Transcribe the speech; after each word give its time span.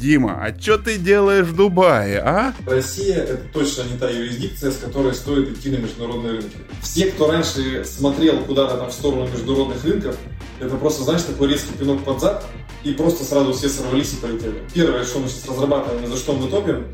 Дима, 0.00 0.42
а 0.42 0.58
что 0.58 0.78
ты 0.78 0.96
делаешь 0.96 1.46
в 1.46 1.54
Дубае, 1.54 2.20
а? 2.20 2.54
Россия– 2.66 3.16
это 3.16 3.42
точно 3.52 3.82
не 3.82 3.98
та 3.98 4.08
юрисдикция, 4.08 4.70
с 4.70 4.76
которой 4.78 5.14
стоит 5.14 5.50
идти 5.50 5.70
на 5.70 5.76
международные 5.76 6.32
рынки. 6.32 6.56
Все, 6.82 7.06
кто 7.06 7.30
раньше 7.30 7.84
смотрел 7.84 8.38
куда-то 8.44 8.78
там 8.78 8.88
в 8.88 8.92
сторону 8.94 9.28
международных 9.28 9.84
рынков, 9.84 10.16
это 10.58 10.76
просто, 10.76 11.04
знаешь, 11.04 11.22
такой 11.22 11.48
резкий 11.48 11.74
пинок 11.74 12.02
под 12.02 12.20
зад, 12.20 12.46
и 12.82 12.92
просто 12.92 13.24
сразу 13.24 13.52
все 13.52 13.68
сорвались 13.68 14.14
и 14.14 14.16
полетели. 14.16 14.62
Первое, 14.72 15.04
что 15.04 15.18
мы 15.18 15.28
сейчас 15.28 15.48
разрабатываем 15.48 16.04
и 16.04 16.06
за 16.06 16.16
что 16.16 16.32
мы 16.32 16.48
топим, 16.48 16.86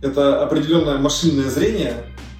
это 0.00 0.42
определенное 0.42 0.98
машинное 0.98 1.50
зрение, 1.50 1.94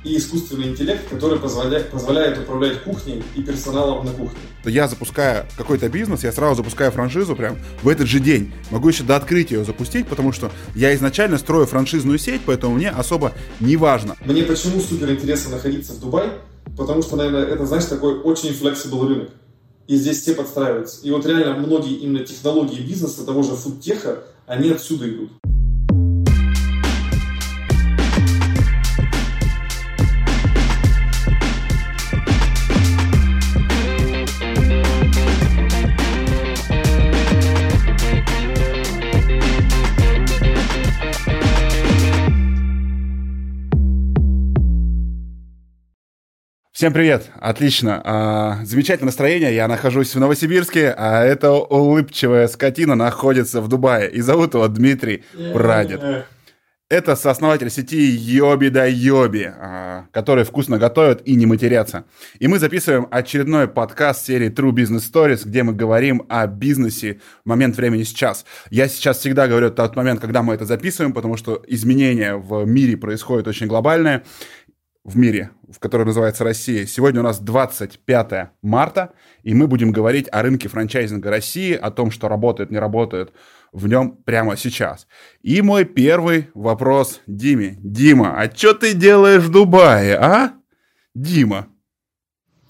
и 0.04 0.16
искусственный 0.16 0.68
интеллект, 0.68 1.08
который 1.08 1.38
позволяет, 1.38 1.90
позволяет 1.90 2.38
управлять 2.38 2.82
кухней 2.82 3.22
и 3.36 3.42
персоналом 3.42 4.04
на 4.04 4.12
кухне. 4.12 4.38
Я 4.64 4.88
запускаю 4.88 5.46
какой-то 5.56 5.88
бизнес, 5.88 6.24
я 6.24 6.32
сразу 6.32 6.56
запускаю 6.56 6.90
франшизу 6.90 7.36
прям 7.36 7.58
в 7.82 7.88
этот 7.88 8.06
же 8.06 8.20
день. 8.20 8.52
Могу 8.70 8.88
еще 8.88 9.04
до 9.04 9.16
открытия 9.16 9.56
ее 9.56 9.64
запустить, 9.64 10.06
потому 10.08 10.32
что 10.32 10.50
я 10.74 10.94
изначально 10.94 11.38
строю 11.38 11.66
франшизную 11.66 12.18
сеть, 12.18 12.42
поэтому 12.44 12.74
мне 12.74 12.90
особо 12.90 13.32
не 13.60 13.76
важно. 13.76 14.16
Мне 14.24 14.42
почему 14.42 14.80
супер 14.80 15.10
интересно 15.10 15.52
находиться 15.52 15.92
в 15.92 16.00
Дубае? 16.00 16.32
Потому 16.76 17.02
что, 17.02 17.16
наверное, 17.16 17.44
это, 17.44 17.66
знаешь, 17.66 17.84
такой 17.84 18.18
очень 18.20 18.50
flexible 18.50 19.06
рынок. 19.06 19.30
И 19.88 19.96
здесь 19.96 20.22
все 20.22 20.34
подстраиваются. 20.34 21.00
И 21.02 21.10
вот 21.10 21.26
реально 21.26 21.54
многие 21.56 21.94
именно 21.96 22.24
технологии 22.24 22.80
бизнеса, 22.80 23.26
того 23.26 23.42
же 23.42 23.50
фудтеха, 23.50 24.24
они 24.46 24.70
отсюда 24.70 25.08
идут. 25.08 25.32
Всем 46.82 46.92
привет! 46.92 47.30
Отлично. 47.38 48.02
А, 48.04 48.64
замечательное 48.64 49.10
настроение. 49.10 49.54
Я 49.54 49.68
нахожусь 49.68 50.16
в 50.16 50.18
Новосибирске, 50.18 50.92
а 50.98 51.22
эта 51.22 51.52
улыбчивая 51.52 52.48
скотина 52.48 52.96
находится 52.96 53.60
в 53.60 53.68
Дубае. 53.68 54.10
И 54.10 54.20
зовут 54.20 54.54
его 54.54 54.66
Дмитрий 54.66 55.22
Прадед. 55.52 56.26
Это 56.90 57.14
сооснователь 57.14 57.70
сети 57.70 58.02
Йоби 58.02 58.68
да 58.68 58.84
Йоби, 58.84 59.44
а, 59.44 60.06
который 60.10 60.42
вкусно 60.42 60.78
готовят 60.78 61.22
и 61.24 61.36
не 61.36 61.46
матерятся. 61.46 62.04
И 62.40 62.48
мы 62.48 62.58
записываем 62.58 63.06
очередной 63.12 63.68
подкаст 63.68 64.26
серии 64.26 64.50
True 64.50 64.72
Business 64.72 65.08
Stories, 65.08 65.42
где 65.44 65.62
мы 65.62 65.74
говорим 65.74 66.24
о 66.28 66.48
бизнесе 66.48 67.20
в 67.44 67.48
момент 67.48 67.76
времени 67.76 68.02
сейчас. 68.02 68.44
Я 68.70 68.88
сейчас 68.88 69.18
всегда 69.18 69.46
говорю 69.46 69.70
тот 69.70 69.94
момент, 69.94 70.20
когда 70.20 70.42
мы 70.42 70.54
это 70.54 70.64
записываем, 70.64 71.12
потому 71.12 71.36
что 71.36 71.62
изменения 71.68 72.34
в 72.34 72.64
мире 72.64 72.96
происходят 72.96 73.46
очень 73.46 73.68
глобальные 73.68 74.24
в 75.04 75.16
мире, 75.16 75.50
в 75.72 75.78
которой 75.78 76.04
называется 76.04 76.44
Россия. 76.44 76.86
Сегодня 76.86 77.20
у 77.20 77.24
нас 77.24 77.40
25 77.40 78.50
марта, 78.62 79.12
и 79.42 79.54
мы 79.54 79.66
будем 79.66 79.90
говорить 79.92 80.28
о 80.30 80.42
рынке 80.42 80.68
франчайзинга 80.68 81.30
России, 81.30 81.74
о 81.74 81.90
том, 81.90 82.10
что 82.10 82.28
работает, 82.28 82.70
не 82.70 82.78
работает 82.78 83.32
в 83.72 83.88
нем 83.88 84.16
прямо 84.16 84.56
сейчас. 84.56 85.06
И 85.42 85.62
мой 85.62 85.84
первый 85.84 86.50
вопрос 86.54 87.20
Диме. 87.26 87.76
Дима, 87.80 88.40
а 88.40 88.54
что 88.54 88.74
ты 88.74 88.94
делаешь 88.94 89.42
в 89.42 89.50
Дубае, 89.50 90.16
а? 90.16 90.52
Дима. 91.14 91.68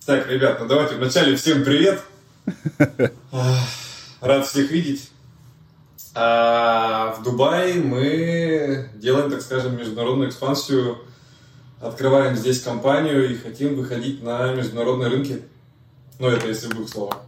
Так, 0.07 0.29
ребят, 0.29 0.59
ну 0.61 0.67
давайте 0.67 0.97
вначале 0.97 1.37
всем 1.37 1.65
привет. 1.65 2.01
Рад 4.21 4.47
всех 4.47 4.71
видеть. 4.71 5.11
А 6.15 7.15
в 7.19 7.23
Дубае 7.23 7.81
мы 7.81 8.91
делаем, 8.95 9.31
так 9.31 9.41
скажем, 9.41 9.77
международную 9.77 10.29
экспансию 10.29 10.99
открываем 11.83 12.37
здесь 12.37 12.63
компанию 12.63 13.31
и 13.31 13.37
хотим 13.37 13.75
выходить 13.75 14.23
на 14.23 14.55
международные 14.55 15.09
рынки. 15.09 15.43
Ну, 16.19 16.29
это 16.29 16.47
если 16.47 16.67
в 16.69 16.71
двух 16.71 16.89
словах. 16.89 17.19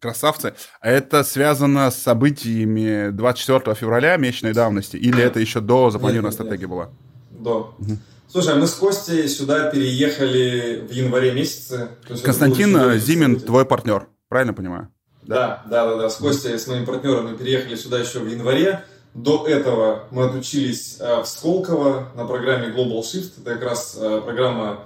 Красавцы. 0.00 0.54
А 0.80 0.88
это 0.88 1.24
связано 1.24 1.90
с 1.90 1.96
событиями 1.96 3.10
24 3.10 3.74
февраля 3.74 4.16
месячной 4.16 4.52
давности? 4.52 4.96
Или 4.96 5.22
это 5.22 5.40
еще 5.40 5.60
до 5.60 5.90
запланированной 5.90 6.32
стратегии 6.32 6.66
была? 6.66 6.90
До. 7.30 7.74
Угу. 7.78 7.98
Слушай, 8.30 8.54
мы 8.56 8.66
с 8.66 8.74
Костей 8.74 9.26
сюда 9.28 9.70
переехали 9.70 10.86
в 10.88 10.92
январе 10.92 11.32
месяце. 11.32 11.90
Константин 12.22 12.98
Зимин 12.98 13.40
твой 13.40 13.64
партнер, 13.64 14.06
правильно 14.28 14.54
понимаю? 14.54 14.88
Да, 15.22 15.62
да, 15.68 15.86
да, 15.86 15.96
да. 15.96 16.10
С 16.10 16.16
Костей, 16.16 16.58
с 16.58 16.66
моим 16.68 16.86
партнером 16.86 17.30
мы 17.30 17.36
переехали 17.36 17.74
сюда 17.74 17.98
еще 17.98 18.20
в 18.20 18.28
январе. 18.28 18.84
До 19.14 19.46
этого 19.46 20.04
мы 20.10 20.24
отучились 20.24 20.98
э, 21.00 21.22
в 21.22 21.26
Сколково 21.26 22.10
на 22.14 22.24
программе 22.24 22.68
Global 22.68 23.00
Shift. 23.00 23.40
Это 23.40 23.54
как 23.54 23.62
раз 23.62 23.96
э, 23.98 24.20
программа 24.22 24.84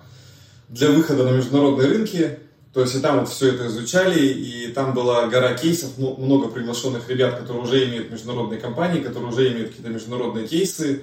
для 0.68 0.90
выхода 0.90 1.24
на 1.24 1.30
международные 1.30 1.88
рынки. 1.88 2.38
То 2.72 2.80
есть 2.80 2.94
и 2.94 3.00
там 3.00 3.20
вот 3.20 3.28
все 3.28 3.50
это 3.50 3.66
изучали, 3.66 4.18
и 4.18 4.68
там 4.68 4.94
была 4.94 5.26
гора 5.26 5.52
кейсов, 5.52 5.98
много 5.98 6.48
приглашенных 6.48 7.06
ребят, 7.10 7.38
которые 7.38 7.64
уже 7.64 7.84
имеют 7.84 8.10
международные 8.10 8.58
компании, 8.58 9.02
которые 9.02 9.30
уже 9.30 9.52
имеют 9.52 9.70
какие-то 9.70 9.90
международные 9.90 10.46
кейсы. 10.46 11.02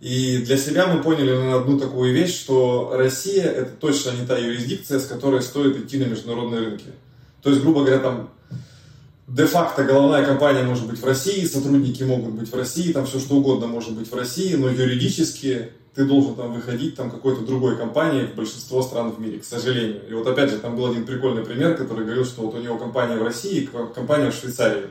И 0.00 0.38
для 0.38 0.56
себя 0.56 0.86
мы 0.86 1.02
поняли 1.02 1.36
на 1.36 1.56
одну 1.56 1.78
такую 1.78 2.14
вещь, 2.14 2.34
что 2.34 2.92
Россия 2.94 3.44
это 3.44 3.72
точно 3.72 4.12
не 4.12 4.26
та 4.26 4.38
юрисдикция, 4.38 4.98
с 4.98 5.04
которой 5.04 5.42
стоит 5.42 5.76
идти 5.76 5.98
на 5.98 6.04
международные 6.04 6.60
рынки. 6.60 6.86
То 7.42 7.50
есть, 7.50 7.62
грубо 7.62 7.80
говоря, 7.80 7.98
там 7.98 8.30
де-факто 9.30 9.84
головная 9.84 10.24
компания 10.24 10.62
может 10.62 10.86
быть 10.86 11.00
в 11.00 11.04
России, 11.04 11.44
сотрудники 11.44 12.02
могут 12.02 12.34
быть 12.34 12.50
в 12.50 12.56
России, 12.56 12.92
там 12.92 13.06
все 13.06 13.20
что 13.20 13.36
угодно 13.36 13.66
может 13.66 13.92
быть 13.92 14.10
в 14.10 14.14
России, 14.14 14.54
но 14.54 14.68
юридически 14.68 15.70
ты 15.94 16.04
должен 16.04 16.34
там 16.34 16.52
выходить 16.52 16.96
там 16.96 17.10
какой-то 17.10 17.42
другой 17.42 17.76
компании 17.76 18.26
в 18.26 18.34
большинство 18.34 18.82
стран 18.82 19.12
в 19.12 19.20
мире, 19.20 19.38
к 19.38 19.44
сожалению. 19.44 20.02
И 20.08 20.14
вот 20.14 20.26
опять 20.26 20.50
же, 20.50 20.58
там 20.58 20.76
был 20.76 20.86
один 20.86 21.04
прикольный 21.04 21.44
пример, 21.44 21.76
который 21.76 22.04
говорил, 22.04 22.24
что 22.24 22.42
вот 22.42 22.54
у 22.54 22.58
него 22.58 22.76
компания 22.76 23.16
в 23.16 23.22
России, 23.22 23.68
компания 23.94 24.30
в 24.30 24.34
Швейцарии. 24.34 24.86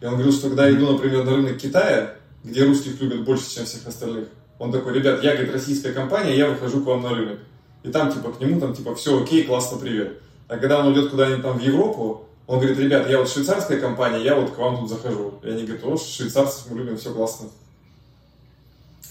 И 0.00 0.06
он 0.06 0.14
говорил, 0.14 0.32
что 0.32 0.48
когда 0.48 0.68
я 0.68 0.74
иду, 0.74 0.92
например, 0.92 1.24
на 1.24 1.36
рынок 1.36 1.58
Китая, 1.58 2.14
где 2.44 2.64
русских 2.64 3.00
любят 3.00 3.24
больше, 3.24 3.54
чем 3.54 3.64
всех 3.64 3.86
остальных, 3.86 4.28
он 4.58 4.72
такой, 4.72 4.94
ребят, 4.94 5.22
я, 5.22 5.34
говорит, 5.34 5.52
российская 5.52 5.92
компания, 5.92 6.36
я 6.36 6.48
выхожу 6.48 6.82
к 6.82 6.86
вам 6.86 7.02
на 7.02 7.10
рынок. 7.10 7.38
И 7.82 7.90
там, 7.90 8.12
типа, 8.12 8.32
к 8.32 8.40
нему, 8.40 8.60
там, 8.60 8.74
типа, 8.74 8.94
все 8.94 9.22
окей, 9.22 9.44
классно, 9.44 9.78
привет. 9.78 10.18
А 10.48 10.56
когда 10.56 10.80
он 10.80 10.92
идет 10.92 11.10
куда-нибудь 11.10 11.42
там 11.42 11.58
в 11.58 11.62
Европу, 11.62 12.27
он 12.48 12.60
говорит, 12.60 12.78
ребят, 12.78 13.10
я 13.10 13.18
вот 13.18 13.28
швейцарская 13.28 13.78
компания, 13.78 14.24
я 14.24 14.34
вот 14.34 14.52
к 14.52 14.58
вам 14.58 14.78
тут 14.78 14.88
захожу. 14.88 15.34
И 15.42 15.50
они 15.50 15.64
говорят, 15.64 15.84
о, 15.84 15.98
швейцарцев 15.98 16.64
мы 16.70 16.78
любим, 16.78 16.96
все 16.96 17.12
классно. 17.12 17.50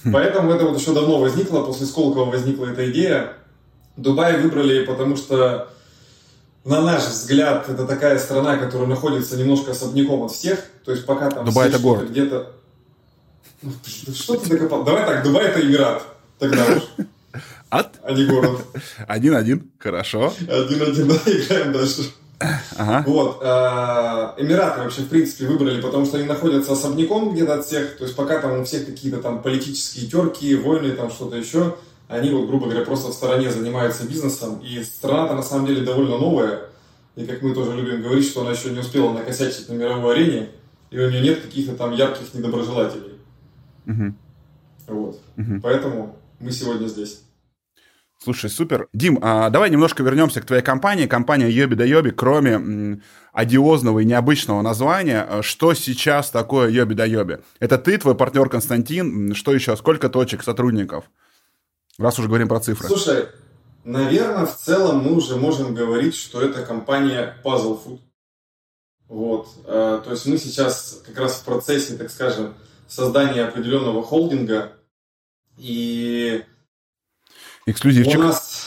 Хм. 0.03 0.11
Поэтому 0.11 0.51
это 0.51 0.65
вот 0.65 0.79
еще 0.79 0.91
давно 0.91 1.19
возникло, 1.19 1.63
после 1.63 1.85
Сколково 1.85 2.25
возникла 2.31 2.65
эта 2.65 2.89
идея. 2.89 3.33
Дубай 3.95 4.41
выбрали, 4.41 4.83
потому 4.85 5.15
что, 5.15 5.69
на 6.65 6.81
наш 6.81 7.05
взгляд, 7.05 7.69
это 7.69 7.85
такая 7.85 8.17
страна, 8.17 8.57
которая 8.57 8.87
находится 8.87 9.37
немножко 9.37 9.69
особняком 9.69 10.23
от 10.23 10.31
всех. 10.31 10.59
То 10.83 10.91
есть 10.91 11.05
пока 11.05 11.29
там 11.29 11.45
Дубай 11.45 11.69
это 11.69 11.77
город. 11.77 12.09
где-то... 12.09 12.53
Ну, 13.61 13.71
что 14.15 14.37
ты 14.37 14.49
докопал? 14.49 14.83
Давай 14.83 15.05
так, 15.05 15.23
Дубай 15.23 15.45
это 15.45 15.61
Эмират. 15.61 16.01
Тогда 16.39 16.65
уж. 16.65 17.05
От? 17.69 17.99
А 18.01 18.13
не 18.13 18.25
город. 18.25 18.61
Один-один, 19.07 19.69
хорошо. 19.77 20.33
Один-один, 20.41 21.07
да, 21.07 21.15
играем 21.27 21.71
дальше. 21.71 22.11
Ага. 22.39 23.03
Вот. 23.07 23.39
Э, 23.41 24.33
Эмираты 24.37 24.81
вообще, 24.81 25.01
в 25.01 25.09
принципе, 25.09 25.47
выбрали, 25.47 25.81
потому 25.81 26.05
что 26.05 26.17
они 26.17 26.27
находятся 26.27 26.73
особняком 26.73 27.33
где-то 27.33 27.55
от 27.55 27.65
всех. 27.65 27.97
То 27.97 28.03
есть 28.03 28.15
пока 28.15 28.39
там 28.39 28.59
у 28.59 28.63
всех 28.63 28.85
какие-то 28.85 29.21
там 29.21 29.41
политические 29.41 30.07
терки, 30.07 30.55
войны, 30.55 30.91
там 30.91 31.09
что-то 31.09 31.35
еще, 31.35 31.75
они 32.07 32.29
вот, 32.29 32.47
грубо 32.47 32.67
говоря, 32.67 32.85
просто 32.85 33.09
в 33.09 33.13
стороне 33.13 33.51
занимаются 33.51 34.07
бизнесом. 34.07 34.59
И 34.59 34.83
страна-то 34.83 35.33
на 35.35 35.43
самом 35.43 35.65
деле 35.65 35.81
довольно 35.81 36.17
новая. 36.17 36.61
И 37.15 37.25
как 37.25 37.41
мы 37.41 37.53
тоже 37.53 37.75
любим 37.75 38.03
говорить, 38.03 38.27
что 38.27 38.41
она 38.41 38.51
еще 38.51 38.69
не 38.69 38.79
успела 38.79 39.11
накосячить 39.11 39.67
на 39.69 39.73
мировой 39.73 40.13
арене, 40.13 40.49
и 40.91 40.99
у 40.99 41.09
нее 41.09 41.21
нет 41.21 41.41
каких-то 41.41 41.75
там 41.75 41.91
ярких 41.91 42.33
недоброжелателей. 42.33 43.17
Угу. 43.87 44.13
Вот. 44.87 45.21
Угу. 45.37 45.61
Поэтому 45.63 46.15
мы 46.39 46.51
сегодня 46.51 46.87
здесь. 46.87 47.23
Слушай, 48.23 48.49
супер. 48.49 48.87
Дим, 48.93 49.19
а 49.21 49.49
давай 49.49 49.69
немножко 49.69 50.01
вернемся 50.03 50.41
к 50.41 50.45
твоей 50.45 50.63
компании. 50.63 51.05
Компания 51.05 51.49
Йоби 51.49 51.75
да 51.75 51.85
Йоби, 51.85 52.09
кроме 52.09 52.51
м, 52.53 53.03
одиозного 53.31 53.99
и 53.99 54.05
необычного 54.05 54.61
названия, 54.61 55.25
э, 55.29 55.41
что 55.43 55.73
сейчас 55.75 56.31
такое 56.31 56.69
Йоби 56.69 56.95
да 56.95 57.05
Йоби? 57.05 57.39
Это 57.59 57.77
ты, 57.77 57.97
твой 57.97 58.15
партнер 58.15 58.49
Константин, 58.49 59.35
что 59.35 59.53
еще? 59.53 59.77
Сколько 59.77 60.09
точек, 60.09 60.43
сотрудников? 60.43 61.05
Раз 61.99 62.17
уже 62.17 62.27
говорим 62.27 62.47
про 62.47 62.59
цифры. 62.59 62.87
Слушай, 62.87 63.27
наверное, 63.83 64.45
в 64.45 64.55
целом 64.57 65.03
мы 65.03 65.13
уже 65.13 65.35
можем 65.35 65.75
говорить, 65.75 66.15
что 66.15 66.41
это 66.41 66.63
компания 66.65 67.37
Puzzle 67.43 67.79
Food. 67.85 67.99
Вот. 69.07 69.47
Э, 69.65 70.01
то 70.03 70.11
есть 70.11 70.25
мы 70.25 70.37
сейчас 70.37 71.01
как 71.05 71.17
раз 71.19 71.35
в 71.35 71.45
процессе, 71.45 71.95
так 71.95 72.09
скажем, 72.09 72.55
создания 72.87 73.43
определенного 73.43 74.01
холдинга. 74.01 74.73
И 75.57 76.43
Эксклюзивчик. 77.67 78.17
У 78.17 78.23
нас, 78.23 78.65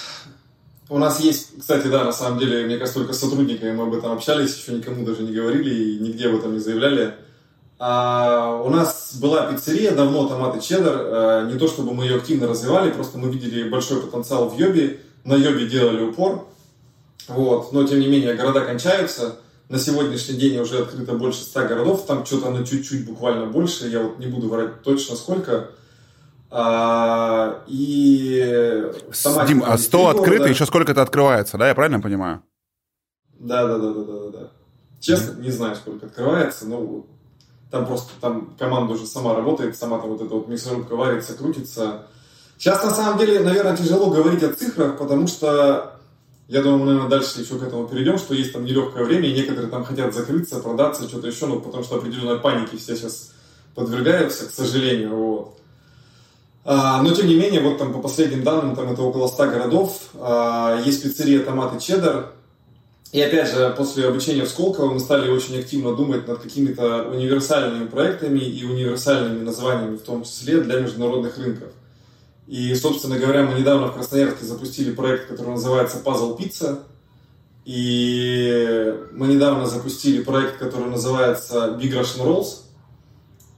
у 0.90 0.98
нас 0.98 1.20
есть, 1.20 1.58
кстати, 1.58 1.86
да, 1.86 2.04
на 2.04 2.12
самом 2.12 2.38
деле, 2.38 2.66
мне 2.66 2.76
кажется, 2.76 3.00
только 3.00 3.14
с 3.14 3.18
сотрудниками 3.18 3.72
мы 3.72 3.84
об 3.84 3.94
этом 3.94 4.12
общались, 4.12 4.54
еще 4.54 4.72
никому 4.72 5.06
даже 5.06 5.22
не 5.22 5.32
говорили 5.32 5.74
и 5.74 5.98
нигде 5.98 6.28
об 6.28 6.36
этом 6.36 6.52
не 6.52 6.58
заявляли. 6.58 7.14
А, 7.78 8.60
у 8.62 8.68
нас 8.68 9.16
была 9.18 9.50
пиццерия 9.50 9.92
давно, 9.92 10.28
томаты 10.28 10.60
чеддер. 10.60 10.92
А, 10.94 11.50
не 11.50 11.58
то 11.58 11.66
чтобы 11.66 11.94
мы 11.94 12.04
ее 12.04 12.16
активно 12.16 12.46
развивали, 12.46 12.90
просто 12.90 13.16
мы 13.16 13.30
видели 13.30 13.70
большой 13.70 14.02
потенциал 14.02 14.50
в 14.50 14.58
Йобе. 14.58 15.00
На 15.24 15.34
Йобе 15.34 15.66
делали 15.66 16.02
упор. 16.02 16.46
Вот. 17.26 17.72
Но, 17.72 17.84
тем 17.84 18.00
не 18.00 18.06
менее, 18.06 18.34
города 18.34 18.60
кончаются. 18.60 19.36
На 19.70 19.78
сегодняшний 19.78 20.36
день 20.36 20.58
уже 20.58 20.82
открыто 20.82 21.14
больше 21.14 21.40
100 21.40 21.68
городов. 21.68 22.04
Там 22.04 22.26
что-то 22.26 22.50
на 22.50 22.66
чуть-чуть 22.66 23.06
буквально 23.06 23.46
больше. 23.46 23.88
Я 23.88 24.02
вот 24.02 24.18
не 24.18 24.26
буду 24.26 24.48
врать 24.48 24.82
точно 24.82 25.16
сколько. 25.16 25.70
А, 26.52 27.62
и 27.68 28.90
Дим, 29.46 29.62
а 29.64 29.78
100 29.78 30.08
открыто, 30.08 30.30
города. 30.30 30.48
еще 30.48 30.66
сколько-то 30.66 31.02
открывается, 31.02 31.58
да? 31.58 31.68
Я 31.68 31.74
правильно 31.74 32.00
понимаю? 32.00 32.42
Да, 33.38 33.66
да, 33.66 33.78
да, 33.78 33.92
да, 33.92 34.02
да, 34.02 34.30
да. 34.30 34.48
Честно, 34.98 35.32
mm-hmm. 35.32 35.42
не 35.42 35.50
знаю, 35.50 35.76
сколько 35.76 36.06
открывается, 36.06 36.66
но 36.66 37.06
там 37.70 37.86
просто 37.86 38.12
там 38.20 38.54
команда 38.58 38.94
уже 38.94 39.06
сама 39.06 39.34
работает, 39.34 39.76
сама 39.76 39.98
там 40.00 40.10
вот 40.10 40.20
эта 40.20 40.34
вот 40.34 40.48
мясорубка 40.48 40.96
варится, 40.96 41.34
крутится. 41.34 42.06
Сейчас 42.58 42.82
на 42.84 42.90
самом 42.90 43.18
деле, 43.18 43.40
наверное, 43.40 43.76
тяжело 43.76 44.10
говорить 44.10 44.42
о 44.42 44.52
цифрах, 44.52 44.98
потому 44.98 45.28
что 45.28 46.00
я 46.48 46.62
думаю, 46.62 46.80
мы, 46.80 46.86
наверное, 46.86 47.08
дальше 47.08 47.40
еще 47.40 47.58
к 47.60 47.62
этому 47.62 47.86
перейдем, 47.86 48.18
что 48.18 48.34
есть 48.34 48.52
там 48.52 48.64
нелегкое 48.64 49.04
время, 49.04 49.28
и 49.28 49.34
некоторые 49.34 49.70
там 49.70 49.84
хотят 49.84 50.12
закрыться, 50.12 50.58
продаться, 50.58 51.08
что-то 51.08 51.28
еще, 51.28 51.46
ну, 51.46 51.60
потому 51.60 51.84
что 51.84 51.96
определенной 51.96 52.40
паники 52.40 52.76
все 52.76 52.96
сейчас 52.96 53.32
подвергаются, 53.76 54.48
к 54.48 54.50
сожалению, 54.50 55.14
вот. 55.14 55.59
А, 56.64 57.02
но, 57.02 57.14
тем 57.14 57.26
не 57.26 57.34
менее, 57.34 57.60
вот 57.60 57.78
там 57.78 57.92
по 57.92 58.00
последним 58.00 58.42
данным, 58.42 58.76
там 58.76 58.92
это 58.92 59.02
около 59.02 59.26
100 59.28 59.46
городов, 59.46 60.10
а, 60.14 60.80
есть 60.84 61.02
пиццерия 61.02 61.40
«Томаты 61.40 61.80
Чеддер», 61.80 62.32
и 63.12 63.20
опять 63.20 63.50
же, 63.50 63.74
после 63.76 64.06
обучения 64.06 64.44
в 64.44 64.48
Сколково 64.48 64.92
мы 64.92 65.00
стали 65.00 65.30
очень 65.30 65.58
активно 65.58 65.96
думать 65.96 66.28
над 66.28 66.38
какими-то 66.38 67.08
универсальными 67.10 67.88
проектами 67.88 68.38
и 68.38 68.64
универсальными 68.64 69.42
названиями, 69.42 69.96
в 69.96 70.02
том 70.02 70.22
числе 70.22 70.60
для 70.60 70.78
международных 70.78 71.36
рынков. 71.36 71.70
И, 72.46 72.72
собственно 72.76 73.18
говоря, 73.18 73.42
мы 73.42 73.58
недавно 73.58 73.88
в 73.88 73.94
Красноярске 73.94 74.44
запустили 74.44 74.92
проект, 74.92 75.26
который 75.28 75.50
называется 75.50 75.98
Puzzle 76.04 76.38
Pizza. 76.38 76.82
И 77.64 78.94
мы 79.12 79.26
недавно 79.26 79.66
запустили 79.66 80.22
проект, 80.22 80.58
который 80.58 80.88
называется 80.88 81.76
Big 81.80 81.92
Russian 81.92 82.24
Rolls. 82.24 82.62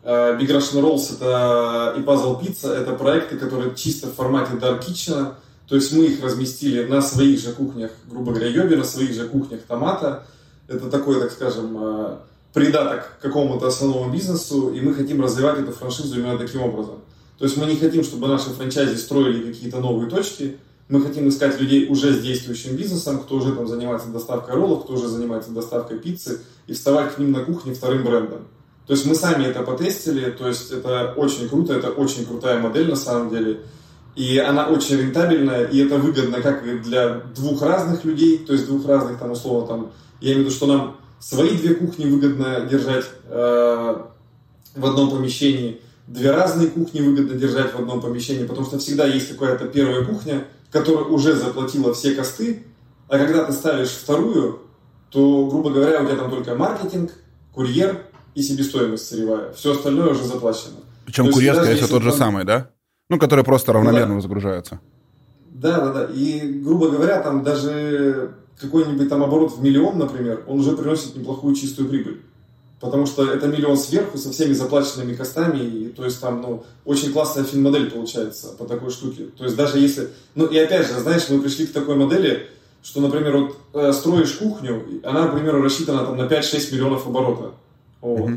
Э, 0.05 0.37
Big 0.39 0.49
Russian 0.49 0.83
Rolls 0.83 1.15
это 1.15 1.95
и 1.97 2.01
Puzzle 2.01 2.41
Pizza 2.41 2.73
это 2.73 2.93
проекты, 2.93 3.37
которые 3.37 3.75
чисто 3.75 4.09
в 4.09 4.15
формате 4.15 4.55
Dark 4.55 4.81
Kitchen, 4.81 5.35
то 5.69 5.77
есть 5.77 5.93
мы 5.93 6.05
их 6.07 6.23
разместили 6.23 6.85
на 6.85 7.01
своих 7.01 7.41
же 7.41 7.53
кухнях, 7.53 7.93
грубо 8.07 8.33
говоря, 8.33 8.49
йоби, 8.49 8.75
на 8.75 8.85
своих 8.85 9.15
же 9.15 9.29
кухнях 9.29 9.61
томата. 9.63 10.27
Это 10.69 10.91
такой, 10.91 11.21
так 11.21 11.31
скажем, 11.31 11.77
э, 11.81 12.17
придаток 12.53 13.19
к 13.19 13.23
какому-то 13.23 13.69
основному 13.69 14.13
бизнесу, 14.13 14.73
и 14.73 14.81
мы 14.81 14.93
хотим 14.95 15.23
развивать 15.23 15.61
эту 15.61 15.73
франшизу 15.73 16.19
именно 16.19 16.37
таким 16.37 16.63
образом. 16.63 16.97
То 17.39 17.45
есть 17.45 17.57
мы 17.57 17.67
не 17.67 17.77
хотим, 17.77 18.05
чтобы 18.05 18.29
наши 18.29 18.51
франчайзи 18.51 18.97
строили 18.97 19.53
какие-то 19.53 19.79
новые 19.79 20.11
точки, 20.11 20.59
мы 20.89 21.01
хотим 21.01 21.29
искать 21.29 21.59
людей 21.61 21.89
уже 21.89 22.13
с 22.13 22.21
действующим 22.21 22.77
бизнесом, 22.77 23.21
кто 23.21 23.37
уже 23.37 23.55
там 23.55 23.67
занимается 23.67 24.09
доставкой 24.09 24.57
роллов, 24.57 24.85
кто 24.85 24.95
уже 24.95 25.09
занимается 25.09 25.51
доставкой 25.51 25.99
пиццы, 25.99 26.41
и 26.67 26.75
вставать 26.75 27.15
к 27.15 27.19
ним 27.19 27.33
на 27.33 27.41
кухне 27.41 27.73
вторым 27.73 28.05
брендом. 28.05 28.47
То 28.87 28.95
есть 28.95 29.07
мы 29.07 29.15
сами 29.15 29.45
это 29.45 29.63
потестили, 29.63 30.31
то 30.31 30.49
есть 30.49 30.73
это 30.73 31.15
очень 31.17 31.49
круто, 31.49 31.73
это 31.73 31.91
очень 31.91 32.27
крутая 32.27 32.59
модель 32.59 32.89
на 32.89 32.97
самом 32.97 33.31
деле. 33.31 33.61
И 34.17 34.39
она 34.39 34.67
очень 34.67 34.99
рентабельная, 34.99 35.65
и 35.65 35.79
это 35.79 35.97
выгодно 35.97 36.43
как 36.43 36.83
для 36.83 37.21
двух 37.35 37.63
разных 37.63 38.05
людей, 38.05 38.39
то 38.39 38.53
есть 38.53 38.67
двух 38.67 38.87
разных, 38.87 39.19
там, 39.19 39.31
условно, 39.31 39.67
там, 39.67 39.93
я 40.21 40.33
имею 40.33 40.45
в 40.45 40.47
виду, 40.47 40.57
что 40.57 40.67
нам 40.67 40.97
свои 41.19 41.57
две 41.57 41.75
кухни 41.75 42.05
выгодно 42.05 42.67
держать 42.69 43.07
э, 43.29 43.97
в 44.75 44.87
одном 44.87 45.11
помещении, 45.11 45.81
две 46.07 46.33
разные 46.33 46.69
кухни 46.69 47.01
выгодно 47.01 47.37
держать 47.37 47.73
в 47.73 47.79
одном 47.79 48.01
помещении, 48.03 48.45
потому 48.45 48.67
что 48.67 48.79
всегда 48.79 49.07
есть 49.07 49.31
какая-то 49.31 49.67
первая 49.67 50.05
кухня, 50.05 50.45
которая 50.71 51.05
уже 51.05 51.35
заплатила 51.35 51.95
все 51.95 52.15
косты, 52.15 52.67
а 53.09 53.19
когда 53.19 53.45
ты 53.45 53.53
ставишь 53.53 53.91
вторую, 53.91 54.61
то, 55.11 55.47
грубо 55.47 55.71
говоря, 55.71 56.03
у 56.03 56.07
тебя 56.07 56.17
там 56.17 56.31
только 56.31 56.55
маркетинг, 56.55 57.13
курьер 57.55 58.07
и 58.35 58.43
себестоимость 58.43 59.07
сырьевая. 59.07 59.53
Все 59.53 59.73
остальное 59.73 60.09
уже 60.09 60.25
заплачено. 60.25 60.77
Причем 61.05 61.31
курьер, 61.31 61.55
скорее 61.55 61.77
всего, 61.77 61.89
тот 61.89 62.03
же 62.03 62.13
самый, 62.13 62.45
да? 62.45 62.71
Ну, 63.09 63.19
которые 63.19 63.45
просто 63.45 63.73
равномерно 63.73 64.15
да. 64.15 64.21
загружаются. 64.21 64.81
Да, 65.51 65.81
да, 65.81 65.93
да. 65.93 66.05
И, 66.15 66.61
грубо 66.61 66.89
говоря, 66.89 67.21
там 67.21 67.43
даже 67.43 68.35
какой-нибудь 68.59 69.09
там 69.09 69.23
оборот 69.23 69.53
в 69.53 69.63
миллион, 69.63 69.99
например, 69.99 70.45
он 70.47 70.61
уже 70.61 70.77
приносит 70.77 71.17
неплохую 71.17 71.55
чистую 71.55 71.89
прибыль. 71.89 72.23
Потому 72.81 73.07
что 73.07 73.31
это 73.31 73.47
миллион 73.47 73.77
сверху 73.77 74.19
со 74.19 74.33
всеми 74.33 74.55
заплаченными 74.55 75.15
костами, 75.15 75.61
и, 75.61 75.89
то 75.89 76.05
есть 76.05 76.21
там, 76.21 76.41
ну, 76.41 76.65
очень 76.85 77.13
классная 77.13 77.45
фин-модель 77.45 77.91
получается 77.91 78.49
по 78.59 78.65
такой 78.65 78.91
штуке. 78.91 79.27
То 79.39 79.45
есть 79.45 79.57
даже 79.57 79.79
если, 79.79 80.09
ну 80.35 80.47
и 80.47 80.59
опять 80.59 80.89
же, 80.89 80.99
знаешь, 80.99 81.29
мы 81.29 81.41
пришли 81.41 81.67
к 81.67 81.73
такой 81.73 81.95
модели, 81.95 82.49
что, 82.83 83.01
например, 83.01 83.37
вот 83.37 83.57
э, 83.75 83.93
строишь 83.93 84.33
кухню, 84.33 84.85
она, 85.05 85.29
к 85.29 85.35
примеру, 85.35 85.63
рассчитана 85.63 86.05
там 86.05 86.17
на 86.17 86.23
5-6 86.23 86.73
миллионов 86.73 87.07
оборота. 87.07 87.53
Вот. 88.03 88.31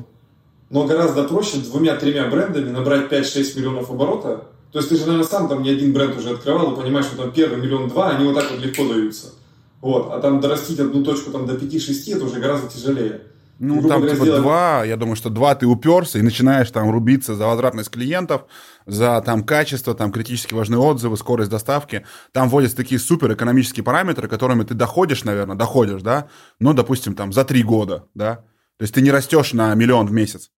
Но 0.69 0.85
гораздо 0.85 1.25
проще 1.25 1.57
двумя-тремя 1.57 2.27
брендами 2.27 2.69
набрать 2.69 3.11
5-6 3.11 3.59
миллионов 3.59 3.91
оборота, 3.91 4.45
то 4.71 4.79
есть 4.79 4.89
ты 4.89 4.95
же, 4.95 5.05
наверное, 5.05 5.27
сам 5.27 5.47
там 5.47 5.63
не 5.63 5.69
один 5.69 5.93
бренд 5.93 6.17
уже 6.17 6.31
открывал 6.31 6.73
и 6.73 6.75
понимаешь, 6.81 7.05
что 7.05 7.17
там 7.17 7.31
первый 7.31 7.61
миллион-два, 7.61 8.09
они 8.09 8.25
вот 8.25 8.35
так 8.35 8.51
вот 8.51 8.59
легко 8.59 8.85
даются. 8.87 9.33
Вот. 9.79 10.11
А 10.11 10.19
там 10.19 10.41
дорастить 10.41 10.79
одну 10.79 11.03
точку 11.03 11.31
там 11.31 11.45
до 11.45 11.53
5-6, 11.53 12.15
это 12.15 12.25
уже 12.25 12.39
гораздо 12.39 12.67
тяжелее. 12.67 13.21
Ну, 13.57 13.75
там 13.87 14.01
говоря, 14.01 14.15
типа 14.15 14.25
сделать... 14.25 14.41
два, 14.41 14.83
я 14.83 14.97
думаю, 14.97 15.15
что 15.15 15.29
два 15.29 15.55
ты 15.55 15.65
уперся 15.65 16.19
и 16.19 16.21
начинаешь 16.21 16.69
там 16.71 16.91
рубиться 16.91 17.35
за 17.35 17.45
возвратность 17.45 17.89
клиентов, 17.89 18.47
за 18.85 19.21
там 19.25 19.45
качество, 19.45 19.93
там 19.93 20.11
критически 20.11 20.53
важные 20.53 20.79
отзывы, 20.79 21.15
скорость 21.15 21.51
доставки. 21.51 22.05
Там 22.33 22.49
вводятся 22.49 22.75
такие 22.75 22.99
супер 22.99 23.31
экономические 23.31 23.85
параметры, 23.85 24.27
которыми 24.27 24.63
ты 24.63 24.73
доходишь, 24.73 25.23
наверное, 25.23 25.55
доходишь, 25.55 26.01
да, 26.01 26.27
но, 26.59 26.73
допустим, 26.73 27.15
там 27.15 27.31
за 27.31 27.45
три 27.45 27.63
года, 27.63 28.03
да. 28.13 28.43
То 28.77 28.83
есть 28.83 28.93
ты 28.93 29.01
не 29.01 29.11
растешь 29.11 29.53
на 29.53 29.73
миллион 29.73 30.07
в 30.07 30.11
месяц. 30.11 30.51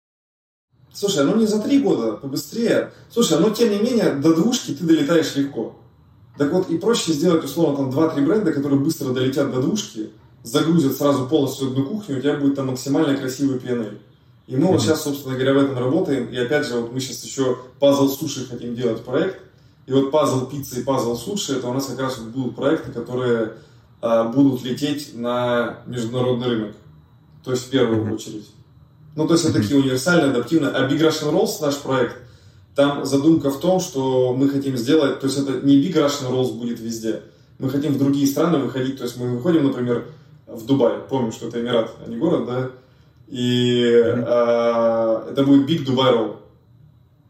Слушай, 0.92 1.24
ну 1.24 1.36
не 1.36 1.46
за 1.46 1.60
три 1.60 1.80
года, 1.80 2.12
побыстрее. 2.12 2.92
Слушай, 3.10 3.38
но 3.38 3.50
тем 3.50 3.70
не 3.70 3.78
менее, 3.78 4.14
до 4.14 4.34
двушки 4.34 4.72
ты 4.72 4.84
долетаешь 4.84 5.36
легко. 5.36 5.76
Так 6.38 6.52
вот, 6.52 6.70
и 6.70 6.78
проще 6.78 7.12
сделать, 7.12 7.44
условно, 7.44 7.76
там 7.76 7.90
2-3 7.90 8.24
бренда, 8.24 8.52
которые 8.52 8.80
быстро 8.80 9.12
долетят 9.12 9.52
до 9.52 9.60
двушки, 9.60 10.10
загрузят 10.42 10.96
сразу 10.96 11.26
полностью 11.26 11.68
одну 11.68 11.84
кухню, 11.84 12.18
у 12.18 12.20
тебя 12.20 12.36
будет 12.36 12.54
там 12.54 12.68
максимально 12.68 13.16
красивый 13.16 13.58
PNL. 13.58 13.98
И 14.46 14.56
мы 14.56 14.68
вот 14.68 14.80
сейчас, 14.80 15.02
собственно 15.02 15.34
говоря, 15.34 15.54
в 15.54 15.58
этом 15.58 15.78
работаем. 15.78 16.28
И 16.28 16.36
опять 16.36 16.66
же, 16.66 16.80
вот 16.80 16.92
мы 16.92 17.00
сейчас 17.00 17.24
еще 17.24 17.58
пазл 17.80 18.08
суши 18.08 18.46
хотим 18.46 18.74
делать 18.74 19.04
проект. 19.04 19.40
И 19.86 19.92
вот 19.92 20.10
пазл 20.10 20.46
пиццы 20.46 20.80
и 20.80 20.84
пазл 20.84 21.16
суши, 21.16 21.54
это 21.54 21.68
у 21.68 21.72
нас 21.72 21.86
как 21.86 22.00
раз 22.00 22.18
будут 22.18 22.54
проекты, 22.54 22.92
которые 22.92 23.54
а, 24.00 24.24
будут 24.24 24.62
лететь 24.62 25.14
на 25.14 25.80
международный 25.86 26.48
рынок. 26.48 26.76
То 27.46 27.52
есть 27.52 27.68
в 27.68 27.70
первую 27.70 28.12
очередь. 28.12 28.50
Ну, 29.14 29.28
то 29.28 29.34
есть 29.34 29.44
это 29.44 29.60
такие 29.60 29.78
универсальные, 29.78 30.32
адаптивные. 30.32 30.72
А 30.72 30.90
Big 30.90 30.98
Russian 30.98 31.32
Rolls, 31.32 31.62
наш 31.62 31.76
проект, 31.76 32.16
там 32.74 33.04
задумка 33.06 33.50
в 33.50 33.60
том, 33.60 33.78
что 33.78 34.34
мы 34.34 34.48
хотим 34.48 34.76
сделать, 34.76 35.20
то 35.20 35.28
есть 35.28 35.38
это 35.38 35.64
не 35.64 35.80
Big 35.80 35.94
Russian 35.94 36.32
Rolls 36.32 36.58
будет 36.58 36.80
везде. 36.80 37.22
Мы 37.60 37.70
хотим 37.70 37.94
в 37.94 37.98
другие 37.98 38.26
страны 38.26 38.58
выходить, 38.58 38.98
то 38.98 39.04
есть 39.04 39.16
мы 39.16 39.36
выходим, 39.36 39.62
например, 39.62 40.08
в 40.48 40.66
Дубай. 40.66 40.98
Помню, 41.08 41.30
что 41.30 41.46
это 41.46 41.60
Эмират, 41.60 41.92
а 42.04 42.10
не 42.10 42.16
город, 42.16 42.46
да? 42.46 42.70
И 43.28 43.92
mm-hmm. 43.94 45.30
это 45.30 45.44
будет 45.44 45.70
Big 45.70 45.86
Dubai 45.86 46.14
Roll. 46.14 46.36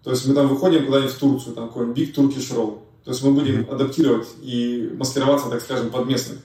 То 0.03 0.13
есть 0.13 0.27
мы 0.27 0.35
там 0.35 0.49
выходим 0.49 0.87
куда-нибудь 0.87 1.13
в 1.13 1.19
Турцию, 1.19 1.55
там 1.55 1.69
какой-нибудь 1.69 1.99
Big 1.99 2.15
Turkish 2.15 2.57
Roll. 2.57 2.79
То 3.05 3.11
есть 3.11 3.23
мы 3.23 3.33
будем 3.33 3.61
mm-hmm. 3.61 3.75
адаптировать 3.75 4.29
и 4.41 4.95
маскироваться, 4.97 5.51
так 5.51 5.61
скажем, 5.61 5.91
под 5.91 6.07
местных 6.07 6.39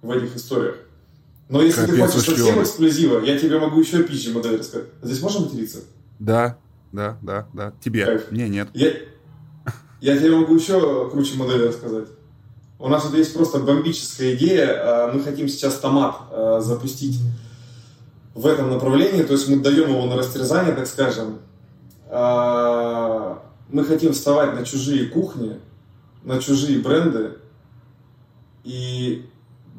в 0.00 0.12
этих 0.12 0.36
историях. 0.36 0.76
Но 1.50 1.60
если 1.62 1.80
Капец, 1.80 1.96
ты 1.96 2.18
хочешь 2.18 2.24
совсем 2.38 2.62
эксклюзива, 2.62 3.24
я 3.24 3.36
тебе 3.36 3.58
могу 3.58 3.80
еще 3.80 4.02
PG 4.02 4.32
модель 4.32 4.58
рассказать. 4.60 4.86
А 5.02 5.06
здесь 5.06 5.20
можно 5.20 5.40
материться? 5.40 5.80
Да, 6.20 6.58
да, 6.92 7.18
да, 7.22 7.48
да. 7.52 7.72
Тебе. 7.80 8.06
Кайф. 8.06 8.30
Мне 8.30 8.48
нет. 8.48 8.68
Я, 8.72 8.92
я 10.00 10.16
тебе 10.16 10.36
могу 10.36 10.54
еще 10.54 11.10
круче 11.10 11.36
модели 11.36 11.64
рассказать. 11.64 12.06
У 12.78 12.88
нас 12.88 13.04
вот 13.04 13.14
есть 13.14 13.34
просто 13.34 13.58
бомбическая 13.58 14.36
идея. 14.36 14.68
А, 14.68 15.12
мы 15.12 15.24
хотим 15.24 15.48
сейчас 15.48 15.74
томат 15.80 16.14
а, 16.30 16.60
запустить 16.60 17.18
в 18.34 18.46
этом 18.46 18.70
направлении. 18.70 19.24
То 19.24 19.32
есть 19.32 19.48
мы 19.48 19.56
даем 19.56 19.90
его 19.90 20.06
на 20.06 20.16
растерзание, 20.16 20.72
так 20.72 20.86
скажем. 20.86 21.40
Мы 23.72 23.84
хотим 23.84 24.12
вставать 24.12 24.54
на 24.54 24.64
чужие 24.64 25.06
кухни, 25.06 25.60
на 26.24 26.40
чужие 26.40 26.80
бренды 26.80 27.34
и 28.64 29.30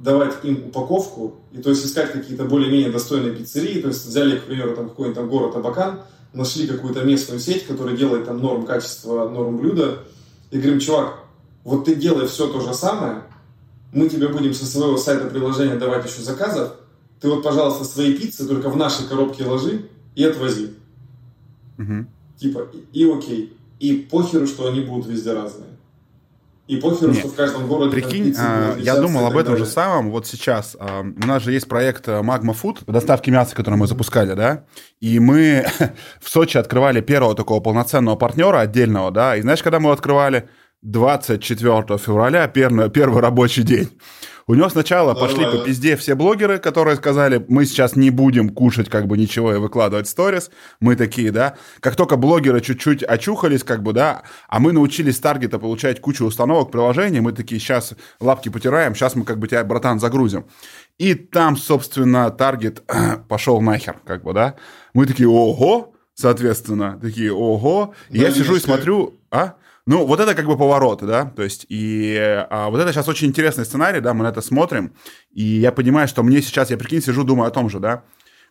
давать 0.04 0.34
им 0.44 0.66
упаковку, 0.68 1.36
и 1.52 1.62
то 1.62 1.70
есть 1.70 1.86
искать 1.86 2.12
какие-то 2.12 2.46
более-менее 2.46 2.92
достойные 2.92 3.36
пиццерии, 3.36 3.82
то 3.82 3.90
есть 3.90 4.06
взяли, 4.06 4.38
к 4.38 4.46
примеру, 4.46 4.76
там 4.76 4.90
какой-нибудь 4.90 5.18
там 5.18 5.30
город 5.30 5.56
Абакан, 5.56 6.02
нашли 6.34 6.66
какую-то 6.66 7.04
местную 7.04 7.40
сеть, 7.40 7.68
которая 7.68 7.96
делает 7.96 8.26
там 8.26 8.40
норм 8.40 8.66
качества, 8.66 9.30
норм 9.30 9.58
блюда, 9.58 10.00
и 10.50 10.58
говорим, 10.58 10.80
чувак, 10.80 11.20
вот 11.64 11.86
ты 11.86 11.96
делай 11.96 12.28
все 12.28 12.48
то 12.48 12.62
же 12.62 12.74
самое, 12.74 13.24
мы 13.94 14.10
тебе 14.10 14.28
будем 14.30 14.54
со 14.54 14.66
своего 14.66 14.98
сайта 14.98 15.28
приложения 15.28 15.76
давать 15.76 16.10
еще 16.10 16.22
заказов, 16.22 16.74
ты 17.20 17.30
вот, 17.30 17.44
пожалуйста, 17.44 17.84
свои 17.84 18.18
пиццы 18.18 18.48
только 18.48 18.70
в 18.70 18.78
наши 18.78 19.08
коробки 19.08 19.44
ложи 19.44 19.86
и 20.16 20.24
отвози. 20.24 20.74
Угу. 21.78 22.06
Типа, 22.38 22.68
и, 22.74 23.04
и 23.04 23.12
окей. 23.12 23.58
И 23.80 23.94
похеру, 23.98 24.48
что 24.48 24.68
они 24.68 24.82
будут 24.82 25.06
везде 25.08 25.34
разные. 25.34 25.70
И 26.72 26.78
похеру, 26.78 27.14
что 27.14 27.28
в 27.28 27.36
каждом 27.36 27.68
городе... 27.68 27.92
Прикинь, 27.92 28.34
а, 28.40 28.78
я 28.78 28.96
думал 28.96 29.26
об 29.26 29.34
этом 29.34 29.56
далее. 29.56 29.66
же 29.66 29.70
самом. 29.70 30.10
Вот 30.10 30.26
сейчас 30.26 30.78
а, 30.80 31.02
у 31.02 31.28
нас 31.28 31.44
же 31.44 31.52
есть 31.52 31.68
проект 31.68 32.08
э, 32.08 32.22
Magma 32.22 32.56
Food, 32.56 32.90
доставки 32.90 33.30
мяса, 33.30 33.54
который 33.54 33.76
мы 33.76 33.88
запускали, 33.88 34.36
да? 34.36 34.64
И 35.02 35.20
мы 35.20 35.66
в 36.22 36.30
Сочи 36.30 36.58
открывали 36.58 37.02
первого 37.02 37.36
такого 37.36 37.60
полноценного 37.60 38.16
партнера 38.16 38.62
отдельного, 38.62 39.12
да? 39.12 39.36
И 39.36 39.42
знаешь, 39.42 39.62
когда 39.62 39.82
мы 39.82 39.88
его 39.88 39.92
открывали? 39.92 40.48
24 40.82 41.98
февраля, 41.98 42.48
первый, 42.48 42.90
первый 42.90 43.22
рабочий 43.22 43.64
день. 43.64 43.90
У 44.52 44.54
него 44.54 44.68
сначала 44.68 45.14
пошли 45.14 45.46
по 45.46 45.60
пизде 45.60 45.96
все 45.96 46.14
блогеры, 46.14 46.60
которые 46.60 46.98
сказали, 46.98 47.42
мы 47.48 47.64
сейчас 47.64 47.96
не 47.96 48.10
будем 48.10 48.50
кушать 48.50 48.90
как 48.90 49.08
бы 49.08 49.18
ничего 49.18 49.54
и 49.54 49.58
выкладывать 49.58 50.10
сторис. 50.10 50.52
Мы 50.82 50.98
такие, 50.98 51.32
да. 51.32 51.56
Как 51.80 51.96
только 51.96 52.18
блогеры 52.18 52.60
чуть-чуть 52.60 53.02
очухались, 53.02 53.64
как 53.64 53.82
бы, 53.82 53.94
да, 53.94 54.24
а 54.50 54.60
мы 54.60 54.74
научились 54.74 55.20
таргета 55.20 55.58
получать 55.58 56.02
кучу 56.02 56.26
установок, 56.26 56.70
приложений, 56.70 57.22
мы 57.22 57.32
такие, 57.32 57.62
сейчас 57.62 57.94
лапки 58.20 58.50
потираем, 58.50 58.94
сейчас 58.94 59.16
мы 59.16 59.24
как 59.24 59.40
бы 59.40 59.48
тебя, 59.48 59.64
братан, 59.64 60.02
загрузим. 60.02 60.44
И 60.98 61.14
там, 61.14 61.56
собственно, 61.56 62.30
таргет 62.30 62.84
пошел 63.30 63.62
нахер, 63.62 64.02
как 64.06 64.22
бы, 64.22 64.34
да. 64.34 64.56
Мы 64.94 65.06
такие, 65.06 65.30
ого, 65.30 65.94
соответственно, 66.14 67.00
такие, 67.02 67.32
ого. 67.32 67.94
И 68.10 68.20
я 68.20 68.32
сижу 68.32 68.58
и 68.58 68.60
смотрю, 68.60 69.18
а? 69.32 69.54
Ну, 69.88 70.06
вот 70.06 70.20
это 70.20 70.36
как 70.36 70.46
бы 70.46 70.58
повороты, 70.58 71.08
да, 71.08 71.26
то 71.26 71.42
есть, 71.42 71.66
и 71.68 72.16
а, 72.50 72.70
вот 72.70 72.80
это 72.80 72.94
сейчас 72.94 73.08
очень 73.08 73.28
интересный 73.28 73.66
сценарий, 73.66 74.00
да, 74.00 74.14
мы 74.14 74.24
на 74.24 74.30
это 74.30 74.42
смотрим, 74.42 74.94
и 75.32 75.44
я 75.44 75.72
понимаю, 75.72 76.08
что 76.08 76.22
мне 76.22 76.42
сейчас, 76.42 76.70
я 76.70 76.78
прикинь, 76.78 77.02
сижу, 77.02 77.24
думаю 77.24 77.48
о 77.48 77.52
том 77.52 77.68
же, 77.68 77.80
да, 77.80 78.04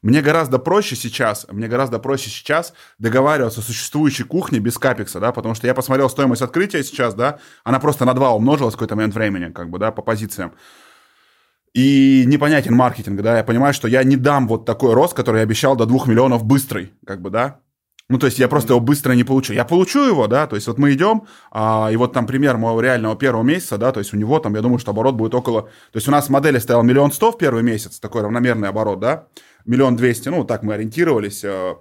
мне 0.02 0.22
гораздо 0.22 0.58
проще 0.58 0.96
сейчас, 0.96 1.46
мне 1.50 1.68
гораздо 1.68 1.98
проще 1.98 2.30
сейчас 2.30 2.72
договариваться 2.98 3.60
с 3.60 3.66
существующей 3.66 4.24
кухней 4.24 4.58
без 4.58 4.76
капекса, 4.76 5.20
да, 5.20 5.30
потому 5.30 5.54
что 5.54 5.68
я 5.68 5.74
посмотрел 5.74 6.10
стоимость 6.10 6.42
открытия 6.42 6.82
сейчас, 6.82 7.14
да, 7.14 7.38
она 7.62 7.78
просто 7.78 8.04
на 8.04 8.14
2 8.14 8.32
умножилась 8.32 8.74
в 8.74 8.76
какой-то 8.76 8.96
момент 8.96 9.14
времени, 9.14 9.52
как 9.52 9.70
бы, 9.70 9.78
да, 9.78 9.92
по 9.92 10.02
позициям. 10.02 10.54
И 11.74 12.24
непонятен 12.26 12.74
маркетинг, 12.74 13.20
да, 13.20 13.36
я 13.36 13.44
понимаю, 13.44 13.72
что 13.72 13.86
я 13.86 14.02
не 14.02 14.16
дам 14.16 14.48
вот 14.48 14.64
такой 14.64 14.94
рост, 14.94 15.14
который 15.14 15.36
я 15.36 15.42
обещал 15.42 15.76
до 15.76 15.86
2 15.86 16.06
миллионов 16.06 16.44
быстрый, 16.44 16.92
как 17.06 17.20
бы, 17.20 17.30
да, 17.30 17.60
ну, 18.10 18.18
то 18.18 18.26
есть 18.26 18.40
я 18.40 18.48
просто 18.48 18.72
его 18.72 18.80
быстро 18.80 19.12
не 19.12 19.22
получу. 19.22 19.52
Я 19.52 19.64
получу 19.64 20.02
его, 20.02 20.26
да, 20.26 20.48
то 20.48 20.56
есть 20.56 20.66
вот 20.66 20.78
мы 20.78 20.92
идем, 20.92 21.28
а, 21.52 21.90
и 21.92 21.96
вот 21.96 22.12
там 22.12 22.26
пример 22.26 22.56
моего 22.56 22.80
реального 22.80 23.14
первого 23.14 23.44
месяца, 23.44 23.78
да, 23.78 23.92
то 23.92 24.00
есть 24.00 24.12
у 24.12 24.16
него 24.16 24.40
там, 24.40 24.56
я 24.56 24.62
думаю, 24.62 24.80
что 24.80 24.90
оборот 24.90 25.14
будет 25.14 25.32
около... 25.32 25.62
То 25.62 25.96
есть 25.96 26.08
у 26.08 26.10
нас 26.10 26.26
в 26.26 26.30
модели 26.30 26.58
стоял 26.58 26.82
миллион 26.82 27.12
сто 27.12 27.30
в 27.30 27.38
первый 27.38 27.62
месяц, 27.62 28.00
такой 28.00 28.22
равномерный 28.22 28.68
оборот, 28.68 28.98
да, 28.98 29.28
миллион 29.64 29.94
двести, 29.94 30.28
ну, 30.28 30.42
так 30.42 30.64
мы 30.64 30.74
ориентировались, 30.74 31.44
а, 31.44 31.76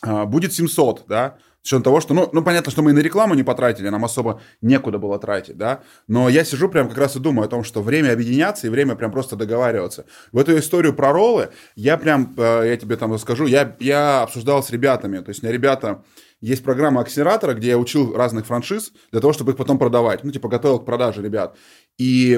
а, 0.00 0.24
будет 0.24 0.54
700, 0.54 1.04
да, 1.06 1.36
с 1.62 1.66
учетом 1.66 1.82
того, 1.82 2.00
что, 2.00 2.14
ну, 2.14 2.28
ну, 2.32 2.42
понятно, 2.42 2.70
что 2.70 2.82
мы 2.82 2.90
и 2.90 2.94
на 2.94 3.00
рекламу 3.00 3.34
не 3.34 3.42
потратили, 3.42 3.88
нам 3.88 4.04
особо 4.04 4.40
некуда 4.62 4.98
было 4.98 5.18
тратить, 5.18 5.56
да, 5.56 5.82
но 6.08 6.28
я 6.28 6.44
сижу 6.44 6.68
прям 6.68 6.88
как 6.88 6.98
раз 6.98 7.16
и 7.16 7.20
думаю 7.20 7.46
о 7.46 7.48
том, 7.48 7.64
что 7.64 7.82
время 7.82 8.12
объединяться 8.12 8.66
и 8.66 8.70
время 8.70 8.94
прям 8.94 9.10
просто 9.10 9.36
договариваться. 9.36 10.06
В 10.32 10.38
эту 10.38 10.58
историю 10.58 10.94
про 10.94 11.12
роллы 11.12 11.50
я 11.74 11.98
прям, 11.98 12.34
э, 12.36 12.62
я 12.66 12.76
тебе 12.76 12.96
там 12.96 13.12
расскажу, 13.12 13.46
я, 13.46 13.76
я 13.78 14.22
обсуждал 14.22 14.62
с 14.62 14.70
ребятами, 14.70 15.18
то 15.18 15.28
есть 15.28 15.42
у 15.42 15.46
меня 15.46 15.52
ребята 15.52 16.02
есть 16.40 16.64
программа 16.64 17.02
акселератора, 17.02 17.54
где 17.54 17.68
я 17.68 17.78
учил 17.78 18.16
разных 18.16 18.46
франшиз 18.46 18.92
для 19.12 19.20
того, 19.20 19.32
чтобы 19.32 19.52
их 19.52 19.58
потом 19.58 19.78
продавать. 19.78 20.24
Ну, 20.24 20.30
типа, 20.30 20.48
готовил 20.48 20.78
к 20.78 20.86
продаже 20.86 21.22
ребят. 21.22 21.56
И 22.00 22.32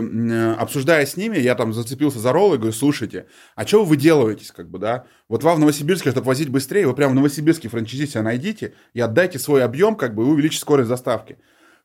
обсуждая 0.58 1.06
с 1.06 1.16
ними, 1.16 1.38
я 1.38 1.54
там 1.54 1.72
зацепился 1.72 2.18
за 2.18 2.32
роллы 2.32 2.56
и 2.56 2.58
говорю, 2.58 2.72
слушайте, 2.72 3.26
а 3.54 3.64
что 3.64 3.84
вы 3.84 3.96
делаете, 3.96 4.52
как 4.52 4.68
бы, 4.68 4.80
да? 4.80 5.04
Вот 5.28 5.44
вам 5.44 5.58
в 5.58 5.60
Новосибирске, 5.60 6.10
чтобы 6.10 6.26
возить 6.26 6.48
быстрее, 6.48 6.88
вы 6.88 6.94
прямо 6.94 7.12
в 7.12 7.14
Новосибирске 7.14 7.68
франчайзи 7.68 8.08
себя 8.08 8.22
найдите 8.22 8.74
и 8.92 9.00
отдайте 9.00 9.38
свой 9.38 9.62
объем, 9.62 9.94
как 9.94 10.16
бы, 10.16 10.24
и 10.24 10.26
увеличите 10.26 10.62
скорость 10.62 10.88
доставки. 10.88 11.38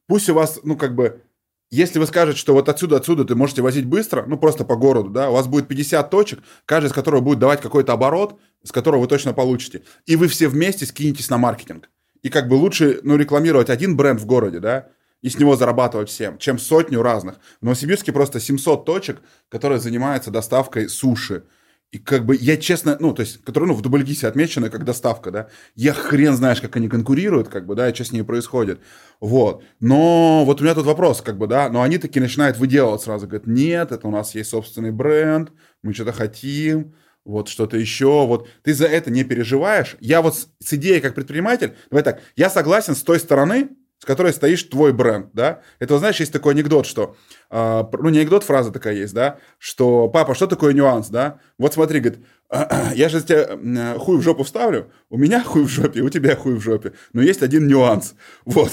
Пусть 0.08 0.28
у 0.28 0.34
вас, 0.34 0.60
ну, 0.64 0.76
как 0.76 0.96
бы, 0.96 1.22
если 1.70 2.00
вы 2.00 2.08
скажете, 2.08 2.40
что 2.40 2.54
вот 2.54 2.68
отсюда, 2.68 2.98
отсюда 2.98 3.26
ты 3.26 3.36
можете 3.36 3.62
возить 3.62 3.86
быстро, 3.86 4.26
ну, 4.26 4.40
просто 4.40 4.66
по 4.66 4.76
городу, 4.76 5.12
да, 5.12 5.30
у 5.30 5.34
вас 5.34 5.46
будет 5.46 5.68
50 5.68 6.10
точек, 6.10 6.40
каждая 6.66 6.90
из 6.90 6.96
которых 6.96 7.22
будет 7.22 7.38
давать 7.38 7.62
какой-то 7.62 7.94
оборот, 7.94 8.40
с 8.64 8.72
которого 8.72 9.02
вы 9.02 9.08
точно 9.08 9.34
получите. 9.34 9.84
И 10.08 10.16
вы 10.16 10.30
все 10.30 10.48
вместе 10.48 10.88
скинетесь 10.88 11.30
на 11.30 11.38
маркетинг. 11.38 11.92
И 12.24 12.30
как 12.30 12.48
бы 12.48 12.56
лучше, 12.56 13.02
ну, 13.04 13.18
рекламировать 13.18 13.70
один 13.70 13.96
бренд 13.96 14.20
в 14.20 14.26
городе, 14.26 14.60
да, 14.60 14.88
и 15.28 15.30
с 15.30 15.38
него 15.38 15.58
зарабатывать 15.58 16.08
всем, 16.10 16.38
чем 16.38 16.58
сотню 16.58 17.02
разных. 17.02 17.36
В 17.60 17.66
Новосибирске 17.66 18.14
просто 18.14 18.40
700 18.40 18.86
точек, 18.86 19.22
которые 19.50 19.82
занимаются 19.82 20.32
доставкой 20.32 20.88
суши. 20.88 21.44
И 21.92 22.00
как 22.00 22.26
бы 22.26 22.38
я 22.40 22.56
честно, 22.56 22.96
ну, 23.02 23.14
то 23.14 23.24
есть, 23.24 23.44
которые, 23.44 23.68
ну, 23.68 23.74
в 23.74 23.82
Дубльгисе 23.82 24.28
отмечены 24.28 24.70
как 24.70 24.86
доставка, 24.86 25.32
да, 25.32 25.48
я 25.76 25.92
хрен 25.94 26.34
знаешь, 26.34 26.62
как 26.62 26.78
они 26.78 26.88
конкурируют, 26.88 27.50
как 27.50 27.66
бы, 27.66 27.76
да, 27.76 27.90
и 27.90 27.94
что 27.94 28.06
с 28.06 28.14
ними 28.14 28.24
происходит, 28.24 28.80
вот. 29.20 29.66
Но 29.82 30.46
вот 30.46 30.62
у 30.62 30.64
меня 30.64 30.76
тут 30.76 30.86
вопрос, 30.86 31.22
как 31.22 31.38
бы, 31.38 31.48
да, 31.48 31.70
но 31.70 31.82
они 31.82 31.98
таки 31.98 32.22
начинают 32.22 32.58
выделывать 32.58 33.02
сразу, 33.02 33.28
говорят, 33.28 33.48
нет, 33.48 33.92
это 33.92 34.08
у 34.08 34.12
нас 34.12 34.34
есть 34.34 34.50
собственный 34.50 34.92
бренд, 34.92 35.52
мы 35.84 35.94
что-то 35.94 36.14
хотим, 36.14 36.94
вот 37.26 37.50
что-то 37.50 37.78
еще, 37.78 38.26
вот 38.26 38.48
ты 38.64 38.74
за 38.74 38.86
это 38.86 39.12
не 39.12 39.26
переживаешь. 39.26 39.98
Я 40.00 40.22
вот 40.22 40.36
с, 40.36 40.48
с 40.60 40.74
идеей 40.74 41.02
как 41.02 41.16
предприниматель, 41.16 41.76
давай 41.90 42.04
так, 42.04 42.22
я 42.38 42.50
согласен 42.50 42.96
с 42.96 43.04
той 43.04 43.20
стороны, 43.20 43.70
с 44.00 44.06
которой 44.06 44.34
стоишь 44.34 44.64
твой 44.64 44.94
бренд, 44.94 45.30
да. 45.34 45.62
Это, 45.80 45.98
знаешь, 45.98 46.20
есть 46.20 46.32
такой 46.32 46.54
анекдот, 46.54 46.86
что, 46.86 47.16
э, 47.50 47.84
ну, 47.94 48.10
не 48.10 48.20
анекдот, 48.20 48.44
фраза 48.44 48.72
такая 48.72 48.94
есть, 48.94 49.14
да, 49.14 49.40
что, 49.58 50.08
папа, 50.08 50.36
что 50.36 50.48
такое 50.48 50.74
нюанс, 50.74 51.10
да? 51.10 51.40
Вот 51.58 51.74
смотри, 51.74 52.00
говорит, 52.00 52.24
я 52.50 53.10
же 53.10 53.22
тебе 53.22 53.98
хуй 53.98 54.18
в 54.18 54.22
жопу 54.22 54.44
вставлю, 54.44 54.92
у 55.10 55.18
меня 55.18 55.44
хуй 55.44 55.64
в 55.64 55.68
жопе, 55.68 56.02
у 56.02 56.10
тебя 56.10 56.36
хуй 56.36 56.56
в 56.56 56.62
жопе, 56.62 56.94
но 57.12 57.22
есть 57.22 57.44
один 57.44 57.68
нюанс, 57.68 58.16
вот. 58.46 58.72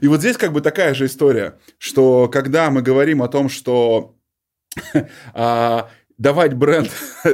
И 0.00 0.08
вот 0.08 0.20
здесь 0.20 0.36
как 0.36 0.52
бы 0.52 0.60
такая 0.60 0.94
же 0.94 1.06
история, 1.06 1.58
что 1.78 2.28
когда 2.28 2.70
мы 2.70 2.82
говорим 2.82 3.22
о 3.22 3.28
том, 3.28 3.48
что 3.48 4.16
а, 5.34 5.90
давать 6.22 6.54
бренд... 6.54 6.88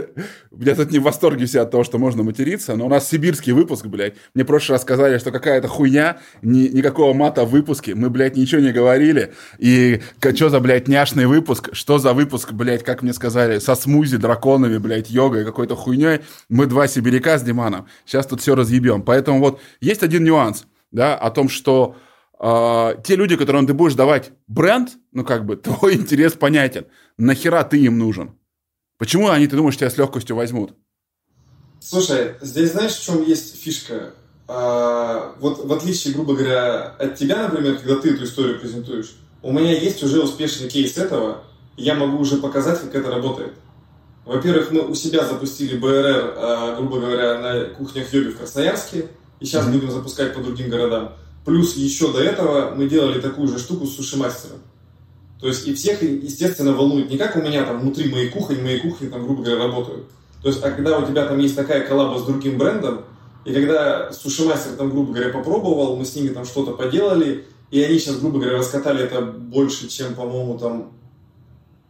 Я 0.60 0.74
тут 0.74 0.90
не 0.90 0.98
в 0.98 1.02
восторге 1.02 1.44
все 1.44 1.60
от 1.60 1.70
того, 1.70 1.84
что 1.84 1.98
можно 1.98 2.22
материться, 2.22 2.74
но 2.74 2.86
у 2.86 2.88
нас 2.88 3.08
сибирский 3.08 3.52
выпуск, 3.52 3.86
блядь. 3.86 4.14
Мне 4.34 4.44
прошлый 4.44 4.74
раз 4.74 4.82
сказали, 4.82 5.18
что 5.18 5.30
какая-то 5.30 5.68
хуйня, 5.68 6.18
ни, 6.42 6.68
никакого 6.68 7.12
мата 7.12 7.44
в 7.44 7.50
выпуске. 7.50 7.94
Мы, 7.94 8.08
блядь, 8.10 8.36
ничего 8.36 8.60
не 8.60 8.72
говорили. 8.72 9.34
И 9.58 10.00
что 10.34 10.48
за, 10.48 10.58
блядь, 10.60 10.88
няшный 10.88 11.26
выпуск? 11.26 11.68
Что 11.72 11.98
за 11.98 12.14
выпуск, 12.14 12.52
блядь, 12.52 12.82
как 12.82 13.02
мне 13.02 13.12
сказали, 13.12 13.58
со 13.58 13.74
смузи, 13.74 14.16
драконами, 14.16 14.78
блядь, 14.78 15.10
йогой, 15.10 15.44
какой-то 15.44 15.76
хуйней. 15.76 16.20
Мы 16.48 16.66
два 16.66 16.88
сибиряка 16.88 17.38
с 17.38 17.42
Диманом. 17.42 17.86
Сейчас 18.06 18.26
тут 18.26 18.40
все 18.40 18.54
разъебем. 18.54 19.02
Поэтому 19.02 19.38
вот 19.38 19.60
есть 19.80 20.02
один 20.02 20.24
нюанс, 20.24 20.66
да, 20.90 21.14
о 21.14 21.30
том, 21.30 21.50
что 21.50 21.94
э, 22.40 22.94
те 23.04 23.16
люди, 23.16 23.36
которым 23.36 23.66
ты 23.66 23.74
будешь 23.74 23.94
давать 23.94 24.32
бренд, 24.48 24.92
ну, 25.12 25.24
как 25.24 25.44
бы, 25.44 25.56
твой 25.56 25.94
интерес 25.94 26.32
понятен. 26.32 26.86
Нахера 27.18 27.62
ты 27.64 27.78
им 27.78 27.98
нужен? 27.98 28.32
Почему 28.98 29.28
они, 29.28 29.46
ты 29.46 29.56
думаешь, 29.56 29.76
тебя 29.76 29.90
с 29.90 29.96
легкостью 29.96 30.34
возьмут? 30.34 30.74
Слушай, 31.80 32.34
здесь 32.40 32.72
знаешь, 32.72 32.96
в 32.96 33.04
чем 33.04 33.24
есть 33.24 33.60
фишка? 33.62 34.12
А, 34.48 35.34
вот 35.38 35.64
в 35.64 35.72
отличие, 35.72 36.14
грубо 36.14 36.34
говоря, 36.34 36.96
от 36.98 37.14
тебя, 37.14 37.48
например, 37.48 37.78
когда 37.78 37.96
ты 37.96 38.10
эту 38.10 38.24
историю 38.24 38.58
презентуешь, 38.58 39.14
у 39.42 39.52
меня 39.52 39.72
есть 39.72 40.02
уже 40.02 40.20
успешный 40.20 40.68
кейс 40.68 40.98
этого, 40.98 41.44
я 41.76 41.94
могу 41.94 42.18
уже 42.18 42.38
показать, 42.38 42.80
как 42.80 42.94
это 42.94 43.10
работает. 43.10 43.52
Во-первых, 44.24 44.72
мы 44.72 44.80
у 44.80 44.94
себя 44.94 45.24
запустили 45.24 45.78
БРР, 45.78 46.34
а, 46.36 46.76
грубо 46.76 46.98
говоря, 46.98 47.38
на 47.38 47.64
кухнях 47.74 48.12
йоги 48.12 48.28
в 48.28 48.38
Красноярске, 48.38 49.06
и 49.38 49.44
сейчас 49.44 49.66
mm-hmm. 49.66 49.72
будем 49.72 49.90
запускать 49.92 50.34
по 50.34 50.40
другим 50.40 50.70
городам. 50.70 51.12
Плюс 51.44 51.76
еще 51.76 52.12
до 52.12 52.20
этого 52.20 52.74
мы 52.74 52.88
делали 52.88 53.20
такую 53.20 53.46
же 53.46 53.58
штуку 53.58 53.86
с 53.86 53.94
суши-мастером. 53.94 54.58
То 55.40 55.46
есть 55.46 55.66
и 55.68 55.74
всех, 55.74 56.02
естественно, 56.02 56.72
волнует 56.72 57.10
не 57.10 57.16
как 57.16 57.36
у 57.36 57.40
меня 57.40 57.64
там 57.64 57.80
внутри 57.80 58.10
моей 58.10 58.28
кухни, 58.28 58.60
моей 58.60 58.80
кухни 58.80 59.08
там, 59.08 59.24
грубо 59.24 59.42
говоря, 59.42 59.64
работают. 59.64 60.06
То 60.42 60.48
есть, 60.48 60.62
а 60.62 60.70
когда 60.70 60.98
у 60.98 61.06
тебя 61.06 61.26
там 61.26 61.38
есть 61.38 61.56
такая 61.56 61.86
коллаба 61.86 62.18
с 62.18 62.24
другим 62.24 62.58
брендом, 62.58 63.04
и 63.44 63.52
когда 63.52 64.12
суши-мастер 64.12 64.72
там, 64.72 64.90
грубо 64.90 65.12
говоря, 65.12 65.32
попробовал, 65.32 65.96
мы 65.96 66.04
с 66.04 66.14
ними 66.14 66.28
там 66.28 66.44
что-то 66.44 66.72
поделали, 66.72 67.44
и 67.70 67.82
они 67.82 67.98
сейчас, 67.98 68.18
грубо 68.18 68.40
говоря, 68.40 68.58
раскатали 68.58 69.04
это 69.04 69.22
больше, 69.22 69.88
чем, 69.88 70.14
по-моему, 70.14 70.58
там 70.58 70.92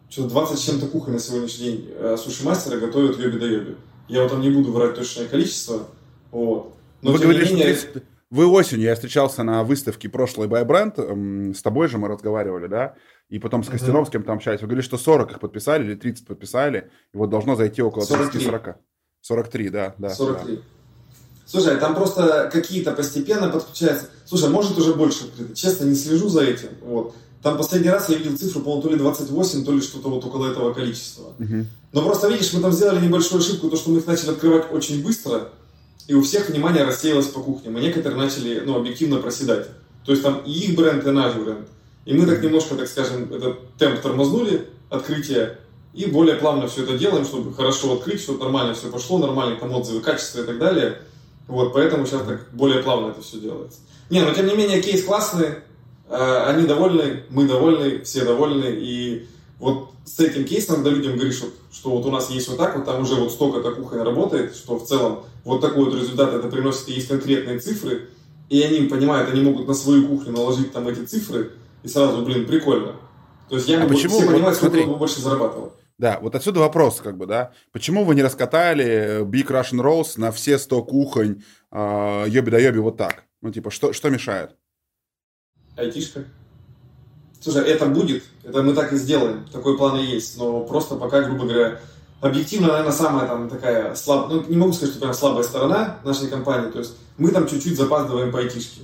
что-то 0.08 0.28
20 0.30 0.58
с 0.58 0.62
чем-то 0.62 0.86
кухонь 0.86 1.14
на 1.14 1.18
сегодняшний 1.18 1.64
день 1.64 1.90
э, 1.94 2.16
суши-мастера 2.18 2.78
готовят 2.78 3.18
йоби 3.18 3.38
да 3.38 3.46
йоби. 3.46 3.76
Я 4.08 4.22
вот 4.22 4.30
там 4.30 4.40
не 4.40 4.50
буду 4.50 4.72
врать 4.72 4.94
точное 4.94 5.26
количество, 5.26 5.88
вот. 6.30 6.74
Но, 7.02 7.12
Вы 7.12 7.18
говорили, 7.18 7.44
менее... 7.44 7.64
30... 7.66 8.02
Вы 8.30 8.46
осенью, 8.46 8.84
я 8.84 8.94
встречался 8.94 9.42
на 9.42 9.64
выставке 9.64 10.10
прошлой 10.10 10.48
Buy 10.48 10.66
Brand, 10.66 11.54
с 11.54 11.62
тобой 11.62 11.88
же 11.88 11.96
мы 11.96 12.08
разговаривали, 12.08 12.66
да, 12.66 12.94
и 13.28 13.38
потом 13.38 13.62
с 13.62 13.68
Костяновским 13.68 14.22
там 14.22 14.36
общались. 14.36 14.60
Вы 14.60 14.68
говорили, 14.68 14.84
что 14.84 14.98
40 14.98 15.32
их 15.32 15.40
подписали 15.40 15.84
или 15.84 15.94
30 15.94 16.26
подписали, 16.26 16.90
и 17.12 17.16
вот 17.16 17.30
должно 17.30 17.56
зайти 17.56 17.82
около 17.82 18.04
30-40. 18.04 18.74
43, 19.20 19.68
да, 19.68 19.94
да. 19.98 20.10
43. 20.10 20.56
Да. 20.56 20.62
Слушай, 21.46 21.78
там 21.78 21.94
просто 21.94 22.50
какие-то 22.52 22.92
постепенно 22.92 23.48
подключаются. 23.48 24.08
Слушай, 24.26 24.50
может 24.50 24.76
уже 24.78 24.94
больше 24.94 25.24
открыто. 25.24 25.54
Честно, 25.54 25.84
не 25.84 25.94
слежу 25.94 26.28
за 26.28 26.42
этим. 26.42 26.68
Вот. 26.82 27.14
Там 27.42 27.56
последний 27.56 27.88
раз 27.88 28.08
я 28.10 28.16
видел 28.16 28.36
цифру, 28.36 28.60
по-моему, 28.60 28.82
то 28.82 28.90
ли 28.90 28.96
28, 28.96 29.64
то 29.64 29.72
ли 29.72 29.80
что-то 29.80 30.10
вот 30.10 30.24
около 30.24 30.50
этого 30.50 30.74
количества. 30.74 31.32
Угу. 31.38 31.66
Но 31.92 32.02
просто 32.02 32.28
видишь, 32.28 32.52
мы 32.52 32.60
там 32.60 32.72
сделали 32.72 33.04
небольшую 33.04 33.40
ошибку, 33.40 33.70
то, 33.70 33.76
что 33.76 33.90
мы 33.90 33.98
их 33.98 34.06
начали 34.06 34.30
открывать 34.30 34.70
очень 34.72 35.02
быстро. 35.02 35.48
и 36.06 36.14
у 36.14 36.22
всех 36.22 36.48
внимание 36.48 36.84
рассеялось 36.84 37.28
по 37.28 37.40
кухням, 37.40 37.78
и 37.78 37.82
некоторые 37.82 38.18
начали, 38.18 38.60
ну, 38.64 38.76
объективно 38.76 39.18
проседать. 39.18 39.68
То 40.04 40.12
есть 40.12 40.22
там 40.22 40.42
и 40.44 40.50
их 40.50 40.74
бренд, 40.74 41.06
и 41.06 41.10
наш 41.10 41.34
бренд. 41.34 41.68
И 42.08 42.14
мы 42.14 42.24
так 42.24 42.42
немножко, 42.42 42.74
так 42.74 42.88
скажем, 42.88 43.30
этот 43.30 43.74
темп 43.76 44.00
тормознули, 44.00 44.66
открытие, 44.88 45.58
и 45.92 46.06
более 46.06 46.36
плавно 46.36 46.66
все 46.66 46.84
это 46.84 46.96
делаем, 46.96 47.26
чтобы 47.26 47.52
хорошо 47.52 47.92
открыть, 47.92 48.22
чтобы 48.22 48.38
нормально 48.38 48.72
все 48.72 48.88
пошло, 48.88 49.18
нормальные 49.18 49.60
там 49.60 49.74
отзывы, 49.74 50.00
качество 50.00 50.40
и 50.40 50.44
так 50.44 50.58
далее. 50.58 51.02
Вот, 51.48 51.74
поэтому 51.74 52.06
сейчас 52.06 52.22
так 52.22 52.48
более 52.52 52.82
плавно 52.82 53.10
это 53.10 53.20
все 53.20 53.38
делается. 53.38 53.80
Не, 54.08 54.22
но 54.22 54.32
тем 54.32 54.46
не 54.46 54.56
менее, 54.56 54.80
кейс 54.80 55.04
классный, 55.04 55.56
э, 56.08 56.44
они 56.46 56.66
довольны, 56.66 57.24
мы 57.28 57.46
довольны, 57.46 58.02
все 58.04 58.24
довольны, 58.24 58.68
и 58.70 59.28
вот 59.58 59.90
с 60.06 60.18
этим 60.18 60.46
кейсом, 60.46 60.76
когда 60.76 60.88
людям 60.88 61.16
говоришь, 61.16 61.36
что, 61.36 61.48
что 61.70 61.90
вот 61.90 62.06
у 62.06 62.10
нас 62.10 62.30
есть 62.30 62.48
вот 62.48 62.56
так, 62.56 62.74
вот 62.74 62.86
там 62.86 63.02
уже 63.02 63.16
вот 63.16 63.32
столько-то 63.32 63.72
кухня 63.72 64.02
работает, 64.02 64.56
что 64.56 64.78
в 64.78 64.86
целом 64.86 65.24
вот 65.44 65.60
такой 65.60 65.84
вот 65.84 65.94
результат 65.94 66.32
это 66.32 66.48
приносит, 66.48 66.88
и 66.88 66.94
есть 66.94 67.08
конкретные 67.08 67.58
цифры, 67.58 68.08
и 68.48 68.62
они 68.62 68.88
понимают, 68.88 69.28
они 69.28 69.42
могут 69.42 69.68
на 69.68 69.74
свою 69.74 70.08
кухню 70.08 70.32
наложить 70.32 70.72
там 70.72 70.88
эти 70.88 71.00
цифры, 71.00 71.52
и 71.82 71.88
сразу, 71.88 72.24
блин, 72.24 72.46
прикольно. 72.46 72.96
То 73.48 73.56
есть 73.56 73.68
я 73.68 73.78
а 73.78 73.80
могу, 73.80 73.94
почему? 73.94 74.18
все 74.18 74.26
понимают, 74.26 74.60
вот, 74.60 74.70
сколько 74.70 74.88
бы 74.88 74.96
больше 74.96 75.20
зарабатывал. 75.20 75.72
Да, 75.98 76.18
вот 76.20 76.34
отсюда 76.34 76.60
вопрос, 76.60 77.00
как 77.00 77.16
бы, 77.16 77.26
да. 77.26 77.52
Почему 77.72 78.04
вы 78.04 78.14
не 78.14 78.22
раскатали 78.22 79.24
Big 79.24 79.46
Russian 79.46 79.82
Rolls 79.82 80.12
на 80.16 80.30
все 80.30 80.58
100 80.58 80.82
кухонь 80.84 81.42
э, 81.72 82.24
йоби 82.28 82.50
да 82.50 82.58
йоби 82.58 82.78
вот 82.78 82.96
так? 82.96 83.24
Ну, 83.40 83.50
типа, 83.50 83.70
что, 83.70 83.92
что 83.92 84.08
мешает? 84.08 84.54
Айтишка. 85.76 86.24
Слушай, 87.40 87.68
это 87.68 87.86
будет, 87.86 88.24
это 88.42 88.62
мы 88.62 88.74
так 88.74 88.92
и 88.92 88.96
сделаем, 88.96 89.46
такой 89.52 89.76
план 89.76 89.96
и 89.98 90.04
есть, 90.04 90.38
но 90.38 90.64
просто 90.64 90.96
пока, 90.96 91.22
грубо 91.22 91.44
говоря, 91.44 91.80
объективно, 92.20 92.68
наверное, 92.68 92.92
самая 92.92 93.28
там 93.28 93.48
такая 93.48 93.94
слабая, 93.94 94.40
ну, 94.40 94.44
не 94.48 94.56
могу 94.56 94.72
сказать, 94.72 94.94
что 94.94 95.00
прям 95.00 95.14
слабая 95.14 95.44
сторона 95.44 95.98
нашей 96.04 96.28
компании, 96.28 96.70
то 96.70 96.80
есть 96.80 96.96
мы 97.16 97.30
там 97.30 97.46
чуть-чуть 97.46 97.76
запаздываем 97.76 98.32
по 98.32 98.40
айтишке. 98.40 98.82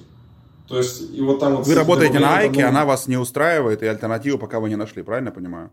То 0.69 0.79
есть, 0.79 1.15
и 1.15 1.21
вот 1.21 1.41
там 1.41 1.57
вот... 1.57 1.67
Вы 1.67 1.75
работаете 1.75 2.19
на 2.19 2.39
Айке, 2.39 2.63
ну... 2.63 2.69
она 2.69 2.85
вас 2.85 3.07
не 3.07 3.17
устраивает, 3.17 3.83
и 3.83 3.87
альтернативу 3.87 4.39
пока 4.39 4.61
вы 4.61 4.71
не 4.71 4.77
нашли, 4.77 5.03
правильно 5.03 5.31
понимаю? 5.31 5.71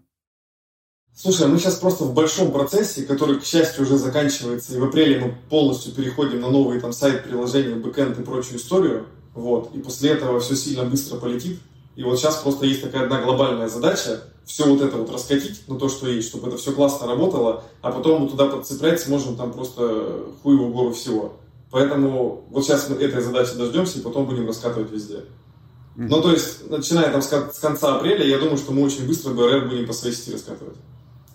Слушай, 1.14 1.48
мы 1.48 1.60
сейчас 1.60 1.76
просто 1.76 2.06
в 2.06 2.14
большом 2.14 2.52
процессе, 2.52 3.04
который, 3.04 3.40
к 3.40 3.44
счастью, 3.44 3.84
уже 3.84 3.98
заканчивается, 3.98 4.74
и 4.74 4.80
в 4.80 4.84
апреле 4.84 5.20
мы 5.20 5.38
полностью 5.50 5.94
переходим 5.94 6.40
на 6.40 6.50
новый 6.50 6.80
там 6.80 6.94
сайт, 6.94 7.24
приложение, 7.24 7.76
бэкэнд 7.76 8.20
и 8.20 8.24
прочую 8.24 8.58
историю, 8.58 9.06
вот, 9.34 9.74
и 9.76 9.80
после 9.80 10.12
этого 10.12 10.40
все 10.40 10.56
сильно 10.56 10.86
быстро 10.86 11.18
полетит, 11.18 11.60
и 11.96 12.04
вот 12.04 12.18
сейчас 12.18 12.38
просто 12.38 12.66
есть 12.66 12.82
такая 12.82 13.04
одна 13.04 13.22
глобальная 13.22 13.68
задача, 13.68 14.24
все 14.46 14.66
вот 14.66 14.82
это 14.82 14.98
вот 14.98 15.12
раскатить, 15.12 15.68
на 15.68 15.78
то, 15.78 15.90
что 15.90 16.08
есть, 16.08 16.30
чтобы 16.30 16.48
это 16.48 16.58
все 16.58 16.72
классно 16.72 17.08
работало, 17.08 17.64
а 17.82 17.92
потом 17.92 18.24
мы 18.24 18.30
туда 18.30 18.48
подцеплять 18.48 19.02
сможем 19.02 19.36
там 19.36 19.52
просто 19.52 20.26
хуевую 20.42 20.72
гору 20.72 20.94
всего. 20.94 21.34
Поэтому 21.72 22.46
вот 22.50 22.66
сейчас 22.66 22.90
мы 22.90 22.98
этой 22.98 23.22
задачи 23.22 23.56
дождемся 23.56 24.00
и 24.00 24.02
потом 24.02 24.26
будем 24.26 24.48
раскатывать 24.48 24.92
везде. 24.92 25.24
Mm-hmm. 25.96 26.08
Ну, 26.10 26.22
то 26.22 26.32
есть, 26.32 26.70
начиная 26.70 27.12
там 27.12 27.22
с 27.22 27.60
конца 27.60 27.96
апреля, 27.96 28.26
я 28.26 28.38
думаю, 28.38 28.58
что 28.58 28.74
мы 28.74 28.84
очень 28.84 29.08
быстро 29.08 29.34
БРР 29.34 29.70
будем 29.70 29.88
по 29.88 29.94
своей 29.94 30.14
сети 30.14 30.34
раскатывать. 30.34 30.76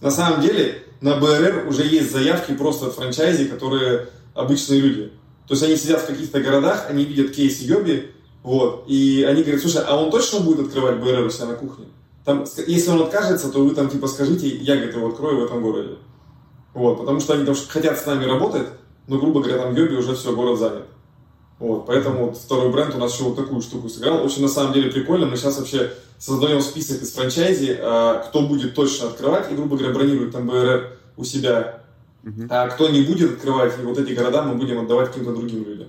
На 0.00 0.10
самом 0.10 0.42
деле, 0.42 0.82
на 1.00 1.16
БРР 1.16 1.66
уже 1.68 1.86
есть 1.86 2.12
заявки 2.12 2.52
просто 2.52 2.86
от 2.86 2.94
франчайзи, 2.94 3.46
которые 3.46 4.08
обычные 4.34 4.80
люди. 4.80 5.12
То 5.46 5.54
есть 5.54 5.62
они 5.62 5.76
сидят 5.76 6.02
в 6.02 6.06
каких-то 6.06 6.40
городах, 6.40 6.86
они 6.90 7.04
видят 7.04 7.32
кейс 7.32 7.60
Йоби, 7.60 8.10
вот, 8.42 8.84
и 8.86 9.24
они 9.28 9.42
говорят, 9.42 9.62
слушай, 9.62 9.82
а 9.86 9.96
он 9.96 10.10
точно 10.10 10.40
будет 10.40 10.66
открывать 10.66 11.00
БРР 11.00 11.26
у 11.26 11.30
себя 11.30 11.46
на 11.46 11.54
кухне? 11.54 11.86
Там, 12.24 12.44
если 12.66 12.90
он 12.90 13.02
откажется, 13.02 13.50
то 13.50 13.64
вы 13.64 13.74
там 13.74 13.88
типа 13.88 14.06
скажите, 14.08 14.48
я, 14.48 14.74
говорит, 14.74 14.96
его 14.96 15.08
открою 15.08 15.40
в 15.40 15.44
этом 15.44 15.62
городе. 15.62 15.96
Вот, 16.74 16.98
потому 16.98 17.20
что 17.20 17.34
они 17.34 17.46
там 17.46 17.54
хотят 17.68 17.98
с 17.98 18.04
нами 18.04 18.24
работать, 18.24 18.66
но, 19.08 19.18
грубо 19.18 19.40
говоря, 19.40 19.62
там 19.62 19.74
Йоби 19.74 19.94
уже 19.94 20.14
все, 20.14 20.34
город 20.34 20.58
занят. 20.58 20.86
Вот, 21.58 21.86
поэтому 21.86 22.26
вот 22.26 22.36
второй 22.36 22.70
бренд 22.70 22.94
у 22.94 22.98
нас 22.98 23.14
еще 23.14 23.24
вот 23.24 23.36
такую 23.36 23.62
штуку 23.62 23.88
сыграл. 23.88 24.24
Очень 24.24 24.42
на 24.42 24.48
самом 24.48 24.74
деле 24.74 24.90
прикольно. 24.90 25.26
Мы 25.26 25.36
сейчас 25.36 25.58
вообще 25.58 25.92
создаем 26.18 26.60
список 26.60 27.02
из 27.02 27.12
франчайзи, 27.12 27.78
а, 27.80 28.18
кто 28.18 28.46
будет 28.46 28.74
точно 28.74 29.08
открывать 29.08 29.50
и, 29.50 29.54
грубо 29.54 29.76
говоря, 29.76 29.94
бронирует 29.94 30.32
там 30.32 30.46
БРР 30.46 30.98
у 31.16 31.24
себя. 31.24 31.82
Uh-huh. 32.24 32.46
А 32.50 32.68
кто 32.68 32.88
не 32.88 33.02
будет 33.02 33.32
открывать, 33.32 33.78
и 33.78 33.82
вот 33.82 33.96
эти 33.98 34.12
города 34.12 34.42
мы 34.42 34.56
будем 34.56 34.80
отдавать 34.80 35.08
каким-то 35.08 35.34
другим 35.34 35.64
людям. 35.64 35.88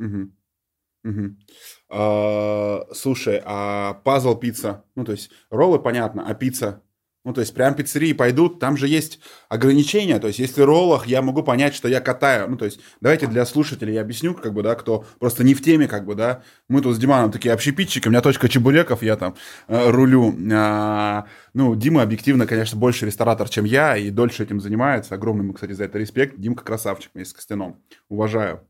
Uh-huh. 0.00 0.30
Uh-huh. 1.06 1.34
А, 1.90 2.86
слушай, 2.92 3.40
а 3.44 3.94
пазл 4.04 4.34
пицца, 4.34 4.84
ну 4.96 5.04
то 5.04 5.12
есть 5.12 5.30
роллы 5.50 5.78
понятно, 5.78 6.26
а 6.26 6.34
пицца 6.34 6.82
ну, 7.24 7.32
то 7.32 7.40
есть, 7.40 7.54
прям 7.54 7.74
пиццерии 7.74 8.12
пойдут, 8.12 8.60
там 8.60 8.76
же 8.76 8.86
есть 8.86 9.18
ограничения. 9.48 10.18
То 10.18 10.26
есть, 10.26 10.38
если 10.38 10.60
роллах 10.60 11.06
я 11.06 11.22
могу 11.22 11.42
понять, 11.42 11.74
что 11.74 11.88
я 11.88 12.00
катаю. 12.00 12.48
Ну, 12.48 12.56
то 12.56 12.66
есть, 12.66 12.80
давайте 13.00 13.26
для 13.26 13.46
слушателей 13.46 13.94
я 13.94 14.02
объясню, 14.02 14.34
как 14.34 14.52
бы, 14.52 14.62
да, 14.62 14.74
кто 14.74 15.06
просто 15.18 15.42
не 15.42 15.54
в 15.54 15.62
теме, 15.62 15.88
как 15.88 16.04
бы, 16.04 16.14
да. 16.14 16.42
Мы 16.68 16.82
тут 16.82 16.94
с 16.94 16.98
Диманом 16.98 17.32
такие 17.32 17.54
общепитчики, 17.54 18.08
у 18.08 18.10
меня 18.10 18.20
точка 18.20 18.48
чебуреков, 18.48 19.02
я 19.02 19.16
там 19.16 19.34
э, 19.68 19.90
рулю. 19.90 20.34
А, 20.52 21.26
ну, 21.54 21.74
Дима 21.74 22.02
объективно, 22.02 22.46
конечно, 22.46 22.78
больше 22.78 23.06
ресторатор, 23.06 23.48
чем 23.48 23.64
я, 23.64 23.96
и 23.96 24.10
дольше 24.10 24.42
этим 24.42 24.60
занимается. 24.60 25.14
Огромный 25.14 25.54
кстати, 25.54 25.72
за 25.72 25.84
это 25.84 25.98
респект. 25.98 26.38
Димка 26.38 26.64
красавчик 26.64 27.10
вместе 27.14 27.32
с 27.32 27.34
Костяном. 27.34 27.80
Уважаю. 28.08 28.60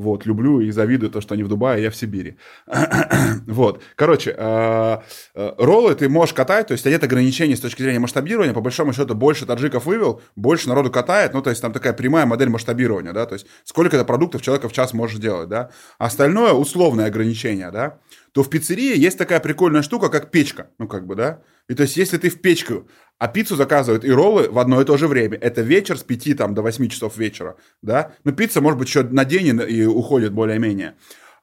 Вот, 0.00 0.24
люблю 0.24 0.60
и 0.60 0.70
завидую 0.70 1.10
то, 1.10 1.20
что 1.20 1.34
они 1.34 1.42
в 1.42 1.48
Дубае, 1.48 1.76
а 1.76 1.80
я 1.80 1.90
в 1.90 1.94
Сибири. 1.94 2.38
вот, 3.46 3.82
короче, 3.96 4.34
э, 4.34 4.98
э, 5.34 5.52
роллы 5.58 5.94
ты 5.94 6.08
можешь 6.08 6.32
катать, 6.32 6.68
то 6.68 6.72
есть 6.72 6.86
нет 6.86 7.04
ограничений 7.04 7.54
с 7.54 7.60
точки 7.60 7.82
зрения 7.82 7.98
масштабирования, 7.98 8.54
по 8.54 8.62
большому 8.62 8.94
счету 8.94 9.14
больше 9.14 9.44
таджиков 9.44 9.84
вывел, 9.84 10.22
больше 10.36 10.70
народу 10.70 10.90
катает, 10.90 11.34
ну, 11.34 11.42
то 11.42 11.50
есть 11.50 11.60
там 11.60 11.74
такая 11.74 11.92
прямая 11.92 12.24
модель 12.24 12.48
масштабирования, 12.48 13.12
да, 13.12 13.26
то 13.26 13.34
есть 13.34 13.46
сколько 13.64 13.94
это 13.94 14.06
продуктов 14.06 14.40
человека 14.40 14.70
в 14.70 14.72
час 14.72 14.94
можешь 14.94 15.18
делать, 15.18 15.50
да. 15.50 15.68
Остальное 15.98 16.54
условное 16.54 17.08
ограничение, 17.08 17.70
да 17.70 17.98
то 18.32 18.42
в 18.42 18.50
пиццерии 18.50 18.96
есть 18.96 19.18
такая 19.18 19.40
прикольная 19.40 19.82
штука, 19.82 20.08
как 20.08 20.30
печка. 20.30 20.70
Ну, 20.78 20.86
как 20.86 21.06
бы, 21.06 21.16
да? 21.16 21.42
И 21.68 21.74
то 21.74 21.82
есть, 21.82 21.96
если 21.96 22.16
ты 22.16 22.30
в 22.30 22.40
печку, 22.40 22.88
а 23.20 23.28
пиццу 23.28 23.54
заказывают 23.54 24.02
и 24.04 24.10
роллы 24.10 24.48
в 24.50 24.58
одно 24.58 24.80
и 24.80 24.84
то 24.84 24.96
же 24.96 25.06
время, 25.06 25.36
это 25.36 25.60
вечер 25.60 25.98
с 25.98 26.02
5 26.02 26.38
там, 26.38 26.54
до 26.54 26.62
8 26.62 26.88
часов 26.88 27.18
вечера, 27.18 27.56
да? 27.82 28.12
Но 28.24 28.32
пицца, 28.32 28.62
может 28.62 28.78
быть, 28.78 28.88
еще 28.88 29.02
на 29.02 29.26
день 29.26 29.60
и 29.68 29.84
уходит 29.84 30.32
более-менее. 30.32 30.94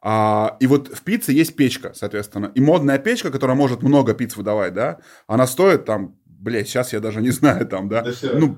А, 0.01 0.57
и 0.59 0.65
вот 0.65 0.87
в 0.87 1.03
пицце 1.03 1.33
есть 1.33 1.55
печка, 1.55 1.91
соответственно. 1.93 2.51
И 2.55 2.61
модная 2.61 2.97
печка, 2.97 3.29
которая 3.29 3.55
может 3.55 3.83
много 3.83 4.15
пиц 4.15 4.35
выдавать, 4.35 4.73
да, 4.73 4.97
она 5.27 5.45
стоит 5.45 5.85
там, 5.85 6.15
блядь, 6.25 6.67
сейчас 6.67 6.93
я 6.93 6.99
даже 6.99 7.21
не 7.21 7.29
знаю, 7.29 7.67
там, 7.67 7.89
да, 7.89 8.03
ну, 8.33 8.57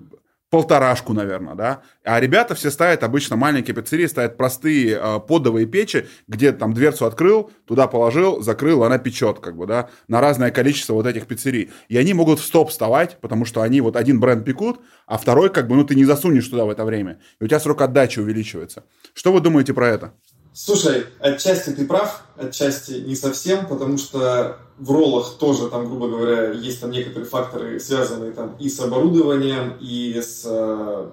полторашку, 0.49 1.13
наверное, 1.13 1.55
да. 1.55 1.81
А 2.03 2.19
ребята 2.19 2.55
все 2.55 2.71
ставят 2.71 3.03
обычно 3.03 3.35
маленькие 3.35 3.75
пиццерии, 3.75 4.07
ставят 4.07 4.37
простые 4.37 4.99
э, 4.99 5.19
подовые 5.19 5.67
печи, 5.67 6.07
где 6.27 6.51
там 6.51 6.73
дверцу 6.73 7.05
открыл, 7.05 7.51
туда 7.65 7.87
положил, 7.87 8.41
закрыл, 8.41 8.83
она 8.83 8.97
печет, 8.97 9.39
как 9.39 9.55
бы, 9.55 9.67
да, 9.67 9.89
на 10.07 10.21
разное 10.21 10.51
количество 10.51 10.93
вот 10.93 11.05
этих 11.05 11.27
пиццерий. 11.27 11.69
И 11.87 11.97
они 11.97 12.13
могут 12.13 12.39
в 12.39 12.43
стоп 12.43 12.69
вставать, 12.69 13.17
потому 13.21 13.45
что 13.45 13.61
они 13.61 13.81
вот 13.81 13.95
один 13.95 14.19
бренд 14.19 14.43
пекут, 14.43 14.79
а 15.05 15.17
второй, 15.17 15.49
как 15.51 15.67
бы, 15.67 15.75
ну, 15.75 15.83
ты 15.83 15.95
не 15.95 16.05
засунешь 16.05 16.47
туда 16.47 16.65
в 16.65 16.69
это 16.69 16.83
время. 16.83 17.19
И 17.39 17.43
у 17.43 17.47
тебя 17.47 17.59
срок 17.59 17.81
отдачи 17.81 18.19
увеличивается. 18.19 18.85
Что 19.13 19.31
вы 19.31 19.41
думаете 19.41 19.73
про 19.73 19.87
это? 19.87 20.13
Слушай, 20.61 21.05
отчасти 21.19 21.69
ты 21.69 21.87
прав, 21.87 22.21
отчасти 22.35 22.91
не 22.91 23.15
совсем, 23.15 23.65
потому 23.65 23.97
что 23.97 24.57
в 24.77 24.91
роллах 24.91 25.35
тоже, 25.39 25.69
там, 25.69 25.85
грубо 25.85 26.09
говоря, 26.09 26.51
есть 26.51 26.81
там 26.81 26.91
некоторые 26.91 27.29
факторы, 27.29 27.79
связанные 27.79 28.33
там 28.33 28.57
и 28.59 28.67
с 28.67 28.77
оборудованием, 28.81 29.77
и 29.79 30.19
с 30.21 30.43
э, 30.45 31.11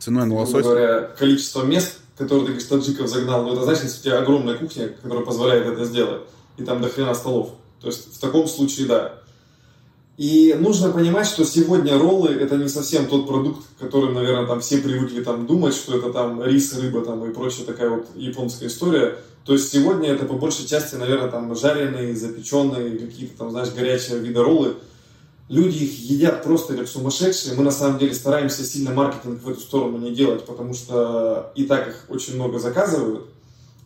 ценой 0.00 0.26
на 0.26 0.34
лосось. 0.34 0.64
говоря, 0.64 1.02
количеством 1.16 1.70
мест, 1.70 1.98
которые 2.18 2.40
ты, 2.40 2.52
говоришь, 2.54 2.68
таджиков 2.68 3.06
загнал. 3.06 3.44
Но 3.44 3.52
это 3.52 3.62
значит, 3.62 3.84
если 3.84 4.00
у 4.00 4.02
тебя 4.02 4.18
огромная 4.18 4.58
кухня, 4.58 4.88
которая 4.88 5.24
позволяет 5.24 5.64
это 5.68 5.84
сделать, 5.84 6.22
и 6.56 6.64
там 6.64 6.82
до 6.82 6.88
хрена 6.88 7.14
столов. 7.14 7.50
То 7.80 7.86
есть 7.86 8.12
в 8.12 8.18
таком 8.18 8.48
случае, 8.48 8.88
да. 8.88 9.21
И 10.18 10.54
нужно 10.58 10.90
понимать, 10.90 11.26
что 11.26 11.44
сегодня 11.44 11.98
роллы 11.98 12.30
это 12.30 12.56
не 12.56 12.68
совсем 12.68 13.06
тот 13.06 13.26
продукт, 13.26 13.64
который, 13.78 14.12
наверное, 14.12 14.46
там 14.46 14.60
все 14.60 14.78
привыкли 14.78 15.22
там 15.22 15.46
думать, 15.46 15.74
что 15.74 15.96
это 15.96 16.12
там 16.12 16.44
рис, 16.44 16.76
рыба 16.76 17.02
там 17.02 17.24
и 17.24 17.32
прочая 17.32 17.64
такая 17.64 17.88
вот 17.88 18.08
японская 18.14 18.68
история. 18.68 19.16
То 19.46 19.54
есть 19.54 19.72
сегодня 19.72 20.10
это 20.10 20.26
по 20.26 20.34
большей 20.34 20.66
части, 20.66 20.96
наверное, 20.96 21.30
там 21.30 21.54
жареные, 21.56 22.14
запеченные, 22.14 22.98
какие-то 22.98 23.38
там, 23.38 23.50
знаешь, 23.50 23.70
горячие 23.70 24.18
виды 24.18 24.40
роллы. 24.42 24.74
Люди 25.48 25.78
их 25.78 25.98
едят 26.10 26.44
просто 26.44 26.76
как 26.76 26.88
сумасшедшие. 26.88 27.56
Мы 27.56 27.64
на 27.64 27.72
самом 27.72 27.98
деле 27.98 28.14
стараемся 28.14 28.64
сильно 28.64 28.92
маркетинг 28.92 29.42
в 29.42 29.48
эту 29.48 29.60
сторону 29.60 29.98
не 29.98 30.14
делать, 30.14 30.44
потому 30.44 30.74
что 30.74 31.52
и 31.56 31.64
так 31.64 31.88
их 31.88 32.04
очень 32.08 32.36
много 32.36 32.58
заказывают. 32.58 33.26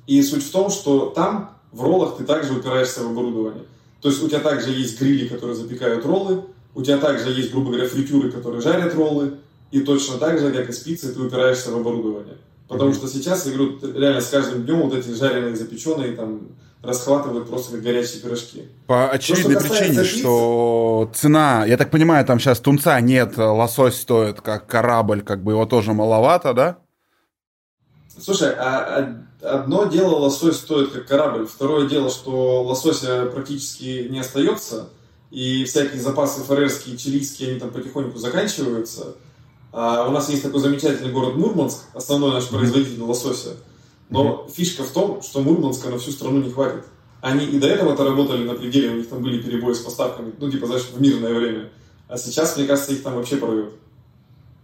И 0.07 0.21
суть 0.23 0.45
в 0.45 0.51
том, 0.51 0.71
что 0.71 1.07
там 1.07 1.57
в 1.73 1.83
роллах 1.83 2.17
ты 2.19 2.25
также 2.25 2.53
упираешься 2.53 3.03
в 3.03 3.11
оборудование. 3.11 3.65
То 4.01 4.09
есть 4.09 4.23
у 4.23 4.29
тебя 4.29 4.41
также 4.41 4.71
есть 4.71 5.01
грили, 5.01 5.27
которые 5.27 5.57
запекают 5.57 6.05
роллы, 6.05 6.45
у 6.75 6.83
тебя 6.83 6.99
также 6.99 7.31
есть, 7.31 7.51
грубо 7.53 7.71
говоря, 7.71 7.89
фритюры, 7.89 8.31
которые 8.31 8.61
жарят 8.61 8.95
роллы, 8.95 9.39
и 9.71 9.81
точно 9.81 10.19
так 10.19 10.39
же, 10.39 10.53
как 10.53 10.69
и 10.69 10.73
спицы, 10.73 11.13
ты 11.13 11.21
упираешься 11.21 11.71
в 11.71 11.77
оборудование. 11.77 12.37
Потому 12.69 12.93
что 12.93 13.09
сейчас, 13.09 13.47
я 13.47 13.53
говорю, 13.53 13.79
реально 13.95 14.21
с 14.21 14.29
каждым 14.29 14.65
днем 14.65 14.83
вот 14.83 14.95
эти 14.95 15.11
жареные, 15.11 15.57
запеченные 15.57 16.13
там 16.13 16.49
расхватывают 16.83 17.49
просто 17.49 17.73
как 17.73 17.83
горячие 17.83 18.21
пирожки. 18.21 18.69
По 18.87 19.09
очевидной 19.11 19.57
причине, 19.57 19.99
пиццы, 19.99 20.05
что 20.05 21.11
цена, 21.15 21.65
я 21.67 21.77
так 21.77 21.91
понимаю, 21.91 22.25
там 22.25 22.39
сейчас 22.39 22.61
тунца 22.61 23.01
нет, 23.01 23.37
лосось 23.37 24.01
стоит 24.01 24.41
как 24.41 24.67
корабль, 24.67 25.23
как 25.23 25.43
бы 25.43 25.53
его 25.53 25.67
тоже 25.67 25.93
маловато, 25.93 26.55
да? 26.55 26.79
Слушай, 28.19 28.55
а 28.55 29.23
одно 29.43 29.85
дело 29.85 30.17
лосось 30.17 30.57
стоит 30.57 30.91
как 30.91 31.07
корабль, 31.07 31.47
второе 31.47 31.89
дело, 31.89 32.11
что 32.11 32.63
лосося 32.63 33.27
практически 33.27 34.09
не 34.11 34.21
остается, 34.21 34.89
и 35.31 35.65
всякие 35.65 36.01
запасы 36.01 36.41
фарерские, 36.43 36.97
чилийские, 36.97 37.51
они 37.51 37.61
там 37.61 37.71
потихоньку 37.71 38.19
заканчиваются. 38.19 39.17
А 39.73 40.09
у 40.09 40.11
нас 40.11 40.31
есть 40.31 40.43
такой 40.43 40.61
замечательный 40.61 41.13
город 41.13 41.37
Мурманск, 41.37 41.85
основной 41.93 42.33
наш 42.33 42.49
производитель 42.49 43.03
лосося. 43.03 43.57
Но 44.09 44.47
mm-hmm. 44.47 44.53
фишка 44.55 44.85
в 44.85 44.91
том, 44.91 45.21
что 45.23 45.41
Мурманска 45.41 45.91
на 45.91 45.99
всю 45.99 46.13
страну 46.13 46.41
не 46.41 46.51
хватит. 46.51 46.85
Они 47.21 47.45
и 47.45 47.59
до 47.59 47.67
этого-то 47.67 48.05
работали 48.05 48.45
на 48.45 48.55
пределе, 48.55 48.91
у 48.91 48.97
них 48.97 49.09
там 49.09 49.23
были 49.23 49.43
перебои 49.43 49.75
с 49.75 49.81
поставками, 49.81 50.33
ну, 50.39 50.51
типа, 50.51 50.67
знаешь, 50.67 50.85
в 50.85 51.01
мирное 51.01 51.35
время. 51.35 51.71
А 52.09 52.17
сейчас, 52.17 52.57
мне 52.57 52.67
кажется, 52.67 52.93
их 52.93 53.03
там 53.03 53.17
вообще 53.17 53.37
порвет. 53.37 53.73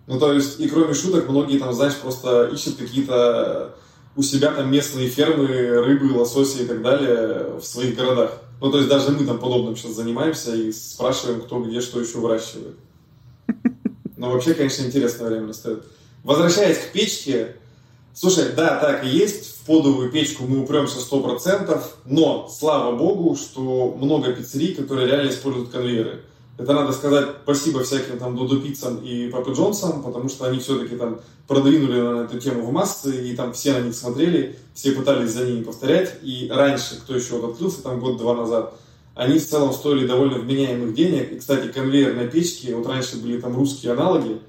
Ну, 0.06 0.18
то 0.18 0.32
есть, 0.32 0.58
и 0.60 0.68
кроме 0.68 0.94
шуток, 0.94 1.28
многие 1.28 1.58
там, 1.58 1.72
знаешь, 1.72 1.96
просто 1.96 2.50
ищут 2.52 2.76
какие-то 2.76 3.76
у 4.16 4.22
себя 4.22 4.52
там 4.52 4.70
местные 4.70 5.08
фермы, 5.08 5.46
рыбы, 5.46 6.12
лососи 6.12 6.62
и 6.62 6.66
так 6.66 6.82
далее 6.82 7.58
в 7.58 7.64
своих 7.64 7.96
городах. 7.96 8.38
Ну, 8.60 8.70
то 8.70 8.78
есть, 8.78 8.88
даже 8.88 9.10
мы 9.12 9.24
там 9.24 9.38
подобным 9.38 9.76
сейчас 9.76 9.92
занимаемся 9.92 10.54
и 10.54 10.72
спрашиваем, 10.72 11.40
кто 11.40 11.60
где 11.60 11.80
что 11.80 12.00
еще 12.00 12.18
выращивает. 12.18 12.76
Но 14.16 14.30
вообще, 14.30 14.54
конечно, 14.54 14.84
интересное 14.84 15.28
время 15.28 15.48
настает. 15.48 15.84
Возвращаясь 16.22 16.78
к 16.78 16.92
печке, 16.92 17.56
слушай, 18.14 18.52
да, 18.54 18.78
так 18.78 19.04
и 19.04 19.08
есть, 19.08 19.56
в 19.56 19.66
подовую 19.66 20.10
печку 20.10 20.44
мы 20.44 20.60
упремся 20.60 20.98
100%, 20.98 21.82
но, 22.04 22.48
слава 22.48 22.96
богу, 22.96 23.36
что 23.36 23.96
много 23.98 24.32
пиццерий, 24.32 24.74
которые 24.74 25.08
реально 25.08 25.30
используют 25.30 25.70
конвейеры. 25.70 26.22
Это 26.58 26.74
надо 26.74 26.92
сказать 26.92 27.28
спасибо 27.44 27.82
всяким 27.82 28.18
там 28.18 28.36
Додо 28.36 28.60
Пиццам 28.60 28.98
и 28.98 29.28
Папе 29.30 29.52
Джонсам, 29.52 30.02
потому 30.02 30.28
что 30.28 30.46
они 30.46 30.58
все-таки 30.58 30.96
там 30.96 31.20
продвинули 31.48 32.00
на 32.00 32.24
эту 32.24 32.38
тему 32.38 32.66
в 32.66 32.72
массы, 32.72 33.30
и 33.30 33.34
там 33.34 33.52
все 33.52 33.72
на 33.72 33.86
них 33.86 33.94
смотрели, 33.94 34.58
все 34.74 34.92
пытались 34.92 35.30
за 35.30 35.46
ними 35.46 35.64
повторять. 35.64 36.18
И 36.22 36.48
раньше, 36.52 37.00
кто 37.00 37.16
еще 37.16 37.38
вот 37.38 37.52
открылся, 37.52 37.82
там 37.82 38.00
год-два 38.00 38.34
назад, 38.34 38.74
они 39.14 39.38
в 39.38 39.46
целом 39.46 39.72
стоили 39.72 40.06
довольно 40.06 40.38
вменяемых 40.38 40.94
денег. 40.94 41.32
И, 41.32 41.38
кстати, 41.38 41.72
конвейерные 41.72 42.28
печки, 42.28 42.72
вот 42.72 42.86
раньше 42.86 43.16
были 43.16 43.40
там 43.40 43.56
русские 43.56 43.92
аналоги, 43.92 44.40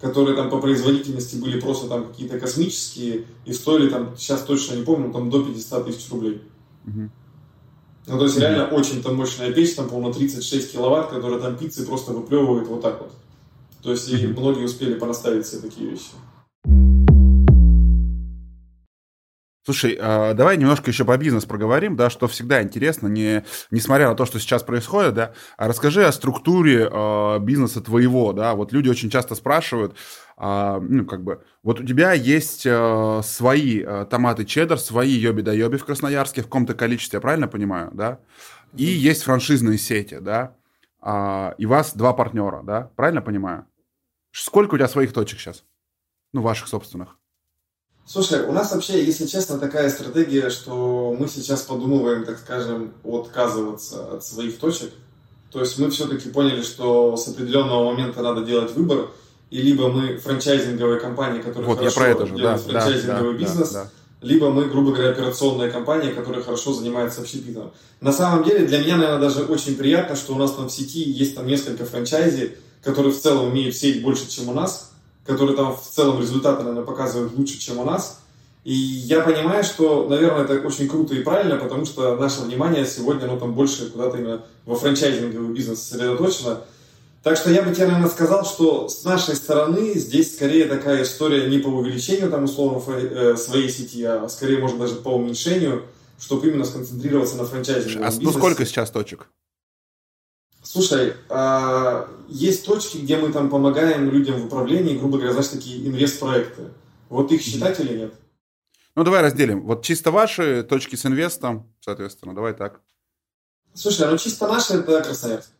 которые 0.00 0.36
там 0.36 0.50
по 0.50 0.58
производительности 0.58 1.36
были 1.36 1.60
просто 1.60 1.88
там 1.88 2.08
какие-то 2.08 2.40
космические 2.40 3.24
и 3.44 3.52
стоили 3.52 3.88
там, 3.88 4.16
сейчас 4.16 4.42
точно 4.42 4.74
не 4.74 4.82
помню, 4.82 5.12
там 5.12 5.30
до 5.30 5.44
500 5.44 5.86
тысяч 5.86 6.10
рублей. 6.10 6.42
Угу. 6.86 7.10
Ну, 8.06 8.18
то 8.18 8.24
есть 8.24 8.38
реально 8.38 8.66
очень 8.66 9.02
там 9.02 9.16
мощная 9.16 9.52
печь, 9.52 9.74
там, 9.74 9.88
по-моему, 9.88 10.12
36 10.12 10.72
киловатт, 10.72 11.10
которая 11.10 11.40
там 11.40 11.56
пиццы 11.56 11.86
просто 11.86 12.12
выплевывает 12.12 12.66
вот 12.66 12.82
так 12.82 13.00
вот. 13.00 13.12
То 13.82 13.92
есть 13.92 14.08
и 14.08 14.26
многие 14.26 14.64
успели 14.64 14.94
понаставить 14.94 15.46
себе 15.46 15.62
такие 15.62 15.90
вещи. 15.90 16.10
Слушай, 19.64 19.96
а, 20.00 20.34
давай 20.34 20.56
немножко 20.56 20.90
еще 20.90 21.04
по 21.04 21.16
бизнес 21.16 21.44
проговорим, 21.44 21.94
да, 21.94 22.10
что 22.10 22.26
всегда 22.26 22.60
интересно, 22.62 23.06
не, 23.06 23.44
несмотря 23.70 24.08
на 24.08 24.16
то, 24.16 24.26
что 24.26 24.40
сейчас 24.40 24.64
происходит, 24.64 25.14
да, 25.14 25.34
а 25.56 25.68
расскажи 25.68 26.04
о 26.04 26.10
структуре 26.10 26.88
э, 26.90 27.38
бизнеса 27.38 27.80
твоего, 27.80 28.32
да, 28.32 28.56
вот 28.56 28.72
люди 28.72 28.88
очень 28.88 29.08
часто 29.08 29.36
спрашивают, 29.36 29.94
ну, 30.42 31.04
как 31.04 31.22
бы, 31.22 31.40
вот 31.62 31.78
у 31.78 31.84
тебя 31.86 32.12
есть 32.12 32.66
э, 32.66 33.20
свои 33.22 33.80
э, 33.80 34.06
томаты 34.10 34.44
чеддер, 34.44 34.76
свои 34.78 35.10
йоби 35.10 35.42
да 35.42 35.52
йоби 35.52 35.76
в 35.76 35.84
Красноярске 35.84 36.42
в 36.42 36.46
каком-то 36.46 36.74
количестве, 36.74 37.18
я 37.18 37.20
правильно 37.20 37.46
понимаю, 37.46 37.90
да, 37.92 38.18
и 38.76 38.84
есть 38.84 39.22
франшизные 39.22 39.78
сети, 39.78 40.18
да, 40.20 40.56
э, 41.00 41.54
и 41.58 41.66
вас 41.66 41.94
два 41.94 42.12
партнера, 42.12 42.62
да, 42.64 42.90
правильно 42.96 43.22
понимаю? 43.22 43.66
Сколько 44.32 44.74
у 44.74 44.78
тебя 44.78 44.88
своих 44.88 45.12
точек 45.12 45.38
сейчас? 45.38 45.62
Ну, 46.32 46.42
ваших 46.42 46.66
собственных. 46.66 47.16
Слушай, 48.04 48.44
у 48.44 48.52
нас 48.52 48.72
вообще, 48.72 49.04
если 49.04 49.26
честно, 49.26 49.58
такая 49.58 49.88
стратегия, 49.90 50.50
что 50.50 51.14
мы 51.16 51.28
сейчас 51.28 51.62
подумываем, 51.62 52.24
так 52.24 52.38
скажем, 52.38 52.94
отказываться 53.04 54.14
от 54.14 54.24
своих 54.24 54.58
точек. 54.58 54.92
То 55.52 55.60
есть 55.60 55.78
мы 55.78 55.90
все-таки 55.90 56.30
поняли, 56.30 56.62
что 56.62 57.16
с 57.16 57.28
определенного 57.28 57.92
момента 57.92 58.22
надо 58.22 58.42
делать 58.44 58.74
выбор, 58.74 59.10
и 59.52 59.60
либо 59.60 59.88
мы 59.88 60.16
франчайзинговая 60.16 60.98
компания, 60.98 61.40
которая 61.40 61.68
вот, 61.68 61.78
хорошо 61.78 62.00
я 62.00 62.06
про 62.06 62.10
это 62.10 62.26
же, 62.26 62.34
делает 62.34 62.66
да, 62.66 62.80
франчайзинговый 62.80 63.32
да, 63.34 63.38
бизнес, 63.38 63.70
да, 63.70 63.82
да. 63.82 63.90
либо 64.26 64.50
мы, 64.50 64.64
грубо 64.64 64.92
говоря, 64.92 65.10
операционная 65.10 65.70
компания, 65.70 66.10
которая 66.10 66.42
хорошо 66.42 66.72
занимается 66.72 67.20
общепитом. 67.20 67.70
На 68.00 68.14
самом 68.14 68.44
деле, 68.44 68.66
для 68.66 68.78
меня, 68.78 68.96
наверное, 68.96 69.20
даже 69.20 69.44
очень 69.44 69.76
приятно, 69.76 70.16
что 70.16 70.34
у 70.34 70.38
нас 70.38 70.52
там 70.52 70.70
в 70.70 70.72
сети 70.72 71.02
есть 71.02 71.34
там 71.34 71.46
несколько 71.46 71.84
франчайзи, 71.84 72.56
которые 72.82 73.12
в 73.12 73.20
целом 73.20 73.48
умеют 73.48 73.76
сеть 73.76 74.02
больше, 74.02 74.26
чем 74.26 74.48
у 74.48 74.54
нас, 74.54 74.92
которые 75.26 75.54
там 75.54 75.76
в 75.76 75.82
целом 75.82 76.18
результаты, 76.18 76.62
наверное, 76.62 76.86
показывают 76.86 77.36
лучше, 77.36 77.58
чем 77.58 77.78
у 77.78 77.84
нас. 77.84 78.20
И 78.64 78.72
я 78.72 79.20
понимаю, 79.20 79.64
что, 79.64 80.08
наверное, 80.08 80.44
это 80.44 80.66
очень 80.66 80.88
круто 80.88 81.14
и 81.14 81.22
правильно, 81.22 81.56
потому 81.56 81.84
что 81.84 82.16
наше 82.16 82.40
внимание 82.40 82.86
сегодня, 82.86 83.24
оно 83.24 83.38
там 83.38 83.52
больше 83.52 83.90
куда-то 83.90 84.16
именно 84.16 84.46
во 84.64 84.76
франчайзинговый 84.76 85.54
бизнес 85.54 85.82
сосредоточено. 85.82 86.60
Так 87.22 87.36
что 87.36 87.50
я 87.50 87.62
бы 87.62 87.72
тебе, 87.72 87.86
наверное, 87.86 88.10
сказал, 88.10 88.44
что 88.44 88.88
с 88.88 89.04
нашей 89.04 89.36
стороны 89.36 89.94
здесь 89.94 90.34
скорее 90.34 90.64
такая 90.64 91.04
история 91.04 91.48
не 91.48 91.58
по 91.58 91.68
увеличению 91.68 92.30
там 92.30 92.44
условно 92.44 92.82
э, 92.92 93.36
своей 93.36 93.68
сети, 93.68 94.02
а 94.02 94.28
скорее, 94.28 94.58
может, 94.58 94.76
даже 94.78 94.96
по 94.96 95.10
уменьшению, 95.10 95.86
чтобы 96.18 96.48
именно 96.48 96.64
сконцентрироваться 96.64 97.36
на 97.36 97.44
франчайзинговом 97.44 98.08
а. 98.08 98.12
Ну, 98.20 98.32
сколько 98.32 98.66
сейчас 98.66 98.90
точек? 98.90 99.28
Слушай, 100.64 101.14
а, 101.28 102.08
есть 102.28 102.64
точки, 102.64 102.98
где 102.98 103.16
мы 103.16 103.32
там 103.32 103.50
помогаем 103.50 104.10
людям 104.10 104.40
в 104.40 104.46
управлении, 104.46 104.96
грубо 104.96 105.18
говоря, 105.18 105.32
знаешь, 105.32 105.50
такие 105.50 105.86
инвест-проекты. 105.86 106.70
Вот 107.08 107.30
их 107.30 107.42
считать 107.42 107.78
или 107.80 107.98
нет? 107.98 108.14
Ну, 108.96 109.04
давай 109.04 109.22
разделим. 109.22 109.62
Вот 109.62 109.84
чисто 109.84 110.10
ваши 110.10 110.62
точки 110.62 110.96
с 110.96 111.06
инвестом, 111.06 111.72
соответственно, 111.80 112.34
давай 112.34 112.54
так. 112.54 112.80
Слушай, 113.74 114.08
ну 114.08 114.18
чисто 114.18 114.48
наши 114.48 114.74
это 114.74 115.02
Красноярск. 115.02 115.50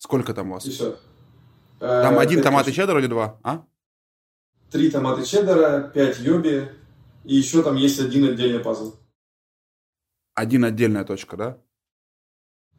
Сколько 0.00 0.32
там 0.32 0.50
у 0.50 0.54
вас? 0.54 0.64
Еще. 0.64 0.96
Там 1.78 2.14
э, 2.14 2.20
один 2.20 2.42
томат 2.42 2.66
и 2.66 2.72
чеддер 2.72 2.96
или 2.98 3.06
два, 3.06 3.38
а? 3.42 3.64
Три 4.70 4.90
томата 4.90 5.26
чеддера, 5.26 5.90
пять 5.94 6.18
йоби, 6.20 6.70
и 7.24 7.36
еще 7.36 7.62
там 7.62 7.76
есть 7.76 8.00
один 8.00 8.24
отдельный 8.24 8.60
пазл. 8.60 8.94
Один 10.34 10.64
отдельная 10.64 11.04
точка, 11.04 11.36
да? 11.36 11.58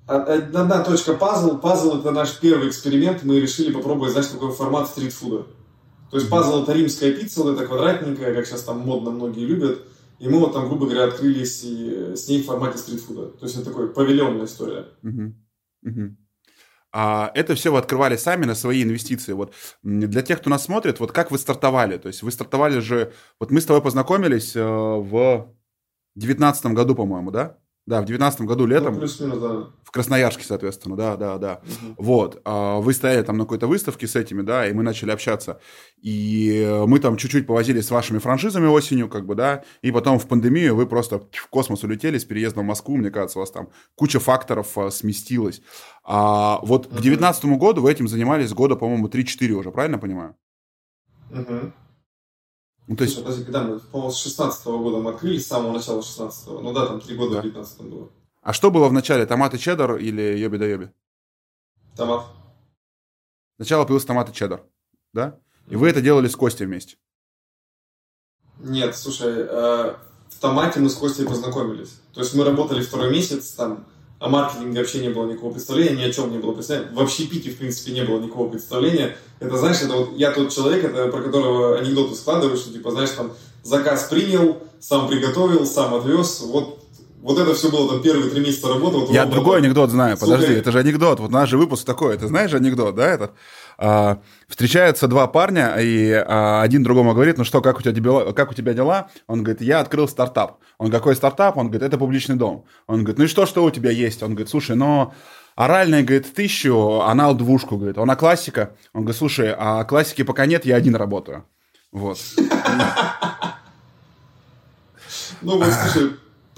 Одна 0.07 0.83
точка 0.83 1.13
пазл. 1.13 1.59
Пазл 1.59 1.99
это 1.99 2.09
наш 2.09 2.39
первый 2.39 2.69
эксперимент. 2.69 3.21
Мы 3.21 3.39
решили 3.39 3.71
попробовать, 3.71 4.13
знаешь, 4.13 4.29
такой 4.29 4.51
формат 4.51 4.87
стритфуда. 4.87 5.45
То 6.09 6.17
есть 6.17 6.27
пазл 6.27 6.63
это 6.63 6.73
римская 6.73 7.13
пицца, 7.13 7.43
вот 7.43 7.55
эта 7.55 7.67
квадратненькая, 7.67 8.33
как 8.33 8.47
сейчас 8.47 8.63
там 8.63 8.79
модно 8.79 9.11
многие 9.11 9.45
любят. 9.45 9.83
И 10.17 10.27
мы 10.27 10.39
вот 10.39 10.53
там, 10.53 10.67
грубо 10.67 10.87
говоря, 10.87 11.05
открылись 11.05 11.63
и 11.63 12.15
с 12.15 12.27
ней 12.27 12.41
в 12.41 12.47
формате 12.47 12.79
стритфуда. 12.79 13.27
То 13.27 13.45
есть 13.45 13.55
это 13.55 13.65
такой 13.65 13.93
павильонная 13.93 14.45
история. 14.45 14.87
Угу. 15.03 15.33
Угу. 15.83 16.17
А 16.93 17.31
это 17.35 17.55
все 17.55 17.71
вы 17.71 17.77
открывали 17.77 18.17
сами 18.17 18.45
на 18.45 18.53
свои 18.53 18.83
инвестиции. 18.83 19.31
Вот 19.33 19.53
для 19.81 20.21
тех, 20.21 20.39
кто 20.39 20.49
нас 20.49 20.65
смотрит, 20.65 20.99
вот 20.99 21.11
как 21.11 21.31
вы 21.31 21.37
стартовали? 21.37 21.97
То 21.97 22.07
есть 22.07 22.21
вы 22.21 22.31
стартовали 22.31 22.79
же... 22.79 23.13
Вот 23.39 23.49
мы 23.49 23.61
с 23.61 23.65
тобой 23.65 23.81
познакомились 23.81 24.55
э, 24.55 24.61
в 24.61 25.55
девятнадцатом 26.15 26.73
году, 26.73 26.95
по-моему, 26.95 27.31
да? 27.31 27.57
Да, 27.91 28.01
в 28.01 28.05
девятнадцатом 28.05 28.45
году 28.45 28.65
летом. 28.65 28.97
Ну, 28.97 29.35
да. 29.35 29.67
В 29.83 29.91
Красноярске, 29.91 30.45
соответственно, 30.45 30.95
да, 30.95 31.17
да, 31.17 31.37
да. 31.37 31.61
Угу. 31.61 31.95
Вот. 31.97 32.41
А 32.45 32.79
вы 32.79 32.93
стояли 32.93 33.21
там 33.21 33.37
на 33.37 33.43
какой-то 33.43 33.67
выставке 33.67 34.07
с 34.07 34.15
этими, 34.15 34.43
да, 34.43 34.65
и 34.65 34.71
мы 34.71 34.81
начали 34.81 35.11
общаться. 35.11 35.59
И 36.01 36.83
мы 36.87 36.99
там 36.99 37.17
чуть-чуть 37.17 37.45
повозились 37.45 37.87
с 37.87 37.91
вашими 37.91 38.19
франшизами 38.19 38.67
осенью, 38.67 39.09
как 39.09 39.25
бы, 39.25 39.35
да, 39.35 39.65
и 39.81 39.91
потом 39.91 40.19
в 40.19 40.27
пандемию 40.29 40.73
вы 40.73 40.87
просто 40.87 41.19
в 41.19 41.47
космос 41.49 41.83
улетели 41.83 42.17
с 42.17 42.23
переездом 42.23 42.63
в 42.63 42.67
Москву, 42.69 42.95
мне 42.95 43.11
кажется, 43.11 43.39
у 43.39 43.41
вас 43.41 43.51
там 43.51 43.67
куча 43.95 44.21
факторов 44.21 44.77
а, 44.77 44.89
сместилась. 44.89 45.61
А 46.05 46.59
вот 46.63 46.87
угу. 46.87 46.95
к 46.95 47.01
девятнадцатому 47.01 47.57
году 47.57 47.81
вы 47.81 47.91
этим 47.91 48.07
занимались 48.07 48.53
года, 48.53 48.77
по-моему, 48.77 49.09
3-4 49.09 49.51
уже, 49.51 49.69
правильно 49.69 49.97
понимаю? 49.97 50.37
Угу. 51.29 51.73
Ну, 52.87 52.95
то 52.95 53.03
есть... 53.03 53.17
Подожди, 53.17 53.43
когда 53.43 53.63
мы, 53.63 53.79
по-моему, 53.79 54.11
с 54.11 54.17
16 54.17 54.65
-го 54.65 54.83
года 54.83 54.97
мы 54.97 55.11
открылись, 55.11 55.45
с 55.45 55.47
самого 55.47 55.71
начала 55.71 56.01
16 56.01 56.47
-го. 56.47 56.61
Ну 56.61 56.73
да, 56.73 56.87
там 56.87 56.99
три 56.99 57.15
года 57.15 57.35
да. 57.35 57.39
в 57.41 57.43
19 57.43 57.81
было. 57.81 58.09
А 58.41 58.53
что 58.53 58.71
было 58.71 58.89
в 58.89 58.93
начале, 58.93 59.25
томаты 59.25 59.57
чеддер 59.57 59.97
или 59.97 60.37
йоби 60.37 60.57
да 60.57 60.65
йоби? 60.65 60.89
Томат. 61.95 62.25
Сначала 63.57 63.85
появился 63.85 64.07
томат 64.07 64.29
и 64.29 64.33
чеддер, 64.33 64.63
да? 65.13 65.39
И 65.67 65.75
вы 65.75 65.89
это 65.89 66.01
делали 66.01 66.27
с 66.27 66.35
Костей 66.35 66.65
вместе? 66.65 66.97
Нет, 68.59 68.95
слушай, 68.95 69.45
э, 69.47 69.95
в 70.29 70.39
томате 70.39 70.79
мы 70.79 70.89
с 70.89 70.95
Костей 70.95 71.25
познакомились. 71.25 71.99
То 72.13 72.21
есть 72.21 72.33
мы 72.33 72.43
работали 72.43 72.81
второй 72.81 73.11
месяц, 73.11 73.51
там 73.51 73.85
о 74.21 74.29
маркетинге 74.29 74.79
вообще 74.79 74.99
не 74.99 75.09
было 75.09 75.25
никакого 75.25 75.51
представления, 75.51 75.95
ни 75.95 76.03
о 76.07 76.13
чем 76.13 76.31
не 76.31 76.37
было 76.37 76.51
представления. 76.53 76.91
В 76.93 77.01
общепите, 77.01 77.49
в 77.49 77.57
принципе, 77.57 77.91
не 77.91 78.03
было 78.03 78.19
никакого 78.19 78.49
представления. 78.49 79.17
Это, 79.39 79.57
знаешь, 79.57 79.81
это 79.81 79.93
вот 79.93 80.15
я 80.15 80.31
тот 80.31 80.53
человек, 80.53 80.83
это 80.83 81.07
про 81.07 81.23
которого 81.23 81.79
анекдоты 81.79 82.13
складываю, 82.13 82.55
что, 82.55 82.71
типа, 82.71 82.91
знаешь, 82.91 83.09
там, 83.09 83.31
заказ 83.63 84.03
принял, 84.11 84.59
сам 84.79 85.07
приготовил, 85.07 85.65
сам 85.65 85.95
отвез, 85.95 86.41
вот 86.41 86.80
вот 87.21 87.37
это 87.37 87.53
все 87.53 87.69
было 87.69 87.87
там 87.87 88.01
первые 88.01 88.31
три 88.31 88.41
месяца 88.41 88.67
работы. 88.67 88.97
Вот 88.97 89.11
Я 89.11 89.25
другой 89.25 89.59
это, 89.59 89.67
анекдот 89.67 89.91
знаю, 89.91 90.17
сука... 90.17 90.31
подожди, 90.31 90.53
это 90.53 90.71
же 90.71 90.79
анекдот. 90.79 91.19
Вот 91.19 91.29
наш 91.29 91.49
же 91.49 91.57
выпуск 91.57 91.85
такой, 91.85 92.17
ты 92.17 92.27
знаешь 92.27 92.53
анекдот, 92.53 92.95
да, 92.95 93.07
этот? 93.07 93.31
А, 93.77 94.19
встречаются 94.47 95.07
два 95.07 95.27
парня, 95.27 95.75
и 95.79 96.11
а, 96.11 96.63
один 96.63 96.83
другому 96.83 97.13
говорит, 97.13 97.37
ну 97.37 97.43
что, 97.43 97.61
как 97.61 97.77
у, 97.77 97.81
тебя 97.83 97.91
дела, 97.91 98.33
как 98.33 98.51
у 98.51 98.53
тебя 98.55 98.73
дела? 98.73 99.09
Он 99.27 99.43
говорит, 99.43 99.61
я 99.61 99.81
открыл 99.81 100.07
стартап. 100.07 100.57
Он 100.79 100.89
какой 100.89 101.15
стартап? 101.15 101.57
Он 101.57 101.67
говорит, 101.67 101.83
это 101.83 101.97
публичный 101.99 102.37
дом. 102.37 102.65
Он 102.87 102.99
говорит, 103.03 103.19
ну 103.19 103.25
и 103.25 103.27
что, 103.27 103.45
что 103.45 103.63
у 103.63 103.69
тебя 103.69 103.91
есть? 103.91 104.23
Он 104.23 104.31
говорит, 104.31 104.49
слушай, 104.49 104.75
ну... 104.75 105.13
Оральная, 105.55 106.01
говорит, 106.01 106.33
тысячу, 106.33 107.01
анал 107.01 107.35
двушку, 107.35 107.75
говорит. 107.75 107.97
Он 107.97 108.09
а 108.09 108.15
классика? 108.15 108.73
Он 108.93 109.01
говорит, 109.01 109.17
слушай, 109.17 109.53
а 109.55 109.83
классики 109.83 110.23
пока 110.23 110.45
нет, 110.45 110.65
я 110.65 110.77
один 110.77 110.95
работаю. 110.95 111.45
Вот. 111.91 112.17
Ну, 115.41 115.57
вот, 115.57 115.73
слушай, 115.73 116.11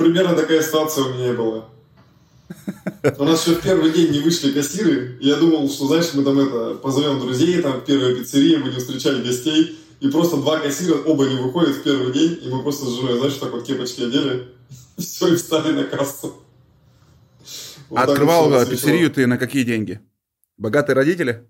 примерно 0.03 0.35
такая 0.35 0.61
ситуация 0.61 1.05
у 1.05 1.13
меня 1.13 1.33
была. 1.33 1.65
У 3.17 3.23
нас 3.23 3.45
еще 3.45 3.57
в 3.57 3.63
первый 3.63 3.91
день 3.91 4.11
не 4.11 4.19
вышли 4.19 4.51
кассиры, 4.51 5.17
и 5.19 5.27
я 5.27 5.35
думал, 5.35 5.69
что, 5.69 5.87
знаешь, 5.87 6.13
мы 6.13 6.23
там 6.23 6.39
это, 6.39 6.75
позовем 6.75 7.19
друзей, 7.19 7.61
там, 7.61 7.81
в 7.81 7.85
первой 7.85 8.15
пиццерии, 8.15 8.57
будем 8.57 8.79
встречать 8.79 9.23
гостей, 9.23 9.79
и 9.99 10.09
просто 10.09 10.37
два 10.37 10.59
кассира, 10.59 10.95
оба 10.95 11.25
не 11.27 11.35
выходят 11.35 11.75
в 11.75 11.83
первый 11.83 12.13
день, 12.13 12.39
и 12.43 12.49
мы 12.49 12.61
просто 12.61 12.85
с 12.85 12.95
женой, 12.95 13.17
знаешь, 13.17 13.35
так 13.35 13.51
вот 13.51 13.65
кепочки 13.65 14.01
одели, 14.01 14.49
и 14.97 15.01
все, 15.01 15.33
и 15.33 15.35
встали 15.35 15.71
на 15.71 15.83
кассу. 15.85 16.35
Вот 17.89 17.99
Открывал 17.99 18.49
вот 18.49 18.69
пиццерию 18.69 19.11
ты 19.11 19.27
на 19.27 19.37
какие 19.37 19.63
деньги? 19.63 19.99
Богатые 20.57 20.95
родители? 20.95 21.47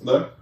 Да. 0.00 0.34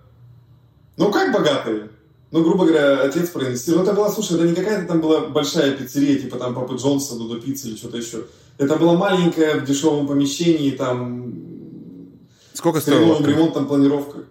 Ну, 0.96 1.10
как 1.10 1.32
богатые? 1.32 1.90
Ну, 2.30 2.44
грубо 2.44 2.66
говоря, 2.66 3.02
отец 3.02 3.30
проинвестировал. 3.30 3.84
Это 3.84 3.94
была, 3.94 4.10
слушай, 4.10 4.36
это 4.36 4.46
не 4.46 4.54
какая-то 4.54 4.86
там 4.86 5.00
была 5.00 5.28
большая 5.28 5.76
пиццерия, 5.76 6.18
типа 6.18 6.38
там 6.38 6.54
Папы 6.54 6.74
Джонса, 6.74 7.16
Дудо 7.16 7.40
Пиццы 7.40 7.68
или 7.68 7.76
что-то 7.76 7.96
еще. 7.96 8.26
Это 8.58 8.76
была 8.76 8.94
маленькая 8.94 9.60
в 9.60 9.64
дешевом 9.64 10.06
помещении, 10.06 10.72
там... 10.72 11.32
Сколько 12.52 12.80
стоило? 12.80 13.22
ремонтом, 13.24 13.66
планировка. 13.66 14.24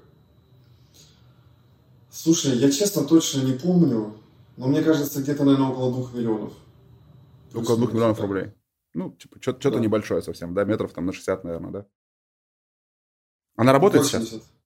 Слушай, 2.12 2.58
я 2.58 2.70
честно 2.70 3.04
точно 3.04 3.42
не 3.42 3.54
помню, 3.54 4.16
но 4.58 4.68
мне 4.68 4.84
кажется, 4.84 5.22
где-то, 5.22 5.44
наверное, 5.44 5.70
около 5.70 5.92
двух 5.92 6.14
миллионов. 6.14 6.54
Около 7.54 7.78
двух 7.78 7.94
миллионов 7.94 8.20
рублей. 8.20 8.52
Ну, 8.94 9.12
типа, 9.12 9.38
что-то 9.40 9.72
да. 9.72 9.80
небольшое 9.80 10.22
совсем, 10.22 10.54
да, 10.54 10.66
метров 10.66 10.92
там 10.94 11.06
на 11.06 11.14
60, 11.14 11.44
наверное, 11.44 11.72
да? 11.72 11.86
Она 13.56 13.72
работает 13.72 14.04
80. 14.04 14.30
сейчас? 14.30 14.57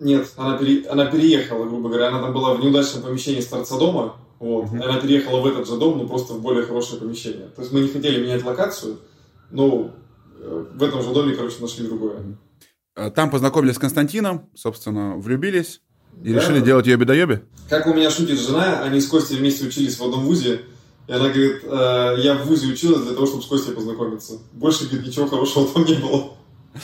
Нет, 0.00 0.28
она, 0.36 0.58
пере... 0.58 0.86
она 0.88 1.06
переехала, 1.06 1.64
грубо 1.64 1.88
говоря. 1.88 2.08
Она 2.08 2.20
там 2.20 2.32
была 2.32 2.54
в 2.54 2.60
неудачном 2.60 3.02
помещении 3.02 3.40
с 3.40 3.46
торца 3.46 3.78
дома. 3.78 4.16
Вот. 4.38 4.66
Mm-hmm. 4.66 4.82
Она 4.82 5.00
переехала 5.00 5.40
в 5.40 5.46
этот 5.46 5.66
же 5.68 5.76
дом, 5.76 5.98
но 5.98 6.06
просто 6.06 6.34
в 6.34 6.42
более 6.42 6.64
хорошее 6.64 7.00
помещение. 7.00 7.48
То 7.54 7.62
есть 7.62 7.72
мы 7.72 7.80
не 7.80 7.88
хотели 7.88 8.22
менять 8.22 8.44
локацию, 8.44 8.98
но 9.50 9.92
э, 10.38 10.66
в 10.74 10.82
этом 10.82 11.02
же 11.02 11.12
доме, 11.12 11.34
короче, 11.34 11.60
нашли 11.60 11.86
другое. 11.86 12.16
Mm-hmm. 12.16 13.10
Там 13.12 13.30
познакомились 13.30 13.76
с 13.76 13.78
Константином, 13.78 14.50
собственно, 14.54 15.16
влюбились 15.16 15.80
и 16.22 16.32
да. 16.32 16.40
решили 16.40 16.60
делать 16.60 16.86
да 16.86 17.14
йоби. 17.14 17.42
Как 17.68 17.86
у 17.86 17.94
меня 17.94 18.10
шутит 18.10 18.38
жена, 18.38 18.82
они 18.82 19.00
с 19.00 19.08
Костей 19.08 19.36
вместе 19.36 19.66
учились 19.66 19.98
в 19.98 20.04
одном 20.04 20.24
вузе. 20.24 20.62
И 21.06 21.12
она 21.12 21.28
говорит, 21.28 21.62
э, 21.64 22.14
я 22.18 22.34
в 22.34 22.46
ВУЗе 22.46 22.72
училась 22.72 23.02
для 23.02 23.14
того, 23.14 23.26
чтобы 23.26 23.42
с 23.42 23.46
Костей 23.46 23.74
познакомиться. 23.74 24.38
Больше, 24.52 24.86
говорит, 24.86 25.06
ничего 25.06 25.26
хорошего 25.26 25.68
там 25.68 25.84
не 25.84 25.94
было. 25.94 26.32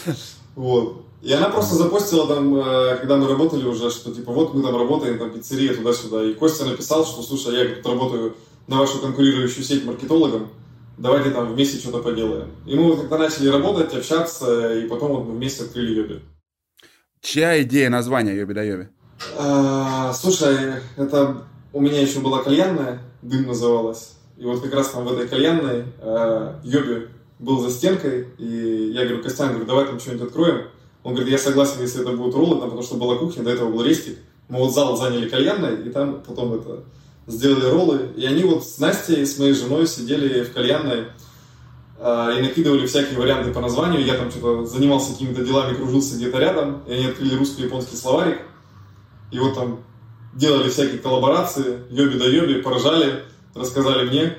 Вот. 0.57 1.05
И 1.23 1.33
она 1.33 1.51
просто 1.51 1.75
запостила 1.75 2.27
там, 2.27 2.55
э, 2.57 2.97
когда 2.97 3.17
мы 3.17 3.29
работали 3.29 3.65
уже, 3.67 3.91
что 3.91 4.15
типа 4.15 4.33
вот 4.33 4.55
мы 4.55 4.63
там 4.63 4.77
работаем, 4.77 5.19
там 5.19 5.31
пиццерия 5.31 5.75
туда-сюда. 5.75 6.25
И 6.25 6.35
Костя 6.35 6.65
написал, 6.65 7.05
что 7.05 7.23
слушай, 7.23 7.55
я 7.55 7.75
тут 7.75 7.87
работаю 7.87 8.37
на 8.67 8.79
вашу 8.79 9.01
конкурирующую 9.01 9.65
сеть 9.65 9.85
маркетологом, 9.85 10.49
давайте 10.97 11.31
там 11.31 11.53
вместе 11.53 11.79
что-то 11.79 11.99
поделаем. 11.99 12.51
И 12.67 12.75
мы 12.75 12.85
вот 12.85 13.01
когда 13.01 13.19
начали 13.19 13.49
работать, 13.49 13.93
общаться, 13.93 14.75
и 14.79 14.87
потом 14.89 15.13
вот 15.13 15.27
мы 15.27 15.33
вместе 15.33 15.65
открыли 15.65 15.95
Йоби. 15.95 16.21
Чья 17.21 17.61
идея 17.63 17.91
названия 17.91 18.35
Йоби 18.35 18.55
да 18.55 18.63
Йоби? 18.63 18.89
А, 19.37 20.15
слушай, 20.15 20.57
это 20.97 21.43
у 21.73 21.81
меня 21.81 22.01
еще 22.01 22.21
была 22.21 22.43
кальянная, 22.43 23.03
дым 23.21 23.47
называлась. 23.47 24.15
И 24.39 24.45
вот 24.45 24.63
как 24.63 24.73
раз 24.73 24.89
там 24.89 25.05
в 25.05 25.13
этой 25.13 25.29
кальянной 25.29 25.85
э, 25.99 26.55
Йоби 26.65 27.09
был 27.39 27.61
за 27.61 27.71
стенкой, 27.71 28.29
и 28.39 28.93
я 28.95 29.05
говорю, 29.05 29.23
Костян, 29.23 29.49
говорю, 29.49 29.67
давай 29.67 29.87
там 29.87 30.01
что-нибудь 30.01 30.29
откроем. 30.29 30.69
Он 31.03 31.15
говорит, 31.15 31.33
я 31.33 31.39
согласен, 31.39 31.81
если 31.81 32.03
это 32.03 32.13
будут 32.13 32.35
роллы, 32.35 32.61
потому 32.61 32.83
что 32.83 32.97
была 32.97 33.17
кухня, 33.17 33.43
до 33.43 33.51
этого 33.51 33.71
был 33.71 33.83
рестик. 33.83 34.19
Мы 34.49 34.59
вот 34.59 34.75
зал 34.75 34.97
заняли 34.97 35.29
кальянной, 35.29 35.87
и 35.87 35.91
там 35.91 36.23
потом 36.27 36.55
это 36.55 36.83
сделали 37.27 37.65
роллы. 37.67 38.11
И 38.17 38.27
они 38.27 38.43
вот 38.45 38.65
с 38.65 38.79
Настей, 38.79 39.25
с 39.25 39.39
моей 39.39 39.55
женой 39.55 39.87
сидели 39.87 40.43
в 40.43 40.53
кальянной 40.53 41.07
э, 41.99 42.39
и 42.39 42.43
накидывали 42.43 42.87
всякие 42.87 43.19
варианты 43.19 43.53
по 43.53 43.61
названию. 43.61 44.05
Я 44.05 44.15
там 44.15 44.31
что-то 44.31 44.67
занимался 44.67 45.13
какими-то 45.13 45.45
делами, 45.45 45.75
кружился 45.75 46.17
где-то 46.17 46.39
рядом, 46.39 46.83
и 46.87 46.93
они 46.93 47.07
открыли 47.07 47.37
русско-японский 47.37 47.97
словарик. 47.97 48.43
И 49.31 49.39
вот 49.39 49.55
там 49.55 49.81
делали 50.35 50.69
всякие 50.69 50.99
коллаборации, 50.99 51.81
йоби 51.91 52.19
да 52.19 52.27
йоби, 52.27 52.61
поражали, 52.61 53.25
рассказали 53.55 54.09
мне. 54.09 54.37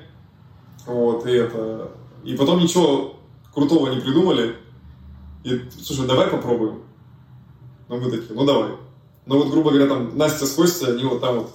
Вот, 0.86 1.26
и 1.26 1.32
это... 1.32 1.92
И 2.24 2.36
потом 2.36 2.60
ничего 2.60 3.16
крутого 3.54 3.88
не 3.88 4.00
придумали, 4.00 4.56
и, 5.44 5.70
слушай, 5.82 6.08
давай 6.08 6.28
попробуем. 6.28 6.84
Ну, 7.90 8.00
мы 8.00 8.12
такие, 8.12 8.34
ну 8.34 8.46
давай. 8.46 8.72
Ну 9.26 9.38
вот, 9.38 9.52
грубо 9.52 9.72
говоря, 9.72 9.88
там 9.88 10.18
Настя 10.18 10.46
с 10.46 10.56
Костей, 10.56 10.88
они 10.88 11.04
вот 11.04 11.22
там 11.22 11.40
вот 11.40 11.52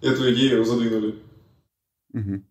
эту 0.00 0.32
идею 0.32 0.64
задвинули. 0.64 1.22
Угу. 2.12 2.42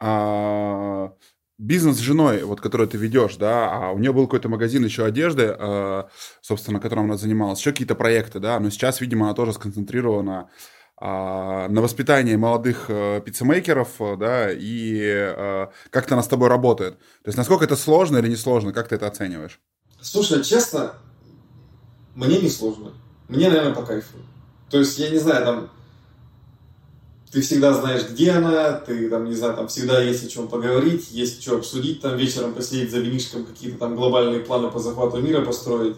А, 0.00 1.12
бизнес 1.58 1.96
с 1.96 2.00
женой, 2.00 2.42
вот, 2.42 2.60
который 2.60 2.86
ты 2.86 2.98
ведешь, 2.98 3.36
да, 3.36 3.70
а 3.70 3.92
у 3.92 3.98
нее 3.98 4.12
был 4.12 4.26
какой-то 4.26 4.48
магазин 4.48 4.84
еще 4.84 5.04
одежды, 5.04 5.54
а, 5.58 6.08
собственно, 6.40 6.80
которым 6.80 7.04
она 7.04 7.16
занималась, 7.16 7.60
еще 7.60 7.70
какие-то 7.70 7.94
проекты, 7.94 8.40
да, 8.40 8.58
но 8.60 8.70
сейчас, 8.70 9.00
видимо, 9.00 9.26
она 9.26 9.34
тоже 9.34 9.52
сконцентрирована 9.52 10.50
а, 10.96 11.68
на 11.68 11.80
воспитании 11.80 12.36
молодых 12.36 12.86
а, 12.88 13.20
пиццемейкеров, 13.20 14.18
да, 14.18 14.50
и 14.52 15.00
а, 15.06 15.70
как-то 15.90 16.14
она 16.14 16.22
с 16.22 16.28
тобой 16.28 16.48
работает. 16.48 16.98
То 16.98 17.28
есть, 17.28 17.38
насколько 17.38 17.64
это 17.64 17.76
сложно 17.76 18.18
или 18.18 18.28
не 18.28 18.36
сложно, 18.36 18.72
как 18.72 18.88
ты 18.88 18.96
это 18.96 19.06
оцениваешь? 19.06 19.60
Слушай, 20.04 20.44
честно, 20.44 20.92
мне 22.14 22.38
не 22.38 22.50
сложно. 22.50 22.92
Мне, 23.28 23.48
наверное, 23.48 23.74
по 23.74 23.82
кайфу. 23.82 24.18
То 24.70 24.78
есть, 24.78 24.98
я 24.98 25.08
не 25.08 25.16
знаю, 25.16 25.44
там, 25.46 25.70
ты 27.32 27.40
всегда 27.40 27.72
знаешь, 27.72 28.02
где 28.10 28.32
она, 28.32 28.72
ты 28.72 29.08
там, 29.08 29.24
не 29.24 29.34
знаю, 29.34 29.54
там 29.54 29.66
всегда 29.68 30.02
есть 30.02 30.22
о 30.26 30.28
чем 30.28 30.46
поговорить, 30.46 31.10
есть 31.10 31.42
что 31.42 31.56
обсудить, 31.56 32.02
там 32.02 32.18
вечером 32.18 32.52
посидеть 32.52 32.90
за 32.90 32.98
винишком, 32.98 33.46
какие-то 33.46 33.78
там 33.78 33.96
глобальные 33.96 34.40
планы 34.40 34.70
по 34.70 34.78
захвату 34.78 35.22
мира 35.22 35.40
построить. 35.40 35.96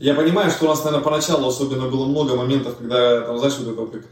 Я 0.00 0.14
понимаю, 0.14 0.50
что 0.50 0.64
у 0.64 0.68
нас, 0.68 0.82
наверное, 0.84 1.04
поначалу 1.04 1.46
особенно 1.46 1.88
было 1.88 2.06
много 2.06 2.34
моментов, 2.34 2.76
когда, 2.76 3.20
там, 3.20 3.38
знаешь, 3.38 3.56
вот 3.58 3.68
это 3.68 3.98
как 3.98 4.06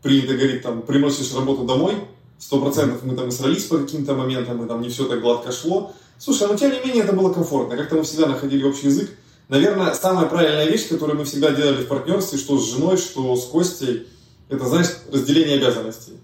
принято 0.00 0.34
говорить, 0.34 0.62
там, 0.62 0.82
приносишь 0.82 1.34
работу 1.34 1.64
домой, 1.64 1.96
сто 2.38 2.60
процентов 2.60 3.02
мы 3.02 3.16
там 3.16 3.28
и 3.28 3.32
срались 3.32 3.64
по 3.64 3.78
каким-то 3.78 4.14
моментам, 4.14 4.64
и 4.64 4.68
там 4.68 4.80
не 4.80 4.90
все 4.90 5.08
так 5.08 5.20
гладко 5.20 5.50
шло, 5.50 5.92
Слушай, 6.18 6.48
но 6.48 6.56
тем 6.56 6.72
не 6.72 6.80
менее 6.80 7.04
это 7.04 7.12
было 7.12 7.32
комфортно. 7.32 7.76
Как-то 7.76 7.96
мы 7.96 8.02
всегда 8.02 8.26
находили 8.26 8.64
общий 8.64 8.86
язык. 8.86 9.10
Наверное, 9.48 9.94
самая 9.94 10.26
правильная 10.26 10.66
вещь, 10.66 10.88
которую 10.88 11.18
мы 11.18 11.24
всегда 11.24 11.50
делали 11.50 11.84
в 11.84 11.88
партнерстве, 11.88 12.38
что 12.38 12.58
с 12.58 12.70
женой, 12.70 12.96
что 12.96 13.36
с 13.36 13.46
Костей, 13.46 14.08
это, 14.48 14.66
знаешь, 14.66 14.88
разделение 15.12 15.56
обязанностей. 15.56 16.14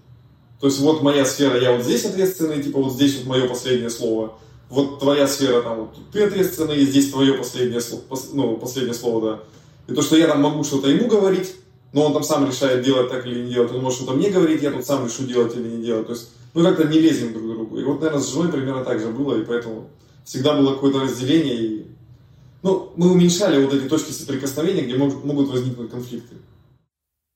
То 0.59 0.67
есть 0.67 0.79
вот 0.79 1.01
моя 1.01 1.25
сфера, 1.25 1.59
я 1.59 1.73
вот 1.73 1.83
здесь 1.83 2.05
ответственный, 2.05 2.63
типа 2.63 2.81
вот 2.81 2.93
здесь 2.93 3.17
вот 3.17 3.27
мое 3.27 3.47
последнее 3.47 3.89
слово. 3.89 4.33
Вот 4.69 4.99
твоя 4.99 5.27
сфера, 5.27 5.61
там 5.61 5.81
вот 5.81 5.95
ты 6.11 6.23
ответственный, 6.23 6.77
и 6.77 6.85
здесь 6.85 7.11
твое 7.11 7.33
последнее, 7.33 7.79
слово, 7.79 8.03
ну, 8.33 8.57
последнее 8.57 8.93
слово, 8.93 9.21
да. 9.21 9.39
И 9.87 9.95
то, 9.95 10.01
что 10.01 10.17
я 10.17 10.27
там 10.27 10.41
могу 10.41 10.63
что-то 10.63 10.87
ему 10.87 11.07
говорить, 11.07 11.53
но 11.91 12.05
он 12.05 12.13
там 12.13 12.23
сам 12.23 12.47
решает, 12.47 12.83
делать 12.83 13.09
так 13.09 13.25
или 13.27 13.43
не 13.43 13.53
делать. 13.53 13.71
Он 13.71 13.81
может 13.81 13.99
что-то 13.99 14.13
мне 14.13 14.29
говорить, 14.29 14.63
я 14.63 14.71
тут 14.71 14.85
сам 14.85 15.05
решу, 15.05 15.23
делать 15.23 15.55
или 15.55 15.67
не 15.67 15.83
делать. 15.83 16.07
То 16.07 16.13
есть 16.13 16.29
мы 16.53 16.63
как-то 16.63 16.85
не 16.85 16.99
лезем 16.99 17.33
друг 17.33 17.45
к 17.45 17.47
другу. 17.47 17.79
И 17.79 17.83
вот, 17.83 17.99
наверное, 18.01 18.21
с 18.21 18.31
женой 18.31 18.51
примерно 18.51 18.83
так 18.83 18.99
же 18.99 19.09
было, 19.09 19.41
и 19.41 19.45
поэтому 19.45 19.89
всегда 20.25 20.55
было 20.55 20.75
какое-то 20.75 21.01
разделение. 21.01 21.55
И... 21.55 21.87
Ну, 22.61 22.93
мы 22.95 23.11
уменьшали 23.11 23.63
вот 23.63 23.73
эти 23.73 23.87
точки 23.87 24.11
соприкосновения, 24.11 24.83
где 24.83 24.97
могут, 24.97 25.23
могут 25.25 25.49
возникнуть 25.49 25.91
конфликты. 25.91 26.35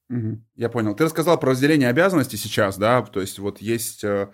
Угу. 0.10 0.42
Я 0.56 0.70
понял. 0.70 0.96
Ты 0.96 1.04
рассказал 1.04 1.40
про 1.40 1.52
разделение 1.52 1.90
обязанностей 1.90 2.38
сейчас, 2.38 2.78
да? 2.78 3.02
То 3.02 3.20
есть 3.20 3.40
вот 3.40 3.60
есть 3.60 4.04
э, 4.04 4.30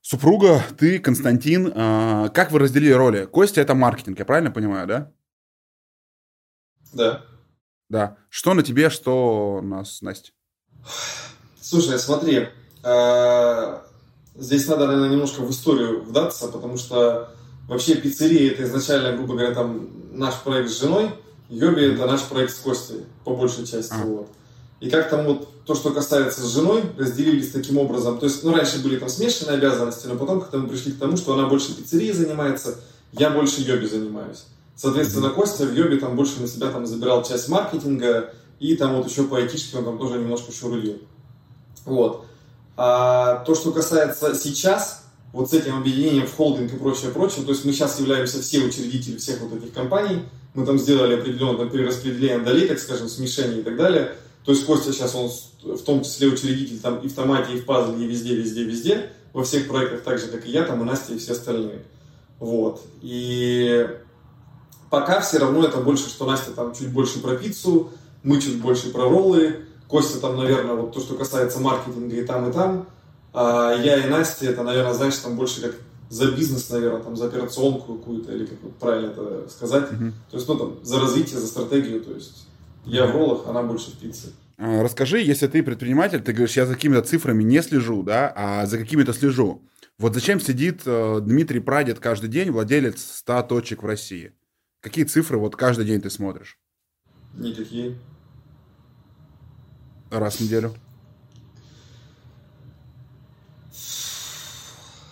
супруга, 0.00 0.62
ты, 0.78 0.98
Константин. 0.98 1.70
Э, 1.74 2.30
как 2.32 2.50
вы 2.50 2.60
разделили 2.60 2.92
роли? 2.92 3.26
Костя– 3.26 3.60
это 3.62 3.74
маркетинг, 3.74 4.18
я 4.18 4.24
правильно 4.24 4.50
понимаю, 4.50 4.86
да? 4.86 5.12
Да. 6.92 7.24
Да. 7.88 8.16
Что 8.30 8.54
на 8.54 8.62
тебе, 8.62 8.88
что 8.88 9.60
на 9.62 9.84
Насте? 10.00 10.32
Слушай, 11.60 11.98
смотри, 11.98 12.36
а, 12.36 12.52
здесь 12.82 14.68
надо, 14.68 14.86
наверное, 14.86 15.10
немножко 15.10 15.40
в 15.40 15.50
историю 15.50 16.02
вдаться, 16.02 16.48
потому 16.48 16.76
что 16.76 17.30
вообще 17.68 17.94
пиццерия 17.94 18.52
это 18.52 18.64
изначально, 18.64 19.16
грубо 19.16 19.34
говоря, 19.34 19.54
там 19.54 19.88
наш 20.12 20.34
проект 20.40 20.70
с 20.70 20.80
женой, 20.80 21.10
Йоби 21.48 21.94
это 21.94 22.06
наш 22.06 22.22
проект 22.22 22.52
с 22.52 22.58
Костей, 22.58 23.04
по 23.24 23.34
большей 23.34 23.66
части. 23.66 23.92
А. 23.92 24.04
Вот. 24.04 24.28
И 24.80 24.88
как 24.88 25.10
там 25.10 25.26
вот 25.26 25.48
то, 25.64 25.74
что 25.74 25.90
касается 25.90 26.40
с 26.40 26.54
женой, 26.54 26.82
разделились 26.96 27.50
таким 27.50 27.78
образом. 27.78 28.18
То 28.18 28.26
есть, 28.26 28.42
ну, 28.44 28.54
раньше 28.54 28.82
были 28.82 28.98
там 28.98 29.08
смешанные 29.08 29.58
обязанности, 29.58 30.06
но 30.06 30.16
потом 30.16 30.40
как-то 30.40 30.58
мы 30.58 30.68
пришли 30.68 30.92
к 30.92 30.98
тому, 30.98 31.16
что 31.16 31.34
она 31.34 31.46
больше 31.46 31.76
пиццерией 31.76 32.12
занимается, 32.12 32.76
я 33.12 33.30
больше 33.30 33.60
йоби 33.60 33.86
занимаюсь. 33.86 34.44
Соответственно. 34.74 35.28
Костя 35.30 35.66
в 35.66 35.74
йобе 35.74 35.98
там 35.98 36.16
больше 36.16 36.40
на 36.40 36.48
себя 36.48 36.70
там 36.70 36.86
забирал 36.86 37.22
часть 37.22 37.48
маркетинга, 37.48 38.32
и 38.58 38.76
там 38.76 38.96
вот 38.96 39.10
еще 39.10 39.24
по 39.24 39.36
айтишке 39.36 39.76
он 39.76 39.84
там 39.84 39.98
тоже 39.98 40.18
немножко 40.18 40.52
шурудил. 40.52 40.98
Вот. 41.84 42.24
А 42.82 43.44
то, 43.44 43.54
что 43.54 43.72
касается 43.72 44.34
сейчас, 44.34 45.04
вот 45.34 45.50
с 45.50 45.52
этим 45.52 45.76
объединением 45.76 46.26
в 46.26 46.34
холдинг 46.34 46.72
и 46.72 46.78
прочее, 46.78 47.10
прочее, 47.10 47.44
то 47.44 47.50
есть 47.50 47.66
мы 47.66 47.74
сейчас 47.74 48.00
являемся 48.00 48.40
все 48.40 48.60
учредители 48.60 49.18
всех 49.18 49.42
вот 49.42 49.52
этих 49.52 49.74
компаний, 49.74 50.22
мы 50.54 50.64
там 50.64 50.78
сделали 50.78 51.12
определенное 51.12 51.66
перераспределение 51.66 52.38
долей, 52.38 52.66
так 52.66 52.78
скажем, 52.78 53.10
смешение 53.10 53.60
и 53.60 53.62
так 53.62 53.76
далее. 53.76 54.14
То 54.46 54.52
есть 54.52 54.64
Костя 54.64 54.94
сейчас, 54.94 55.14
он 55.14 55.30
в 55.62 55.82
том 55.82 56.02
числе 56.02 56.28
учредитель 56.28 56.80
там 56.80 57.00
и 57.00 57.08
в 57.08 57.14
Томате, 57.14 57.52
и 57.52 57.60
в 57.60 57.66
Пазле, 57.66 58.02
и 58.02 58.08
везде, 58.08 58.34
везде, 58.34 58.64
везде, 58.64 59.12
во 59.34 59.44
всех 59.44 59.68
проектах, 59.68 60.00
так 60.00 60.18
же, 60.18 60.28
как 60.28 60.46
и 60.46 60.50
я, 60.50 60.62
там 60.62 60.80
и 60.80 60.84
Настя, 60.86 61.12
и 61.12 61.18
все 61.18 61.32
остальные. 61.32 61.84
Вот. 62.38 62.82
И 63.02 63.90
пока 64.88 65.20
все 65.20 65.36
равно 65.36 65.66
это 65.66 65.82
больше, 65.82 66.08
что 66.08 66.24
Настя 66.24 66.52
там 66.52 66.74
чуть 66.74 66.88
больше 66.88 67.20
про 67.20 67.36
пиццу, 67.36 67.90
мы 68.22 68.40
чуть 68.40 68.58
больше 68.58 68.88
про 68.88 69.02
роллы, 69.02 69.66
Костя 69.90 70.20
там, 70.20 70.36
наверное, 70.36 70.76
вот 70.76 70.92
то, 70.92 71.00
что 71.00 71.16
касается 71.16 71.58
маркетинга 71.58 72.14
и 72.14 72.24
там, 72.24 72.48
и 72.48 72.52
там, 72.52 72.86
а 73.32 73.74
я 73.74 74.04
и 74.04 74.08
Настя, 74.08 74.46
это, 74.46 74.62
наверное, 74.62 74.94
знаешь, 74.94 75.16
там 75.16 75.36
больше 75.36 75.60
как 75.60 75.74
за 76.08 76.30
бизнес, 76.30 76.70
наверное, 76.70 77.02
там, 77.02 77.16
за 77.16 77.26
операционку 77.26 77.94
какую-то, 77.94 78.32
или 78.32 78.46
как 78.46 78.62
вот 78.62 78.76
правильно 78.76 79.10
это 79.10 79.48
сказать. 79.48 79.90
Uh-huh. 79.90 80.12
То 80.30 80.36
есть, 80.36 80.48
ну, 80.48 80.56
там, 80.56 80.84
за 80.84 81.00
развитие, 81.00 81.40
за 81.40 81.46
стратегию, 81.46 82.00
то 82.02 82.12
есть 82.12 82.46
я 82.84 83.06
в 83.06 83.12
роллах, 83.12 83.46
она 83.48 83.62
больше 83.62 83.90
в 83.90 83.94
пицце. 83.94 84.28
А, 84.58 84.82
расскажи, 84.82 85.20
если 85.20 85.48
ты 85.48 85.62
предприниматель, 85.62 86.20
ты 86.20 86.32
говоришь, 86.32 86.56
я 86.56 86.66
за 86.66 86.74
какими-то 86.74 87.02
цифрами 87.02 87.42
не 87.42 87.60
слежу, 87.60 88.02
да, 88.02 88.32
а 88.36 88.66
за 88.66 88.78
какими-то 88.78 89.12
слежу. 89.12 89.62
Вот 89.98 90.14
зачем 90.14 90.40
сидит 90.40 90.82
э, 90.86 91.20
Дмитрий 91.20 91.60
Прадед 91.60 91.98
каждый 91.98 92.30
день, 92.30 92.50
владелец 92.50 93.02
100 93.18 93.42
точек 93.42 93.82
в 93.82 93.86
России? 93.86 94.32
Какие 94.80 95.04
цифры 95.04 95.36
вот 95.36 95.56
каждый 95.56 95.84
день 95.84 96.00
ты 96.00 96.10
смотришь? 96.10 96.58
Никакие. 97.34 97.96
Раз 100.10 100.36
в 100.36 100.40
неделю. 100.40 100.74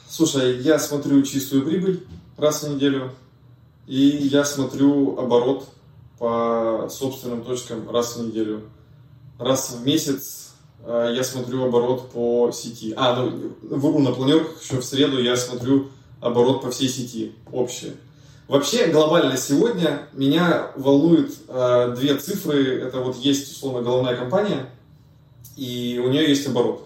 Слушай, 0.09 0.59
я 0.61 0.81
смотрю 0.81 1.23
чистую 1.23 1.65
прибыль 1.65 2.05
раз 2.37 2.65
в 2.65 2.75
неделю, 2.75 3.13
и 3.87 4.01
я 4.01 4.45
смотрю 4.45 5.17
оборот 5.17 5.69
по 6.19 6.89
собственным 6.91 7.45
точкам 7.45 7.89
раз 7.89 8.17
в 8.17 8.27
неделю. 8.27 8.63
Раз 9.39 9.71
в 9.71 9.87
месяц 9.87 10.55
э, 10.85 11.13
я 11.15 11.23
смотрю 11.23 11.65
оборот 11.65 12.11
по 12.11 12.51
сети. 12.53 12.93
А, 12.97 13.15
ну, 13.15 13.53
вру 13.77 14.01
на 14.01 14.11
планерках, 14.11 14.61
еще 14.61 14.81
в 14.81 14.85
среду 14.85 15.23
я 15.23 15.37
смотрю 15.37 15.91
оборот 16.21 16.63
по 16.63 16.73
всей 16.73 16.89
сети, 16.89 17.35
общий. 17.53 17.93
Вообще, 18.49 18.87
глобально 18.87 19.37
сегодня 19.37 20.09
меня 20.13 20.73
волнуют 20.75 21.33
э, 21.47 21.95
две 21.97 22.17
цифры. 22.17 22.81
Это 22.81 22.99
вот 22.99 23.17
есть, 23.17 23.53
условно, 23.53 23.83
головная 23.83 24.17
компания, 24.17 24.71
и 25.59 25.99
у 25.99 26.09
нее 26.09 26.29
есть 26.29 26.47
оборот. 26.47 26.85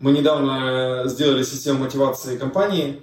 Мы 0.00 0.12
недавно 0.12 1.02
сделали 1.04 1.42
систему 1.42 1.80
мотивации 1.80 2.38
компании. 2.38 3.02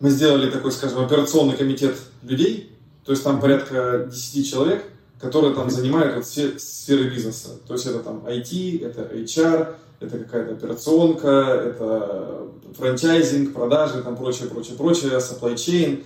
Мы 0.00 0.08
сделали 0.08 0.50
такой, 0.50 0.72
скажем, 0.72 1.04
операционный 1.04 1.54
комитет 1.54 1.96
людей. 2.22 2.70
То 3.04 3.12
есть 3.12 3.22
там 3.22 3.40
порядка 3.40 4.08
10 4.10 4.50
человек, 4.50 4.84
которые 5.20 5.54
там 5.54 5.70
занимают 5.70 6.16
вот 6.16 6.24
все 6.24 6.58
сферы 6.58 7.10
бизнеса. 7.10 7.50
То 7.68 7.74
есть 7.74 7.84
это 7.84 7.98
там 7.98 8.24
IT, 8.26 8.82
это 8.82 9.02
HR, 9.14 9.74
это 10.00 10.18
какая-то 10.18 10.52
операционка, 10.54 11.28
это 11.28 12.48
франчайзинг, 12.78 13.52
продажи, 13.52 14.02
там 14.02 14.16
прочее, 14.16 14.48
прочее, 14.48 14.76
прочее, 14.76 15.12
supply 15.18 15.54
chain. 15.56 16.04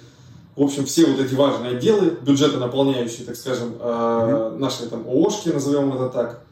В 0.57 0.62
общем, 0.62 0.85
все 0.85 1.07
вот 1.07 1.21
эти 1.21 1.35
важные 1.35 1.77
отделы, 1.77 2.17
бюджеты 2.23 2.57
наполняющие, 2.57 3.25
так 3.25 3.37
скажем, 3.37 3.75
mm-hmm. 3.75 4.59
наши 4.59 4.87
там 4.87 5.07
ООшки, 5.07 5.51
назовем 5.51 5.93
это 5.93 6.09
так. 6.09 6.46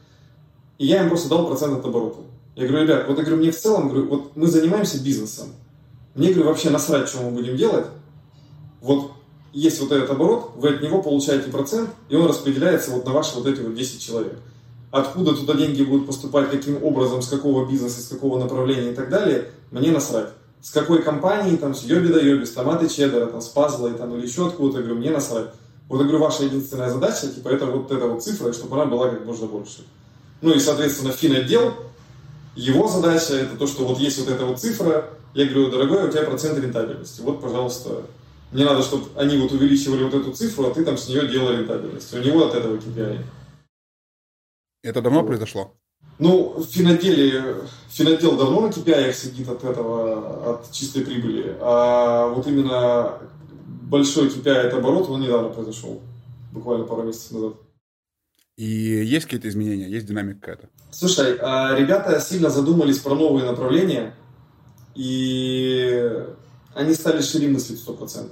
И 0.77 0.85
я 0.87 1.03
им 1.03 1.09
просто 1.09 1.29
дал 1.29 1.47
процент 1.47 1.77
от 1.77 1.85
оборота. 1.85 2.19
Я 2.55 2.67
говорю, 2.67 2.85
ребят, 2.85 3.05
вот 3.07 3.17
я 3.17 3.23
говорю, 3.23 3.37
мне 3.37 3.51
в 3.51 3.59
целом, 3.59 3.89
говорю, 3.89 4.07
вот 4.07 4.35
мы 4.35 4.47
занимаемся 4.47 5.01
бизнесом. 5.03 5.49
Мне, 6.15 6.29
говорю, 6.29 6.49
вообще 6.49 6.69
насрать, 6.69 7.09
что 7.09 7.21
мы 7.21 7.31
будем 7.31 7.57
делать. 7.57 7.85
Вот 8.81 9.11
есть 9.51 9.79
вот 9.81 9.91
этот 9.91 10.09
оборот, 10.09 10.51
вы 10.55 10.69
от 10.69 10.81
него 10.81 11.01
получаете 11.01 11.49
процент, 11.49 11.89
и 12.09 12.15
он 12.15 12.27
распределяется 12.27 12.91
вот 12.91 13.05
на 13.05 13.11
ваши 13.11 13.35
вот 13.35 13.47
эти 13.47 13.61
вот 13.61 13.75
10 13.75 14.01
человек. 14.01 14.37
Откуда 14.91 15.33
туда 15.33 15.53
деньги 15.55 15.83
будут 15.83 16.07
поступать, 16.07 16.51
каким 16.51 16.81
образом, 16.83 17.21
с 17.21 17.27
какого 17.27 17.69
бизнеса, 17.69 18.01
с 18.01 18.07
какого 18.07 18.39
направления 18.39 18.91
и 18.91 18.95
так 18.95 19.09
далее, 19.09 19.49
мне 19.71 19.91
насрать. 19.91 20.29
С 20.61 20.71
какой 20.71 21.03
компании, 21.03 21.57
там, 21.57 21.75
с 21.75 21.83
Йоби 21.83 22.07
да 22.07 22.19
Йоби, 22.19 22.45
с 22.45 22.51
Томаты 22.51 22.87
Чеддера, 22.89 23.27
там, 23.27 23.41
с 23.41 23.47
Пазлой, 23.47 23.93
там, 23.93 24.15
или 24.15 24.25
еще 24.25 24.47
откуда-то, 24.47 24.79
говорю, 24.79 24.95
мне 24.95 25.11
насрать. 25.11 25.49
Вот, 25.87 25.99
я 25.99 26.03
говорю, 26.03 26.23
ваша 26.23 26.43
единственная 26.43 26.89
задача, 26.89 27.27
типа, 27.27 27.49
это 27.49 27.65
вот 27.65 27.91
эта 27.91 28.07
вот 28.07 28.23
цифра, 28.23 28.51
чтобы 28.51 28.75
она 28.75 28.85
была 28.85 29.09
как 29.09 29.25
можно 29.25 29.47
больше. 29.47 29.85
Ну 30.45 30.53
и, 30.53 30.59
соответственно, 30.59 31.11
финотдел, 31.11 31.73
его 32.55 32.87
задача 32.87 33.33
это 33.33 33.57
то, 33.57 33.65
что 33.65 33.83
вот 33.83 33.97
есть 33.97 34.19
вот 34.19 34.29
эта 34.29 34.45
вот 34.45 34.59
цифра, 34.61 35.09
я 35.33 35.45
говорю, 35.45 35.71
дорогой, 35.71 36.07
у 36.07 36.11
тебя 36.11 36.21
процент 36.21 36.59
рентабельности, 36.59 37.21
вот, 37.21 37.41
пожалуйста, 37.41 38.03
мне 38.51 38.63
надо, 38.63 38.83
чтобы 38.83 39.07
они 39.19 39.39
вот 39.39 39.51
увеличивали 39.53 40.03
вот 40.03 40.13
эту 40.13 40.33
цифру, 40.33 40.67
а 40.67 40.71
ты 40.71 40.85
там 40.85 40.99
с 40.99 41.09
нее 41.09 41.27
делал 41.27 41.49
рентабельность. 41.51 42.13
У 42.13 42.19
него 42.19 42.45
от 42.45 42.53
этого 42.53 42.77
KPI. 42.77 43.21
Это 44.83 45.01
давно 45.01 45.21
вот. 45.21 45.27
произошло? 45.29 45.73
Ну, 46.19 46.59
в 46.59 46.65
финоделе, 46.65 47.55
финодел 47.89 48.37
давно 48.37 48.61
на 48.61 48.67
KPI 48.67 49.13
сидит 49.13 49.49
от 49.49 49.63
этого, 49.63 50.57
от 50.57 50.71
чистой 50.71 51.03
прибыли, 51.03 51.57
а 51.59 52.27
вот 52.27 52.45
именно 52.45 53.17
большой 53.89 54.27
KPI 54.27 54.67
от 54.67 54.73
оборота, 54.75 55.11
он 55.11 55.21
недавно 55.21 55.49
произошел, 55.49 56.01
буквально 56.51 56.85
пару 56.85 57.01
месяцев 57.01 57.31
назад. 57.31 57.55
И 58.57 58.65
есть 58.65 59.25
какие-то 59.25 59.49
изменения, 59.49 59.89
есть 59.89 60.05
динамика 60.05 60.39
какая-то? 60.39 60.69
Слушай, 60.91 61.37
а 61.41 61.75
ребята 61.77 62.21
сильно 62.21 62.49
задумались 62.49 62.99
про 62.99 63.13
новые 63.13 63.45
направления, 63.45 64.15
и 64.95 66.09
они 66.73 66.93
стали 66.93 67.21
шире 67.21 67.49
мыслить 67.49 67.83
100%. 67.85 68.29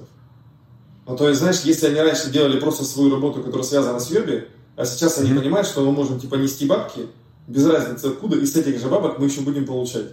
Ну, 1.05 1.17
то 1.17 1.27
есть, 1.27 1.41
знаешь, 1.41 1.61
если 1.65 1.87
они 1.87 1.99
раньше 1.99 2.31
делали 2.31 2.57
просто 2.57 2.85
свою 2.85 3.11
работу, 3.11 3.43
которая 3.43 3.67
связана 3.67 3.99
с 3.99 4.09
йоби, 4.09 4.47
а 4.77 4.85
сейчас 4.85 5.17
они 5.17 5.31
mm-hmm. 5.31 5.39
понимают, 5.39 5.67
что 5.67 5.83
мы 5.83 5.91
можем, 5.91 6.19
типа, 6.19 6.35
нести 6.35 6.65
бабки, 6.65 7.07
без 7.47 7.65
разницы 7.67 8.05
откуда, 8.05 8.37
и 8.37 8.45
с 8.45 8.55
этих 8.55 8.79
же 8.79 8.87
бабок 8.87 9.19
мы 9.19 9.25
еще 9.25 9.41
будем 9.41 9.65
получать. 9.65 10.07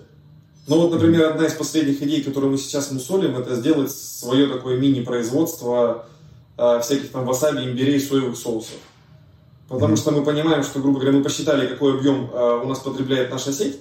Ну, 0.67 0.77
вот, 0.81 0.91
например, 0.91 1.31
одна 1.31 1.47
из 1.47 1.53
последних 1.53 2.03
идей, 2.03 2.23
которую 2.23 2.51
мы 2.51 2.59
сейчас 2.59 2.91
мусолим, 2.91 3.37
это 3.37 3.55
сделать 3.55 3.93
свое 3.93 4.49
такое 4.49 4.79
мини-производство 4.79 6.07
э, 6.59 6.81
всяких 6.83 7.13
там 7.13 7.25
васаби, 7.25 7.65
имбирей, 7.65 8.01
соевых 8.01 8.37
соусов. 8.37 8.77
Потому 9.71 9.97
что 9.97 10.11
мы 10.11 10.25
понимаем, 10.25 10.65
что, 10.65 10.81
грубо 10.81 10.99
говоря, 10.99 11.17
мы 11.17 11.23
посчитали, 11.23 11.69
какой 11.69 11.97
объем 11.97 12.29
э, 12.33 12.61
у 12.65 12.67
нас 12.67 12.81
потребляет 12.81 13.31
наша 13.31 13.53
сеть. 13.53 13.79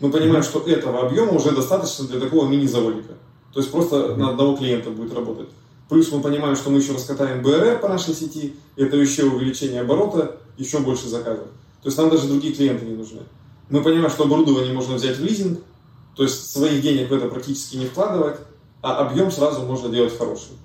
Мы 0.00 0.10
понимаем, 0.10 0.42
что 0.42 0.58
этого 0.58 1.06
объема 1.06 1.30
уже 1.30 1.52
достаточно 1.52 2.04
для 2.08 2.18
такого 2.18 2.48
мини-заводика. 2.48 3.14
То 3.52 3.60
есть 3.60 3.70
просто 3.70 4.16
на 4.16 4.30
одного 4.30 4.56
клиента 4.56 4.90
будет 4.90 5.14
работать. 5.14 5.48
Плюс 5.88 6.10
мы 6.10 6.20
понимаем, 6.20 6.56
что 6.56 6.70
мы 6.70 6.78
еще 6.78 6.94
раскатаем 6.94 7.42
БРР 7.44 7.78
по 7.78 7.88
нашей 7.88 8.12
сети, 8.12 8.56
это 8.74 8.96
еще 8.96 9.24
увеличение 9.24 9.82
оборота, 9.82 10.36
еще 10.58 10.80
больше 10.80 11.06
заказов. 11.06 11.46
То 11.80 11.86
есть 11.86 11.96
нам 11.96 12.10
даже 12.10 12.26
другие 12.26 12.52
клиенты 12.52 12.84
не 12.84 12.96
нужны. 12.96 13.20
Мы 13.68 13.84
понимаем, 13.84 14.10
что 14.10 14.24
оборудование 14.24 14.72
можно 14.72 14.96
взять 14.96 15.16
в 15.16 15.24
лизинг, 15.24 15.60
то 16.16 16.24
есть 16.24 16.50
своих 16.50 16.82
денег 16.82 17.08
в 17.08 17.14
это 17.14 17.28
практически 17.28 17.76
не 17.76 17.86
вкладывать, 17.86 18.36
а 18.82 18.96
объем 18.96 19.30
сразу 19.30 19.62
можно 19.62 19.90
делать 19.90 20.16
хороший. 20.18 20.58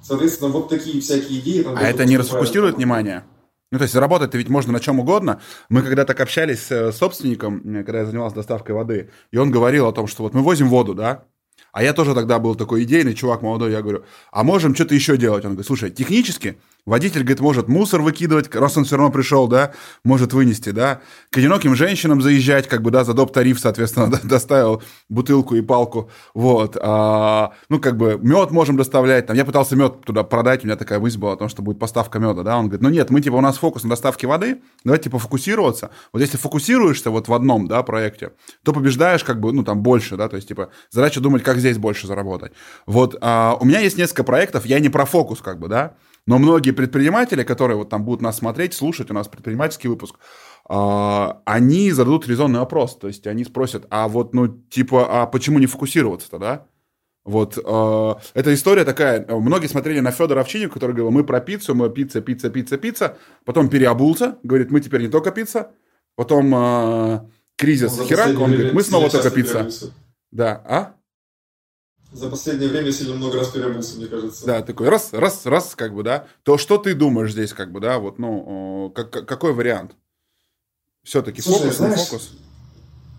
Соответственно, 0.00 0.50
вот 0.50 0.68
такие 0.68 1.00
всякие 1.00 1.40
идеи. 1.40 1.62
Там 1.62 1.76
а 1.76 1.82
это 1.82 2.04
не 2.04 2.16
расфокусирует 2.16 2.76
внимание? 2.76 3.24
Ну, 3.70 3.78
то 3.78 3.82
есть 3.82 3.94
заработать-то 3.94 4.36
ведь 4.36 4.48
можно 4.48 4.72
на 4.72 4.80
чем 4.80 4.98
угодно. 4.98 5.40
Мы 5.68 5.82
когда 5.82 6.04
так 6.04 6.20
общались 6.20 6.70
с 6.70 6.92
собственником, 6.92 7.60
когда 7.84 8.00
я 8.00 8.06
занимался 8.06 8.36
доставкой 8.36 8.74
воды, 8.74 9.10
и 9.30 9.36
он 9.36 9.50
говорил 9.50 9.86
о 9.86 9.92
том, 9.92 10.06
что 10.08 10.24
вот 10.24 10.34
мы 10.34 10.42
возим 10.42 10.68
воду, 10.68 10.94
да, 10.94 11.24
а 11.72 11.82
я 11.84 11.92
тоже 11.92 12.14
тогда 12.14 12.38
был 12.38 12.56
такой 12.56 12.82
идейный 12.82 13.14
чувак 13.14 13.42
молодой, 13.42 13.70
я 13.70 13.82
говорю, 13.82 14.04
а 14.32 14.42
можем 14.42 14.74
что-то 14.74 14.94
еще 14.94 15.16
делать? 15.16 15.44
Он 15.44 15.52
говорит, 15.52 15.66
слушай, 15.66 15.90
технически 15.90 16.58
Водитель, 16.86 17.20
говорит, 17.20 17.40
может 17.40 17.68
мусор 17.68 18.00
выкидывать, 18.00 18.54
раз 18.54 18.76
он 18.76 18.84
все 18.84 18.96
равно 18.96 19.12
пришел, 19.12 19.48
да, 19.48 19.72
может 20.04 20.32
вынести, 20.32 20.70
да. 20.70 21.00
К 21.30 21.38
одиноким 21.38 21.74
женщинам 21.74 22.22
заезжать, 22.22 22.68
как 22.68 22.82
бы, 22.82 22.90
да, 22.90 23.04
за 23.04 23.14
доп. 23.14 23.32
тариф, 23.32 23.60
соответственно, 23.60 24.18
доставил 24.22 24.82
бутылку 25.08 25.56
и 25.56 25.60
палку, 25.60 26.10
вот. 26.34 26.76
А, 26.80 27.52
ну, 27.68 27.80
как 27.80 27.96
бы, 27.96 28.18
мед 28.20 28.50
можем 28.50 28.76
доставлять, 28.76 29.26
там, 29.26 29.36
я 29.36 29.44
пытался 29.44 29.76
мед 29.76 30.02
туда 30.04 30.24
продать, 30.24 30.64
у 30.64 30.66
меня 30.66 30.76
такая 30.76 31.00
мысль 31.00 31.18
была 31.18 31.32
о 31.34 31.36
том, 31.36 31.48
что 31.48 31.62
будет 31.62 31.78
поставка 31.78 32.18
меда, 32.18 32.42
да. 32.42 32.56
Он 32.56 32.66
говорит, 32.66 32.82
ну 32.82 32.88
нет, 32.88 33.10
мы, 33.10 33.20
типа, 33.20 33.34
у 33.34 33.40
нас 33.40 33.58
фокус 33.58 33.82
на 33.84 33.90
доставке 33.90 34.26
воды, 34.26 34.62
давайте, 34.84 35.04
типа, 35.04 35.18
фокусироваться. 35.18 35.90
Вот 36.12 36.20
если 36.20 36.36
фокусируешься 36.36 37.10
вот 37.10 37.28
в 37.28 37.34
одном, 37.34 37.68
да, 37.68 37.82
проекте, 37.82 38.32
то 38.64 38.72
побеждаешь, 38.72 39.24
как 39.24 39.40
бы, 39.40 39.52
ну, 39.52 39.64
там, 39.64 39.82
больше, 39.82 40.16
да, 40.16 40.28
то 40.28 40.36
есть, 40.36 40.48
типа, 40.48 40.70
задача 40.90 41.20
думать, 41.20 41.42
как 41.42 41.58
здесь 41.58 41.78
больше 41.78 42.06
заработать. 42.06 42.52
Вот, 42.86 43.16
а, 43.20 43.56
у 43.60 43.64
меня 43.64 43.80
есть 43.80 43.98
несколько 43.98 44.24
проектов, 44.24 44.66
я 44.66 44.80
не 44.80 44.88
про 44.88 45.04
фокус, 45.04 45.40
как 45.40 45.58
бы, 45.58 45.68
да, 45.68 45.94
но 46.26 46.38
многие 46.38 46.72
предприниматели, 46.72 47.42
которые 47.42 47.76
вот 47.76 47.88
там 47.88 48.04
будут 48.04 48.22
нас 48.22 48.38
смотреть, 48.38 48.74
слушать, 48.74 49.10
у 49.10 49.14
нас 49.14 49.28
предпринимательский 49.28 49.88
выпуск, 49.88 50.16
а, 50.68 51.42
они 51.44 51.90
зададут 51.90 52.28
резонный 52.28 52.60
вопрос. 52.60 52.96
То 52.96 53.08
есть 53.08 53.26
они 53.26 53.44
спросят, 53.44 53.86
а 53.90 54.08
вот, 54.08 54.34
ну, 54.34 54.48
типа, 54.48 55.22
а 55.22 55.26
почему 55.26 55.58
не 55.58 55.66
фокусироваться 55.66 56.30
тогда? 56.30 56.66
Вот 57.24 57.58
э, 57.58 58.14
эта 58.34 58.54
история 58.54 58.84
такая. 58.84 59.26
Многие 59.26 59.66
смотрели 59.66 60.00
на 60.00 60.10
Федора 60.10 60.40
Овчинникова, 60.40 60.74
который 60.74 60.92
говорил, 60.92 61.10
мы 61.10 61.22
про 61.22 61.40
пиццу, 61.40 61.74
мы 61.74 61.90
пицца, 61.90 62.22
пицца, 62.22 62.48
пицца, 62.48 62.78
пицца. 62.78 63.18
Потом 63.44 63.68
переобулся, 63.68 64.38
говорит, 64.42 64.70
мы 64.70 64.80
теперь 64.80 65.02
не 65.02 65.08
только 65.08 65.30
пицца. 65.30 65.72
Потом 66.16 66.52
э, 66.54 67.20
кризис 67.56 67.98
он 67.98 68.06
херак, 68.06 68.28
он 68.40 68.52
говорит, 68.52 68.72
мы 68.72 68.82
снова 68.82 69.10
только 69.10 69.30
пицца. 69.30 69.68
Да, 70.30 70.62
а? 70.66 70.94
За 72.12 72.28
последнее 72.28 72.68
время 72.68 72.90
сильно 72.90 73.14
много 73.14 73.38
раз 73.38 73.48
переобулся, 73.48 73.96
мне 73.96 74.06
кажется. 74.06 74.44
Да, 74.44 74.62
такой 74.62 74.88
раз, 74.88 75.10
раз, 75.12 75.46
раз, 75.46 75.74
как 75.76 75.94
бы, 75.94 76.02
да. 76.02 76.26
То 76.42 76.58
что 76.58 76.76
ты 76.76 76.94
думаешь 76.94 77.32
здесь, 77.32 77.52
как 77.52 77.70
бы, 77.70 77.80
да, 77.80 77.98
вот, 77.98 78.18
ну, 78.18 78.92
как, 78.94 79.10
какой 79.10 79.52
вариант? 79.52 79.92
Все-таки 81.04 81.40
фокус, 81.40 81.76
знаешь, 81.76 81.98
не 81.98 82.04
фокус? 82.04 82.32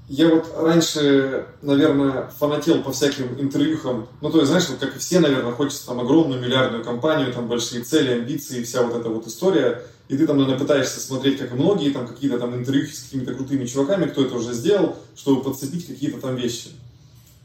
Я 0.10 0.28
вот 0.28 0.54
раньше, 0.58 1.46
наверное, 1.62 2.28
фанател 2.38 2.84
по 2.84 2.92
всяким 2.92 3.40
интервьюхам. 3.40 4.10
Ну, 4.20 4.30
то 4.30 4.40
есть, 4.40 4.50
знаешь, 4.50 4.68
вот 4.68 4.80
как 4.80 4.94
и 4.94 5.00
все, 5.00 5.22
наверное, 5.22 5.54
хочется 5.54 5.86
там 5.86 6.02
огромную 6.02 6.42
миллиардную 6.42 6.84
компанию, 6.84 7.32
там 7.32 7.48
большие 7.48 7.82
цели, 7.84 8.12
амбиции, 8.12 8.62
вся 8.62 8.84
вот 8.84 8.94
эта 8.94 9.08
вот 9.08 9.26
история. 9.26 9.84
И 10.10 10.18
ты 10.18 10.28
там, 10.28 10.38
наверное, 10.38 10.60
пытаешься 10.60 11.00
смотреть, 11.00 11.40
как 11.40 11.54
и 11.54 11.56
многие, 11.56 11.92
там 11.92 12.06
какие-то 12.06 12.38
там 12.40 12.54
интервью 12.54 12.86
с 12.88 13.04
какими-то 13.04 13.34
крутыми 13.34 13.66
чуваками, 13.66 14.08
кто 14.08 14.26
это 14.26 14.36
уже 14.36 14.52
сделал, 14.52 14.98
чтобы 15.16 15.44
подцепить 15.44 15.88
какие-то 15.88 16.20
там 16.20 16.36
вещи. 16.36 16.72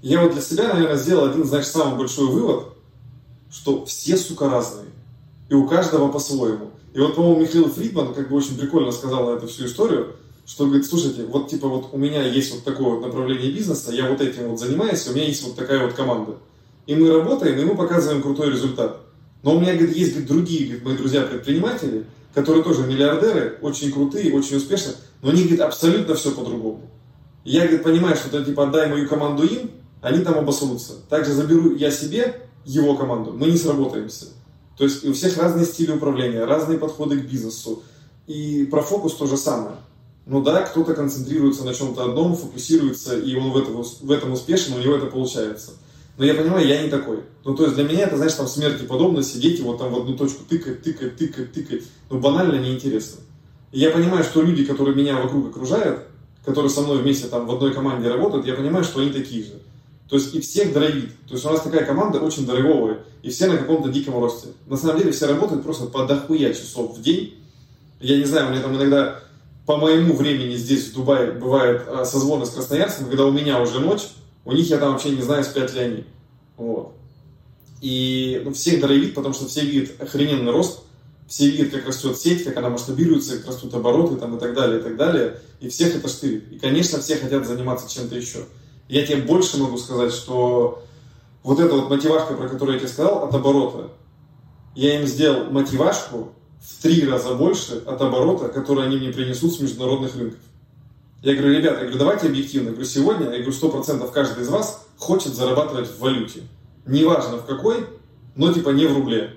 Я 0.02 0.20
вот 0.22 0.32
для 0.32 0.42
себя, 0.42 0.72
наверное, 0.72 0.96
сделал 0.96 1.30
один, 1.30 1.44
знаешь, 1.44 1.66
самый 1.66 1.98
большой 1.98 2.26
вывод, 2.26 2.68
что 3.50 3.84
все, 3.86 4.16
сука, 4.16 4.48
разные. 4.48 4.86
И 5.48 5.54
у 5.54 5.66
каждого 5.66 6.10
по-своему. 6.10 6.70
И 6.92 6.98
вот, 6.98 7.14
по-моему, 7.14 7.40
Михаил 7.40 7.70
Фридман 7.70 8.14
как 8.14 8.28
бы 8.28 8.36
очень 8.36 8.58
прикольно 8.58 8.90
сказал 8.90 9.26
на 9.26 9.36
эту 9.36 9.48
всю 9.48 9.66
историю, 9.66 10.16
что 10.46 10.66
говорит, 10.66 10.86
слушайте, 10.86 11.24
вот 11.24 11.48
типа 11.48 11.68
вот 11.68 11.88
у 11.92 11.98
меня 11.98 12.22
есть 12.22 12.54
вот 12.54 12.64
такое 12.64 12.94
вот 12.94 13.02
направление 13.02 13.50
бизнеса, 13.50 13.92
я 13.92 14.08
вот 14.08 14.20
этим 14.20 14.48
вот 14.48 14.60
занимаюсь, 14.60 15.06
у 15.08 15.12
меня 15.12 15.24
есть 15.24 15.44
вот 15.44 15.56
такая 15.56 15.84
вот 15.84 15.94
команда. 15.94 16.36
И 16.86 16.94
мы 16.94 17.10
работаем, 17.10 17.58
и 17.58 17.64
мы 17.64 17.76
показываем 17.76 18.22
крутой 18.22 18.50
результат. 18.50 19.00
Но 19.42 19.56
у 19.56 19.60
меня, 19.60 19.74
говорит, 19.74 19.96
есть 19.96 20.12
говорит, 20.12 20.28
другие 20.28 20.64
говорит, 20.66 20.84
мои 20.84 20.96
друзья-предприниматели, 20.96 22.06
которые 22.32 22.62
тоже 22.62 22.86
миллиардеры, 22.86 23.58
очень 23.60 23.92
крутые, 23.92 24.32
очень 24.32 24.56
успешные, 24.56 24.94
но 25.22 25.30
они, 25.30 25.42
говорит, 25.42 25.60
абсолютно 25.60 26.14
все 26.14 26.30
по-другому. 26.30 26.90
Я, 27.44 27.62
говорит, 27.62 27.82
понимаю, 27.82 28.16
что 28.16 28.30
ты, 28.30 28.44
типа, 28.44 28.68
отдай 28.68 28.88
мою 28.88 29.08
команду 29.08 29.44
им, 29.44 29.70
они 30.06 30.22
там 30.22 30.38
обосрутся. 30.38 30.92
Также 31.08 31.32
заберу 31.32 31.74
я 31.74 31.90
себе 31.90 32.40
его 32.64 32.94
команду, 32.96 33.32
мы 33.32 33.48
не 33.48 33.56
сработаемся. 33.56 34.26
То 34.78 34.84
есть 34.84 35.04
у 35.04 35.12
всех 35.12 35.36
разные 35.36 35.66
стили 35.66 35.90
управления, 35.90 36.44
разные 36.44 36.78
подходы 36.78 37.18
к 37.18 37.24
бизнесу. 37.24 37.82
И 38.28 38.68
про 38.70 38.82
фокус 38.82 39.14
то 39.14 39.26
же 39.26 39.36
самое. 39.36 39.76
Ну 40.24 40.42
да, 40.42 40.62
кто-то 40.62 40.94
концентрируется 40.94 41.64
на 41.64 41.74
чем-то 41.74 42.04
одном, 42.04 42.36
фокусируется, 42.36 43.18
и 43.18 43.34
он 43.34 43.50
в 43.50 43.56
этом, 43.56 43.82
в 43.82 44.10
этом 44.12 44.32
успешен, 44.32 44.74
у 44.74 44.78
него 44.78 44.94
это 44.94 45.06
получается. 45.06 45.72
Но 46.18 46.24
я 46.24 46.34
понимаю, 46.34 46.66
я 46.66 46.82
не 46.82 46.88
такой. 46.88 47.20
Ну, 47.44 47.56
то 47.56 47.64
есть 47.64 47.74
для 47.74 47.84
меня 47.84 48.04
это, 48.04 48.16
знаешь, 48.16 48.34
там 48.34 48.46
смерти 48.46 48.84
подобно 48.84 49.24
сидеть 49.24 49.58
и 49.58 49.62
вот 49.62 49.78
там 49.78 49.92
в 49.92 49.98
одну 49.98 50.16
точку 50.16 50.44
тыкать, 50.48 50.84
тыкать, 50.84 51.16
тыкать, 51.16 51.52
тыкать. 51.52 51.82
Ну, 52.10 52.20
банально 52.20 52.60
неинтересно. 52.60 53.20
И 53.72 53.80
я 53.80 53.90
понимаю, 53.90 54.22
что 54.22 54.40
люди, 54.40 54.64
которые 54.64 54.94
меня 54.94 55.20
вокруг 55.20 55.48
окружают, 55.48 56.02
которые 56.44 56.70
со 56.70 56.82
мной 56.82 56.98
вместе 57.02 57.26
там 57.26 57.46
в 57.46 57.52
одной 57.52 57.74
команде 57.74 58.08
работают, 58.08 58.46
я 58.46 58.54
понимаю, 58.54 58.84
что 58.84 59.00
они 59.00 59.10
такие 59.10 59.42
же. 59.42 59.60
То 60.08 60.16
есть 60.16 60.34
и 60.34 60.40
всех 60.40 60.72
дровит. 60.72 61.10
То 61.26 61.34
есть 61.34 61.44
у 61.44 61.50
нас 61.50 61.62
такая 61.62 61.84
команда 61.84 62.20
очень 62.20 62.46
дорогая, 62.46 62.98
и 63.22 63.30
все 63.30 63.46
на 63.46 63.56
каком-то 63.56 63.88
диком 63.88 64.18
росте. 64.18 64.48
На 64.66 64.76
самом 64.76 64.98
деле 64.98 65.12
все 65.12 65.26
работают 65.26 65.62
просто 65.62 65.86
по 65.86 66.06
дохуя 66.06 66.52
часов 66.54 66.96
в 66.96 67.02
день. 67.02 67.34
Я 68.00 68.16
не 68.18 68.24
знаю, 68.24 68.46
у 68.46 68.50
меня 68.50 68.62
там 68.62 68.76
иногда 68.76 69.20
по 69.66 69.76
моему 69.76 70.14
времени 70.14 70.54
здесь, 70.54 70.88
в 70.88 70.94
Дубае, 70.94 71.32
бывает 71.32 71.82
а, 71.88 72.04
созвоны 72.04 72.46
с 72.46 72.50
Красноярском, 72.50 73.06
когда 73.06 73.26
у 73.26 73.32
меня 73.32 73.60
уже 73.60 73.80
ночь, 73.80 74.02
у 74.44 74.52
них 74.52 74.68
я 74.68 74.78
там 74.78 74.92
вообще 74.92 75.10
не 75.10 75.22
знаю, 75.22 75.42
спят 75.42 75.74
ли 75.74 75.80
они. 75.80 76.04
Вот. 76.56 76.92
И 77.82 78.40
ну, 78.44 78.52
всех 78.52 78.80
дровит, 78.80 79.14
потому 79.14 79.34
что 79.34 79.48
все 79.48 79.62
видят 79.62 80.00
охрененный 80.00 80.52
рост, 80.52 80.80
все 81.26 81.50
видят, 81.50 81.72
как 81.72 81.88
растет 81.88 82.16
сеть, 82.16 82.44
как 82.44 82.56
она 82.56 82.70
масштабируется, 82.70 83.38
как 83.38 83.48
растут 83.48 83.74
обороты 83.74 84.14
там, 84.16 84.36
и 84.36 84.38
так 84.40 84.54
далее, 84.54 84.78
и 84.78 84.82
так 84.82 84.96
далее. 84.96 85.40
И 85.60 85.68
всех 85.68 85.96
это 85.96 86.06
штырит. 86.06 86.52
И, 86.52 86.58
конечно, 86.60 87.00
все 87.00 87.16
хотят 87.16 87.44
заниматься 87.46 87.92
чем-то 87.92 88.14
еще. 88.14 88.44
Я 88.88 89.06
тебе 89.06 89.22
больше 89.22 89.58
могу 89.58 89.78
сказать, 89.78 90.12
что 90.12 90.82
вот 91.42 91.60
эта 91.60 91.74
вот 91.74 91.90
мотивашка, 91.90 92.34
про 92.34 92.48
которую 92.48 92.74
я 92.74 92.80
тебе 92.80 92.88
сказал, 92.88 93.24
от 93.24 93.34
оборота, 93.34 93.90
я 94.74 95.00
им 95.00 95.06
сделал 95.06 95.50
мотивашку, 95.50 96.32
в 96.60 96.82
три 96.82 97.06
раза 97.08 97.34
больше 97.34 97.82
от 97.86 98.00
оборота, 98.00 98.48
который 98.48 98.86
они 98.86 98.96
мне 98.96 99.10
принесут 99.10 99.54
с 99.54 99.60
международных 99.60 100.16
рынков. 100.16 100.40
Я 101.22 101.34
говорю, 101.34 101.58
ребята, 101.58 101.76
я 101.76 101.82
говорю, 101.82 101.98
давайте 101.98 102.26
объективно. 102.26 102.66
Я 102.66 102.72
говорю, 102.72 102.88
сегодня, 102.88 103.24
я 103.26 103.36
говорю, 103.38 103.52
сто 103.52 103.68
процентов 103.68 104.10
каждый 104.12 104.42
из 104.42 104.48
вас 104.48 104.86
хочет 104.96 105.34
зарабатывать 105.34 105.88
в 105.88 106.00
валюте. 106.00 106.42
Неважно 106.84 107.38
в 107.38 107.46
какой, 107.46 107.86
но 108.34 108.52
типа 108.52 108.70
не 108.70 108.86
в 108.86 108.94
рубле. 108.94 109.34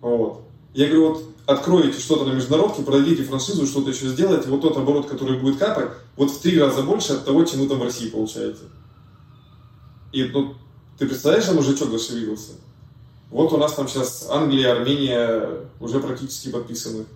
Вот. 0.00 0.42
Я 0.74 0.86
говорю, 0.86 1.08
вот 1.10 1.24
откроете 1.46 1.98
что-то 2.00 2.24
на 2.24 2.32
международке, 2.32 2.82
продадите 2.82 3.24
франшизу, 3.24 3.66
что-то 3.66 3.90
еще 3.90 4.08
сделаете, 4.08 4.48
вот 4.48 4.62
тот 4.62 4.76
оборот, 4.76 5.08
который 5.08 5.38
будет 5.38 5.58
капать, 5.58 5.90
вот 6.16 6.30
в 6.30 6.40
три 6.40 6.58
раза 6.58 6.82
больше 6.82 7.14
от 7.14 7.24
того, 7.24 7.44
чем 7.44 7.60
вы 7.60 7.68
там 7.68 7.78
в 7.78 7.82
России 7.82 8.08
получаете. 8.08 8.62
И 10.12 10.24
ну, 10.24 10.54
ты 10.98 11.06
представляешь, 11.06 11.44
что 11.44 11.54
мужичок 11.54 11.90
зашевелился? 11.90 12.52
Вот 13.30 13.52
у 13.52 13.56
нас 13.56 13.74
там 13.74 13.88
сейчас 13.88 14.28
Англия, 14.30 14.72
Армения 14.72 15.48
уже 15.80 16.00
практически 16.00 16.50
подписаны. 16.50 17.06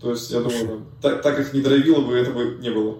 То 0.00 0.12
есть, 0.12 0.30
я 0.30 0.40
думаю, 0.40 0.86
так, 1.02 1.22
так 1.22 1.38
их 1.40 1.52
не 1.52 1.60
дровило 1.60 2.00
бы, 2.00 2.16
это 2.16 2.30
бы 2.30 2.58
не 2.60 2.70
было. 2.70 2.98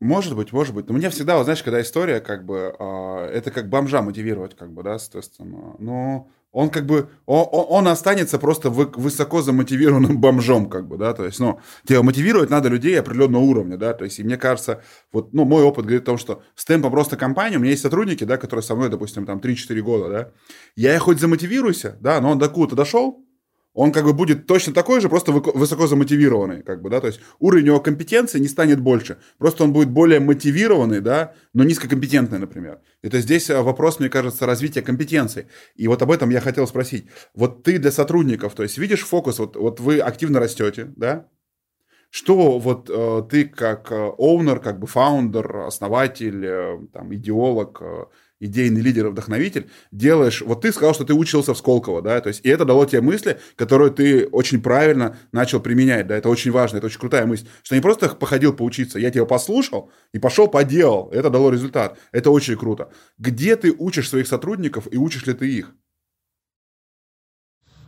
Может 0.00 0.36
быть, 0.36 0.52
может 0.52 0.74
быть. 0.74 0.86
Но 0.88 0.94
мне 0.94 1.08
всегда, 1.08 1.38
вот, 1.38 1.44
знаешь, 1.44 1.62
когда 1.62 1.80
история, 1.80 2.20
как 2.20 2.44
бы, 2.44 2.74
э, 2.78 3.30
это 3.32 3.50
как 3.50 3.70
бомжа 3.70 4.02
мотивировать, 4.02 4.54
как 4.54 4.72
бы, 4.72 4.82
да, 4.82 4.98
соответственно. 4.98 5.74
Но 5.78 6.28
он 6.54 6.70
как 6.70 6.86
бы, 6.86 7.10
он, 7.26 7.46
он 7.50 7.88
останется 7.88 8.38
просто 8.38 8.70
высоко 8.70 9.42
замотивированным 9.42 10.20
бомжом, 10.20 10.70
как 10.70 10.86
бы, 10.86 10.96
да, 10.96 11.12
то 11.12 11.24
есть, 11.24 11.40
ну, 11.40 11.60
тебе 11.86 12.00
мотивировать 12.00 12.48
надо 12.48 12.68
людей 12.68 12.98
определенного 12.98 13.42
уровня, 13.42 13.76
да, 13.76 13.92
то 13.92 14.04
есть, 14.04 14.20
и 14.20 14.24
мне 14.24 14.36
кажется, 14.36 14.82
вот, 15.12 15.34
ну, 15.34 15.44
мой 15.44 15.64
опыт 15.64 15.84
говорит 15.84 16.02
о 16.02 16.06
том, 16.06 16.18
что 16.18 16.42
с 16.54 16.64
темпом 16.64 16.92
просто 16.92 17.16
компании, 17.16 17.56
у 17.56 17.60
меня 17.60 17.72
есть 17.72 17.82
сотрудники, 17.82 18.22
да, 18.22 18.36
которые 18.36 18.62
со 18.62 18.76
мной, 18.76 18.88
допустим, 18.88 19.26
там 19.26 19.40
3-4 19.40 19.80
года, 19.80 20.08
да, 20.08 20.30
я 20.76 20.94
их 20.94 21.02
хоть 21.02 21.18
замотивируйся, 21.18 21.98
да, 22.00 22.20
но 22.20 22.30
он 22.30 22.38
до 22.38 22.48
куда-то 22.48 22.76
дошел, 22.76 23.26
он 23.74 23.90
как 23.90 24.04
бы 24.04 24.12
будет 24.12 24.46
точно 24.46 24.72
такой 24.72 25.00
же, 25.00 25.08
просто 25.08 25.32
высоко 25.32 25.86
замотивированный, 25.88 26.62
как 26.62 26.80
бы, 26.80 26.90
да, 26.90 27.00
то 27.00 27.08
есть 27.08 27.20
уровень 27.40 27.66
его 27.66 27.80
компетенции 27.80 28.38
не 28.38 28.48
станет 28.48 28.80
больше, 28.80 29.18
просто 29.38 29.64
он 29.64 29.72
будет 29.72 29.90
более 29.90 30.20
мотивированный, 30.20 31.00
да, 31.00 31.34
но 31.52 31.64
низкокомпетентный, 31.64 32.38
например. 32.38 32.78
И 33.02 33.08
то 33.08 33.20
здесь 33.20 33.50
э, 33.50 33.60
вопрос, 33.60 33.98
мне 33.98 34.08
кажется, 34.08 34.46
развития 34.46 34.80
компетенций. 34.80 35.48
И 35.74 35.88
вот 35.88 36.00
об 36.02 36.10
этом 36.12 36.30
я 36.30 36.40
хотел 36.40 36.66
спросить. 36.66 37.06
Вот 37.34 37.64
ты 37.64 37.78
для 37.78 37.90
сотрудников, 37.90 38.54
то 38.54 38.62
есть 38.62 38.78
видишь 38.78 39.04
фокус, 39.04 39.40
вот, 39.40 39.56
вот 39.56 39.80
вы 39.80 39.98
активно 39.98 40.38
растете, 40.38 40.92
да, 40.96 41.26
что 42.10 42.60
вот 42.60 42.88
э, 42.88 43.22
ты 43.28 43.44
как 43.44 43.90
оунер, 43.90 44.60
как 44.60 44.78
бы 44.78 44.86
фаундер, 44.86 45.56
основатель, 45.56 46.46
э, 46.46 46.78
там, 46.92 47.12
идеолог, 47.12 47.78
э, 47.82 48.04
идейный 48.44 48.80
лидер 48.80 49.08
вдохновитель, 49.08 49.68
делаешь, 49.90 50.42
вот 50.42 50.60
ты 50.62 50.72
сказал, 50.72 50.94
что 50.94 51.04
ты 51.04 51.14
учился 51.14 51.54
в 51.54 51.58
Сколково, 51.58 52.02
да, 52.02 52.20
то 52.20 52.28
есть, 52.28 52.40
и 52.44 52.48
это 52.48 52.64
дало 52.64 52.84
тебе 52.84 53.00
мысли, 53.00 53.40
которые 53.56 53.90
ты 53.90 54.26
очень 54.26 54.60
правильно 54.60 55.16
начал 55.32 55.60
применять, 55.60 56.06
да, 56.06 56.16
это 56.16 56.28
очень 56.28 56.50
важно, 56.50 56.78
это 56.78 56.86
очень 56.86 57.00
крутая 57.00 57.26
мысль, 57.26 57.46
что 57.62 57.74
не 57.74 57.80
просто 57.80 58.08
походил 58.08 58.52
поучиться, 58.52 58.98
я 58.98 59.10
тебя 59.10 59.24
послушал 59.24 59.90
и 60.12 60.18
пошел 60.18 60.48
поделал, 60.48 61.08
это 61.10 61.30
дало 61.30 61.50
результат, 61.50 61.98
это 62.12 62.30
очень 62.30 62.56
круто. 62.56 62.90
Где 63.18 63.56
ты 63.56 63.74
учишь 63.76 64.08
своих 64.08 64.28
сотрудников 64.28 64.86
и 64.90 64.98
учишь 64.98 65.26
ли 65.26 65.32
ты 65.32 65.50
их? 65.50 65.72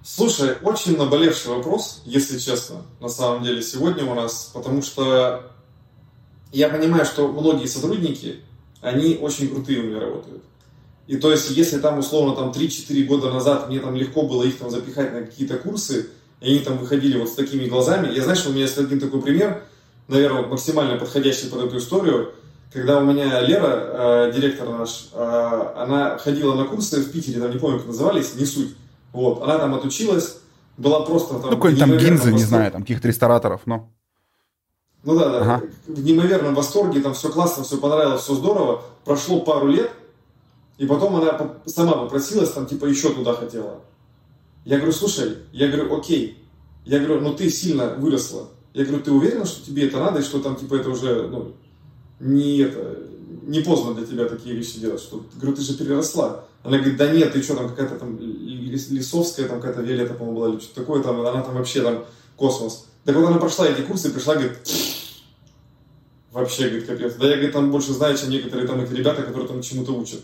Слушай, 0.02 0.56
очень 0.62 0.96
наболевший 0.96 1.50
вопрос, 1.50 2.02
если 2.06 2.38
честно, 2.38 2.82
на 3.00 3.08
самом 3.08 3.42
деле, 3.42 3.60
сегодня 3.60 4.04
у 4.04 4.14
нас, 4.14 4.52
потому 4.54 4.80
что 4.80 5.50
я 6.52 6.68
понимаю, 6.68 7.04
что 7.04 7.26
многие 7.28 7.66
сотрудники, 7.66 8.40
они 8.80 9.18
очень 9.20 9.48
крутые 9.48 9.80
у 9.80 9.84
меня 9.84 10.00
работают. 10.00 10.42
И 11.06 11.16
то 11.16 11.30
есть, 11.30 11.50
если 11.50 11.78
там 11.78 11.98
условно 11.98 12.34
там 12.34 12.50
3-4 12.50 13.04
года 13.04 13.30
назад 13.30 13.68
мне 13.68 13.78
там 13.78 13.94
легко 13.94 14.22
было 14.22 14.42
их 14.42 14.58
там 14.58 14.70
запихать 14.70 15.12
на 15.12 15.22
какие-то 15.22 15.56
курсы, 15.56 16.08
и 16.40 16.50
они 16.50 16.58
там 16.60 16.78
выходили 16.78 17.18
вот 17.18 17.28
с 17.28 17.34
такими 17.34 17.66
глазами, 17.66 18.12
я 18.12 18.22
знаю, 18.22 18.36
что 18.36 18.50
у 18.50 18.52
меня 18.52 18.62
есть 18.62 18.76
один 18.76 19.00
такой 19.00 19.22
пример, 19.22 19.62
наверное, 20.08 20.46
максимально 20.46 20.98
подходящий 20.98 21.46
под 21.46 21.64
эту 21.64 21.78
историю, 21.78 22.32
когда 22.72 22.98
у 22.98 23.04
меня 23.04 23.40
Лера, 23.40 24.28
э, 24.28 24.32
директор 24.34 24.68
наш, 24.68 25.08
э, 25.12 25.72
она 25.76 26.18
ходила 26.18 26.54
на 26.54 26.64
курсы 26.64 27.00
в 27.00 27.10
Питере, 27.10 27.40
там 27.40 27.50
не 27.52 27.58
помню, 27.58 27.78
как 27.78 27.86
назывались, 27.86 28.34
не 28.34 28.44
суть. 28.44 28.74
Вот, 29.12 29.42
она 29.42 29.58
там 29.58 29.74
отучилась, 29.74 30.38
была 30.76 31.00
просто 31.00 31.34
там... 31.34 31.50
Ну, 31.50 31.56
какой-нибудь 31.56 31.80
там 31.80 31.96
гинзы, 31.96 32.32
не 32.32 32.42
знаю, 32.42 32.72
там 32.72 32.82
каких-то 32.82 33.08
рестораторов, 33.08 33.62
но... 33.64 33.90
Ну 35.06 35.14
да, 35.14 35.28
да, 35.28 35.38
ага. 35.40 35.62
в 35.86 36.02
неимоверном 36.02 36.52
восторге, 36.56 37.00
там 37.00 37.14
все 37.14 37.30
классно, 37.30 37.62
все 37.62 37.78
понравилось, 37.78 38.22
все 38.22 38.34
здорово. 38.34 38.82
Прошло 39.04 39.40
пару 39.40 39.68
лет, 39.68 39.88
и 40.78 40.86
потом 40.86 41.14
она 41.14 41.58
сама 41.64 41.92
попросилась, 41.92 42.50
там, 42.50 42.66
типа, 42.66 42.86
еще 42.86 43.14
туда 43.14 43.32
хотела. 43.32 43.82
Я 44.64 44.78
говорю, 44.78 44.92
слушай, 44.92 45.36
я 45.52 45.68
говорю, 45.68 45.96
окей. 45.96 46.44
Я 46.84 46.98
говорю, 46.98 47.20
ну 47.20 47.34
ты 47.34 47.48
сильно 47.50 47.94
выросла. 47.94 48.48
Я 48.74 48.84
говорю, 48.84 49.00
ты 49.00 49.12
уверен, 49.12 49.46
что 49.46 49.64
тебе 49.64 49.86
это 49.86 49.98
надо, 49.98 50.18
и 50.18 50.24
что 50.24 50.40
там, 50.40 50.56
типа, 50.56 50.74
это 50.74 50.90
уже, 50.90 51.28
ну, 51.28 51.52
не 52.18 52.58
это, 52.58 52.98
не 53.42 53.60
поздно 53.60 53.94
для 53.94 54.06
тебя 54.06 54.24
такие 54.24 54.56
вещи 54.56 54.80
делать, 54.80 55.00
что, 55.00 55.24
говорю, 55.36 55.54
ты 55.54 55.62
же 55.62 55.74
переросла. 55.74 56.46
Она 56.64 56.78
говорит, 56.78 56.96
да 56.96 57.12
нет, 57.12 57.32
ты 57.32 57.42
что, 57.42 57.54
там 57.54 57.68
какая-то 57.68 57.94
там 57.94 58.18
Лисовская, 58.18 59.46
там 59.46 59.60
какая-то 59.60 59.82
Виолетта, 59.82 60.14
по-моему, 60.14 60.36
была, 60.40 60.48
или 60.48 60.58
что-то 60.58 60.80
такое, 60.80 61.00
там, 61.00 61.20
она 61.20 61.42
там 61.42 61.54
вообще 61.54 61.80
там 61.82 62.04
космос. 62.36 62.86
Так 63.06 63.14
вот 63.14 63.28
она 63.28 63.38
прошла 63.38 63.68
эти 63.68 63.82
курсы, 63.82 64.10
пришла, 64.10 64.34
говорит, 64.34 64.58
вообще, 66.40 66.68
говорит, 66.68 66.86
капец. 66.86 67.14
Да 67.14 67.26
я, 67.26 67.34
говорит, 67.34 67.52
там 67.52 67.70
больше 67.70 67.92
знаю, 67.92 68.16
чем 68.16 68.30
некоторые 68.30 68.68
там 68.68 68.80
эти 68.80 68.92
ребята, 68.92 69.22
которые 69.22 69.48
там 69.48 69.62
чему-то 69.62 69.92
учат. 69.92 70.20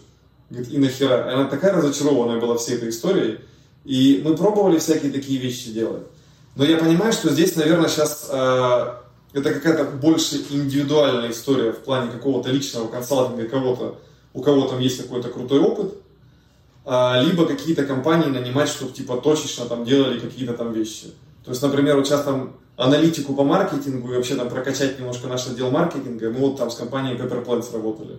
Говорит, 0.50 0.70
и 0.70 0.78
нахера. 0.78 1.30
И 1.30 1.34
она 1.34 1.44
такая 1.46 1.72
разочарованная 1.72 2.38
была 2.38 2.58
всей 2.58 2.76
этой 2.76 2.90
историей. 2.90 3.38
И 3.84 4.20
мы 4.24 4.36
пробовали 4.36 4.78
всякие 4.78 5.10
такие 5.10 5.40
вещи 5.40 5.70
делать. 5.70 6.02
Но 6.54 6.64
я 6.64 6.76
понимаю, 6.76 7.12
что 7.12 7.30
здесь, 7.30 7.56
наверное, 7.56 7.88
сейчас 7.88 8.28
э, 8.30 8.92
это 9.32 9.54
какая-то 9.54 9.84
больше 9.84 10.36
индивидуальная 10.50 11.30
история 11.30 11.72
в 11.72 11.78
плане 11.78 12.10
какого-то 12.10 12.50
личного 12.50 12.88
консалтинга 12.88 13.48
кого-то, 13.48 13.98
у 14.34 14.42
кого 14.42 14.68
там 14.68 14.80
есть 14.80 15.02
какой-то 15.02 15.30
крутой 15.30 15.60
опыт, 15.60 15.94
э, 16.84 17.22
либо 17.24 17.46
какие-то 17.46 17.86
компании 17.86 18.28
нанимать, 18.28 18.68
чтобы 18.68 18.92
типа 18.92 19.16
точечно 19.16 19.64
там 19.64 19.86
делали 19.86 20.20
какие-то 20.20 20.52
там 20.52 20.74
вещи. 20.74 21.06
То 21.42 21.50
есть, 21.50 21.62
например, 21.62 21.96
вот 21.96 22.06
сейчас 22.06 22.22
там 22.22 22.52
аналитику 22.76 23.34
по 23.34 23.44
маркетингу 23.44 24.12
и 24.12 24.16
вообще 24.16 24.34
там 24.34 24.48
прокачать 24.48 24.98
немножко 24.98 25.28
наш 25.28 25.46
отдел 25.46 25.70
маркетинга, 25.70 26.30
мы 26.30 26.40
вот 26.40 26.56
там 26.56 26.70
с 26.70 26.76
компанией 26.76 27.16
Pepper 27.16 27.44
Plants 27.44 27.72
работали. 27.72 28.18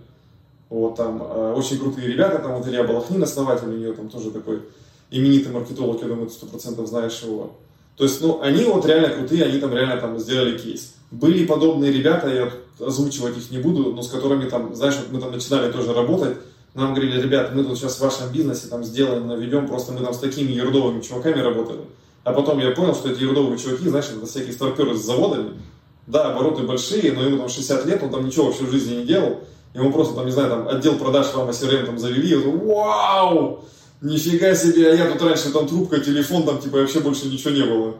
Вот 0.70 0.96
там 0.96 1.22
э, 1.22 1.54
очень 1.56 1.78
крутые 1.78 2.08
ребята, 2.08 2.38
там 2.38 2.56
вот 2.56 2.66
Илья 2.66 2.84
Балахнин, 2.84 3.22
основатель, 3.22 3.68
у 3.68 3.72
нее 3.72 3.92
там 3.92 4.08
тоже 4.08 4.30
такой 4.30 4.62
именитый 5.10 5.52
маркетолог, 5.52 6.00
я 6.02 6.08
думаю, 6.08 6.28
ты 6.28 6.34
сто 6.34 6.46
процентов 6.46 6.88
знаешь 6.88 7.20
его. 7.22 7.52
То 7.96 8.04
есть, 8.04 8.20
ну, 8.20 8.40
они 8.42 8.64
вот 8.64 8.84
реально 8.86 9.10
крутые, 9.10 9.44
они 9.44 9.58
там 9.60 9.72
реально 9.72 10.00
там 10.00 10.18
сделали 10.18 10.58
кейс. 10.58 10.94
Были 11.10 11.46
подобные 11.46 11.92
ребята, 11.92 12.28
я 12.28 12.50
озвучивать 12.84 13.36
их 13.36 13.50
не 13.50 13.58
буду, 13.58 13.92
но 13.92 14.02
с 14.02 14.10
которыми 14.10 14.48
там, 14.48 14.74
знаешь, 14.74 14.96
мы 15.12 15.20
там 15.20 15.30
начинали 15.30 15.70
тоже 15.70 15.92
работать, 15.92 16.38
нам 16.74 16.92
говорили, 16.92 17.20
ребят, 17.20 17.54
мы 17.54 17.62
тут 17.62 17.78
сейчас 17.78 17.96
в 17.96 18.00
вашем 18.00 18.32
бизнесе 18.32 18.66
там 18.66 18.82
сделаем, 18.82 19.28
наведем, 19.28 19.68
просто 19.68 19.92
мы 19.92 20.00
там 20.00 20.12
с 20.12 20.18
такими 20.18 20.50
ердовыми 20.50 21.02
чуваками 21.02 21.40
работали. 21.40 21.82
А 22.24 22.32
потом 22.32 22.58
я 22.58 22.70
понял, 22.70 22.94
что 22.94 23.10
эти 23.10 23.22
ердовые 23.22 23.58
чуваки, 23.58 23.88
знаешь, 23.88 24.06
это 24.06 24.26
всякие 24.26 24.54
старперы 24.54 24.96
с 24.96 25.04
заводами, 25.04 25.60
да, 26.06 26.32
обороты 26.32 26.62
большие, 26.62 27.12
но 27.12 27.22
ему 27.22 27.38
там 27.38 27.48
60 27.48 27.84
лет, 27.86 28.02
он 28.02 28.10
там 28.10 28.24
ничего 28.26 28.46
вообще 28.46 28.64
в 28.64 28.70
жизни 28.70 28.96
не 28.96 29.04
делал, 29.04 29.40
ему 29.74 29.92
просто 29.92 30.14
там, 30.14 30.24
не 30.24 30.32
знаю, 30.32 30.48
там 30.48 30.68
отдел 30.68 30.96
продаж 30.96 31.32
вам 31.34 31.50
CRM 31.50 31.84
там 31.84 31.98
завели, 31.98 32.30
и 32.30 32.34
он, 32.34 32.58
вау, 32.60 33.64
нифига 34.00 34.54
себе, 34.54 34.90
а 34.90 34.94
я 34.94 35.10
тут 35.10 35.22
раньше 35.22 35.52
там 35.52 35.68
трубка, 35.68 36.00
телефон, 36.00 36.44
там 36.44 36.58
типа 36.58 36.78
вообще 36.78 37.00
больше 37.00 37.26
ничего 37.26 37.50
не 37.50 37.64
было. 37.64 37.94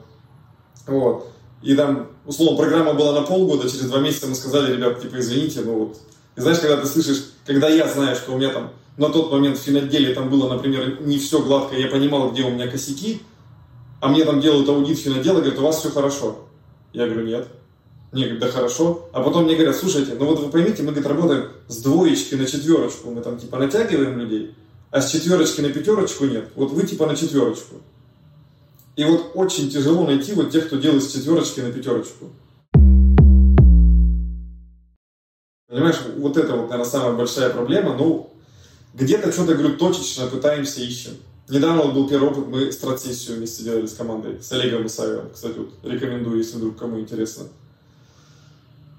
Вот. 0.86 1.28
И 1.62 1.74
там, 1.74 2.08
условно, 2.26 2.56
программа 2.56 2.94
была 2.94 3.12
на 3.12 3.26
полгода, 3.26 3.68
через 3.68 3.88
два 3.90 4.00
месяца 4.00 4.26
мы 4.26 4.34
сказали, 4.34 4.74
ребят, 4.74 5.00
типа, 5.00 5.18
извините, 5.18 5.60
ну 5.62 5.78
вот. 5.78 5.96
И 6.36 6.40
знаешь, 6.40 6.58
когда 6.58 6.78
ты 6.78 6.86
слышишь, 6.86 7.24
когда 7.46 7.68
я 7.68 7.88
знаю, 7.88 8.16
что 8.16 8.32
у 8.32 8.38
меня 8.38 8.50
там 8.50 8.70
на 8.96 9.08
тот 9.08 9.30
момент 9.32 9.58
в 9.58 9.62
финотделе 9.62 10.14
там 10.14 10.30
было, 10.30 10.48
например, 10.52 11.00
не 11.02 11.18
все 11.18 11.42
гладко, 11.42 11.76
я 11.76 11.88
понимал, 11.88 12.30
где 12.30 12.42
у 12.42 12.50
меня 12.50 12.68
косяки, 12.68 13.22
а 14.04 14.08
мне 14.08 14.22
там 14.26 14.38
делают 14.38 14.68
аудит 14.68 14.98
финотдела, 14.98 15.40
говорят, 15.40 15.58
у 15.58 15.62
вас 15.62 15.78
все 15.78 15.88
хорошо. 15.88 16.40
Я 16.92 17.06
говорю, 17.06 17.26
нет. 17.26 17.48
Мне 18.12 18.24
говорят, 18.24 18.40
да 18.42 18.48
хорошо. 18.48 19.08
А 19.14 19.22
потом 19.22 19.44
мне 19.44 19.54
говорят, 19.54 19.76
слушайте, 19.76 20.14
ну 20.18 20.26
вот 20.26 20.40
вы 20.40 20.50
поймите, 20.50 20.82
мы, 20.82 20.90
говорит, 20.90 21.06
работаем 21.06 21.48
с 21.68 21.78
двоечки 21.78 22.34
на 22.34 22.44
четверочку, 22.44 23.10
мы 23.10 23.22
там 23.22 23.38
типа 23.38 23.56
натягиваем 23.56 24.18
людей, 24.18 24.54
а 24.90 25.00
с 25.00 25.10
четверочки 25.10 25.62
на 25.62 25.70
пятерочку 25.70 26.26
нет. 26.26 26.50
Вот 26.54 26.72
вы 26.72 26.86
типа 26.86 27.06
на 27.06 27.16
четверочку. 27.16 27.76
И 28.96 29.04
вот 29.04 29.30
очень 29.32 29.70
тяжело 29.70 30.04
найти 30.04 30.34
вот 30.34 30.50
тех, 30.50 30.66
кто 30.66 30.76
делает 30.76 31.02
с 31.02 31.10
четверочки 31.10 31.60
на 31.60 31.72
пятерочку. 31.72 32.26
Понимаешь, 35.66 35.96
вот 36.18 36.36
это 36.36 36.56
вот, 36.56 36.68
наверное, 36.68 36.84
самая 36.84 37.14
большая 37.14 37.48
проблема. 37.48 37.96
Ну, 37.96 38.30
где-то 38.92 39.32
что-то, 39.32 39.54
говорю, 39.54 39.78
точечно 39.78 40.26
пытаемся, 40.26 40.82
ищем. 40.82 41.12
Недавно 41.48 41.92
был 41.92 42.08
первый 42.08 42.30
опыт, 42.30 42.46
мы 42.48 42.72
стратсессию 42.72 43.36
вместе 43.36 43.64
делали 43.64 43.86
с 43.86 43.94
командой, 43.94 44.42
с 44.42 44.50
Олегом 44.52 44.86
Исаевым. 44.86 45.30
Кстати, 45.32 45.58
вот 45.58 45.70
рекомендую, 45.82 46.38
если 46.38 46.56
вдруг 46.56 46.78
кому 46.78 46.98
интересно. 46.98 47.44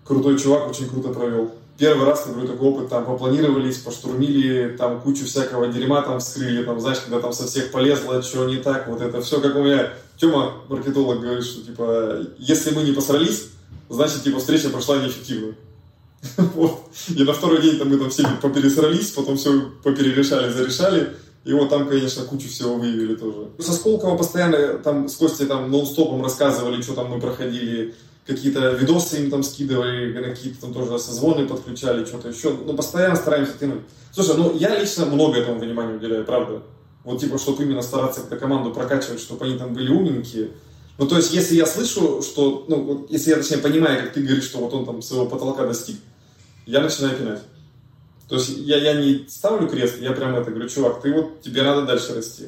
Крутой 0.03 0.37
чувак, 0.37 0.69
очень 0.69 0.87
круто 0.87 1.09
провел 1.09 1.51
первый 1.77 2.05
раз, 2.05 2.25
говорю, 2.27 2.47
такой 2.47 2.69
опыт, 2.69 2.89
там, 2.89 3.05
попланировались, 3.05 3.77
поштурмили, 3.79 4.75
там, 4.77 5.01
кучу 5.01 5.25
всякого 5.25 5.67
дерьма 5.67 6.01
там 6.01 6.19
вскрыли, 6.19 6.63
там, 6.63 6.79
знаешь, 6.79 6.99
когда 6.99 7.19
там 7.19 7.33
со 7.33 7.47
всех 7.47 7.71
полезло, 7.71 8.21
что 8.21 8.45
не 8.45 8.57
так, 8.57 8.87
вот 8.87 9.01
это 9.01 9.21
все, 9.21 9.41
как 9.41 9.55
у 9.55 9.63
меня 9.63 9.93
Тёма, 10.17 10.53
маркетолог, 10.69 11.19
говорит, 11.19 11.43
что, 11.43 11.61
типа, 11.61 12.19
если 12.37 12.73
мы 12.73 12.83
не 12.83 12.93
посрались, 12.93 13.49
значит, 13.89 14.23
типа, 14.23 14.39
встреча 14.39 14.69
прошла 14.69 14.97
неэффективно. 14.97 15.53
Вот. 16.55 16.85
И 17.09 17.23
на 17.23 17.33
второй 17.33 17.61
день 17.61 17.77
там 17.77 17.89
мы 17.89 17.97
там 17.97 18.09
все 18.09 18.27
попересрались, 18.41 19.11
потом 19.11 19.37
все 19.37 19.69
поперерешали, 19.83 20.51
зарешали. 20.51 21.15
И 21.45 21.53
вот 21.53 21.69
там, 21.69 21.87
конечно, 21.87 22.23
кучу 22.23 22.49
всего 22.49 22.75
выявили 22.75 23.15
тоже. 23.15 23.49
Со 23.59 23.73
Сколково 23.73 24.17
постоянно 24.17 24.79
там 24.79 25.07
с 25.07 25.15
Костей 25.15 25.45
там 25.45 25.69
нон-стопом 25.69 26.23
рассказывали, 26.23 26.81
что 26.81 26.93
там 26.93 27.11
мы 27.11 27.19
проходили, 27.19 27.93
какие-то 28.25 28.71
видосы 28.71 29.23
им 29.23 29.29
там 29.29 29.43
скидывали, 29.43 30.11
какие-то 30.11 30.61
там 30.61 30.73
тоже 30.73 30.97
созвоны 30.97 31.47
подключали, 31.47 32.03
что-то 32.03 32.29
еще. 32.29 32.51
Ну, 32.65 32.73
постоянно 32.73 33.15
стараемся 33.15 33.53
тянуть. 33.59 33.81
Слушай, 34.11 34.37
ну, 34.37 34.57
я 34.57 34.79
лично 34.79 35.05
много 35.05 35.37
этому 35.37 35.59
внимания 35.59 35.95
уделяю, 35.95 36.25
правда. 36.25 36.63
Вот, 37.03 37.21
типа, 37.21 37.37
чтобы 37.37 37.61
именно 37.61 37.83
стараться 37.83 38.21
как 38.21 38.39
команду 38.39 38.71
прокачивать, 38.71 39.19
чтобы 39.19 39.45
они 39.45 39.59
там 39.59 39.75
были 39.75 39.91
умненькие. 39.91 40.49
Ну, 40.97 41.05
то 41.05 41.17
есть, 41.17 41.31
если 41.31 41.55
я 41.55 41.67
слышу, 41.67 42.23
что, 42.23 42.65
ну, 42.67 43.05
если 43.09 43.29
я, 43.29 43.35
точнее, 43.35 43.57
понимаю, 43.57 44.01
как 44.01 44.13
ты 44.13 44.21
говоришь, 44.21 44.45
что 44.45 44.57
вот 44.57 44.73
он 44.73 44.85
там 44.85 45.03
своего 45.03 45.27
потолка 45.27 45.67
достиг, 45.67 45.97
я 46.65 46.81
начинаю 46.81 47.15
пинать. 47.15 47.41
То 48.27 48.35
есть, 48.35 48.57
я, 48.57 48.77
я 48.77 48.93
не 48.93 49.25
ставлю 49.27 49.67
крест, 49.67 50.01
я 50.01 50.11
прямо 50.11 50.39
это 50.39 50.51
говорю, 50.51 50.69
чувак, 50.69 51.01
ты 51.01 51.13
вот, 51.13 51.41
тебе 51.41 51.61
надо 51.63 51.85
дальше 51.85 52.15
расти. 52.15 52.45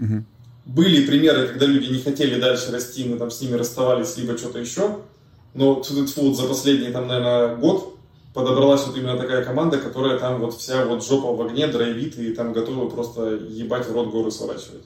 Угу. 0.00 0.24
Были 0.64 1.06
примеры, 1.06 1.48
когда 1.48 1.66
люди 1.66 1.92
не 1.92 2.00
хотели 2.00 2.40
дальше 2.40 2.72
расти, 2.72 3.04
мы 3.04 3.18
там 3.18 3.30
с 3.30 3.40
ними 3.40 3.56
расставались, 3.56 4.16
либо 4.16 4.38
что-то 4.38 4.58
еще. 4.58 4.98
Но 5.54 5.82
вот 5.82 6.36
за 6.36 6.44
последний, 6.44 6.90
там, 6.90 7.08
наверное, 7.08 7.56
год 7.56 7.96
подобралась 8.32 8.86
вот 8.86 8.96
именно 8.96 9.16
такая 9.16 9.44
команда, 9.44 9.78
которая 9.78 10.18
там 10.18 10.40
вот 10.40 10.54
вся 10.54 10.86
вот 10.86 11.04
жопа 11.04 11.32
в 11.32 11.42
огне, 11.42 11.66
драйвит 11.66 12.18
и 12.18 12.32
там 12.32 12.52
готовы 12.52 12.88
просто 12.88 13.34
ебать 13.34 13.86
в 13.86 13.92
рот 13.92 14.10
горы 14.10 14.30
сворачивать. 14.30 14.84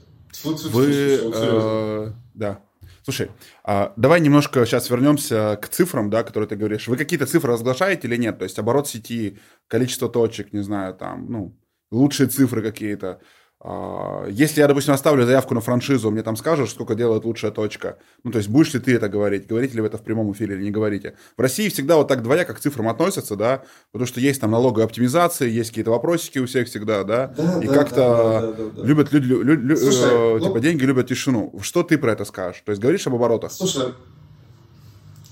Вы, 0.73 1.21
э, 1.33 2.13
да. 2.35 2.61
Слушай, 3.07 3.31
а, 3.63 3.93
давай 3.95 4.21
немножко 4.21 4.67
сейчас 4.67 4.91
вернемся 4.91 5.57
к 5.63 5.69
цифрам, 5.69 6.11
да, 6.11 6.25
которые 6.25 6.49
ты 6.49 6.57
говоришь. 6.57 6.89
Вы 6.89 6.97
какие-то 6.97 7.27
цифры 7.27 7.53
разглашаете 7.53 8.09
или 8.09 8.17
нет? 8.17 8.39
То 8.39 8.43
есть 8.43 8.59
оборот 8.59 8.89
сети, 8.89 9.39
количество 9.69 10.09
точек, 10.09 10.53
не 10.53 10.61
знаю, 10.61 10.93
там, 10.93 11.31
ну, 11.31 11.57
лучшие 11.93 12.29
цифры 12.29 12.63
какие-то. 12.63 13.21
А, 13.69 14.29
если 14.29 14.61
я, 14.61 14.69
допустим, 14.69 14.95
оставлю 14.95 15.27
заявку 15.27 15.53
на 15.53 15.61
франшизу, 15.61 16.13
мне 16.13 16.23
там 16.23 16.37
скажешь, 16.37 16.71
сколько 16.71 16.95
делает 16.95 17.25
лучшая 17.25 17.51
точка. 17.51 17.99
Ну, 18.23 18.31
то 18.31 18.39
есть, 18.39 18.49
будешь 18.49 18.73
ли 18.73 18.79
ты 18.79 18.95
это 18.95 19.09
говорить? 19.09 19.49
Говорите 19.49 19.75
ли 19.75 19.81
вы 19.81 19.89
это 19.89 19.99
в 19.99 20.03
прямом 20.03 20.31
эфире 20.31 20.55
или 20.55 20.63
не 20.63 20.71
говорите? 20.71 21.17
В 21.37 21.41
России 21.41 21.69
всегда 21.69 21.97
вот 21.97 22.07
так 22.07 22.23
двояко 22.23 22.55
к 22.55 22.61
цифрам 22.61 22.89
относятся, 22.89 23.35
да, 23.35 23.65
потому 23.91 24.07
что 24.07 24.21
есть 24.21 24.41
там 24.41 24.53
налоговые 24.53 24.85
оптимизации, 24.85 25.51
есть 25.51 25.71
какие-то 25.71 25.91
вопросики 25.91 26.39
у 26.39 26.47
всех 26.47 26.69
всегда, 26.69 27.03
да, 27.03 27.35
да 27.37 27.61
и 27.61 27.67
да, 27.67 27.75
как-то 27.75 27.97
да, 27.97 28.41
да, 28.41 28.53
да, 28.53 28.71
да, 28.71 28.83
любят 28.87 29.13
люди, 29.13 29.27
лю, 29.27 29.43
лю, 29.43 29.77
Слушай, 29.77 30.37
э, 30.37 30.41
типа, 30.41 30.55
ну... 30.55 30.61
деньги 30.61 30.85
любят 30.85 31.09
тишину. 31.09 31.53
Что 31.61 31.83
ты 31.83 31.99
про 31.99 32.13
это 32.13 32.25
скажешь? 32.25 32.63
То 32.65 32.71
есть, 32.71 32.81
говоришь 32.81 33.05
об 33.09 33.17
оборотах? 33.17 33.51
Слушай, 33.51 33.95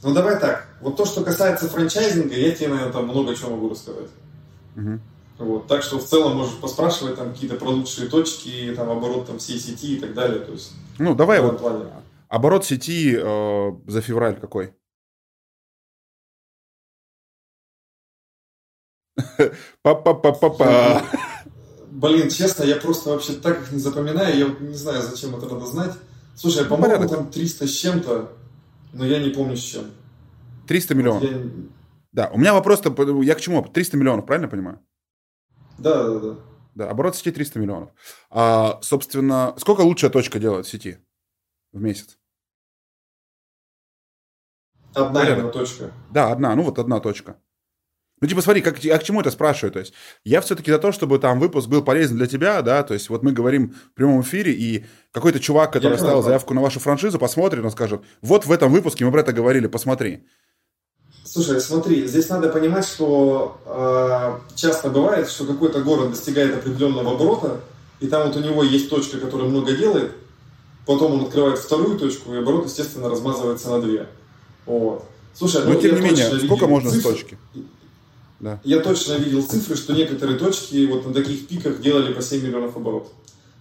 ну 0.02 0.12
давай 0.12 0.40
так. 0.40 0.66
Вот 0.80 0.96
то, 0.96 1.04
что 1.04 1.22
касается 1.22 1.68
франчайзинга, 1.68 2.34
я 2.34 2.50
тебе, 2.50 2.70
наверное, 2.70 2.92
там 2.92 3.04
много 3.04 3.36
чего 3.36 3.50
могу 3.50 3.68
рассказать. 3.68 4.10
Угу. 4.74 4.98
Вот, 5.38 5.66
так 5.66 5.82
что 5.82 5.98
в 5.98 6.04
целом 6.04 6.36
можешь 6.36 6.56
поспрашивать 6.56 7.16
там 7.16 7.32
какие-то 7.32 7.56
про 7.56 7.68
лучшие 7.68 8.08
точки, 8.08 8.72
там 8.76 8.90
оборот 8.90 9.26
там 9.26 9.38
всей 9.38 9.58
сети 9.58 9.96
и 9.96 10.00
так 10.00 10.14
далее. 10.14 10.40
То 10.40 10.52
есть, 10.52 10.72
ну, 10.98 11.14
давай 11.14 11.40
вот 11.40 11.58
плане. 11.58 11.86
оборот 12.28 12.64
сети 12.64 13.16
э, 13.18 13.72
за 13.86 14.00
февраль 14.00 14.38
какой? 14.38 14.74
Па-па-па-па-па. 19.82 21.02
Блин, 21.90 22.28
честно, 22.28 22.64
я 22.64 22.76
просто 22.76 23.10
вообще 23.10 23.34
так 23.34 23.62
их 23.62 23.72
не 23.72 23.78
запоминаю, 23.78 24.36
я 24.36 24.66
не 24.66 24.74
знаю, 24.74 25.02
зачем 25.02 25.34
это 25.36 25.46
надо 25.46 25.66
знать. 25.66 25.92
Слушай, 26.36 26.64
ну, 26.64 26.70
по-моему, 26.70 27.08
там 27.08 27.30
300 27.30 27.66
с 27.66 27.70
чем-то, 27.70 28.32
но 28.92 29.04
я 29.04 29.20
не 29.20 29.30
помню 29.30 29.56
с 29.56 29.62
чем. 29.62 29.84
300 30.66 30.94
миллионов? 30.94 31.22
Вот 31.22 31.30
я... 31.30 31.38
Да, 32.12 32.30
у 32.32 32.38
меня 32.38 32.54
вопрос-то, 32.54 32.94
я 33.22 33.34
к 33.34 33.40
чему? 33.40 33.62
300 33.62 33.96
миллионов, 33.96 34.26
правильно 34.26 34.48
понимаю? 34.48 34.80
Да, 35.78 36.04
да, 36.04 36.18
да. 36.18 36.36
Да, 36.74 36.90
оборот 36.90 37.16
сети 37.16 37.30
300 37.30 37.58
миллионов. 37.58 37.90
А, 38.30 38.80
собственно, 38.82 39.54
сколько 39.58 39.82
лучшая 39.82 40.10
точка 40.10 40.38
делает 40.38 40.66
в 40.66 40.70
сети 40.70 40.98
в 41.72 41.80
месяц? 41.80 42.18
Одна 44.94 45.20
Порядок. 45.20 45.52
точка. 45.52 45.92
Да, 46.10 46.30
одна, 46.30 46.54
ну 46.54 46.62
вот 46.62 46.78
одна 46.78 47.00
точка. 47.00 47.36
Ну, 48.20 48.28
типа, 48.28 48.42
смотри, 48.42 48.62
как, 48.62 48.76
а 48.76 48.98
к 48.98 49.02
чему 49.02 49.20
это 49.20 49.30
спрашиваю? 49.30 49.72
То 49.72 49.80
есть, 49.80 49.92
я 50.24 50.40
все-таки 50.40 50.70
за 50.70 50.78
то, 50.78 50.92
чтобы 50.92 51.18
там 51.18 51.40
выпуск 51.40 51.68
был 51.68 51.82
полезен 51.82 52.16
для 52.16 52.26
тебя, 52.26 52.62
да, 52.62 52.82
то 52.82 52.94
есть, 52.94 53.10
вот 53.10 53.22
мы 53.22 53.32
говорим 53.32 53.74
в 53.74 53.94
прямом 53.94 54.22
эфире, 54.22 54.52
и 54.52 54.86
какой-то 55.10 55.40
чувак, 55.40 55.72
который 55.72 55.92
я 55.92 55.96
оставил 55.96 56.22
заявку 56.22 56.54
на 56.54 56.62
вашу 56.62 56.80
франшизу, 56.80 57.18
посмотрит, 57.18 57.64
он 57.64 57.70
скажет, 57.70 58.02
вот 58.22 58.46
в 58.46 58.52
этом 58.52 58.72
выпуске 58.72 59.04
мы 59.04 59.12
про 59.12 59.20
это 59.20 59.32
говорили, 59.32 59.66
посмотри. 59.66 60.26
Слушай, 61.34 61.60
смотри, 61.60 62.06
здесь 62.06 62.28
надо 62.28 62.48
понимать, 62.48 62.86
что 62.86 63.58
э, 63.66 64.54
часто 64.54 64.88
бывает, 64.88 65.28
что 65.28 65.44
какой-то 65.44 65.80
город 65.80 66.12
достигает 66.12 66.54
определенного 66.54 67.14
оборота, 67.16 67.60
и 67.98 68.06
там 68.06 68.28
вот 68.28 68.36
у 68.36 68.40
него 68.40 68.62
есть 68.62 68.88
точка, 68.88 69.18
которая 69.18 69.48
много 69.48 69.72
делает, 69.72 70.12
потом 70.86 71.14
он 71.14 71.22
открывает 71.22 71.58
вторую 71.58 71.98
точку, 71.98 72.32
и 72.32 72.38
оборот, 72.38 72.66
естественно, 72.66 73.08
размазывается 73.08 73.68
на 73.68 73.82
две. 73.82 74.06
Вот. 74.64 75.04
Слушай, 75.34 75.64
ну, 75.64 75.72
Но 75.72 75.80
тем 75.80 75.96
не 75.96 76.02
менее, 76.02 76.38
сколько 76.38 76.68
можно 76.68 76.88
цифр, 76.88 77.08
с 77.08 77.10
точки? 77.10 77.38
Да. 78.38 78.60
Я 78.62 78.78
точно 78.78 79.14
видел 79.14 79.42
цифры, 79.42 79.74
что 79.74 79.92
некоторые 79.92 80.38
точки 80.38 80.86
вот 80.86 81.04
на 81.04 81.12
таких 81.12 81.48
пиках 81.48 81.80
делали 81.80 82.12
по 82.12 82.22
7 82.22 82.44
миллионов 82.44 82.76
оборотов. 82.76 83.10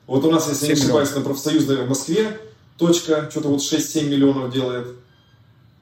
Вот 0.05 0.24
у 0.24 0.30
нас, 0.30 0.47
если 0.47 0.67
не 0.67 0.74
ошибаюсь, 0.74 1.15
на 1.15 1.21
профсоюзной 1.21 1.78
в 1.78 1.89
Москве 1.89 2.38
точка 2.78 3.30
что-то 3.32 3.47
вот 3.47 3.61
6-7 3.61 4.09
миллионов 4.09 4.53
делает. 4.53 4.89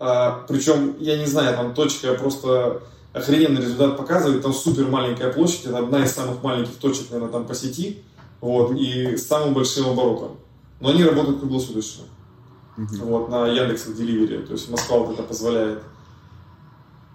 А, 0.03 0.43
причем, 0.47 0.95
я 0.99 1.15
не 1.15 1.27
знаю, 1.27 1.55
там 1.55 1.75
точка 1.75 2.15
просто 2.15 2.81
охрененный 3.13 3.61
результат 3.61 3.97
показывает. 3.97 4.41
Там 4.41 4.51
супер 4.51 4.87
маленькая 4.87 5.31
площадь, 5.31 5.65
это 5.65 5.77
одна 5.77 6.03
из 6.03 6.11
самых 6.11 6.41
маленьких 6.41 6.75
точек, 6.77 7.11
наверное, 7.11 7.31
там 7.31 7.45
по 7.45 7.53
сети. 7.53 8.01
Вот, 8.41 8.71
и 8.71 9.15
с 9.15 9.27
самым 9.27 9.53
большим 9.53 9.89
оборотом. 9.89 10.37
Но 10.79 10.89
они 10.89 11.03
работают 11.03 11.39
круглосуточно. 11.39 12.05
Угу. 12.79 13.05
Вот, 13.05 13.29
на 13.29 13.45
Яндекс 13.45 13.85
Деливере. 13.89 14.39
То 14.39 14.53
есть 14.53 14.71
Москва 14.71 14.97
вот 14.97 15.13
это 15.13 15.21
позволяет. 15.21 15.83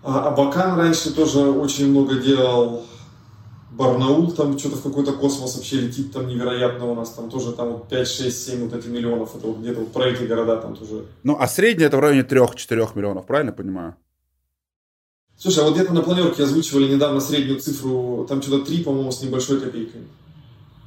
А 0.04 0.28
Абакан 0.28 0.78
раньше 0.78 1.12
тоже 1.12 1.40
очень 1.40 1.90
много 1.90 2.14
делал. 2.14 2.84
Барнаул 3.76 4.32
там 4.32 4.58
что-то 4.58 4.76
в 4.76 4.82
какой-то 4.82 5.12
космос 5.12 5.56
вообще 5.56 5.76
летит 5.76 6.10
там 6.10 6.26
невероятно 6.26 6.86
у 6.86 6.94
нас. 6.94 7.10
Там 7.10 7.28
тоже 7.28 7.52
там 7.52 7.72
вот 7.72 7.88
5, 7.88 8.08
6, 8.08 8.46
7 8.46 8.64
вот 8.64 8.72
эти 8.72 8.88
миллионов. 8.88 9.36
Это 9.36 9.46
вот 9.46 9.58
где-то 9.58 9.80
вот 9.80 9.92
про 9.92 10.06
эти 10.06 10.22
города 10.22 10.56
там 10.56 10.74
тоже. 10.74 11.04
Ну, 11.22 11.36
а 11.38 11.46
средний 11.46 11.84
это 11.84 11.98
в 11.98 12.00
районе 12.00 12.22
3-4 12.22 12.88
миллионов, 12.94 13.26
правильно 13.26 13.52
понимаю? 13.52 13.96
Слушай, 15.38 15.58
а 15.58 15.64
вот 15.64 15.74
где-то 15.74 15.92
на 15.92 16.00
планерке 16.00 16.44
озвучивали 16.44 16.88
недавно 16.88 17.20
среднюю 17.20 17.60
цифру, 17.60 18.24
там 18.26 18.40
что-то 18.40 18.64
3, 18.64 18.82
по-моему, 18.82 19.12
с 19.12 19.20
небольшой 19.20 19.60
копейкой. 19.60 20.00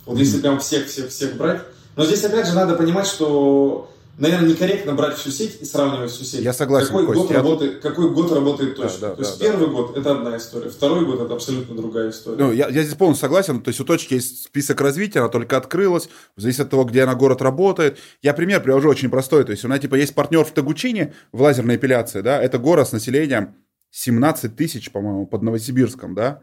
Вот 0.08 0.18
mm-hmm. 0.18 0.20
если 0.20 0.42
прям 0.42 0.60
всех-всех-всех 0.60 1.38
брать. 1.38 1.62
Но 1.96 2.06
здесь 2.06 2.24
опять 2.24 2.48
же 2.48 2.56
надо 2.56 2.74
понимать, 2.74 3.06
что 3.06 3.92
наверное, 4.20 4.50
некорректно 4.50 4.94
брать 4.94 5.18
всю 5.18 5.32
сеть 5.32 5.58
и 5.62 5.66
сравнивать 5.66 6.12
всю 6.12 6.24
сеть. 6.24 6.42
Я 6.42 6.54
согласен, 6.54 6.88
какой 6.88 7.08
Кость, 7.08 7.20
год, 7.20 7.32
я... 7.32 7.38
работает, 7.38 7.82
какой 7.82 8.10
год 8.12 8.32
работает 8.32 8.76
точно. 8.76 9.00
Да, 9.00 9.10
да, 9.10 9.16
То 9.16 9.22
есть 9.22 9.40
да, 9.40 9.46
первый 9.46 9.68
да. 9.68 9.74
год 9.74 9.98
это 9.98 10.12
одна 10.12 10.38
история, 10.38 10.70
второй 10.70 11.06
год 11.06 11.22
это 11.22 11.34
абсолютно 11.34 11.76
другая 11.76 12.10
история. 12.10 12.38
Ну, 12.38 12.52
я, 12.52 12.68
я 12.68 12.84
здесь 12.84 12.96
полностью 12.96 13.26
согласен. 13.28 13.62
То 13.62 13.70
есть 13.70 13.80
у 13.80 13.86
точки 13.86 14.16
есть 14.16 14.44
список 14.44 14.82
развития, 14.82 15.20
она 15.20 15.30
только 15.30 15.58
открылась, 15.58 16.10
зависит 16.36 16.62
от 16.62 16.70
того, 16.70 16.84
где 16.84 17.04
она 17.04 17.16
город 17.16 17.42
работает. 17.42 17.98
Я 18.22 18.34
пример 18.34 18.62
привожу 18.62 18.90
очень 18.90 19.10
простой. 19.10 19.44
То 19.46 19.52
есть 19.52 19.64
у 19.64 19.68
нас 19.68 19.80
типа 19.80 19.96
есть 19.96 20.14
партнер 20.14 20.44
в 20.44 20.52
Тагучине 20.52 21.14
в 21.32 21.42
лазерной 21.42 21.78
эпиляции, 21.78 22.22
да, 22.22 22.42
это 22.42 22.58
город 22.58 22.90
с 22.90 22.92
населением 22.92 23.56
17 23.92 24.56
тысяч, 24.56 24.92
по-моему, 24.92 25.26
под 25.26 25.42
Новосибирском, 25.42 26.14
да, 26.14 26.42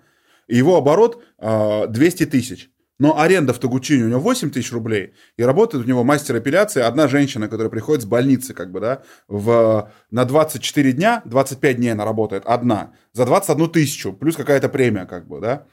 и 0.48 0.56
его 0.56 0.76
оборот 0.76 1.16
э, 1.16 1.18
а, 1.38 1.86
200 1.86 2.26
тысяч. 2.26 2.70
Но 2.98 3.18
аренда 3.18 3.52
в 3.52 3.58
Тагучине 3.58 4.04
у 4.04 4.08
него 4.08 4.20
8 4.20 4.50
тысяч 4.50 4.72
рублей, 4.72 5.12
и 5.36 5.42
работает 5.42 5.84
у 5.84 5.88
него 5.88 6.02
мастер 6.02 6.38
эпиляции 6.38 6.80
одна 6.80 7.08
женщина, 7.08 7.48
которая 7.48 7.68
приходит 7.68 8.02
с 8.02 8.06
больницы, 8.06 8.54
как 8.54 8.72
бы, 8.72 8.80
да, 8.80 9.02
в, 9.28 9.90
на 10.10 10.24
24 10.24 10.92
дня, 10.92 11.22
25 11.26 11.76
дней 11.76 11.90
она 11.90 12.04
работает, 12.04 12.44
одна, 12.46 12.92
за 13.12 13.26
21 13.26 13.70
тысячу, 13.70 14.12
плюс 14.12 14.36
какая-то 14.36 14.68
премия, 14.68 15.04
как 15.04 15.28
бы, 15.28 15.40
да. 15.40 15.66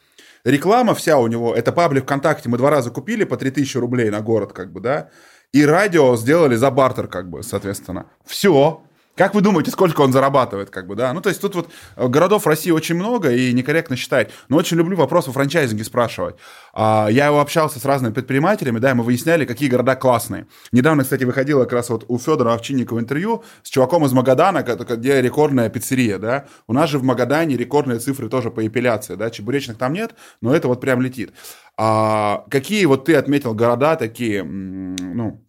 Реклама 0.44 0.94
вся 0.94 1.18
у 1.18 1.28
него, 1.28 1.56
это 1.56 1.72
паблик 1.72 2.04
ВКонтакте, 2.04 2.50
мы 2.50 2.58
два 2.58 2.70
раза 2.70 2.90
купили 2.92 3.24
по 3.24 3.38
3000 3.38 3.78
рублей 3.78 4.10
на 4.10 4.20
город, 4.20 4.52
как 4.52 4.74
бы, 4.74 4.82
да, 4.82 5.10
и 5.54 5.66
радио 5.66 6.18
сделали 6.18 6.56
за 6.56 6.72
бартер, 6.72 7.08
как 7.08 7.30
бы, 7.30 7.44
соответственно. 7.44 8.08
Все, 8.26 8.84
как 9.16 9.36
вы 9.36 9.42
думаете, 9.42 9.70
сколько 9.70 10.02
он 10.02 10.12
зарабатывает, 10.12 10.72
как 10.72 10.88
бы, 10.88 10.96
да? 10.96 11.14
Ну, 11.14 11.22
то 11.22 11.30
есть 11.30 11.40
тут 11.40 11.54
вот 11.54 11.70
э, 11.96 12.08
городов 12.08 12.46
в 12.46 12.48
России 12.48 12.72
очень 12.72 12.96
много 12.96 13.32
и 13.32 13.54
некорректно 13.54 13.96
считать. 13.96 14.32
Но 14.50 14.58
очень 14.58 14.76
люблю 14.76 14.98
вопрос 14.98 15.28
о 15.28 15.32
франчайзинге 15.32 15.84
спрашивать. 15.84 16.36
А, 16.74 17.08
я 17.12 17.28
его 17.28 17.40
общался 17.40 17.80
с 17.80 17.86
разными 17.86 18.12
предпринимателями, 18.12 18.80
да, 18.80 18.92
и 18.92 18.94
мы 18.96 19.04
выясняли, 19.04 19.46
какие 19.46 19.70
города 19.70 19.96
классные. 19.96 20.48
Недавно, 20.72 21.04
кстати, 21.04 21.26
выходило 21.26 21.64
как 21.64 21.74
раз 21.74 21.90
вот 21.90 22.06
у 22.08 22.18
Федора 22.18 22.54
Овчинникова 22.54 23.00
интервью 23.00 23.44
с 23.62 23.70
чуваком 23.70 24.04
из 24.06 24.14
Магадана, 24.14 24.64
где 24.64 25.22
рекордная 25.22 25.70
пиццерия, 25.70 26.18
да. 26.18 26.46
У 26.68 26.74
нас 26.74 26.90
же 26.90 26.98
в 26.98 27.04
Магадане 27.04 27.56
рекордные 27.56 28.00
цифры 28.00 28.30
тоже 28.30 28.50
по 28.50 28.66
эпиляции, 28.66 29.14
да. 29.14 29.30
Чебуречных 29.30 29.78
там 29.78 29.94
нет, 29.94 30.16
но 30.42 30.56
это 30.56 30.68
вот 30.68 30.82
прям 30.82 31.02
летит. 31.02 31.34
А, 31.78 32.46
какие 32.50 32.86
вот 32.86 33.06
ты 33.06 33.16
отметил 33.16 33.54
города 33.54 33.96
такие, 33.96 34.44
ну, 34.44 35.40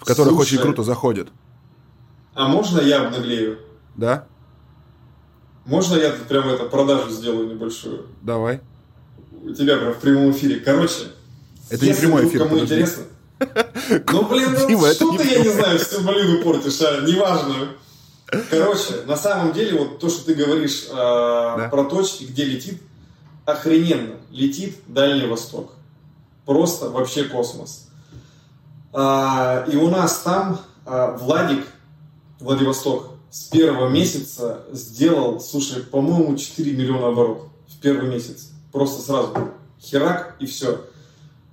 в 0.00 0.04
которых 0.06 0.32
Слушай, 0.32 0.54
очень 0.54 0.62
круто 0.62 0.82
заходит? 0.82 1.28
А 2.34 2.48
можно 2.48 2.80
я 2.80 3.02
обнаглею? 3.02 3.58
Да. 3.96 4.26
Можно 5.64 5.96
я 5.96 6.10
тут 6.10 6.26
прямо 6.26 6.52
это 6.52 6.64
продажу 6.64 7.10
сделаю 7.10 7.48
небольшую? 7.48 8.06
Давай. 8.22 8.60
У 9.42 9.52
тебя 9.52 9.76
прям 9.76 9.94
в 9.94 9.98
прямом 9.98 10.30
эфире. 10.32 10.56
Короче, 10.56 11.12
это 11.70 11.86
не 11.86 11.94
прямой 11.94 12.28
эфир, 12.28 12.40
кому 12.40 12.50
подожди. 12.50 12.74
интересно. 12.74 13.04
Ну, 14.10 14.26
блин, 14.28 14.52
ну 14.52 14.92
что 14.92 15.16
ты, 15.18 15.28
я 15.28 15.40
не 15.40 15.50
знаю, 15.50 15.78
всю 15.78 16.00
малину 16.00 16.42
портишь, 16.42 16.80
а 16.80 17.02
неважно. 17.02 17.54
Короче, 18.48 19.02
на 19.06 19.16
самом 19.16 19.52
деле, 19.52 19.78
вот 19.78 19.98
то, 19.98 20.08
что 20.08 20.24
ты 20.24 20.34
говоришь 20.34 20.86
э, 20.90 21.68
про 21.70 21.84
точки, 21.84 22.24
где 22.24 22.44
летит, 22.44 22.80
охрененно. 23.44 24.16
Летит 24.30 24.76
Дальний 24.86 25.26
Восток. 25.26 25.72
Просто 26.46 26.88
вообще 26.88 27.24
космос. 27.24 27.88
А, 28.92 29.64
и 29.70 29.76
у 29.76 29.90
нас 29.90 30.20
там 30.20 30.60
а, 30.86 31.16
Владик 31.16 31.66
Владивосток 32.40 33.10
с 33.30 33.44
первого 33.44 33.88
месяца 33.88 34.64
сделал, 34.72 35.40
слушай, 35.40 35.82
по-моему, 35.82 36.36
4 36.36 36.72
миллиона 36.72 37.08
оборотов 37.08 37.48
в 37.68 37.80
первый 37.80 38.08
месяц. 38.08 38.50
Просто 38.72 39.02
сразу. 39.02 39.32
Херак 39.80 40.36
и 40.38 40.46
все. 40.46 40.80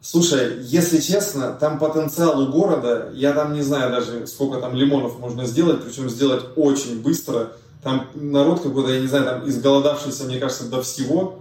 Слушай, 0.02 0.58
если 0.64 1.00
честно, 1.00 1.54
там 1.54 1.78
потенциал 1.78 2.42
у 2.42 2.52
города, 2.52 3.12
я 3.14 3.34
там 3.34 3.54
не 3.54 3.62
знаю 3.62 3.92
даже, 3.92 4.26
сколько 4.26 4.60
там 4.60 4.76
лимонов 4.76 5.20
можно 5.20 5.46
сделать, 5.46 5.84
причем 5.84 6.10
сделать 6.10 6.44
очень 6.56 7.02
быстро. 7.02 7.54
Там 7.84 8.10
народ 8.16 8.62
какой-то, 8.62 8.92
я 8.92 9.00
не 9.00 9.08
знаю, 9.08 9.26
там 9.26 9.50
изголодавшийся, 9.50 10.24
мне 10.26 10.40
кажется, 10.40 10.70
до 10.70 10.82
всего. 10.82 11.40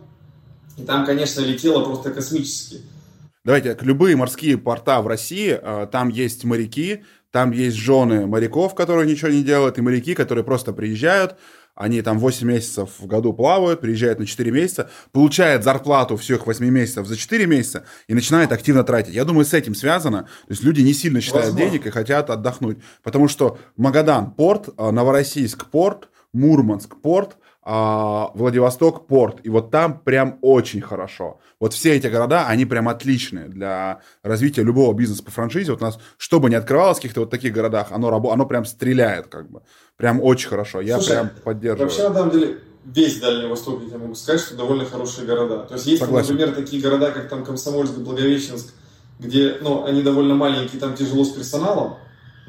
И 0.77 0.83
там, 0.83 1.07
конечно, 1.07 1.41
летело 1.41 1.85
просто 1.85 2.11
космически. 2.11 2.83
Давайте, 3.45 3.77
любые 3.81 4.17
морские 4.17 4.59
порта 4.59 5.01
в 5.01 5.07
России, 5.07 5.59
а, 5.61 5.87
там 5.87 6.11
есть 6.11 6.45
моряки, 6.45 7.05
там 7.31 7.53
есть 7.53 7.77
жены 7.77 8.27
моряков, 8.27 8.75
которые 8.75 9.09
ничего 9.09 9.31
не 9.31 9.43
делают, 9.43 9.79
и 9.79 9.83
моряки, 9.83 10.15
которые 10.15 10.45
просто 10.45 10.73
приезжают, 10.73 11.37
они 11.75 12.03
там 12.03 12.19
8 12.19 12.47
месяцев 12.47 12.91
в 12.99 13.07
году 13.07 13.33
плавают, 13.33 13.81
приезжают 13.81 14.19
на 14.19 14.27
4 14.27 14.51
месяца, 14.51 14.91
получают 15.13 15.65
зарплату 15.65 16.17
всех 16.17 16.47
8 16.47 16.65
месяцев 16.69 17.07
за 17.07 17.17
4 17.17 17.47
месяца 17.47 17.85
и 18.09 18.15
начинают 18.15 18.53
активно 18.53 18.85
тратить. 18.85 19.15
Я 19.15 19.25
думаю, 19.25 19.45
с 19.45 19.55
этим 19.55 19.75
связано. 19.75 20.23
То 20.23 20.51
есть 20.51 20.63
люди 20.63 20.81
не 20.81 20.93
сильно 20.93 21.21
считают 21.21 21.47
Возможно. 21.47 21.71
денег 21.71 21.87
и 21.87 21.91
хотят 21.91 22.29
отдохнуть. 22.29 22.79
Потому 23.03 23.29
что 23.29 23.59
Магадан 23.77 24.33
порт, 24.33 24.69
а, 24.77 24.91
Новороссийск 24.91 25.67
порт, 25.67 26.11
Мурманск 26.33 26.97
порт– 27.01 27.37
а, 27.63 28.31
Владивосток 28.35 29.07
порт. 29.07 29.41
И 29.43 29.49
вот 29.49 29.71
там 29.71 30.01
прям 30.01 30.39
очень 30.41 30.81
хорошо. 30.81 31.41
Вот 31.59 31.75
все 31.75 31.95
эти 31.95 32.07
города, 32.07 32.47
они 32.47 32.65
прям 32.65 32.89
отличные 32.89 33.49
для 33.49 34.01
развития 34.23 34.63
любого 34.63 34.95
бизнеса 34.95 35.23
по 35.23 35.31
франшизе. 35.31 35.73
Вот 35.73 35.83
у 35.83 35.85
нас, 35.85 35.99
что 36.17 36.41
бы 36.41 36.49
ни 36.49 36.55
открывалось 36.55 36.99
в 36.99 37.01
каких-то 37.03 37.21
вот 37.21 37.31
таких 37.31 37.53
городах, 37.53 37.89
оно, 37.91 38.09
оно 38.09 38.47
прям 38.47 38.65
стреляет 38.65 39.27
как 39.27 39.51
бы. 39.51 39.63
Прям 39.97 40.23
очень 40.23 40.49
хорошо. 40.49 40.81
Я 40.81 40.97
Слушай, 40.97 41.13
прям 41.13 41.31
поддерживаю. 41.45 41.89
Вообще, 41.89 42.09
на 42.09 42.15
самом 42.15 42.31
деле, 42.31 42.59
весь 42.85 43.21
Дальний 43.21 43.47
Восток, 43.47 43.83
я 43.91 43.99
могу 43.99 44.15
сказать, 44.15 44.41
что 44.41 44.57
довольно 44.57 44.87
хорошие 44.87 45.27
города. 45.27 45.65
То 45.65 45.75
есть 45.75 45.87
есть, 45.87 46.03
Согласен. 46.03 46.33
например, 46.35 46.55
такие 46.55 46.83
города, 46.83 47.11
как 47.11 47.29
там 47.29 47.45
Комсомольск, 47.45 47.95
Благовещенск, 47.99 48.73
где, 49.19 49.59
ну, 49.61 49.85
они 49.85 50.03
довольно 50.03 50.35
маленькие, 50.35 50.81
там 50.81 50.95
тяжело 50.95 51.25
с 51.25 51.31
персоналом, 51.31 51.97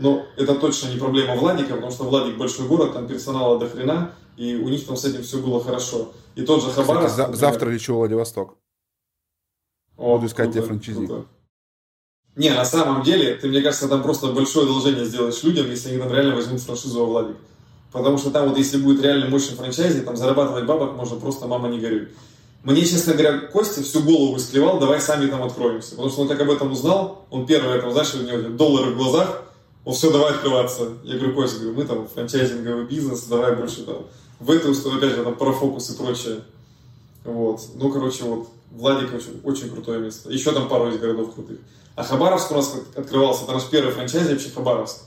но 0.01 0.25
это 0.35 0.55
точно 0.55 0.89
не 0.89 0.97
проблема 0.97 1.35
Владика, 1.35 1.75
потому 1.75 1.91
что 1.91 2.03
Владик 2.03 2.37
большой 2.37 2.67
город, 2.67 2.93
там 2.93 3.07
персонала 3.07 3.59
до 3.59 3.69
хрена, 3.69 4.11
и 4.37 4.55
у 4.55 4.69
них 4.69 4.85
там 4.85 4.97
с 4.97 5.05
этим 5.05 5.23
все 5.23 5.37
было 5.37 5.63
хорошо. 5.63 6.11
И 6.35 6.41
тот 6.41 6.63
же 6.63 6.71
Хабаровск... 6.71 7.09
Кстати, 7.09 7.31
за, 7.31 7.37
завтра 7.37 7.69
лечу 7.69 7.93
в 7.93 7.97
Владивосток. 7.97 8.57
О, 9.97 10.15
Буду 10.15 10.27
искать 10.27 10.51
тебе 10.51 10.63
франчизи. 10.63 11.07
Не, 12.35 12.49
на 12.51 12.65
самом 12.65 13.03
деле, 13.03 13.35
ты, 13.35 13.47
мне 13.49 13.61
кажется, 13.61 13.87
там 13.87 14.01
просто 14.01 14.27
большое 14.27 14.65
одолжение 14.65 15.05
сделаешь 15.05 15.43
людям, 15.43 15.69
если 15.69 15.89
они 15.89 15.99
там 15.99 16.11
реально 16.11 16.35
возьмут 16.35 16.61
франшизу 16.61 16.99
во 16.99 17.05
Владик. 17.05 17.35
Потому 17.91 18.17
что 18.17 18.31
там 18.31 18.47
вот 18.47 18.57
если 18.57 18.77
будет 18.77 19.03
реально 19.03 19.29
мощный 19.29 19.55
франчайзи, 19.55 20.01
там 20.01 20.15
зарабатывать 20.15 20.65
бабок 20.65 20.95
можно 20.95 21.19
просто 21.19 21.47
мама 21.47 21.67
не 21.67 21.79
горюй. 21.79 22.07
Мне, 22.63 22.85
честно 22.85 23.13
говоря, 23.13 23.39
Костя 23.39 23.81
всю 23.81 24.01
голову 24.01 24.37
склевал, 24.39 24.79
давай 24.79 25.01
сами 25.01 25.27
там 25.27 25.43
откроемся. 25.43 25.91
Потому 25.91 26.09
что 26.09 26.21
он 26.21 26.27
как 26.27 26.39
об 26.39 26.51
этом 26.51 26.71
узнал, 26.71 27.25
он 27.31 27.45
первый 27.45 27.75
этом, 27.75 27.91
знаешь, 27.91 28.13
у 28.13 28.19
него 28.19 28.49
доллары 28.49 28.91
в 28.91 28.97
глазах, 28.97 29.43
он 29.83 29.93
все, 29.93 30.11
давай 30.11 30.33
открываться. 30.33 30.93
Я 31.03 31.17
говорю, 31.17 31.33
Костя, 31.33 31.59
говорю, 31.59 31.77
мы 31.77 31.85
там 31.85 32.07
франчайзинговый 32.07 32.85
бизнес, 32.85 33.23
давай 33.23 33.55
больше 33.55 33.83
там 33.83 34.05
в 34.39 34.49
эту 34.49 34.73
сторону, 34.73 34.99
опять 34.99 35.15
же, 35.15 35.23
там, 35.23 35.35
профокус 35.35 35.89
и 35.89 35.97
прочее. 35.97 36.41
Вот. 37.23 37.61
Ну, 37.75 37.91
короче, 37.91 38.23
вот 38.23 38.49
Владик 38.71 39.13
очень, 39.13 39.39
очень 39.43 39.69
крутое 39.69 39.99
место. 39.99 40.31
Еще 40.31 40.51
там 40.51 40.67
пару 40.67 40.89
из 40.89 40.97
городов 40.97 41.33
крутых. 41.33 41.57
А 41.95 42.03
Хабаровск 42.03 42.51
у 42.51 42.55
нас 42.55 42.73
открывался, 42.95 43.43
это 43.43 43.53
наш 43.53 43.65
первый 43.69 43.93
франчайз 43.93 44.29
вообще 44.29 44.49
Хабаровск. 44.49 45.01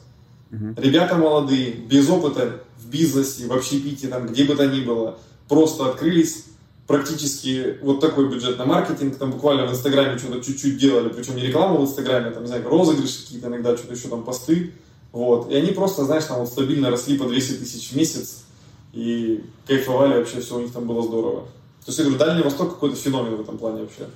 Угу. 0.52 0.74
Ребята 0.76 1.16
молодые, 1.16 1.72
без 1.72 2.08
опыта 2.08 2.62
в 2.78 2.88
бизнесе, 2.88 3.46
в 3.46 3.52
общепите, 3.52 4.08
там, 4.08 4.26
где 4.26 4.44
бы 4.44 4.54
то 4.54 4.66
ни 4.66 4.80
было, 4.80 5.18
просто 5.48 5.86
открылись, 5.88 6.44
практически 6.86 7.78
вот 7.82 8.00
такой 8.00 8.28
бюджет 8.28 8.58
на 8.58 8.64
маркетинг, 8.64 9.16
там 9.16 9.30
буквально 9.30 9.66
в 9.66 9.72
Инстаграме 9.72 10.18
что-то 10.18 10.44
чуть-чуть 10.44 10.78
делали, 10.78 11.08
причем 11.08 11.36
не 11.36 11.46
рекламу 11.46 11.78
в 11.78 11.82
Инстаграме, 11.84 12.30
там, 12.30 12.42
не 12.42 12.48
знаю, 12.48 12.68
розыгрыши 12.68 13.22
какие-то 13.22 13.48
иногда, 13.48 13.76
что-то 13.76 13.94
еще 13.94 14.08
там 14.08 14.24
посты, 14.24 14.72
вот, 15.12 15.50
и 15.50 15.54
они 15.54 15.72
просто, 15.72 16.04
знаешь, 16.04 16.24
там 16.24 16.40
вот 16.40 16.48
стабильно 16.48 16.90
росли 16.90 17.16
по 17.16 17.26
200 17.26 17.52
тысяч 17.54 17.90
в 17.90 17.96
месяц, 17.96 18.44
и 18.92 19.42
кайфовали 19.66 20.18
вообще, 20.18 20.40
все 20.40 20.56
у 20.56 20.60
них 20.60 20.72
там 20.72 20.86
было 20.86 21.02
здорово. 21.02 21.42
То 21.84 21.90
есть, 21.90 21.98
я 21.98 22.04
говорю, 22.04 22.18
Дальний 22.18 22.42
Восток 22.42 22.70
какой-то 22.70 22.96
феномен 22.96 23.36
в 23.36 23.40
этом 23.40 23.58
плане 23.58 23.82
вообще. 23.82 24.06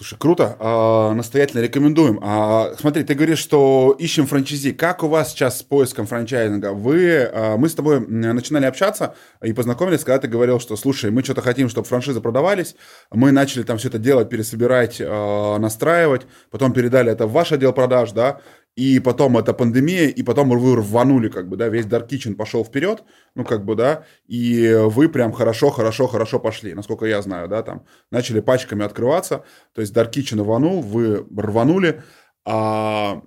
Слушай, 0.00 0.16
круто. 0.18 0.56
А, 0.60 1.12
настоятельно 1.12 1.60
рекомендуем. 1.60 2.20
А, 2.22 2.72
смотри, 2.80 3.04
ты 3.04 3.12
говоришь, 3.12 3.38
что 3.38 3.94
ищем 3.98 4.26
франчайзи. 4.26 4.72
Как 4.72 5.02
у 5.02 5.08
вас 5.08 5.32
сейчас 5.32 5.58
с 5.58 5.62
поиском 5.62 6.06
франчайзинга? 6.06 6.72
Вы, 6.72 7.28
а, 7.30 7.58
мы 7.58 7.68
с 7.68 7.74
тобой 7.74 8.00
начинали 8.00 8.64
общаться 8.64 9.14
и 9.42 9.52
познакомились, 9.52 10.02
когда 10.02 10.18
ты 10.18 10.26
говорил, 10.26 10.58
что, 10.58 10.76
слушай, 10.76 11.10
мы 11.10 11.22
что-то 11.22 11.42
хотим, 11.42 11.68
чтобы 11.68 11.86
франшизы 11.86 12.22
продавались. 12.22 12.76
Мы 13.10 13.30
начали 13.30 13.62
там 13.62 13.76
все 13.76 13.88
это 13.88 13.98
делать, 13.98 14.30
пересобирать, 14.30 15.02
а, 15.04 15.58
настраивать. 15.58 16.22
Потом 16.50 16.72
передали 16.72 17.12
это 17.12 17.26
в 17.26 17.32
ваш 17.32 17.52
отдел 17.52 17.74
продаж, 17.74 18.12
да 18.12 18.40
и 18.76 19.00
потом 19.00 19.36
это 19.36 19.52
пандемия, 19.52 20.08
и 20.08 20.22
потом 20.22 20.50
вы 20.50 20.76
рванули, 20.76 21.28
как 21.28 21.48
бы, 21.48 21.56
да, 21.56 21.68
весь 21.68 21.86
Dark 21.86 22.08
Kitchen 22.08 22.34
пошел 22.34 22.64
вперед, 22.64 23.04
ну, 23.34 23.44
как 23.44 23.64
бы, 23.64 23.74
да, 23.74 24.04
и 24.26 24.72
вы 24.86 25.08
прям 25.08 25.32
хорошо, 25.32 25.70
хорошо, 25.70 26.06
хорошо 26.06 26.38
пошли, 26.38 26.74
насколько 26.74 27.06
я 27.06 27.20
знаю, 27.22 27.48
да, 27.48 27.62
там, 27.62 27.84
начали 28.10 28.40
пачками 28.40 28.84
открываться, 28.84 29.44
то 29.74 29.80
есть 29.80 29.94
Dark 29.94 30.12
Kitchen 30.12 30.40
рванул, 30.40 30.82
вы 30.82 31.26
рванули, 31.36 32.02
а 32.44 33.22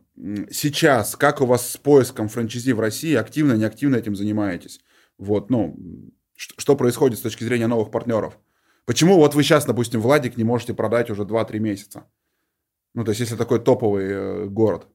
сейчас, 0.50 1.16
как 1.16 1.42
у 1.42 1.46
вас 1.46 1.72
с 1.72 1.78
поиском 1.78 2.30
франчайзи 2.30 2.72
в 2.72 2.80
России, 2.80 3.14
активно, 3.14 3.54
неактивно 3.54 3.98
этим 3.98 4.16
занимаетесь? 4.16 4.80
Вот, 5.18 5.50
ну, 5.50 5.78
что 6.36 6.76
происходит 6.76 7.20
с 7.20 7.22
точки 7.22 7.44
зрения 7.44 7.68
новых 7.68 7.92
партнеров? 7.92 8.40
Почему 8.86 9.16
вот 9.16 9.36
вы 9.36 9.44
сейчас, 9.44 9.66
допустим, 9.66 10.02
Владик 10.02 10.36
не 10.36 10.44
можете 10.44 10.74
продать 10.74 11.10
уже 11.10 11.24
2-3 11.24 11.60
месяца? 11.60 12.06
Ну, 12.94 13.04
то 13.04 13.10
есть, 13.10 13.22
если 13.22 13.36
такой 13.36 13.60
топовый 13.60 14.06
э, 14.06 14.46
город. 14.46 14.88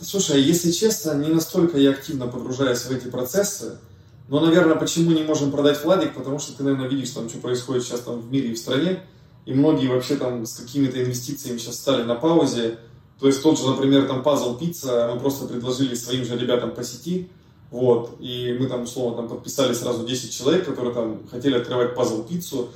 Слушай, 0.00 0.42
если 0.42 0.70
честно, 0.72 1.14
не 1.14 1.28
настолько 1.28 1.78
я 1.78 1.90
активно 1.90 2.26
погружаюсь 2.26 2.80
в 2.80 2.90
эти 2.90 3.08
процессы. 3.08 3.78
Но, 4.28 4.40
наверное, 4.40 4.76
почему 4.76 5.12
не 5.12 5.22
можем 5.22 5.50
продать 5.50 5.82
Владик? 5.82 6.14
Потому 6.14 6.38
что 6.38 6.52
ты, 6.56 6.62
наверное, 6.64 6.88
видишь, 6.88 7.10
там, 7.10 7.28
что 7.28 7.38
происходит 7.38 7.84
сейчас 7.84 8.00
там 8.00 8.20
в 8.20 8.30
мире 8.30 8.50
и 8.50 8.54
в 8.54 8.58
стране. 8.58 9.02
И 9.46 9.54
многие 9.54 9.86
вообще 9.86 10.16
там 10.16 10.44
с 10.44 10.54
какими-то 10.54 11.02
инвестициями 11.02 11.58
сейчас 11.58 11.76
стали 11.76 12.02
на 12.02 12.14
паузе. 12.14 12.78
То 13.20 13.26
есть 13.26 13.42
тот 13.42 13.58
же, 13.58 13.66
например, 13.66 14.06
там 14.06 14.20
Puzzle 14.20 14.58
Pizza 14.58 15.14
мы 15.14 15.20
просто 15.20 15.46
предложили 15.46 15.94
своим 15.94 16.24
же 16.24 16.36
ребятам 16.36 16.72
по 16.72 16.82
сети. 16.82 17.30
Вот, 17.70 18.16
и 18.20 18.56
мы 18.60 18.66
там, 18.66 18.82
условно, 18.82 19.16
там 19.16 19.28
подписали 19.28 19.72
сразу 19.72 20.06
10 20.06 20.32
человек, 20.32 20.66
которые 20.66 20.94
там 20.94 21.26
хотели 21.28 21.56
открывать 21.56 21.96
Puzzle 21.96 22.28
Пиццу. 22.28 22.68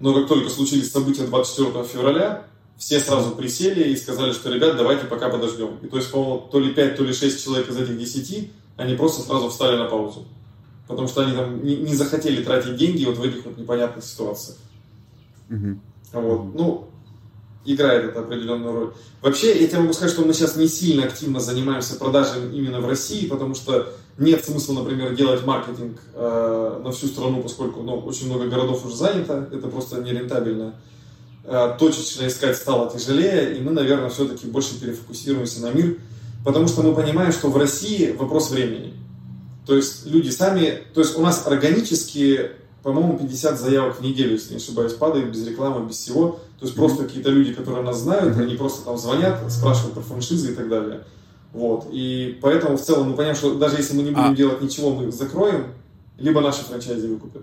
Но 0.00 0.14
как 0.14 0.26
только 0.26 0.50
случились 0.50 0.90
события 0.90 1.24
24 1.24 1.84
февраля, 1.84 2.46
все 2.82 2.98
сразу 2.98 3.30
присели 3.36 3.92
и 3.92 3.96
сказали, 3.96 4.32
что, 4.32 4.52
ребят, 4.52 4.76
давайте 4.76 5.06
пока 5.06 5.28
подождем. 5.28 5.78
И 5.82 5.86
то 5.86 5.98
есть, 5.98 6.10
по-моему, 6.10 6.48
то 6.50 6.58
ли 6.58 6.74
5, 6.74 6.96
то 6.96 7.04
ли 7.04 7.12
6 7.12 7.44
человек 7.44 7.70
из 7.70 7.76
этих 7.76 7.96
10, 7.96 8.50
они 8.76 8.96
просто 8.96 9.22
сразу 9.22 9.50
встали 9.50 9.76
на 9.76 9.84
паузу. 9.84 10.24
Потому 10.88 11.06
что 11.06 11.22
они 11.22 11.32
там 11.32 11.64
не, 11.64 11.76
не 11.76 11.94
захотели 11.94 12.42
тратить 12.42 12.74
деньги 12.74 13.04
вот 13.04 13.18
в 13.18 13.22
этих 13.22 13.44
вот 13.44 13.56
непонятных 13.56 14.04
ситуациях. 14.04 14.58
Угу. 15.48 15.78
Вот. 16.14 16.54
Ну, 16.56 16.88
играет 17.64 18.06
это 18.06 18.18
определенную 18.18 18.72
роль. 18.72 18.92
Вообще, 19.20 19.60
я 19.60 19.68
тебе 19.68 19.78
могу 19.78 19.92
сказать, 19.92 20.12
что 20.12 20.24
мы 20.24 20.34
сейчас 20.34 20.56
не 20.56 20.66
сильно 20.66 21.04
активно 21.04 21.38
занимаемся 21.38 21.94
продажами 21.94 22.52
именно 22.52 22.80
в 22.80 22.88
России, 22.88 23.28
потому 23.28 23.54
что 23.54 23.92
нет 24.18 24.44
смысла, 24.44 24.72
например, 24.80 25.14
делать 25.14 25.46
маркетинг 25.46 26.00
э, 26.14 26.80
на 26.82 26.90
всю 26.90 27.06
страну, 27.06 27.44
поскольку 27.44 27.82
ну, 27.82 27.98
очень 27.98 28.26
много 28.26 28.48
городов 28.48 28.84
уже 28.84 28.96
занято, 28.96 29.48
это 29.52 29.68
просто 29.68 30.02
нерентабельно. 30.02 30.74
Э, 30.74 30.91
точечно 31.44 32.26
искать 32.26 32.56
стало 32.56 32.90
тяжелее, 32.90 33.56
и 33.56 33.60
мы, 33.60 33.72
наверное, 33.72 34.10
все-таки 34.10 34.46
больше 34.46 34.80
перефокусируемся 34.80 35.62
на 35.62 35.72
мир, 35.72 35.96
потому 36.44 36.68
что 36.68 36.82
мы 36.82 36.94
понимаем, 36.94 37.32
что 37.32 37.48
в 37.48 37.56
России 37.56 38.12
вопрос 38.12 38.50
времени. 38.50 38.94
То 39.66 39.76
есть 39.76 40.06
люди 40.06 40.30
сами, 40.30 40.82
то 40.94 41.00
есть 41.00 41.16
у 41.16 41.22
нас 41.22 41.46
органически, 41.46 42.50
по-моему, 42.82 43.18
50 43.18 43.58
заявок 43.58 43.98
в 43.98 44.02
неделю, 44.02 44.32
если 44.32 44.50
не 44.50 44.56
ошибаюсь, 44.56 44.92
падает 44.92 45.30
без 45.30 45.46
рекламы, 45.46 45.86
без 45.86 45.96
всего. 45.96 46.40
То 46.58 46.66
есть 46.66 46.76
просто 46.76 47.04
какие-то 47.04 47.30
люди, 47.30 47.52
которые 47.52 47.84
нас 47.84 47.98
знают, 47.98 48.36
они 48.38 48.56
просто 48.56 48.84
там 48.84 48.98
звонят, 48.98 49.40
спрашивают 49.52 49.94
про 49.94 50.02
франшизы 50.02 50.52
и 50.52 50.54
так 50.54 50.68
далее. 50.68 51.04
Вот. 51.52 51.86
И 51.92 52.38
поэтому 52.40 52.76
в 52.76 52.82
целом 52.82 53.10
мы 53.10 53.14
понимаем, 53.14 53.36
что 53.36 53.54
даже 53.54 53.76
если 53.76 53.94
мы 53.94 54.02
не 54.02 54.10
будем 54.10 54.32
а... 54.32 54.34
делать 54.34 54.62
ничего, 54.62 54.90
мы 54.90 55.12
закроем, 55.12 55.66
либо 56.18 56.40
наши 56.40 56.62
франчайзи 56.62 57.06
выкупят. 57.06 57.42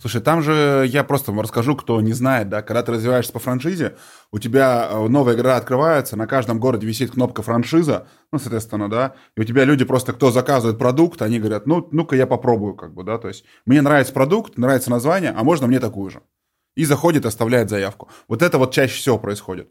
Слушай, 0.00 0.20
там 0.20 0.42
же 0.42 0.84
я 0.88 1.04
просто 1.04 1.32
вам 1.32 1.40
расскажу, 1.40 1.74
кто 1.74 2.00
не 2.00 2.12
знает, 2.12 2.48
да, 2.48 2.62
когда 2.62 2.82
ты 2.82 2.92
развиваешься 2.92 3.32
по 3.32 3.38
франшизе, 3.38 3.96
у 4.30 4.38
тебя 4.38 4.88
э, 4.90 5.08
новая 5.08 5.34
игра 5.34 5.56
открывается, 5.56 6.16
на 6.16 6.26
каждом 6.26 6.60
городе 6.60 6.86
висит 6.86 7.12
кнопка 7.12 7.42
франшиза, 7.42 8.06
ну, 8.30 8.38
соответственно, 8.38 8.90
да, 8.90 9.14
и 9.36 9.40
у 9.40 9.44
тебя 9.44 9.64
люди 9.64 9.84
просто, 9.84 10.12
кто 10.12 10.30
заказывает 10.30 10.78
продукт, 10.78 11.22
они 11.22 11.38
говорят, 11.38 11.66
ну, 11.66 11.88
ну-ка 11.92 12.14
я 12.14 12.26
попробую, 12.26 12.74
как 12.74 12.92
бы, 12.92 13.04
да, 13.04 13.16
то 13.16 13.28
есть 13.28 13.44
мне 13.64 13.80
нравится 13.80 14.12
продукт, 14.12 14.58
нравится 14.58 14.90
название, 14.90 15.34
а 15.36 15.42
можно 15.44 15.66
мне 15.66 15.80
такую 15.80 16.10
же. 16.10 16.20
И 16.74 16.84
заходит, 16.84 17.24
оставляет 17.24 17.70
заявку. 17.70 18.08
Вот 18.28 18.42
это 18.42 18.58
вот 18.58 18.72
чаще 18.72 18.98
всего 18.98 19.18
происходит. 19.18 19.70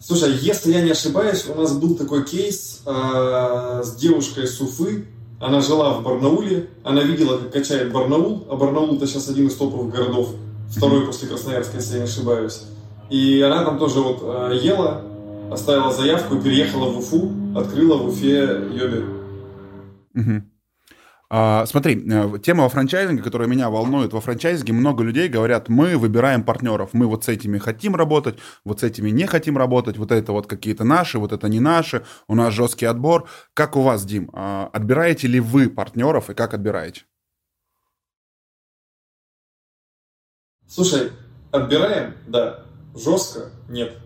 Слушай, 0.00 0.32
если 0.32 0.72
я 0.72 0.80
не 0.80 0.90
ошибаюсь, 0.90 1.46
у 1.46 1.54
нас 1.54 1.72
был 1.74 1.94
такой 1.94 2.24
кейс 2.24 2.82
э, 2.86 3.82
с 3.84 3.94
девушкой 3.96 4.44
из 4.44 4.56
Суфы, 4.56 5.06
она 5.42 5.60
жила 5.60 5.94
в 5.94 6.02
Барнауле, 6.04 6.68
она 6.84 7.02
видела, 7.02 7.36
как 7.36 7.52
качает 7.52 7.92
Барнаул, 7.92 8.46
а 8.48 8.54
Барнаул 8.54 8.94
это 8.94 9.06
сейчас 9.08 9.28
один 9.28 9.48
из 9.48 9.56
топовых 9.56 9.92
городов, 9.92 10.30
второй 10.70 11.04
после 11.04 11.28
Красноярска, 11.28 11.78
если 11.78 11.94
я 11.94 11.98
не 11.98 12.04
ошибаюсь. 12.04 12.62
И 13.10 13.40
она 13.40 13.64
там 13.64 13.78
тоже 13.78 14.00
вот 14.00 14.20
э, 14.22 14.58
ела, 14.62 15.02
оставила 15.50 15.92
заявку 15.92 16.36
переехала 16.36 16.88
в 16.88 16.98
Уфу, 16.98 17.32
открыла 17.56 17.96
в 17.96 18.08
Уфе 18.08 18.68
Йоби. 18.72 19.04
Угу. 20.14 20.42
А, 21.34 21.64
смотри, 21.64 21.94
э, 21.94 22.38
тема 22.42 22.68
франчайзинга, 22.68 23.22
которая 23.22 23.48
меня 23.48 23.70
волнует, 23.70 24.12
во 24.12 24.20
франчайзинге 24.20 24.74
много 24.74 25.02
людей 25.02 25.30
говорят, 25.30 25.70
мы 25.70 25.96
выбираем 25.96 26.44
партнеров, 26.44 26.90
мы 26.92 27.06
вот 27.06 27.24
с 27.24 27.28
этими 27.28 27.56
хотим 27.56 27.96
работать, 27.96 28.38
вот 28.66 28.80
с 28.80 28.82
этими 28.82 29.08
не 29.08 29.24
хотим 29.24 29.56
работать, 29.56 29.96
вот 29.96 30.12
это 30.12 30.32
вот 30.32 30.46
какие-то 30.46 30.84
наши, 30.84 31.18
вот 31.18 31.32
это 31.32 31.48
не 31.48 31.58
наши, 31.58 32.04
у 32.28 32.34
нас 32.34 32.52
жесткий 32.52 32.84
отбор. 32.84 33.30
Как 33.54 33.76
у 33.76 33.80
вас, 33.80 34.04
Дим, 34.04 34.28
а, 34.34 34.68
отбираете 34.74 35.26
ли 35.26 35.40
вы 35.40 35.70
партнеров 35.70 36.28
и 36.28 36.34
как 36.34 36.52
отбираете? 36.52 37.04
Слушай, 40.68 41.12
отбираем, 41.50 42.14
да, 42.26 42.66
жестко 42.94 43.52
нет. 43.70 43.96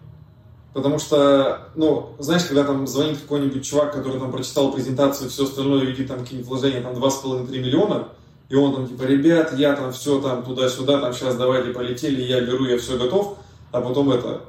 Потому 0.76 0.98
что, 0.98 1.70
ну, 1.74 2.10
знаешь, 2.18 2.44
когда 2.44 2.62
там 2.62 2.86
звонит 2.86 3.18
какой-нибудь 3.18 3.64
чувак, 3.64 3.94
который 3.94 4.20
там 4.20 4.30
прочитал 4.30 4.70
презентацию 4.70 5.26
и 5.26 5.30
все 5.30 5.44
остальное, 5.44 5.86
видит 5.86 6.06
там 6.06 6.20
какие-нибудь 6.20 6.50
вложения, 6.50 6.82
там 6.82 6.92
2,5-3 6.92 7.48
миллиона, 7.60 8.08
и 8.50 8.54
он 8.56 8.74
там 8.74 8.86
типа, 8.86 9.04
ребят, 9.04 9.54
я 9.56 9.74
там 9.74 9.90
все 9.90 10.20
там 10.20 10.44
туда-сюда, 10.44 11.00
там 11.00 11.14
сейчас 11.14 11.36
давайте 11.36 11.70
полетели, 11.70 12.20
я 12.20 12.42
беру, 12.42 12.66
я 12.66 12.76
все 12.76 12.98
готов, 12.98 13.38
а 13.72 13.80
потом 13.80 14.10
это, 14.10 14.42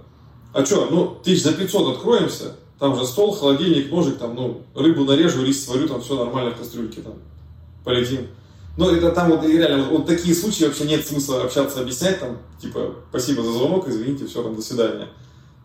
а 0.52 0.66
что, 0.66 0.90
ну, 0.92 1.18
тысяч 1.24 1.44
за 1.44 1.54
500 1.54 1.96
откроемся, 1.96 2.58
там 2.78 2.98
же 2.98 3.06
стол, 3.06 3.32
холодильник, 3.32 3.90
ножик, 3.90 4.18
там, 4.18 4.36
ну, 4.36 4.64
рыбу 4.76 5.06
нарежу, 5.06 5.46
рис 5.46 5.64
сварю, 5.64 5.88
там 5.88 6.02
все 6.02 6.18
нормально 6.18 6.52
в 6.52 6.58
кастрюльке, 6.58 7.04
там, 7.04 7.14
полетим. 7.86 8.28
Ну, 8.76 8.92
это 8.92 9.12
там 9.12 9.32
вот 9.32 9.46
реально, 9.46 9.86
вот, 9.86 10.00
вот 10.00 10.08
такие 10.08 10.36
случаи 10.36 10.66
вообще 10.66 10.84
нет 10.84 11.08
смысла 11.08 11.44
общаться, 11.44 11.80
объяснять, 11.80 12.20
там, 12.20 12.40
типа, 12.62 12.96
спасибо 13.12 13.44
за 13.44 13.54
звонок, 13.54 13.88
извините, 13.88 14.28
все, 14.28 14.44
там, 14.44 14.58
до 14.58 14.62
свидания. 14.62 15.08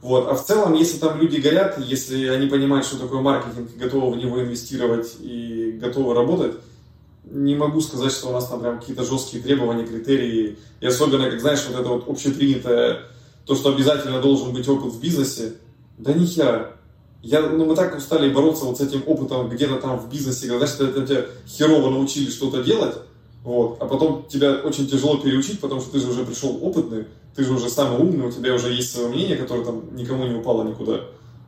Вот. 0.02 0.28
А 0.28 0.34
в 0.34 0.44
целом, 0.44 0.74
если 0.74 0.98
там 0.98 1.20
люди 1.20 1.40
горят, 1.40 1.78
если 1.78 2.26
они 2.26 2.48
понимают, 2.48 2.84
что 2.84 2.98
такое 2.98 3.20
маркетинг, 3.20 3.70
готовы 3.76 4.12
в 4.12 4.16
него 4.16 4.42
инвестировать 4.42 5.14
и 5.20 5.78
готовы 5.80 6.12
работать, 6.12 6.56
не 7.24 7.54
могу 7.54 7.80
сказать, 7.80 8.12
что 8.12 8.28
у 8.28 8.32
нас 8.32 8.48
там 8.48 8.60
прям 8.60 8.80
какие-то 8.80 9.04
жесткие 9.04 9.42
требования, 9.42 9.86
критерии. 9.86 10.58
И 10.80 10.86
особенно, 10.86 11.30
как 11.30 11.40
знаешь, 11.40 11.64
вот 11.68 11.80
это 11.80 11.88
вот 11.88 12.08
общепринятое, 12.08 13.04
то, 13.46 13.54
что 13.54 13.72
обязательно 13.72 14.20
должен 14.20 14.52
быть 14.52 14.68
опыт 14.68 14.92
в 14.92 15.00
бизнесе. 15.00 15.54
Да 15.98 16.12
ни 16.12 16.26
хера. 16.26 16.72
Я, 17.22 17.40
ну, 17.40 17.64
мы 17.64 17.76
так 17.76 17.96
устали 17.96 18.28
бороться 18.28 18.64
вот 18.64 18.78
с 18.78 18.80
этим 18.80 19.04
опытом 19.06 19.48
где-то 19.48 19.76
там 19.76 20.00
в 20.00 20.10
бизнесе, 20.10 20.48
когда, 20.48 20.66
знаешь, 20.66 20.92
это, 20.92 21.06
тебя 21.06 21.26
херово 21.46 21.90
научили 21.90 22.28
что-то 22.28 22.64
делать, 22.64 22.96
вот, 23.44 23.76
а 23.80 23.86
потом 23.86 24.26
тебя 24.28 24.54
очень 24.54 24.88
тяжело 24.88 25.18
переучить, 25.18 25.60
потому 25.60 25.80
что 25.80 25.92
ты 25.92 26.00
же 26.00 26.10
уже 26.10 26.24
пришел 26.24 26.58
опытный, 26.60 27.04
ты 27.34 27.44
же 27.44 27.54
уже 27.54 27.68
самый 27.70 27.98
умный, 27.98 28.26
у 28.26 28.30
тебя 28.30 28.54
уже 28.54 28.72
есть 28.72 28.92
свое 28.92 29.08
мнение, 29.08 29.36
которое 29.36 29.64
там 29.64 29.96
никому 29.96 30.26
не 30.26 30.34
упало 30.34 30.64
никуда. 30.64 31.00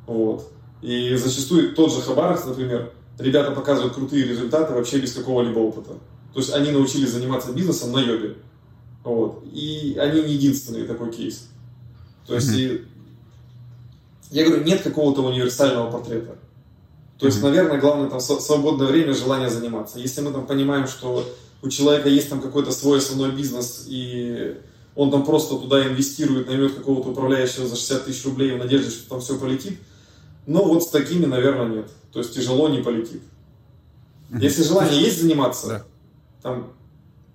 Вот. 0.06 0.50
И 0.82 1.14
зачастую 1.16 1.74
тот 1.74 1.92
же 1.92 2.00
Хабаровск, 2.00 2.46
например, 2.46 2.92
ребята 3.18 3.52
показывают 3.52 3.94
крутые 3.94 4.24
результаты 4.24 4.74
вообще 4.74 4.98
без 4.98 5.12
какого-либо 5.12 5.58
опыта. 5.58 5.94
То 6.32 6.40
есть 6.40 6.52
они 6.52 6.72
научились 6.72 7.10
заниматься 7.10 7.52
бизнесом 7.52 7.92
на 7.92 7.98
йобе. 7.98 8.36
Вот. 9.02 9.44
И 9.52 9.96
они 10.00 10.22
не 10.22 10.34
единственный 10.34 10.84
такой 10.84 11.12
кейс. 11.12 11.48
То 12.26 12.34
есть, 12.34 12.48
mm-hmm. 12.50 12.86
и, 14.30 14.36
я 14.36 14.46
говорю, 14.46 14.64
нет 14.64 14.82
какого-то 14.82 15.22
универсального 15.22 15.90
портрета. 15.90 16.36
То 17.18 17.26
есть, 17.26 17.38
mm-hmm. 17.38 17.42
наверное, 17.42 17.78
главное 17.78 18.08
там 18.08 18.20
свободное 18.20 18.86
время, 18.86 19.14
желание 19.14 19.50
заниматься. 19.50 19.98
Если 19.98 20.22
мы 20.22 20.32
там 20.32 20.46
понимаем, 20.46 20.88
что 20.88 21.24
у 21.62 21.68
человека 21.68 22.08
есть 22.08 22.30
там 22.30 22.40
какой-то 22.40 22.72
свой 22.72 22.98
основной 22.98 23.32
бизнес, 23.32 23.84
и 23.86 24.56
он 24.96 25.10
там 25.10 25.24
просто 25.24 25.56
туда 25.56 25.86
инвестирует, 25.86 26.46
наймет 26.46 26.74
какого-то 26.74 27.10
управляющего 27.10 27.66
за 27.66 27.76
60 27.76 28.04
тысяч 28.04 28.24
рублей 28.24 28.52
в 28.52 28.58
надежде, 28.58 28.90
что 28.90 29.08
там 29.08 29.20
все 29.20 29.38
полетит, 29.38 29.78
но 30.46 30.64
вот 30.64 30.82
с 30.82 30.88
такими, 30.88 31.26
наверное, 31.26 31.68
нет. 31.68 31.90
То 32.12 32.20
есть 32.20 32.34
тяжело 32.34 32.68
не 32.68 32.82
полетит. 32.82 33.22
Если 34.30 34.62
желание 34.62 35.00
есть 35.00 35.20
заниматься, 35.20 35.68
да. 35.68 35.84
там 36.42 36.72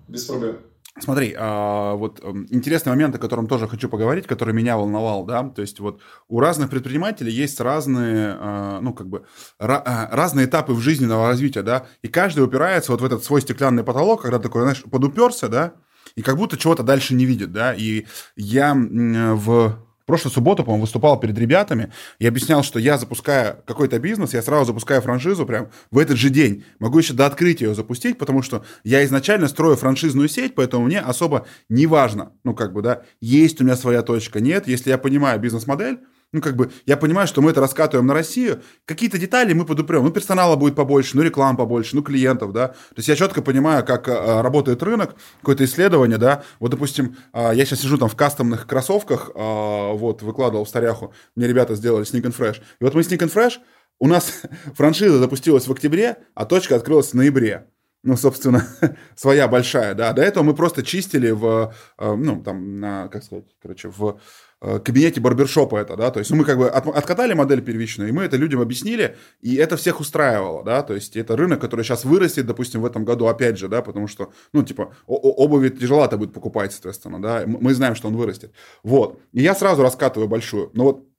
без 0.08 0.24
проблем. 0.24 0.58
Смотри, 0.98 1.34
а, 1.38 1.94
вот 1.94 2.20
эм, 2.22 2.46
интересный 2.50 2.90
момент, 2.90 3.14
о 3.14 3.18
котором 3.18 3.46
тоже 3.46 3.68
хочу 3.68 3.88
поговорить, 3.88 4.26
который 4.26 4.52
меня 4.52 4.76
волновал, 4.76 5.24
да, 5.24 5.48
то 5.48 5.62
есть 5.62 5.78
вот 5.78 6.00
у 6.28 6.40
разных 6.40 6.68
предпринимателей 6.68 7.32
есть 7.32 7.60
разные, 7.60 8.36
а, 8.38 8.80
ну, 8.80 8.92
как 8.92 9.08
бы, 9.08 9.24
а, 9.58 10.08
разные 10.10 10.46
этапы 10.46 10.72
в 10.72 10.80
жизненного 10.80 11.28
развития, 11.28 11.62
да, 11.62 11.86
и 12.02 12.08
каждый 12.08 12.44
упирается 12.44 12.90
вот 12.90 13.00
в 13.00 13.04
этот 13.04 13.22
свой 13.24 13.40
стеклянный 13.40 13.84
потолок, 13.84 14.22
когда 14.22 14.40
такой, 14.40 14.62
знаешь, 14.62 14.82
подуперся, 14.82 15.48
да, 15.48 15.74
и 16.16 16.22
как 16.22 16.36
будто 16.36 16.56
чего-то 16.56 16.82
дальше 16.82 17.14
не 17.14 17.24
видит, 17.24 17.52
да, 17.52 17.74
и 17.74 18.06
я 18.36 18.74
в 18.74 19.78
прошлую 20.06 20.32
субботу, 20.32 20.64
по-моему, 20.64 20.82
выступал 20.82 21.20
перед 21.20 21.38
ребятами 21.38 21.92
и 22.18 22.26
объяснял, 22.26 22.64
что 22.64 22.80
я 22.80 22.98
запускаю 22.98 23.58
какой-то 23.64 24.00
бизнес, 24.00 24.34
я 24.34 24.42
сразу 24.42 24.64
запускаю 24.64 25.00
франшизу 25.02 25.46
прям 25.46 25.68
в 25.92 25.98
этот 25.98 26.16
же 26.16 26.30
день. 26.30 26.64
Могу 26.80 26.98
еще 26.98 27.12
до 27.12 27.26
открытия 27.26 27.66
ее 27.66 27.74
запустить, 27.76 28.18
потому 28.18 28.42
что 28.42 28.64
я 28.82 29.04
изначально 29.04 29.46
строю 29.46 29.76
франшизную 29.76 30.28
сеть, 30.28 30.56
поэтому 30.56 30.86
мне 30.86 30.98
особо 30.98 31.46
не 31.68 31.86
важно, 31.86 32.32
ну, 32.42 32.54
как 32.54 32.72
бы, 32.72 32.82
да, 32.82 33.02
есть 33.20 33.60
у 33.60 33.64
меня 33.64 33.76
своя 33.76 34.02
точка, 34.02 34.40
нет. 34.40 34.66
Если 34.66 34.90
я 34.90 34.98
понимаю 34.98 35.38
бизнес-модель, 35.38 36.00
ну, 36.32 36.40
как 36.40 36.56
бы, 36.56 36.70
я 36.86 36.96
понимаю, 36.96 37.26
что 37.26 37.42
мы 37.42 37.50
это 37.50 37.60
раскатываем 37.60 38.06
на 38.06 38.14
Россию, 38.14 38.62
какие-то 38.84 39.18
детали 39.18 39.52
мы 39.52 39.64
подупрем. 39.64 40.04
Ну, 40.04 40.10
персонала 40.10 40.56
будет 40.56 40.76
побольше, 40.76 41.16
ну, 41.16 41.22
реклам 41.22 41.56
побольше, 41.56 41.96
ну, 41.96 42.02
клиентов, 42.02 42.52
да. 42.52 42.68
То 42.68 42.96
есть 42.98 43.08
я 43.08 43.16
четко 43.16 43.42
понимаю, 43.42 43.84
как 43.84 44.08
а, 44.08 44.42
работает 44.42 44.82
рынок, 44.82 45.16
какое-то 45.40 45.64
исследование, 45.64 46.18
да. 46.18 46.44
Вот, 46.60 46.70
допустим, 46.70 47.16
а, 47.32 47.52
я 47.52 47.64
сейчас 47.64 47.80
сижу 47.80 47.98
там 47.98 48.08
в 48.08 48.14
кастомных 48.14 48.66
кроссовках, 48.66 49.30
а, 49.34 49.92
вот, 49.92 50.22
выкладывал 50.22 50.64
в 50.64 50.68
Старяху, 50.68 51.12
мне 51.34 51.48
ребята 51.48 51.74
сделали 51.74 52.04
Sneak 52.04 52.22
and 52.22 52.36
Fresh. 52.36 52.60
И 52.80 52.84
вот 52.84 52.94
мы 52.94 53.00
Sneak 53.00 53.18
and 53.18 53.32
Fresh, 53.32 53.54
у 53.98 54.06
нас 54.06 54.42
франшиза 54.76 55.18
запустилась 55.18 55.66
в 55.66 55.72
октябре, 55.72 56.18
а 56.34 56.46
точка 56.46 56.76
открылась 56.76 57.10
в 57.10 57.14
ноябре 57.14 57.66
ну, 58.02 58.16
собственно, 58.16 58.66
своя 59.14 59.48
большая, 59.48 59.94
да. 59.94 60.12
До 60.12 60.22
этого 60.22 60.44
мы 60.44 60.54
просто 60.54 60.82
чистили 60.82 61.30
в, 61.30 61.74
ну, 61.98 62.42
там, 62.42 62.80
на, 62.80 63.08
как 63.08 63.24
сказать, 63.24 63.44
короче, 63.60 63.88
в 63.88 64.18
Э, 64.62 64.78
кабинете 64.78 65.22
барбершопа 65.22 65.76
это, 65.76 65.96
да, 65.96 66.10
то 66.10 66.18
есть 66.18 66.30
мы 66.32 66.44
как 66.44 66.58
бы 66.58 66.68
от, 66.68 66.86
откатали 66.86 67.32
модель 67.32 67.62
первичную, 67.62 68.10
и 68.10 68.12
мы 68.12 68.24
это 68.24 68.36
людям 68.36 68.60
объяснили, 68.60 69.16
и 69.40 69.54
это 69.54 69.78
всех 69.78 70.00
устраивало, 70.00 70.62
да, 70.62 70.82
то 70.82 70.94
есть 70.94 71.16
это 71.16 71.34
рынок, 71.34 71.62
который 71.62 71.82
сейчас 71.82 72.04
вырастет, 72.04 72.44
допустим, 72.44 72.82
в 72.82 72.84
этом 72.84 73.06
году 73.06 73.26
опять 73.26 73.56
же, 73.56 73.68
да, 73.68 73.80
потому 73.80 74.06
что, 74.06 74.34
ну, 74.52 74.62
типа, 74.62 74.94
обуви 75.06 75.70
тяжеловато 75.70 76.18
будет 76.18 76.34
покупать, 76.34 76.72
соответственно, 76.72 77.22
да, 77.22 77.44
мы 77.46 77.72
знаем, 77.72 77.94
что 77.94 78.08
он 78.08 78.16
вырастет, 78.16 78.52
вот, 78.82 79.18
и 79.32 79.40
я 79.40 79.54
сразу 79.54 79.82
раскатываю 79.82 80.28
большую, 80.28 80.70
но 80.74 80.84
вот 80.84 81.09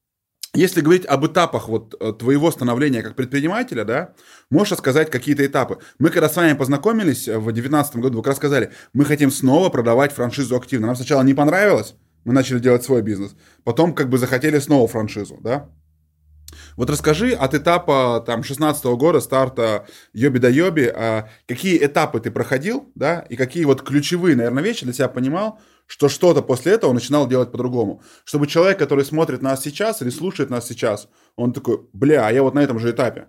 если 0.54 0.82
говорить 0.82 1.06
об 1.06 1.26
этапах 1.26 1.70
вот 1.70 1.96
э, 2.00 2.12
твоего 2.12 2.52
становления 2.52 3.02
как 3.02 3.16
предпринимателя, 3.16 3.86
да, 3.86 4.14
можешь 4.50 4.74
рассказать 4.74 5.10
какие-то 5.10 5.46
этапы. 5.46 5.78
Мы 5.98 6.10
когда 6.10 6.28
с 6.28 6.36
вами 6.36 6.54
познакомились 6.54 7.28
в 7.28 7.44
2019 7.44 7.96
году, 7.98 8.18
вы 8.18 8.24
как 8.24 8.32
раз 8.32 8.38
сказали, 8.38 8.72
мы 8.94 9.06
хотим 9.06 9.32
снова 9.32 9.70
продавать 9.70 10.12
франшизу 10.12 10.56
активно. 10.58 10.88
Нам 10.88 10.96
сначала 10.98 11.22
не 11.22 11.34
понравилось, 11.34 11.96
мы 12.26 12.34
начали 12.34 12.60
делать 12.60 12.84
свой 12.84 13.02
бизнес. 13.02 13.34
Потом 13.64 13.94
как 13.94 14.10
бы 14.10 14.18
захотели 14.18 14.60
снова 14.60 14.88
франшизу, 14.88 15.38
да? 15.42 15.70
Вот 16.76 16.90
расскажи 16.90 17.32
от 17.32 17.54
этапа 17.54 18.22
там 18.26 18.44
16 18.44 18.86
-го 18.86 18.98
года, 18.98 19.22
старта 19.22 19.86
Йоби 20.14 20.40
да 20.40 20.50
Йоби, 20.50 20.92
а 20.94 21.30
какие 21.48 21.84
этапы 21.84 22.20
ты 22.20 22.30
проходил, 22.30 22.92
да, 22.96 23.26
и 23.30 23.36
какие 23.36 23.64
вот 23.66 23.84
ключевые, 23.84 24.36
наверное, 24.36 24.64
вещи 24.64 24.84
для 24.84 24.94
себя 24.94 25.08
понимал, 25.08 25.60
что 25.92 26.08
что-то 26.08 26.42
после 26.42 26.72
этого 26.72 26.94
начинал 26.94 27.28
делать 27.28 27.52
по-другому. 27.52 28.02
Чтобы 28.24 28.48
человек, 28.48 28.80
который 28.80 29.04
смотрит 29.04 29.42
нас 29.42 29.62
сейчас 29.62 30.02
или 30.02 30.10
слушает 30.10 30.50
нас 30.50 30.66
сейчас, 30.66 31.10
он 31.36 31.52
такой, 31.52 31.82
бля, 31.92 32.26
а 32.26 32.32
я 32.32 32.44
вот 32.44 32.54
на 32.54 32.62
этом 32.62 32.80
же 32.80 32.92
этапе. 32.92 33.28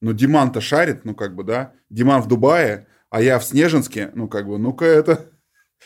Ну, 0.00 0.12
Диман-то 0.12 0.60
шарит, 0.60 1.04
ну, 1.04 1.16
как 1.16 1.34
бы, 1.34 1.42
да, 1.42 1.72
Диман 1.90 2.22
в 2.22 2.28
Дубае, 2.28 2.86
а 3.10 3.20
я 3.20 3.40
в 3.40 3.44
Снежинске, 3.44 4.12
ну, 4.14 4.28
как 4.28 4.46
бы, 4.46 4.58
ну-ка 4.58 4.84
это... 4.84 5.26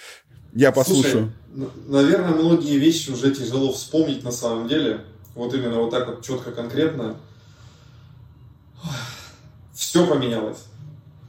Я 0.53 0.71
послушаю. 0.71 1.33
Слушай, 1.55 1.73
наверное, 1.87 2.35
многие 2.35 2.77
вещи 2.77 3.09
уже 3.09 3.35
тяжело 3.35 3.73
вспомнить 3.73 4.23
на 4.23 4.33
самом 4.33 4.69
деле. 4.69 5.07
Вот 5.35 5.55
именно 5.55 5.77
вот 5.79 5.93
так 5.93 6.07
вот 6.09 6.23
четко, 6.23 6.53
конкретно. 6.53 7.17
Все 9.73 10.07
поменялось. 10.07 10.67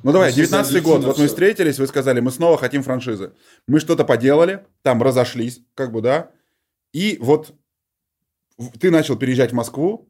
Ну 0.03 0.11
давай, 0.11 0.33
19 0.33 0.83
год, 0.83 1.03
вот 1.05 1.17
мы 1.17 1.27
встретились, 1.27 1.79
вы 1.79 1.87
сказали, 1.87 2.19
мы 2.19 2.29
снова 2.29 2.57
хотим 2.57 2.83
франшизы. 2.83 3.33
Мы 3.67 3.79
что-то 3.79 4.03
поделали, 4.03 4.65
там 4.81 5.01
разошлись, 5.01 5.61
как 5.75 5.93
бы, 5.93 6.01
да. 6.01 6.31
И 6.91 7.17
вот 7.21 7.55
ты 8.79 8.91
начал 8.91 9.15
переезжать 9.15 9.51
в 9.51 9.55
Москву, 9.55 10.09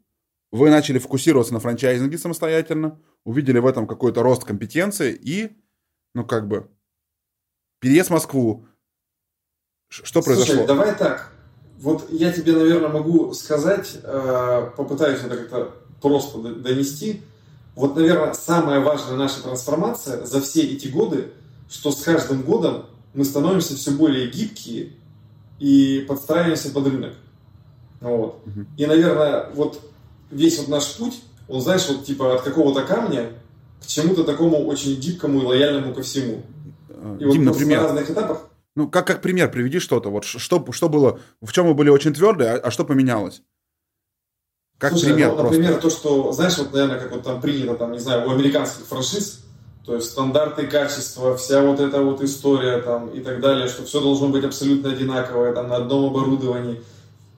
вы 0.52 0.72
начали 0.72 0.98
фокусироваться 0.98 1.54
на 1.54 1.60
франчайзинге 1.60 2.18
самостоятельно, 2.18 3.00
увидели 3.24 3.60
в 3.60 3.68
этом 3.68 3.88
какой-то 3.88 4.24
рост 4.24 4.44
компетенции 4.44 5.14
и, 5.14 5.56
ну 6.16 6.26
как 6.26 6.48
бы, 6.48 6.70
переезд 7.80 8.10
в 8.10 8.14
Москву, 8.14 8.66
что 9.89 10.24
произошло? 10.24 10.56
Слушай, 10.56 10.68
давай 10.68 10.96
так. 10.96 11.32
Вот 11.78 12.10
я 12.12 12.32
тебе, 12.32 12.54
наверное, 12.54 12.89
могу 12.89 13.34
сказать, 13.34 14.00
э, 14.02 14.72
попытаюсь 14.76 15.20
это 15.20 15.38
как-то 15.38 15.76
просто 16.02 16.39
донести. 16.39 17.22
Вот, 17.76 17.96
наверное, 17.96 18.34
самая 18.34 18.80
важная 18.80 19.18
наша 19.18 19.42
трансформация 19.42 20.26
за 20.26 20.42
все 20.42 20.62
эти 20.62 20.88
годы, 20.88 21.32
что 21.70 21.92
с 21.92 22.02
каждым 22.02 22.44
годом 22.44 22.86
мы 23.14 23.26
становимся 23.26 23.76
все 23.76 23.92
более 23.92 24.30
гибкие 24.30 24.94
и 25.60 26.06
подстраиваемся 26.08 26.72
под 26.72 26.88
рынок. 26.88 27.14
Вот. 28.02 28.42
Угу. 28.46 28.66
И, 28.78 28.86
наверное, 28.86 29.50
вот 29.54 29.80
весь 30.30 30.60
вот 30.60 30.68
наш 30.68 30.96
путь, 30.98 31.22
он, 31.48 31.62
знаешь, 31.62 31.88
вот 31.88 32.06
типа 32.06 32.36
от 32.36 32.42
какого-то 32.42 32.84
камня 32.84 33.32
к 33.82 33.88
чему-то 33.88 34.24
такому 34.24 34.66
очень 34.66 34.96
гибкому 34.96 35.42
и 35.42 35.46
лояльному 35.46 35.94
ко 35.94 36.02
всему. 36.04 36.44
Э, 36.90 37.18
и 37.20 37.32
Дим, 37.32 37.46
вот 37.46 37.54
например, 37.54 37.82
на 37.82 37.88
разных 37.88 38.12
этапах 38.12 38.50
ну, 38.76 38.90
как, 38.90 39.06
как 39.06 39.22
пример 39.22 39.52
приведи 39.52 39.80
что-то. 39.80 40.10
Вот 40.10 40.24
что, 40.24 40.66
что 40.72 40.90
было, 40.90 41.20
в 41.42 41.52
чем 41.52 41.68
мы 41.68 41.74
были 41.74 41.90
очень 41.90 42.14
твердые, 42.14 42.52
а, 42.52 42.58
а 42.58 42.72
что 42.72 42.86
поменялось? 42.86 43.44
Как 44.78 44.92
Слушай, 44.92 45.14
пример 45.14 45.30
ну, 45.30 45.36
просто. 45.36 45.54
например, 45.54 45.80
то, 45.80 45.90
что, 45.90 46.32
знаешь, 46.34 46.58
вот, 46.58 46.74
наверное, 46.74 47.00
как 47.00 47.12
вот 47.12 47.24
там 47.24 47.40
принято, 47.42 47.76
там, 47.76 47.92
не 47.92 48.00
знаю, 48.00 48.28
у 48.28 48.32
американских 48.32 48.86
франшиз, 48.86 49.40
то 49.86 49.96
есть 49.96 50.08
стандарты 50.08 50.68
качества, 50.68 51.36
вся 51.38 51.62
вот 51.62 51.80
эта 51.80 52.02
вот 52.02 52.22
история 52.22 52.82
там 52.82 53.10
и 53.10 53.20
так 53.20 53.40
далее, 53.40 53.68
что 53.68 53.84
все 53.84 54.02
должно 54.02 54.28
быть 54.28 54.44
абсолютно 54.44 54.92
одинаковое, 54.92 55.54
там, 55.54 55.70
на 55.70 55.78
одном 55.78 56.06
оборудовании, 56.06 56.82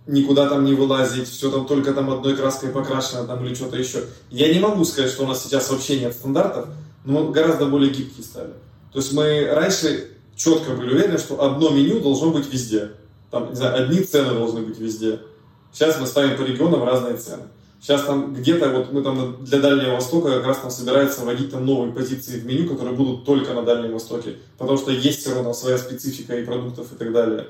никуда 0.08 0.48
там 0.48 0.64
не 0.66 0.74
вылазить, 0.74 1.28
все 1.28 1.50
там 1.52 1.66
только 1.66 1.94
там 1.94 2.12
одной 2.12 2.36
краской 2.36 2.70
покрашено 2.70 3.26
там 3.26 3.44
или 3.46 3.56
что-то 3.56 3.78
еще. 3.78 4.04
Я 4.30 4.54
не 4.54 4.60
могу 4.60 4.86
сказать, 4.86 5.12
что 5.12 5.24
у 5.24 5.28
нас 5.28 5.44
сейчас 5.44 5.70
вообще 5.70 6.00
нет 6.00 6.14
стандартов, 6.14 6.68
но 7.04 7.24
мы 7.24 7.32
гораздо 7.32 7.66
более 7.66 7.92
гибкие 7.92 8.24
стали. 8.24 8.54
То 8.92 9.00
есть 9.00 9.14
мы 9.14 9.50
раньше 9.52 10.10
четко 10.36 10.72
были 10.72 10.94
уверены, 10.94 11.18
что 11.18 11.44
одно 11.44 11.70
меню 11.70 12.00
должно 12.00 12.32
быть 12.32 12.52
везде. 12.52 12.92
Там, 13.32 13.50
не 13.50 13.56
знаю, 13.56 13.84
одни 13.84 14.02
цены 14.02 14.34
должны 14.34 14.62
быть 14.62 14.78
везде. 14.80 15.20
Сейчас 15.76 16.00
мы 16.00 16.08
ставим 16.08 16.38
по 16.38 16.42
регионам 16.42 16.86
разные 16.86 17.18
цены. 17.18 17.44
Сейчас 17.82 18.04
там 18.04 18.34
где-то, 18.34 18.70
вот 18.70 18.94
мы 18.94 19.02
там 19.02 19.44
для 19.44 19.60
Дальнего 19.60 19.96
Востока 19.96 20.32
как 20.32 20.46
раз 20.46 20.60
там 20.60 20.72
собирается 20.72 21.22
вводить 21.22 21.52
там 21.52 21.66
новые 21.66 21.92
позиции 21.92 22.40
в 22.40 22.46
меню, 22.46 22.70
которые 22.70 22.96
будут 22.96 23.26
только 23.26 23.54
на 23.54 23.62
Дальнем 23.62 23.92
Востоке, 23.92 24.38
потому 24.58 24.78
что 24.78 24.92
есть 24.92 25.20
все 25.20 25.36
равно 25.36 25.54
своя 25.54 25.78
специфика 25.78 26.38
и 26.38 26.46
продуктов 26.46 26.94
и 26.94 26.96
так 26.96 27.12
далее. 27.12 27.48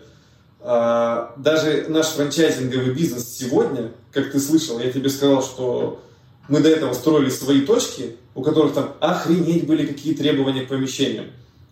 А, 0.59 1.35
даже 1.37 1.85
наш 1.87 2.07
франчайзинговый 2.07 2.95
бизнес 2.95 3.37
сегодня, 3.37 3.91
как 4.11 4.31
ты 4.31 4.39
слышал, 4.39 4.79
я 4.79 4.91
тебе 4.91 5.09
сказал, 5.09 5.43
что 5.43 6.01
мы 6.49 6.61
до 6.61 6.69
этого 6.69 6.93
строили 6.93 7.29
свои 7.29 7.61
точки, 7.61 8.15
у 8.33 8.41
которых 8.41 8.73
там 8.73 8.93
охренеть 9.01 9.67
были 9.67 9.85
какие 9.85 10.15
требования 10.15 10.63
к 10.63 10.69
помещениям. 10.69 11.27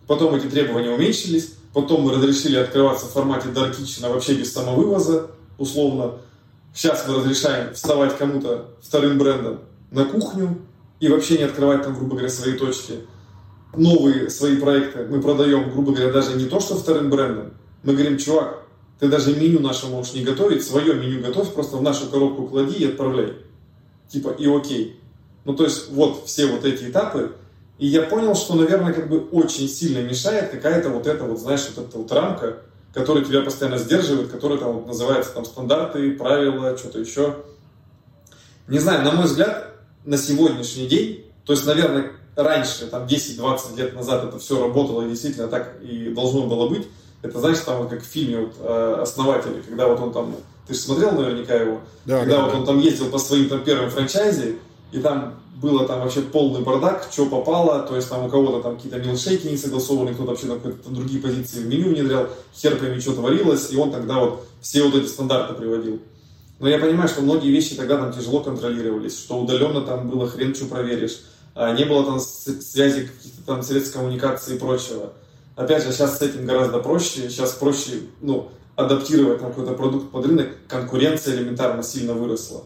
Потом 0.06 0.36
эти 0.36 0.46
требования 0.46 0.92
уменьшились, 0.92 1.56
потом 1.74 2.04
мы 2.04 2.14
разрешили 2.14 2.58
открываться 2.58 3.08
в 3.08 3.10
формате 3.10 3.48
Dark 3.48 3.76
Kitchen 3.76 4.08
вообще 4.14 4.36
без 4.36 4.54
самовывоза, 4.54 5.32
условно. 5.58 6.20
Сейчас 6.74 7.06
мы 7.08 7.16
разрешаем 7.16 7.74
вставать 7.76 8.18
кому-то 8.18 8.72
вторым 8.82 9.20
брендом 9.20 9.60
на 9.92 10.06
кухню 10.06 10.60
и 11.00 11.08
вообще 11.08 11.38
не 11.38 11.44
открывать 11.44 11.84
там, 11.84 11.96
грубо 11.96 12.16
говоря, 12.16 12.30
свои 12.30 12.54
точки. 12.54 13.02
Новые 13.76 14.30
свои 14.30 14.58
проекты 14.58 15.06
мы 15.06 15.22
продаем, 15.22 15.70
грубо 15.72 15.94
говоря, 15.94 16.12
даже 16.12 16.36
не 16.36 16.46
то, 16.46 16.60
что 16.60 16.76
вторым 16.76 17.12
брендом. 17.12 17.54
Мы 17.84 17.94
говорим, 17.94 18.18
чувак, 18.18 18.64
ты 19.00 19.08
даже 19.08 19.36
меню 19.36 19.60
наше 19.60 19.88
можешь 19.88 20.14
не 20.14 20.24
готовить, 20.24 20.66
свое 20.66 20.96
меню 20.96 21.22
готовь, 21.22 21.54
просто 21.54 21.78
в 21.78 21.84
нашу 21.84 22.08
коробку 22.08 22.48
клади 22.48 22.76
и 22.78 22.88
отправляй. 22.88 23.34
Типа 24.08 24.30
и 24.30 24.48
окей. 24.48 25.00
Ну, 25.46 25.54
то 25.54 25.66
есть, 25.66 25.92
вот 25.92 26.26
все 26.26 26.48
вот 26.48 26.66
эти 26.66 26.86
этапы, 26.86 27.34
И 27.78 27.88
я 27.88 28.04
понял, 28.04 28.36
что, 28.36 28.56
наверное, 28.56 28.94
как 28.94 29.10
бы 29.10 29.28
очень 29.32 29.68
сильно 29.68 30.00
мешает 30.00 30.52
какая-то 30.52 30.90
вот 30.90 31.06
эта 31.06 31.24
вот, 31.26 31.40
знаешь, 31.40 31.68
вот 31.76 31.88
эта 31.88 31.98
вот 31.98 32.12
рамка, 32.12 32.58
которая 32.94 33.24
тебя 33.24 33.42
постоянно 33.42 33.78
сдерживает, 33.78 34.32
которая 34.32 34.60
там 34.60 34.74
вот 34.74 34.88
называется 34.88 35.34
там 35.34 35.46
стандарты, 35.46 36.12
правила, 36.12 36.78
что-то 36.78 37.00
еще. 37.00 37.38
Не 38.68 38.80
знаю, 38.80 39.04
на 39.04 39.12
мой 39.12 39.26
взгляд, 39.26 39.76
на 40.06 40.18
сегодняшний 40.18 40.88
день, 40.88 41.26
то 41.46 41.54
есть, 41.54 41.66
наверное, 41.66 42.12
раньше, 42.36 42.88
там 42.88 43.06
10-20 43.06 43.78
лет 43.78 43.96
назад 43.96 44.26
это 44.26 44.40
все 44.40 44.62
работало 44.62 45.04
и 45.04 45.10
действительно 45.10 45.48
так 45.48 45.82
и 45.82 46.14
должно 46.14 46.48
было 46.48 46.68
быть. 46.70 46.88
Это, 47.22 47.40
знаешь, 47.40 47.60
там 47.60 47.88
как 47.88 48.02
в 48.02 48.06
фильме 48.06 48.46
вот, 48.46 48.56
э, 48.60 48.98
«Основатели», 49.02 49.62
когда 49.62 49.88
вот 49.88 50.00
он 50.00 50.12
там, 50.12 50.36
ты 50.68 50.74
же 50.74 50.80
смотрел 50.80 51.12
наверняка 51.12 51.56
его, 51.56 51.82
да, 52.06 52.20
когда 52.20 52.38
да, 52.38 52.44
вот 52.44 52.52
да. 52.52 52.58
он 52.60 52.66
там 52.66 52.80
ездил 52.80 53.10
по 53.10 53.18
своим 53.18 53.50
там 53.50 53.64
первым 53.64 53.90
франчайзе, 53.90 54.58
и 54.92 55.00
там 55.00 55.36
было 55.64 55.88
там 55.88 56.02
вообще 56.02 56.22
полный 56.22 56.60
бардак, 56.60 57.08
что 57.10 57.26
попало, 57.26 57.80
то 57.84 57.96
есть 57.96 58.10
там 58.10 58.26
у 58.26 58.30
кого-то 58.30 58.62
там 58.62 58.76
какие-то 58.76 59.00
милшейки 59.00 59.48
не 59.48 59.56
согласованы, 59.56 60.14
кто-то 60.14 60.32
вообще 60.32 60.48
там 60.48 60.60
какие-то 60.60 60.90
другие 60.90 61.22
позиции 61.22 61.62
в 61.62 61.68
меню 61.68 61.90
внедрял, 61.90 62.28
хер 62.54 62.76
пойми, 62.76 63.00
что 63.00 63.14
творилось, 63.14 63.72
и 63.72 63.78
он 63.78 63.90
тогда 63.90 64.20
вот 64.20 64.46
все 64.60 64.84
вот 64.84 64.94
эти 64.94 65.08
стандарты 65.08 65.54
приводил. 65.54 66.02
Но 66.60 66.68
я 66.68 66.80
понимаю, 66.80 67.08
что 67.08 67.22
многие 67.22 67.50
вещи 67.50 67.76
тогда 67.76 67.98
там 67.98 68.12
тяжело 68.12 68.42
контролировались, 68.42 69.18
что 69.18 69.40
удаленно 69.40 69.82
там 69.82 70.10
было 70.10 70.28
хрен 70.28 70.54
что 70.54 70.66
проверишь, 70.66 71.22
а 71.56 71.72
не 71.72 71.86
было 71.86 72.06
там 72.06 72.20
связи 72.20 73.08
каких-то 73.08 73.46
там 73.46 73.64
средств 73.64 73.94
коммуникации 73.94 74.56
и 74.56 74.60
прочего. 74.60 75.14
Опять 75.56 75.84
же, 75.84 75.94
сейчас 75.94 76.20
с 76.20 76.22
этим 76.22 76.46
гораздо 76.46 76.80
проще, 76.80 77.30
сейчас 77.30 77.54
проще, 77.54 78.02
ну, 78.20 78.50
адаптировать 78.76 79.40
там 79.40 79.52
какой-то 79.52 79.74
продукт 79.76 80.12
под 80.12 80.26
рынок, 80.26 80.50
конкуренция 80.68 81.36
элементарно 81.36 81.84
сильно 81.84 82.14
выросла. 82.14 82.64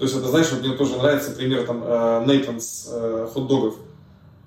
То 0.00 0.04
есть 0.04 0.16
это, 0.16 0.28
знаешь, 0.28 0.50
вот 0.50 0.62
мне 0.62 0.74
тоже 0.76 0.96
нравится 0.96 1.32
пример 1.32 1.66
там 1.66 1.80
Нейтанс 2.26 2.88
э, 2.90 3.26
э, 3.26 3.28
хот-догов. 3.34 3.76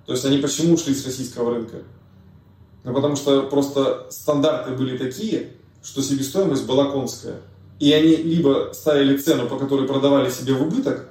То 0.07 0.13
есть 0.13 0.25
они 0.25 0.39
почему 0.39 0.73
ушли 0.73 0.95
с 0.95 1.05
российского 1.05 1.53
рынка? 1.53 1.83
Ну, 2.83 2.91
потому 2.91 3.15
что 3.15 3.43
просто 3.43 4.07
стандарты 4.09 4.71
были 4.71 4.97
такие, 4.97 5.51
что 5.83 6.01
себестоимость 6.01 6.65
была 6.65 6.89
конская. 6.91 7.35
И 7.79 7.93
они 7.93 8.15
либо 8.15 8.71
ставили 8.73 9.15
цену, 9.15 9.47
по 9.47 9.59
которой 9.59 9.87
продавали 9.87 10.31
себе 10.31 10.55
в 10.55 10.63
убыток, 10.63 11.07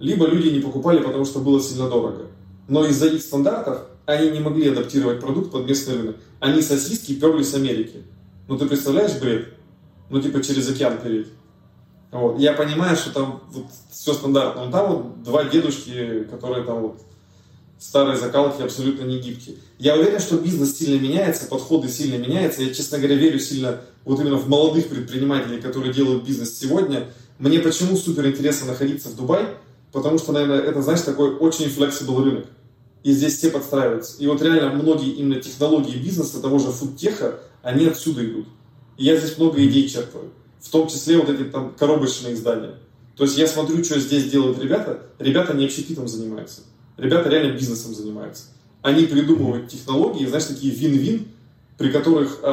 либо 0.00 0.26
люди 0.26 0.48
не 0.48 0.58
покупали, 0.58 0.98
потому 0.98 1.24
что 1.24 1.38
было 1.38 1.62
сильно 1.62 1.88
дорого. 1.88 2.26
Но 2.66 2.84
из-за 2.86 3.06
их 3.06 3.22
стандартов 3.22 3.82
они 4.06 4.30
не 4.30 4.40
могли 4.40 4.70
адаптировать 4.70 5.20
продукт 5.20 5.52
под 5.52 5.68
местный 5.68 5.98
рынок. 5.98 6.16
Они 6.40 6.62
сосиски 6.62 7.14
перли 7.14 7.44
с 7.44 7.54
Америки. 7.54 8.02
Ну 8.48 8.58
ты 8.58 8.66
представляешь 8.66 9.20
бред? 9.20 9.54
Ну 10.10 10.20
типа 10.20 10.42
через 10.42 10.68
океан 10.68 10.98
переть. 11.00 11.28
Вот. 12.12 12.38
Я 12.38 12.52
понимаю, 12.52 12.94
что 12.96 13.10
там 13.10 13.40
вот 13.50 13.64
все 13.90 14.12
стандартно. 14.12 14.66
Но 14.66 14.70
там 14.70 14.92
вот 14.92 15.22
два 15.24 15.44
дедушки, 15.44 16.24
которые 16.30 16.62
там 16.62 16.82
вот 16.82 17.00
старые 17.78 18.16
закалки 18.16 18.62
абсолютно 18.62 19.04
не 19.04 19.18
гибкие. 19.18 19.56
Я 19.78 19.96
уверен, 19.96 20.20
что 20.20 20.36
бизнес 20.36 20.76
сильно 20.76 21.02
меняется, 21.02 21.46
подходы 21.46 21.88
сильно 21.88 22.22
меняются. 22.22 22.62
Я, 22.62 22.72
честно 22.72 22.98
говоря, 22.98 23.16
верю 23.16 23.40
сильно 23.40 23.80
вот 24.04 24.20
именно 24.20 24.36
в 24.36 24.48
молодых 24.48 24.88
предпринимателей, 24.88 25.60
которые 25.60 25.92
делают 25.92 26.24
бизнес 26.24 26.56
сегодня. 26.56 27.08
Мне 27.38 27.58
почему 27.58 27.96
супер 27.96 28.26
интересно 28.26 28.68
находиться 28.68 29.08
в 29.08 29.16
Дубае? 29.16 29.56
Потому 29.90 30.18
что, 30.18 30.32
наверное, 30.32 30.60
это, 30.60 30.82
знаешь, 30.82 31.00
такой 31.00 31.34
очень 31.34 31.68
флексибл 31.68 32.22
рынок. 32.22 32.46
И 33.02 33.12
здесь 33.12 33.38
все 33.38 33.50
подстраиваются. 33.50 34.16
И 34.18 34.26
вот 34.26 34.40
реально 34.42 34.70
многие 34.74 35.12
именно 35.12 35.40
технологии 35.40 35.96
бизнеса, 35.96 36.40
того 36.40 36.58
же 36.58 36.70
фудтеха, 36.70 37.40
они 37.62 37.86
отсюда 37.86 38.24
идут. 38.24 38.46
И 38.96 39.04
я 39.04 39.16
здесь 39.16 39.38
много 39.38 39.64
идей 39.64 39.88
черпаю. 39.88 40.30
В 40.62 40.70
том 40.70 40.88
числе 40.88 41.18
вот 41.18 41.28
эти 41.28 41.44
там 41.44 41.74
коробочные 41.78 42.34
издания. 42.34 42.76
То 43.16 43.24
есть 43.24 43.36
я 43.36 43.46
смотрю, 43.46 43.82
что 43.84 43.98
здесь 43.98 44.30
делают 44.30 44.58
ребята. 44.58 45.02
Ребята 45.18 45.54
не 45.54 45.66
общепитом 45.66 46.08
занимаются. 46.08 46.62
Ребята 46.96 47.28
реально 47.28 47.52
бизнесом 47.52 47.94
занимаются. 47.94 48.44
Они 48.80 49.04
придумывают 49.04 49.68
технологии, 49.68 50.26
знаешь, 50.26 50.46
такие 50.46 50.72
вин-вин, 50.72 51.28
при 51.78 51.90
которых 51.90 52.40
э, 52.42 52.46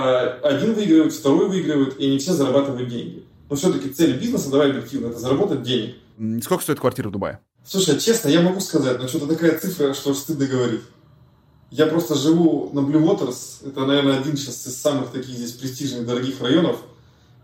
один 0.44 0.74
выигрывает, 0.74 1.14
второй 1.14 1.50
выигрывает, 1.50 2.00
и 2.00 2.08
они 2.08 2.18
все 2.18 2.34
зарабатывают 2.34 2.90
деньги. 2.90 3.24
Но 3.50 3.56
все-таки 3.56 3.90
цель 3.90 4.18
бизнеса, 4.18 4.50
давай 4.50 4.70
объективно, 4.70 5.08
это 5.08 5.20
заработать 5.20 5.64
денег. 5.64 5.96
Сколько 6.44 6.64
стоит 6.64 6.80
квартира 6.80 7.10
в 7.10 7.12
Дубае? 7.12 7.40
Слушай, 7.66 8.00
честно, 8.00 8.30
я 8.30 8.42
могу 8.42 8.60
сказать, 8.60 9.00
но 9.00 9.08
что-то 9.08 9.28
такая 9.28 9.58
цифра, 9.60 9.94
что 9.94 10.14
стыдно 10.14 10.46
говорить. 10.46 10.82
Я 11.72 11.86
просто 11.86 12.16
живу 12.16 12.72
на 12.74 12.80
Blue 12.80 13.04
Waters. 13.04 13.68
Это, 13.68 13.86
наверное, 13.86 14.20
один 14.20 14.36
сейчас 14.38 14.66
из 14.66 14.76
самых 14.76 15.12
таких 15.12 15.36
здесь 15.36 15.52
престижных, 15.52 16.06
дорогих 16.06 16.42
районов. 16.42 16.78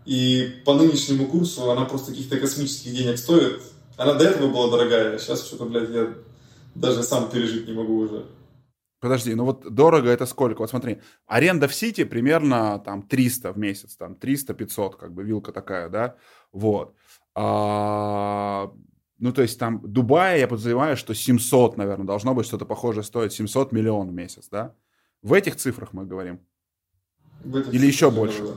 И 0.06 0.62
по 0.64 0.74
нынешнему 0.74 1.26
курсу 1.26 1.70
она 1.70 1.84
просто 1.84 2.12
каких-то 2.12 2.38
космических 2.38 2.92
денег 2.92 3.18
стоит. 3.18 3.60
Она 3.96 4.14
до 4.14 4.24
этого 4.24 4.48
была 4.50 4.70
дорогая, 4.70 5.16
а 5.16 5.18
сейчас 5.18 5.44
что-то, 5.44 5.64
блядь, 5.64 5.90
я 5.90 6.14
даже 6.74 7.02
сам 7.02 7.28
пережить 7.28 7.66
не 7.66 7.74
могу 7.74 7.98
уже. 7.98 8.26
Подожди, 9.00 9.34
ну 9.34 9.44
вот 9.44 9.74
дорого 9.74 10.08
это 10.08 10.24
сколько? 10.26 10.60
Вот 10.60 10.70
смотри, 10.70 11.00
аренда 11.26 11.68
в 11.68 11.74
Сити 11.74 12.04
примерно 12.04 12.78
там 12.78 13.02
300 13.02 13.52
в 13.52 13.58
месяц, 13.58 13.96
там 13.96 14.14
300-500, 14.14 14.96
как 14.96 15.12
бы 15.12 15.24
вилка 15.24 15.52
такая, 15.52 15.88
да, 15.88 16.16
вот. 16.52 16.94
А, 17.34 18.72
ну, 19.18 19.32
то 19.32 19.42
есть 19.42 19.58
там 19.58 19.80
Дубай, 19.82 20.40
я 20.40 20.48
подозреваю, 20.48 20.96
что 20.96 21.14
700, 21.14 21.76
наверное, 21.76 22.06
должно 22.06 22.34
быть 22.34 22.46
что-то 22.46 22.64
похожее 22.64 23.02
стоит, 23.02 23.32
700 23.32 23.72
миллионов 23.72 24.12
в 24.12 24.16
месяц, 24.16 24.48
да? 24.50 24.74
В 25.22 25.32
этих 25.32 25.56
цифрах 25.56 25.92
мы 25.92 26.06
говорим? 26.06 26.40
Или 27.44 27.86
еще 27.86 28.10
больше? 28.10 28.42
Да. 28.42 28.56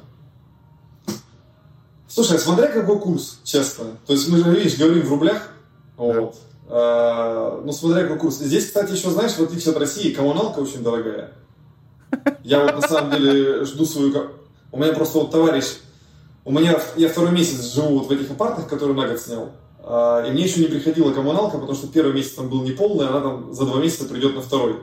Слушай, 2.10 2.40
смотря 2.40 2.68
какой 2.68 3.00
курс, 3.00 3.40
честно. 3.44 3.86
То 4.06 4.14
есть 4.14 4.28
мы 4.28 4.40
же, 4.40 4.52
видишь, 4.52 4.78
говорим 4.78 5.04
в 5.04 5.10
рублях, 5.10 5.50
да. 5.98 6.04
вот. 6.04 6.36
А, 6.68 7.62
ну, 7.64 7.72
смотря 7.72 8.04
какой 8.04 8.20
курс. 8.20 8.36
Здесь, 8.40 8.66
кстати, 8.66 8.92
еще, 8.92 9.10
знаешь, 9.12 9.34
в 9.34 9.40
отличие 9.42 9.72
от 9.72 9.78
России, 9.78 10.12
коммуналка 10.12 10.60
очень 10.60 10.84
дорогая. 10.84 11.32
Я 12.44 12.66
вот 12.66 12.82
на 12.82 12.88
самом 12.88 13.12
деле 13.12 13.64
жду 13.64 13.86
свою... 13.86 14.32
У 14.72 14.78
меня 14.78 14.94
просто 14.94 15.20
вот 15.20 15.32
товарищ 15.32 15.66
у 16.50 16.52
меня, 16.52 16.80
я 16.96 17.10
второй 17.10 17.32
месяц 17.32 17.76
живу 17.76 18.00
вот 18.00 18.08
в 18.08 18.12
этих 18.12 18.32
апартах, 18.32 18.68
которые 18.68 18.98
на 18.98 19.08
год 19.08 19.20
снял. 19.20 19.52
А, 19.84 20.26
и 20.26 20.32
мне 20.32 20.46
еще 20.46 20.62
не 20.62 20.66
приходила 20.66 21.12
коммуналка, 21.12 21.60
потому 21.60 21.76
что 21.76 21.88
первый 21.88 22.14
месяц 22.14 22.32
там 22.32 22.50
был 22.50 22.64
неполный, 22.64 23.08
она 23.08 23.22
там 23.22 23.54
за 23.54 23.66
два 23.66 23.80
месяца 23.80 24.06
придет 24.06 24.36
на 24.36 24.42
второй. 24.42 24.78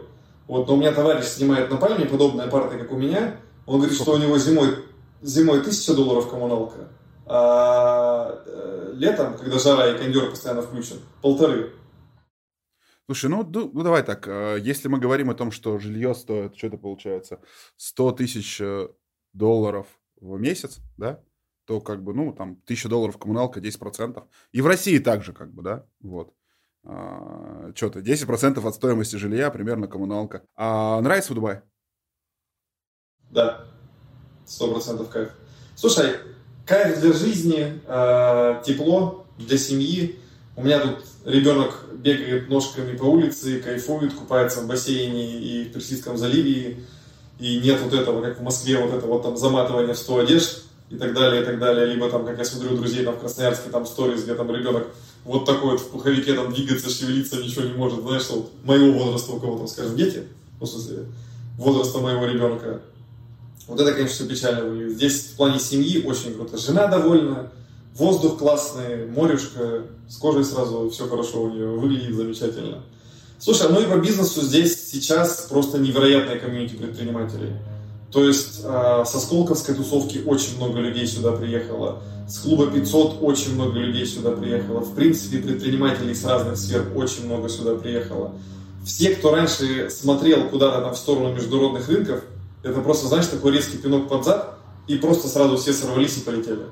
Вот, 0.47 0.69
но 0.69 0.75
у 0.75 0.77
меня 0.77 0.93
товарищ 0.93 1.25
снимает 1.25 1.69
на 1.69 1.77
пальме 1.77 2.07
подобные 2.07 2.47
апарты, 2.47 2.79
как 2.79 2.93
у 2.93 2.97
меня. 2.97 3.41
Он 3.67 3.81
говорит, 3.81 3.99
что 3.99 4.13
у 4.13 4.17
него 4.17 4.39
зимой, 4.39 4.77
зимой 5.23 5.59
1000 5.59 5.95
долларов 5.95 6.31
коммуналка, 6.31 6.89
а 7.27 8.43
э, 8.47 8.93
летом, 8.95 9.37
когда 9.37 9.59
жара 9.59 9.89
и 9.89 9.99
кондер 9.99 10.31
постоянно 10.31 10.63
включен, 10.63 11.01
полторы. 11.23 11.73
Слушай, 13.07 13.31
ну, 13.31 13.45
ну 13.45 13.83
давай 13.83 14.03
так, 14.03 14.27
э, 14.29 14.59
если 14.61 14.89
мы 14.89 14.99
говорим 14.99 15.31
о 15.31 15.35
том, 15.35 15.51
что 15.51 15.79
жилье 15.79 16.15
стоит, 16.15 16.57
что 16.57 16.67
это 16.69 16.77
получается, 16.77 17.41
100 17.77 18.13
тысяч 18.13 18.61
э, 18.61 18.89
долларов 19.33 19.87
в 20.21 20.39
месяц, 20.39 20.79
да? 20.97 21.21
то 21.67 21.81
как 21.81 22.03
бы, 22.03 22.15
ну, 22.15 22.33
там, 22.33 22.61
1000 22.65 22.89
долларов 22.89 23.19
коммуналка, 23.19 23.61
10%. 23.61 24.23
И 24.53 24.61
в 24.61 24.67
России 24.67 24.99
также, 24.99 25.33
как 25.33 25.53
бы, 25.53 25.63
да, 25.63 25.85
вот. 26.01 26.33
А, 26.85 27.73
что-то, 27.75 27.99
10% 27.99 28.65
от 28.67 28.75
стоимости 28.75 29.17
жилья 29.17 29.51
примерно 29.51 29.89
коммуналка. 29.89 30.47
А 30.55 31.01
нравится 31.01 31.33
в 31.33 31.35
Дубае? 31.35 31.65
Да, 33.31 33.67
100% 34.47 35.11
кайф. 35.11 35.33
Слушай, 35.75 36.21
кайф 36.67 37.01
для 37.01 37.13
жизни, 37.13 37.81
э, 37.87 38.63
тепло 38.67 39.25
для 39.39 39.57
семьи. 39.57 40.19
У 40.57 40.63
меня 40.63 40.81
тут 40.81 41.05
ребенок 41.25 41.85
бегает 41.95 42.49
ножками 42.49 42.97
по 42.97 43.05
улице, 43.05 43.61
кайфует, 43.61 44.13
купается 44.13 44.61
в 44.61 44.67
бассейне 44.67 45.39
и 45.39 45.65
в 45.65 45.73
Персидском 45.73 46.19
заливе. 46.19 46.79
И 47.39 47.59
нет 47.59 47.81
вот 47.83 47.93
этого, 47.93 48.23
как 48.23 48.41
в 48.41 48.43
Москве, 48.43 48.79
вот 48.79 48.93
этого 48.93 49.23
там 49.23 49.37
заматывания 49.37 49.95
в 49.95 49.99
100 49.99 50.19
одежд 50.19 50.63
и 50.91 50.97
так 50.97 51.15
далее, 51.15 51.43
и 51.43 51.45
так 51.45 51.59
далее. 51.59 51.87
Либо 51.87 52.11
там, 52.11 52.25
как 52.25 52.39
я 52.39 52.45
смотрю 52.45 52.77
друзей 52.77 53.05
там 53.05 53.15
в 53.15 53.21
Красноярске, 53.21 53.71
там 53.71 53.87
сторис, 53.87 54.25
где 54.25 54.35
там 54.35 54.51
ребенок 54.51 54.89
вот 55.25 55.45
такой 55.45 55.73
вот 55.73 55.81
в 55.81 55.89
пуховике 55.89 56.35
там 56.35 56.53
двигаться, 56.53 56.89
шевелиться, 56.89 57.37
ничего 57.37 57.65
не 57.65 57.75
может. 57.75 58.01
Знаешь, 58.01 58.29
вот 58.31 58.51
моего 58.65 58.99
возраста, 58.99 59.33
у 59.33 59.41
кого 59.41 59.59
там, 59.59 59.69
скажем, 59.69 59.97
дети, 59.97 60.23
ну, 60.61 60.67
в 60.67 60.69
смысле, 60.69 61.07
возраста 61.59 61.99
моего 61.99 62.27
ребенка. 62.27 62.81
Вот 63.67 63.81
это, 63.81 63.93
конечно, 63.93 64.15
все 64.15 64.27
печально. 64.27 64.91
Здесь 64.91 65.33
в 65.33 65.37
плане 65.37 65.59
семьи 65.59 66.05
очень 66.05 66.35
круто. 66.35 66.57
Жена 66.57 66.87
довольна, 66.87 67.51
воздух 67.95 68.39
классный, 68.39 69.07
морюшка, 69.07 69.83
с 70.09 70.17
кожей 70.17 70.45
сразу 70.45 70.89
все 70.91 71.09
хорошо 71.09 71.43
у 71.43 71.51
нее, 71.51 71.69
выглядит 71.69 72.15
замечательно. 72.15 72.83
Слушай, 73.39 73.69
ну 73.71 73.81
и 73.81 73.87
по 73.87 73.99
бизнесу 73.99 74.41
здесь 74.41 74.91
сейчас 74.91 75.47
просто 75.51 75.79
невероятная 75.79 76.39
комьюнити 76.39 76.75
предпринимателей. 76.75 77.53
То 78.13 78.25
есть 78.25 78.61
э, 78.63 79.05
со 79.05 79.21
Сколковской 79.21 79.75
тусовки 79.75 80.23
очень 80.25 80.57
много 80.57 80.79
людей 80.79 81.07
сюда 81.07 81.33
приехало. 81.33 82.03
С 82.29 82.39
клуба 82.39 82.71
500 82.71 83.19
очень 83.21 83.55
много 83.55 83.79
людей 83.79 84.07
сюда 84.07 84.31
приехало. 84.31 84.81
В 84.81 84.95
принципе, 84.95 85.39
предпринимателей 85.39 86.15
с 86.15 86.25
разных 86.25 86.57
сфер 86.57 86.87
очень 86.95 87.27
много 87.27 87.49
сюда 87.49 87.75
приехало. 87.75 88.33
Все, 88.85 89.11
кто 89.11 89.33
раньше 89.33 89.91
смотрел 89.91 90.49
куда-то 90.49 90.81
там 90.81 90.95
в 90.95 90.97
сторону 90.97 91.35
международных 91.35 91.89
рынков, 91.89 92.23
это 92.63 92.81
просто, 92.81 93.07
знаешь, 93.07 93.27
такой 93.27 93.53
резкий 93.53 93.79
пинок 93.79 94.09
под 94.09 94.25
зад, 94.25 94.59
и 94.87 94.97
просто 94.97 95.29
сразу 95.29 95.57
все 95.57 95.73
сорвались 95.73 96.19
и 96.19 96.21
полетели. 96.21 96.67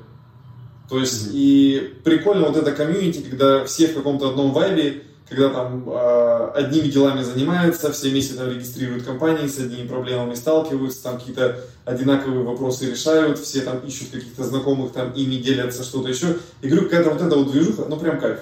То 0.89 0.99
есть, 0.99 1.27
mm-hmm. 1.27 1.33
и 1.33 1.93
прикольно 2.03 2.47
вот 2.47 2.57
это 2.57 2.71
комьюнити, 2.71 3.21
когда 3.27 3.65
все 3.65 3.87
в 3.87 3.95
каком-то 3.95 4.29
одном 4.29 4.53
вайбе, 4.53 5.03
когда 5.27 5.49
там 5.49 5.89
э, 5.89 6.51
одними 6.53 6.87
делами 6.87 7.23
занимаются, 7.23 7.91
все 7.91 8.09
вместе 8.09 8.35
там 8.35 8.49
регистрируют 8.49 9.03
компании, 9.03 9.47
с 9.47 9.57
одними 9.57 9.87
проблемами 9.87 10.35
сталкиваются, 10.35 11.01
там 11.01 11.17
какие-то 11.17 11.61
одинаковые 11.83 12.43
вопросы 12.43 12.91
решают, 12.91 13.39
все 13.39 13.61
там 13.61 13.79
ищут 13.79 14.09
каких-то 14.11 14.43
знакомых, 14.43 14.91
там 14.91 15.11
ими 15.13 15.37
делятся, 15.37 15.83
что-то 15.83 16.09
еще. 16.09 16.37
И 16.61 16.67
говорю, 16.67 16.85
какая-то 16.85 17.09
вот 17.09 17.21
эта 17.21 17.35
вот 17.35 17.51
движуха, 17.51 17.85
ну 17.89 17.97
прям 17.97 18.19
кайф. 18.19 18.39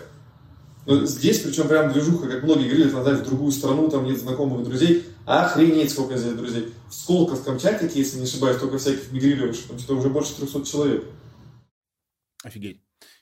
Но 0.85 1.05
здесь, 1.05 1.39
причем 1.39 1.69
прям 1.69 1.93
движуха, 1.93 2.27
как 2.27 2.43
многие 2.43 2.67
говорили, 2.67 2.91
надо 2.91 3.15
в 3.15 3.23
другую 3.23 3.53
страну, 3.53 3.89
там 3.89 4.03
нет 4.03 4.19
знакомых 4.19 4.65
друзей. 4.65 5.05
Охренеть, 5.26 5.91
сколько 5.91 6.17
здесь 6.17 6.34
друзей. 6.34 6.74
В 6.89 6.93
Сколковском 6.93 7.57
чатике, 7.57 7.99
если 7.99 8.17
не 8.17 8.24
ошибаюсь, 8.24 8.59
только 8.59 8.78
всяких 8.78 9.11
мигрирующих, 9.11 9.67
там 9.67 9.80
что-то 9.80 9.95
уже 9.99 10.09
больше 10.09 10.36
300 10.36 10.65
человек. 10.65 11.05
Офигеть. 12.43 12.82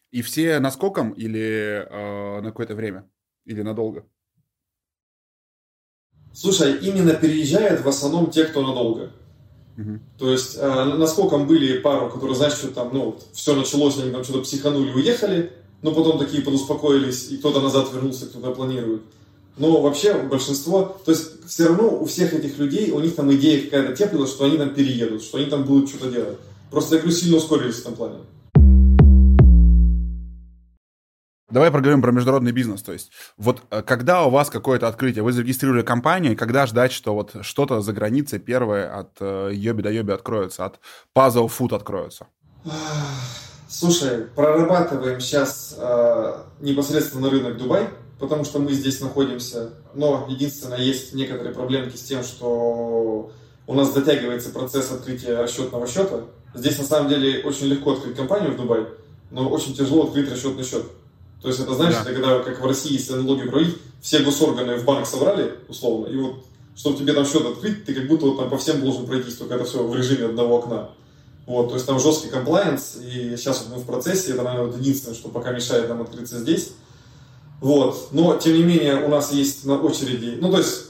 И 0.09 0.21
все 0.23 0.59
наскоком 0.59 1.11
или 1.11 1.85
э, 1.89 2.41
на 2.41 2.49
какое-то 2.49 2.75
время? 2.75 3.09
Или 3.45 3.61
надолго? 3.61 4.05
Слушай, 6.33 6.77
именно 6.79 7.13
переезжают 7.13 7.81
в 7.81 7.87
основном 7.87 8.31
те, 8.31 8.45
кто 8.45 8.65
надолго. 8.65 9.11
Угу. 9.77 9.99
То 10.17 10.31
есть, 10.31 10.57
э, 10.57 10.83
насколько 10.83 11.37
были 11.37 11.79
пару, 11.79 12.09
которые, 12.09 12.35
знаешь, 12.35 12.53
что 12.53 12.69
там, 12.69 12.89
ну, 12.93 13.19
все 13.33 13.55
началось, 13.55 13.97
они 13.99 14.11
там 14.11 14.23
что-то 14.23 14.41
психанули, 14.41 14.91
уехали, 14.91 15.53
но 15.81 15.93
потом 15.93 16.19
такие 16.19 16.43
подуспокоились, 16.43 17.31
и 17.31 17.37
кто-то 17.37 17.61
назад 17.61 17.91
вернулся, 17.93 18.27
кто-то 18.27 18.51
планирует. 18.53 19.03
Но 19.57 19.81
вообще 19.81 20.13
большинство, 20.13 21.01
то 21.05 21.11
есть 21.11 21.45
все 21.47 21.67
равно 21.67 21.89
у 21.89 22.05
всех 22.05 22.33
этих 22.33 22.57
людей, 22.57 22.91
у 22.91 22.99
них 22.99 23.15
там 23.15 23.31
идея 23.33 23.63
какая-то 23.63 23.95
теплилась, 23.95 24.31
что 24.31 24.45
они 24.45 24.57
там 24.57 24.73
переедут, 24.73 25.23
что 25.23 25.37
они 25.37 25.47
там 25.47 25.63
будут 25.63 25.89
что-то 25.89 26.09
делать. 26.09 26.37
Просто, 26.69 26.95
я 26.95 27.01
говорю, 27.01 27.15
сильно 27.15 27.37
ускорились 27.37 27.75
в 27.75 27.81
этом 27.81 27.95
плане. 27.95 28.15
Давай 31.51 31.69
поговорим 31.69 32.01
про 32.01 32.13
международный 32.13 32.53
бизнес. 32.53 32.81
То 32.81 32.93
есть, 32.93 33.11
вот 33.37 33.61
э, 33.71 33.81
когда 33.81 34.23
у 34.23 34.29
вас 34.29 34.49
какое-то 34.49 34.87
открытие, 34.87 35.21
вы 35.21 35.33
зарегистрировали 35.33 35.81
компанию, 35.81 36.37
когда 36.37 36.65
ждать, 36.65 36.93
что 36.93 37.13
вот 37.13 37.35
что-то 37.41 37.81
за 37.81 37.91
границей 37.91 38.39
первое 38.39 38.89
от 38.89 39.17
э, 39.19 39.51
Йоби 39.53 39.81
до 39.81 39.91
Йоби 39.91 40.13
откроется, 40.13 40.63
от 40.63 40.79
Puzzle 41.13 41.51
Food 41.51 41.75
откроется? 41.75 42.27
Слушай, 43.67 44.27
прорабатываем 44.33 45.19
сейчас 45.19 45.75
э, 45.77 46.43
непосредственно 46.61 47.29
рынок 47.29 47.57
Дубай, 47.57 47.89
потому 48.21 48.45
что 48.45 48.59
мы 48.59 48.71
здесь 48.71 49.01
находимся. 49.01 49.71
Но 49.95 50.27
единственное, 50.29 50.79
есть 50.79 51.13
некоторые 51.13 51.53
проблемки 51.53 51.97
с 51.97 52.03
тем, 52.03 52.23
что 52.23 53.31
у 53.65 53.73
нас 53.73 53.93
затягивается 53.93 54.51
процесс 54.51 54.91
открытия 54.91 55.37
расчетного 55.37 55.87
счета. 55.87 56.21
Здесь 56.53 56.77
на 56.77 56.85
самом 56.85 57.09
деле 57.09 57.43
очень 57.43 57.65
легко 57.65 57.93
открыть 57.93 58.15
компанию 58.15 58.53
в 58.53 58.57
Дубай, 58.57 58.85
но 59.31 59.49
очень 59.49 59.73
тяжело 59.73 60.03
открыть 60.03 60.31
расчетный 60.31 60.63
счет. 60.63 60.83
То 61.41 61.47
есть 61.47 61.59
это, 61.59 61.73
знаешь, 61.73 61.95
да. 61.95 62.03
когда, 62.03 62.39
как 62.39 62.61
в 62.61 62.65
России, 62.65 62.93
если 62.93 63.13
налоги 63.13 63.49
проводить, 63.49 63.77
все 64.01 64.19
госорганы 64.19 64.75
в 64.77 64.85
банк 64.85 65.07
собрали, 65.07 65.55
условно, 65.67 66.05
и 66.05 66.15
вот, 66.17 66.45
чтобы 66.75 66.99
тебе 66.99 67.13
там 67.13 67.25
счет 67.25 67.43
открыть, 67.43 67.85
ты 67.85 67.95
как 67.95 68.07
будто 68.07 68.27
вот 68.27 68.37
там 68.37 68.51
по 68.51 68.57
всем 68.59 68.81
должен 68.81 69.07
пройтись, 69.07 69.35
только 69.35 69.55
это 69.55 69.65
все 69.65 69.83
в 69.83 69.95
режиме 69.95 70.25
одного 70.25 70.59
окна. 70.59 70.91
Вот, 71.47 71.69
то 71.69 71.73
есть 71.73 71.87
там 71.87 71.99
жесткий 71.99 72.29
комплайенс, 72.29 72.97
и 73.01 73.35
сейчас 73.35 73.65
вот 73.65 73.77
мы 73.77 73.83
в 73.83 73.87
процессе, 73.87 74.33
это, 74.33 74.43
наверное, 74.43 74.67
вот 74.67 74.79
единственное, 74.79 75.15
что 75.15 75.29
пока 75.29 75.51
мешает 75.51 75.89
нам 75.89 76.03
открыться 76.03 76.37
здесь. 76.37 76.73
Вот, 77.61 78.09
но, 78.11 78.35
тем 78.37 78.55
не 78.55 78.63
менее, 78.63 79.05
у 79.05 79.07
нас 79.07 79.31
есть 79.31 79.65
на 79.65 79.79
очереди, 79.79 80.37
ну, 80.41 80.51
то 80.51 80.57
есть, 80.57 80.89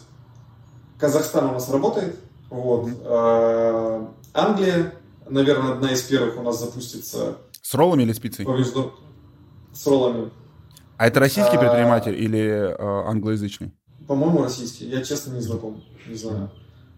Казахстан 0.97 1.49
у 1.49 1.51
нас 1.53 1.69
работает, 1.69 2.15
вот, 2.49 2.89
э, 3.03 4.05
Англия, 4.34 4.93
наверное, 5.30 5.74
одна 5.74 5.91
из 5.91 6.01
первых 6.03 6.38
у 6.38 6.41
нас 6.41 6.59
запустится. 6.59 7.38
С 7.61 7.74
роллами 7.74 8.03
или 8.03 8.13
спицей? 8.13 8.45
Повезло. 8.45 8.93
С 9.74 9.86
роллами. 9.86 10.32
А 10.97 11.07
это 11.07 11.19
российский 11.19 11.57
а, 11.57 11.59
предприниматель 11.59 12.15
или 12.15 12.39
э, 12.41 12.76
англоязычный? 12.80 13.74
По-моему, 14.07 14.43
российский. 14.43 14.86
Я, 14.86 15.01
честно, 15.01 15.34
не 15.34 15.41
знаком. 15.41 15.84
Не 16.07 16.15
знаю. 16.15 16.51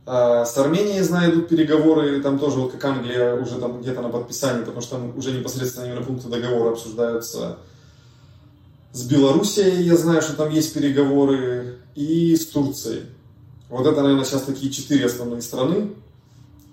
А, 0.06 0.46
с 0.46 0.58
Арменией, 0.58 1.02
знаю, 1.02 1.32
идут 1.32 1.48
переговоры. 1.48 2.22
Там 2.22 2.38
тоже, 2.38 2.60
вот 2.60 2.74
как 2.74 2.84
Англия, 2.86 3.36
уже 3.36 3.60
там 3.60 3.82
где-то 3.82 4.02
на 4.02 4.10
подписании, 4.10 4.66
потому 4.66 4.82
что 4.82 4.98
там 4.98 5.18
уже 5.18 5.32
непосредственно 5.32 5.86
именно 5.86 6.02
пункты 6.02 6.28
договора 6.28 6.72
обсуждаются. 6.72 7.58
С 8.94 9.06
Белоруссией 9.06 9.84
я 9.84 9.98
знаю, 9.98 10.22
что 10.22 10.34
там 10.34 10.52
есть 10.52 10.74
переговоры. 10.74 11.80
И 11.96 12.36
с 12.36 12.48
Турцией. 12.48 13.04
Вот 13.70 13.86
это, 13.86 14.02
наверное, 14.02 14.26
сейчас 14.26 14.44
такие 14.44 14.72
четыре 14.72 15.06
основные 15.06 15.44
страны, 15.44 15.92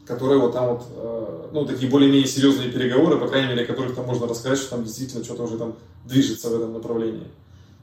которые 0.06 0.40
вот 0.40 0.52
там 0.54 0.68
вот, 0.68 0.86
э, 0.96 1.48
ну, 1.52 1.66
такие 1.66 1.90
более-менее 1.90 2.26
серьезные 2.26 2.70
переговоры, 2.70 3.18
по 3.18 3.28
крайней 3.28 3.48
мере, 3.48 3.64
о 3.64 3.66
которых 3.66 3.94
там 3.94 4.06
можно 4.06 4.26
рассказать, 4.26 4.58
что 4.58 4.70
там 4.70 4.84
действительно 4.84 5.22
что-то 5.22 5.42
уже 5.42 5.58
там 5.58 5.76
движется 6.06 6.48
в 6.48 6.54
этом 6.54 6.72
направлении. 6.72 7.26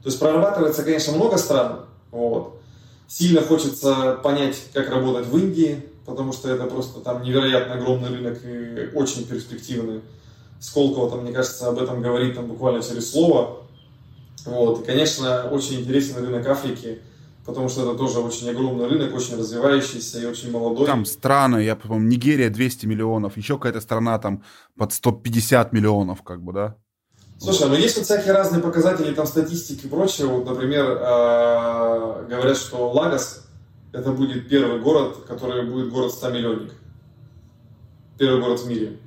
То 0.02 0.08
есть 0.08 0.18
прорабатывается, 0.18 0.82
конечно, 0.82 1.12
много 1.12 1.38
стран, 1.38 1.80
вот. 2.10 2.60
Сильно 3.06 3.40
хочется 3.40 4.18
понять, 4.22 4.60
как 4.72 4.90
работать 4.90 5.28
в 5.28 5.38
Индии, 5.38 5.84
потому 6.06 6.32
что 6.32 6.50
это 6.50 6.66
просто 6.66 7.00
там 7.00 7.22
невероятно 7.22 7.74
огромный 7.74 8.08
рынок 8.08 8.38
и 8.44 8.90
очень 8.94 9.26
перспективный. 9.26 10.00
Сколково 10.60 11.10
там, 11.10 11.22
мне 11.22 11.32
кажется, 11.32 11.68
об 11.68 11.78
этом 11.78 12.02
говорит 12.02 12.34
там 12.34 12.46
буквально 12.46 12.82
через 12.82 13.12
слово. 13.12 13.67
Вот. 14.48 14.82
И, 14.82 14.84
конечно, 14.86 15.48
очень 15.50 15.80
интересен 15.80 16.16
рынок 16.24 16.46
Африки, 16.46 17.00
потому 17.44 17.68
что 17.68 17.82
это 17.82 17.98
тоже 17.98 18.18
очень 18.20 18.48
огромный 18.50 18.86
рынок, 18.88 19.14
очень 19.14 19.36
развивающийся 19.36 20.20
и 20.20 20.26
очень 20.26 20.50
молодой. 20.50 20.86
Там 20.86 21.04
страны, 21.04 21.64
я 21.64 21.76
помню, 21.76 22.08
Нигерия 22.08 22.50
200 22.50 22.86
миллионов, 22.86 23.36
еще 23.36 23.56
какая-то 23.56 23.80
страна 23.80 24.18
там 24.18 24.42
под 24.76 24.92
150 24.92 25.72
миллионов, 25.72 26.22
как 26.22 26.42
бы, 26.42 26.52
да? 26.52 26.76
Слушай, 27.38 27.68
ну 27.68 27.74
есть 27.74 27.96
вот 27.96 28.04
всякие 28.04 28.32
разные 28.32 28.60
показатели, 28.60 29.14
там 29.14 29.26
статистики 29.26 29.86
и 29.86 29.88
прочее. 29.88 30.26
Вот, 30.26 30.44
например, 30.44 30.84
э, 30.86 32.26
говорят, 32.28 32.56
что 32.56 32.90
Лагос 32.90 33.48
это 33.92 34.12
будет 34.12 34.48
первый 34.48 34.80
город, 34.80 35.24
который 35.26 35.64
будет 35.64 35.90
город 35.90 36.12
100 36.12 36.30
миллионник. 36.30 36.72
Первый 38.18 38.40
город 38.40 38.60
в 38.60 38.68
мире. 38.68 38.98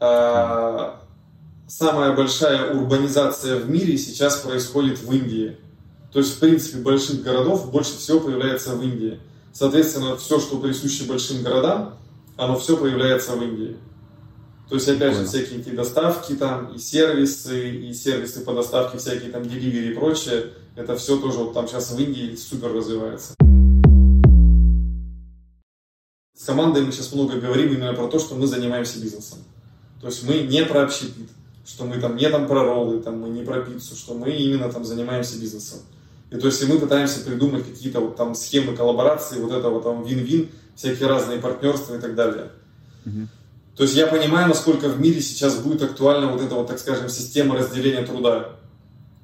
Э, 0.00 0.96
самая 1.68 2.14
большая 2.14 2.74
урбанизация 2.74 3.56
в 3.56 3.68
мире 3.68 3.98
сейчас 3.98 4.38
происходит 4.38 5.00
в 5.00 5.12
Индии. 5.12 5.56
То 6.12 6.20
есть, 6.20 6.36
в 6.36 6.38
принципе, 6.38 6.78
больших 6.78 7.22
городов 7.22 7.70
больше 7.70 7.96
всего 7.98 8.20
появляется 8.20 8.74
в 8.74 8.82
Индии. 8.82 9.20
Соответственно, 9.52 10.16
все, 10.16 10.40
что 10.40 10.58
присуще 10.58 11.04
большим 11.04 11.42
городам, 11.42 11.98
оно 12.36 12.58
все 12.58 12.76
появляется 12.76 13.32
в 13.32 13.42
Индии. 13.42 13.76
То 14.68 14.74
есть, 14.74 14.88
опять 14.88 15.16
же, 15.16 15.26
всякие 15.26 15.60
эти 15.60 15.70
доставки 15.70 16.34
там, 16.34 16.74
и 16.74 16.78
сервисы, 16.78 17.70
и 17.70 17.92
сервисы 17.94 18.40
по 18.40 18.52
доставке, 18.52 18.98
всякие 18.98 19.30
там 19.30 19.44
деливери 19.44 19.92
и 19.92 19.94
прочее, 19.94 20.52
это 20.74 20.96
все 20.96 21.18
тоже 21.18 21.38
вот 21.38 21.54
там 21.54 21.68
сейчас 21.68 21.92
в 21.92 22.00
Индии 22.00 22.34
супер 22.36 22.72
развивается. 22.72 23.34
С 26.36 26.44
командой 26.44 26.84
мы 26.84 26.92
сейчас 26.92 27.12
много 27.12 27.38
говорим 27.38 27.72
именно 27.72 27.94
про 27.94 28.08
то, 28.08 28.18
что 28.18 28.34
мы 28.34 28.46
занимаемся 28.46 29.00
бизнесом. 29.00 29.38
То 30.00 30.08
есть 30.08 30.22
мы 30.24 30.40
не 30.40 30.64
про 30.64 30.82
общепит, 30.82 31.30
что 31.66 31.84
мы 31.84 31.98
там 31.98 32.16
не 32.16 32.28
там 32.30 32.46
про 32.46 32.62
роллы, 32.62 33.00
там 33.00 33.20
мы 33.20 33.28
не 33.28 33.42
про 33.42 33.60
пиццу, 33.60 33.96
что 33.96 34.14
мы 34.14 34.30
именно 34.30 34.72
там 34.72 34.84
занимаемся 34.84 35.38
бизнесом. 35.38 35.80
И 36.30 36.36
то 36.36 36.46
есть 36.46 36.62
и 36.62 36.66
мы 36.66 36.78
пытаемся 36.78 37.20
придумать 37.20 37.66
какие-то 37.66 38.00
вот 38.00 38.16
там 38.16 38.34
схемы 38.34 38.76
коллаборации, 38.76 39.40
вот 39.40 39.52
этого 39.52 39.82
там 39.82 40.04
вин-вин, 40.04 40.48
всякие 40.74 41.08
разные 41.08 41.38
партнерства 41.38 41.96
и 41.96 42.00
так 42.00 42.14
далее. 42.14 42.50
Угу. 43.04 43.28
То 43.76 43.82
есть 43.82 43.94
я 43.94 44.06
понимаю, 44.06 44.48
насколько 44.48 44.88
в 44.88 45.00
мире 45.00 45.20
сейчас 45.20 45.58
будет 45.58 45.82
актуальна 45.82 46.28
вот 46.28 46.40
эта 46.40 46.54
вот, 46.54 46.68
так 46.68 46.78
скажем, 46.78 47.08
система 47.08 47.56
разделения 47.56 48.04
труда. 48.06 48.56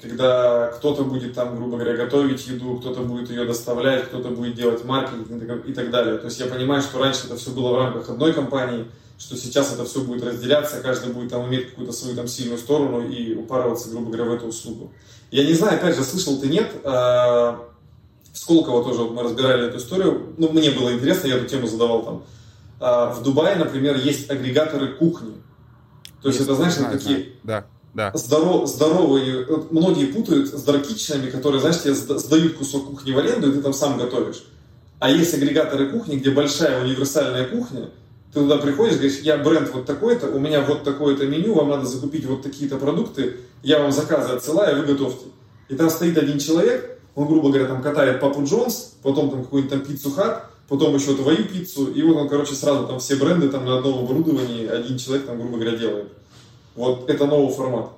Когда 0.02 0.66
кто-то 0.68 1.04
будет 1.04 1.34
там, 1.34 1.54
грубо 1.56 1.76
говоря, 1.76 1.96
готовить 1.96 2.46
еду, 2.48 2.76
кто-то 2.76 3.02
будет 3.02 3.30
ее 3.30 3.44
доставлять, 3.44 4.08
кто-то 4.08 4.30
будет 4.30 4.54
делать 4.54 4.84
маркетинг 4.84 5.64
и 5.66 5.72
так 5.72 5.90
далее. 5.90 6.18
То 6.18 6.24
есть 6.26 6.40
я 6.40 6.46
понимаю, 6.46 6.82
что 6.82 6.98
раньше 6.98 7.26
это 7.26 7.36
все 7.36 7.50
было 7.50 7.72
в 7.72 7.78
рамках 7.78 8.08
одной 8.08 8.32
компании, 8.32 8.86
что 9.16 9.36
сейчас 9.36 9.72
это 9.72 9.84
все 9.84 10.00
будет 10.00 10.24
разделяться, 10.24 10.80
каждый 10.80 11.12
будет 11.12 11.30
там 11.30 11.46
иметь 11.46 11.70
какую-то 11.70 11.92
свою 11.92 12.16
там 12.16 12.26
сильную 12.26 12.58
сторону 12.58 13.06
и 13.06 13.36
упарываться, 13.36 13.90
грубо 13.90 14.10
говоря, 14.10 14.24
в 14.24 14.34
эту 14.34 14.46
услугу. 14.46 14.92
Я 15.30 15.46
не 15.46 15.54
знаю, 15.54 15.76
опять 15.76 15.96
же, 15.96 16.02
слышал 16.02 16.40
ты 16.40 16.48
нет, 16.48 16.68
а, 16.82 17.68
Сколково 18.32 18.82
тоже 18.82 19.02
вот 19.02 19.12
мы 19.12 19.22
разбирали 19.22 19.68
эту 19.68 19.76
историю, 19.76 20.34
ну, 20.36 20.48
мне 20.50 20.70
было 20.72 20.92
интересно, 20.92 21.28
я 21.28 21.36
эту 21.36 21.46
тему 21.46 21.68
задавал 21.68 22.02
там 22.02 22.24
а, 22.80 23.12
в 23.12 23.22
Дубае, 23.22 23.54
например, 23.54 23.96
есть 23.96 24.28
агрегаторы 24.28 24.94
кухни. 24.94 25.34
То 26.20 26.28
есть, 26.28 26.40
есть 26.40 26.50
это, 26.50 26.56
знаешь, 26.56 26.74
знаю, 26.74 26.98
такие 26.98 27.32
да, 27.44 27.66
да. 27.94 28.10
Здоров, 28.14 28.68
здоровые, 28.68 29.46
многие 29.70 30.06
путают 30.06 30.48
с 30.48 30.62
даркичными, 30.62 31.28
которые, 31.28 31.60
знаешь, 31.60 31.82
тебе 31.82 31.94
сдают 31.94 32.54
кусок 32.54 32.86
кухни 32.86 33.12
в 33.12 33.18
аренду, 33.18 33.50
и 33.50 33.52
ты 33.52 33.60
там 33.60 33.74
сам 33.74 33.98
готовишь. 33.98 34.44
А 34.98 35.10
есть 35.10 35.34
агрегаторы 35.34 35.90
кухни, 35.90 36.16
где 36.16 36.30
большая 36.30 36.82
универсальная 36.82 37.46
кухня, 37.46 37.90
ты 38.32 38.40
туда 38.40 38.56
приходишь, 38.56 38.94
говоришь, 38.94 39.18
я 39.18 39.36
бренд 39.36 39.70
вот 39.74 39.84
такой-то, 39.84 40.28
у 40.28 40.38
меня 40.38 40.62
вот 40.62 40.84
такое-то 40.84 41.26
меню, 41.26 41.54
вам 41.54 41.68
надо 41.68 41.84
закупить 41.84 42.24
вот 42.24 42.42
такие-то 42.42 42.78
продукты, 42.78 43.36
я 43.62 43.80
вам 43.80 43.92
заказы 43.92 44.32
отсылаю, 44.32 44.80
вы 44.80 44.86
готовьте. 44.86 45.26
И 45.68 45.74
там 45.74 45.90
стоит 45.90 46.16
один 46.16 46.38
человек, 46.38 46.98
он, 47.14 47.26
грубо 47.26 47.50
говоря, 47.50 47.66
там 47.66 47.82
катает 47.82 48.20
Папу 48.20 48.42
Джонс, 48.44 48.94
потом 49.02 49.30
там 49.30 49.44
какую-нибудь 49.44 49.70
там 49.70 49.84
пиццу 49.84 50.10
хат, 50.12 50.46
потом 50.66 50.94
еще 50.94 51.14
твою 51.14 51.44
пиццу, 51.44 51.92
и 51.92 52.02
вот 52.02 52.16
он, 52.16 52.28
короче, 52.30 52.54
сразу 52.54 52.86
там 52.86 53.00
все 53.00 53.16
бренды 53.16 53.50
там 53.50 53.66
на 53.66 53.76
одном 53.76 54.04
оборудовании 54.04 54.66
один 54.66 54.96
человек 54.96 55.26
там, 55.26 55.38
грубо 55.38 55.58
говоря, 55.58 55.76
делает. 55.76 56.08
Вот 56.74 57.08
это 57.08 57.26
новый 57.26 57.54
формат. 57.54 57.90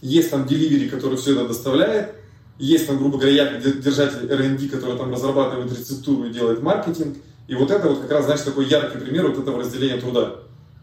Есть 0.00 0.30
там 0.30 0.46
деливери, 0.46 0.88
который 0.88 1.16
все 1.16 1.32
это 1.32 1.48
доставляет, 1.48 2.14
есть 2.58 2.86
там, 2.86 2.98
грубо 2.98 3.18
говоря, 3.18 3.34
я 3.34 3.60
держатель 3.60 4.30
R&D, 4.30 4.68
который 4.68 4.96
там 4.96 5.12
разрабатывает 5.12 5.70
рецептуру 5.70 6.24
и 6.24 6.32
делает 6.32 6.62
маркетинг. 6.62 7.16
И 7.46 7.54
вот 7.54 7.70
это 7.70 7.88
вот 7.88 8.00
как 8.00 8.10
раз, 8.10 8.24
знаешь, 8.24 8.40
такой 8.42 8.66
яркий 8.66 8.98
пример 8.98 9.28
вот 9.28 9.38
этого 9.38 9.60
разделения 9.60 10.00
труда. 10.00 10.36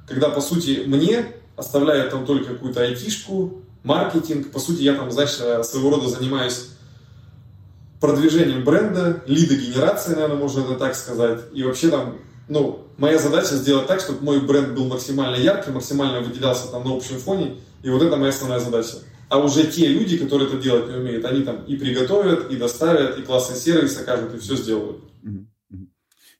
Когда, 0.07 0.29
по 0.29 0.41
сути, 0.41 0.83
мне 0.85 1.33
оставляют 1.57 2.11
там 2.11 2.25
только 2.25 2.53
какую-то 2.53 2.81
айтишку, 2.81 3.61
маркетинг. 3.83 4.51
По 4.51 4.59
сути, 4.59 4.81
я 4.81 4.95
там, 4.95 5.11
знаешь, 5.11 5.37
э, 5.39 5.63
своего 5.63 5.91
рода 5.91 6.09
занимаюсь 6.09 6.69
продвижением 7.99 8.63
бренда, 8.63 9.23
лидогенерацией, 9.25 10.15
наверное, 10.15 10.37
можно 10.37 10.61
это 10.61 10.75
так 10.75 10.95
сказать. 10.95 11.41
И 11.53 11.63
вообще 11.63 11.89
там, 11.89 12.17
ну, 12.47 12.88
моя 12.97 13.17
задача 13.17 13.55
сделать 13.55 13.88
так, 13.88 13.99
чтобы 13.99 14.23
мой 14.23 14.39
бренд 14.39 14.76
был 14.76 14.85
максимально 14.85 15.35
яркий, 15.35 15.72
максимально 15.72 16.22
выделялся 16.22 16.67
там 16.72 16.84
на 16.88 16.95
общем 16.95 17.17
фоне. 17.17 17.57
И 17.84 17.89
вот 17.89 18.01
это 18.01 18.17
моя 18.17 18.30
основная 18.30 18.59
задача. 18.59 18.97
А 19.30 19.39
уже 19.39 19.65
те 19.65 19.88
люди, 19.88 20.17
которые 20.17 20.47
это 20.47 20.57
делать 20.57 20.88
не 20.88 20.95
умеют, 20.95 21.26
они 21.26 21.43
там 21.43 21.63
и 21.65 21.76
приготовят, 21.76 22.51
и 22.51 22.57
доставят, 22.57 23.17
и 23.17 23.23
классный 23.23 23.55
сервис 23.55 23.99
окажут, 23.99 24.35
и 24.35 24.38
все 24.38 24.55
сделают. 24.55 25.03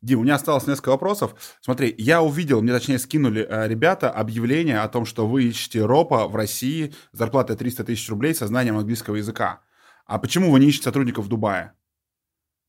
Дим, 0.02 0.19
у 0.19 0.23
меня 0.23 0.36
осталось 0.36 0.68
несколько 0.68 0.90
вопросов. 0.90 1.34
Смотри, 1.61 1.95
я 1.98 2.22
увидел, 2.22 2.61
мне 2.61 2.72
точнее 2.72 2.99
скинули 2.99 3.44
э, 3.49 3.68
ребята 3.68 4.11
объявление 4.11 4.82
о 4.82 4.88
том, 4.88 5.03
что 5.03 5.26
вы 5.26 5.45
ищете 5.45 5.84
ропа 5.84 6.27
в 6.27 6.36
России 6.36 6.94
зарплатой 7.11 7.56
300 7.56 7.86
тысяч 7.86 8.07
рублей 8.10 8.36
со 8.36 8.45
знанием 8.45 8.77
английского 8.77 9.15
языка. 9.15 9.61
А 10.06 10.19
почему 10.19 10.52
вы 10.52 10.60
не 10.60 10.68
ищете 10.68 10.84
сотрудников 10.84 11.26
в 11.26 11.27
Дубае? 11.27 11.73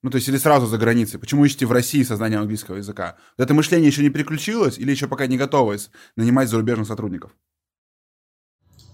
Ну, 0.07 0.11
то 0.11 0.19
есть, 0.19 0.29
или 0.29 0.37
сразу 0.37 0.67
за 0.69 0.79
границей. 0.79 1.19
Почему 1.19 1.45
ищете 1.45 1.67
в 1.67 1.73
России 1.73 2.05
со 2.05 2.15
знанием 2.15 2.43
английского 2.43 2.77
языка? 2.77 3.17
Это 3.39 3.55
мышление 3.55 3.89
еще 3.89 4.05
не 4.05 4.09
переключилось 4.09 4.79
или 4.79 4.93
еще 4.93 5.09
пока 5.09 5.27
не 5.27 5.37
готово 5.37 5.75
нанимать 6.15 6.49
зарубежных 6.49 6.87
сотрудников? 6.87 7.33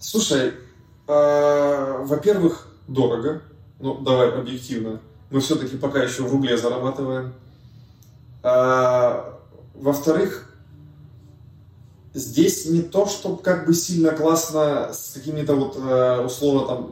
Слушай, 0.01 0.55
э, 1.07 1.97
во-первых, 2.07 2.67
дорого. 2.89 3.43
Ну, 3.79 3.99
давай 4.01 4.33
объективно. 4.33 5.03
Мы 5.31 5.41
все-таки 5.41 5.77
пока 5.77 6.03
еще 6.03 6.23
в 6.23 6.33
рубле 6.33 6.57
зарабатываем. 6.57 7.35
А, 8.43 9.39
во-вторых, 9.75 10.51
здесь 12.15 12.65
не 12.65 12.81
то, 12.81 13.07
что 13.07 13.37
как 13.37 13.67
бы 13.67 13.75
сильно 13.75 14.13
классно 14.13 14.95
с 14.95 15.13
какими-то 15.13 15.57
вот 15.57 15.77
э, 15.77 16.25
условно 16.25 16.67
там 16.67 16.91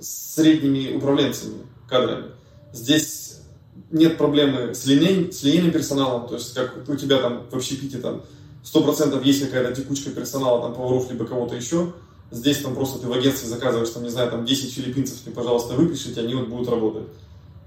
средними 0.00 0.96
управленцами 0.96 1.58
кадрами. 1.88 2.32
Здесь 2.72 3.23
нет 3.94 4.18
проблемы 4.18 4.74
с, 4.74 4.84
линей, 4.86 5.32
с 5.32 5.42
линейным 5.42 5.70
персоналом, 5.70 6.28
то 6.28 6.34
есть 6.34 6.52
как 6.52 6.74
у 6.86 6.96
тебя 6.96 7.18
там 7.18 7.46
в 7.50 7.54
общепите 7.54 7.98
там 7.98 8.22
100% 8.64 9.22
есть 9.24 9.44
какая-то 9.44 9.74
текучка 9.80 10.10
персонала, 10.10 10.62
там 10.62 10.74
поваров, 10.74 11.10
либо 11.10 11.24
кого-то 11.24 11.54
еще, 11.54 11.92
здесь 12.30 12.58
там 12.58 12.74
просто 12.74 12.98
ты 12.98 13.06
в 13.06 13.12
агентстве 13.12 13.48
заказываешь, 13.48 13.90
там, 13.90 14.02
не 14.02 14.10
знаю, 14.10 14.30
там 14.30 14.44
10 14.44 14.74
филиппинцев, 14.74 15.18
ты, 15.24 15.30
пожалуйста, 15.30 15.74
выпишите, 15.74 16.20
они 16.20 16.34
вот 16.34 16.48
будут 16.48 16.68
работать. 16.68 17.04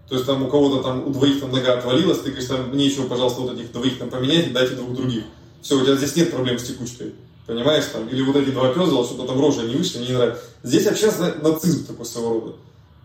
То 0.10 0.16
есть 0.16 0.28
там 0.28 0.44
у 0.44 0.50
кого-то 0.50 0.84
там, 0.84 1.08
у 1.08 1.12
двоих 1.12 1.40
там 1.40 1.52
нога 1.52 1.78
отвалилась, 1.78 2.20
ты 2.20 2.30
говоришь, 2.30 2.50
там, 2.50 2.70
мне 2.70 2.86
еще, 2.86 3.04
пожалуйста, 3.04 3.42
вот 3.42 3.54
этих 3.54 3.72
двоих 3.72 3.98
там 3.98 4.10
поменять 4.10 4.52
дайте 4.54 4.76
двух 4.76 4.94
других. 4.94 5.24
Все, 5.62 5.78
у 5.78 5.84
тебя 5.84 5.96
здесь 5.96 6.16
нет 6.16 6.32
проблем 6.32 6.60
с 6.60 6.64
текучкой. 6.64 7.14
Понимаешь, 7.46 7.86
там, 7.94 8.08
или 8.10 8.22
вот 8.22 8.36
эти 8.36 8.50
два 8.50 8.74
пезла, 8.74 9.06
что-то 9.06 9.26
там 9.28 9.40
рожа 9.40 9.62
не 9.62 9.76
вышли, 9.76 10.00
мне 10.00 10.08
не 10.08 10.14
нравится. 10.14 10.44
Здесь 10.64 10.86
вообще 10.86 11.12
нацизм 11.42 11.86
такой 11.86 12.06
своего 12.06 12.34
рода. 12.34 12.56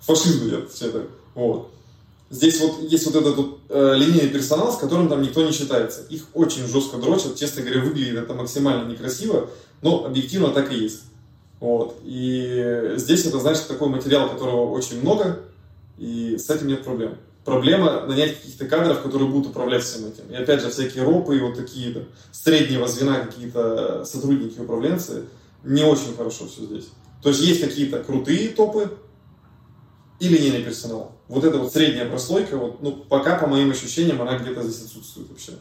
Фашизм 0.01 0.49
идет 0.49 0.73
все 0.73 0.89
это. 0.89 1.07
Вот. 1.35 1.71
Здесь 2.33 2.61
вот 2.61 2.91
есть 2.91 3.05
вот 3.05 3.15
этот 3.15 3.37
вот, 3.37 3.59
э, 3.69 3.95
линейный 3.95 4.31
персонал, 4.31 4.73
с 4.73 4.79
которым 4.79 5.11
там 5.11 5.21
никто 5.21 5.45
не 5.45 5.53
считается. 5.53 6.01
Их 6.09 6.23
очень 6.33 6.67
жестко 6.67 6.97
дрочат, 6.97 7.37
честно 7.37 7.61
говоря, 7.61 7.83
выглядит 7.83 8.17
это 8.17 8.33
максимально 8.33 8.91
некрасиво, 8.91 9.51
но 9.83 10.07
объективно 10.07 10.49
так 10.49 10.73
и 10.73 10.77
есть. 10.77 11.03
Вот. 11.61 11.99
И 12.05 12.95
здесь 12.97 13.27
это, 13.27 13.39
значит, 13.39 13.69
такой 13.69 13.91
материал, 13.91 14.31
которого 14.31 14.71
очень 14.71 15.03
много, 15.03 15.41
и 15.99 16.39
с 16.39 16.49
этим 16.49 16.69
нет 16.69 16.85
проблем. 16.85 17.19
Проблема 17.45 18.07
нанять 18.07 18.41
каких-то 18.41 18.65
кадров, 18.65 19.03
которые 19.03 19.29
будут 19.29 19.51
управлять 19.51 19.85
всем 19.85 20.07
этим. 20.07 20.25
И 20.31 20.35
опять 20.35 20.63
же, 20.63 20.71
всякие 20.71 21.05
ропы 21.05 21.37
и 21.37 21.41
вот 21.41 21.55
такие 21.55 21.93
да, 21.93 22.01
среднего 22.33 22.89
звена 22.89 23.21
какие-то 23.21 24.07
сотрудники, 24.07 24.59
управленцы, 24.59 25.25
не 25.65 25.85
очень 25.85 26.17
хорошо 26.17 26.47
все 26.49 26.65
здесь. 26.65 26.89
То 27.23 27.29
есть 27.29 27.43
есть 27.43 27.61
какие-то 27.61 28.03
крутые 28.03 28.49
топы 28.49 28.91
и 30.23 30.29
линейный 30.29 30.63
персонал. 30.63 31.21
Вот 31.27 31.43
эта 31.43 31.59
вот 31.59 31.73
средняя 31.73 32.09
прослойка, 32.09 32.57
вот, 32.57 32.81
ну, 32.81 32.93
пока, 32.93 33.37
по 33.37 33.49
моим 33.49 33.73
ощущениям, 33.73 34.23
она 34.23 34.39
где-то 34.39 34.63
здесь 34.63 34.85
отсутствует 34.85 35.29
вообще. 35.29 35.55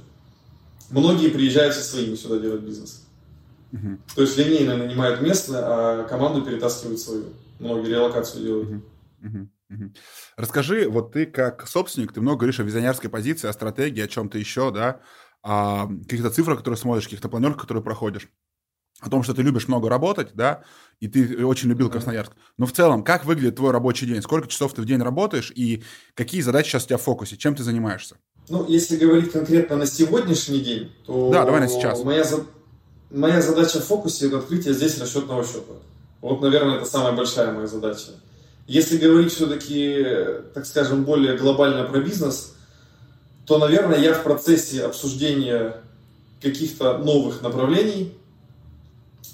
Многие 0.92 1.30
приезжают 1.30 1.74
со 1.74 1.82
своими 1.82 2.14
сюда 2.14 2.38
делать 2.38 2.62
бизнес. 2.62 3.08
Uh-huh. 3.72 3.98
То 4.16 4.22
есть 4.22 4.38
линейно 4.38 4.78
нанимают 4.78 5.20
местное, 5.20 5.64
а 5.64 6.04
команду 6.04 6.46
перетаскивают 6.46 7.00
свою. 7.00 7.34
Многие 7.58 7.90
релокацию 7.90 8.44
делают. 8.44 8.70
Uh-huh. 9.24 9.48
Uh-huh. 9.72 9.98
Расскажи, 10.38 10.88
вот 10.88 11.14
ты 11.14 11.26
как 11.26 11.68
собственник, 11.68 12.14
ты 12.14 12.22
много 12.22 12.42
говоришь 12.42 12.60
о 12.60 12.64
визионерской 12.64 13.10
позиции, 13.10 13.48
о 13.48 13.54
стратегии, 13.54 14.04
о 14.04 14.08
чем-то 14.08 14.38
еще, 14.38 14.70
да, 14.70 15.00
о 15.42 15.88
каких-то 15.88 16.30
цифрах, 16.30 16.60
которые 16.60 16.78
смотришь, 16.78 17.06
каких-то 17.06 17.30
планерках, 17.30 17.64
которые 17.64 17.84
проходишь, 17.84 18.30
о 19.02 19.10
том, 19.10 19.23
что 19.23 19.34
ты 19.34 19.41
любишь 19.41 19.68
много 19.68 19.90
работать, 19.90 20.30
да, 20.36 20.61
и 20.99 21.07
ты 21.07 21.44
очень 21.44 21.69
любил 21.69 21.90
Красноярск. 21.90 22.34
Но 22.57 22.68
в 22.68 22.72
целом, 22.72 23.03
как 23.03 23.26
выглядит 23.26 23.56
твой 23.56 23.72
рабочий 23.72 24.06
день? 24.06 24.22
Сколько 24.22 24.48
часов 24.48 24.73
ты 24.73 24.82
в 24.84 24.86
день 24.86 25.02
работаешь 25.02 25.52
и 25.53 25.84
какие 26.14 26.41
задачи 26.41 26.69
сейчас 26.69 26.86
у 26.86 26.88
тебя 26.88 26.98
в 26.98 27.02
фокусе? 27.02 27.36
Чем 27.36 27.56
ты 27.56 27.64
занимаешься? 27.64 28.18
Ну, 28.49 28.65
если 28.68 28.98
говорить 28.98 29.32
конкретно 29.32 29.76
на 29.76 29.86
сегодняшний 29.88 30.60
день, 30.60 30.91
то 31.06 31.32
да, 31.32 31.45
давай 31.45 31.61
на 31.61 31.68
сейчас. 31.68 32.03
Моя, 32.03 32.23
за... 32.23 32.45
моя 33.10 33.41
задача 33.41 33.80
в 33.80 33.86
фокусе– 33.86 34.28
это 34.28 34.38
открытие 34.38 34.73
здесь 34.73 34.99
расчетного 34.99 35.44
счета. 35.44 35.73
Вот, 36.22 36.41
наверное, 36.41 36.78
это 36.78 36.86
самая 36.86 37.14
большая 37.14 37.52
моя 37.52 37.68
задача. 37.68 38.11
Если 38.68 38.98
говорить 38.98 39.34
все-таки, 39.34 40.06
так 40.53 40.65
скажем, 40.68 41.03
более 41.03 41.36
глобально 41.36 41.84
про 41.86 41.99
бизнес, 41.99 42.56
то, 43.45 43.57
наверное, 43.57 43.99
я 43.99 44.14
в 44.14 44.23
процессе 44.23 44.84
обсуждения 44.84 45.78
каких-то 46.41 46.99
новых 46.99 47.41
направлений, 47.41 48.14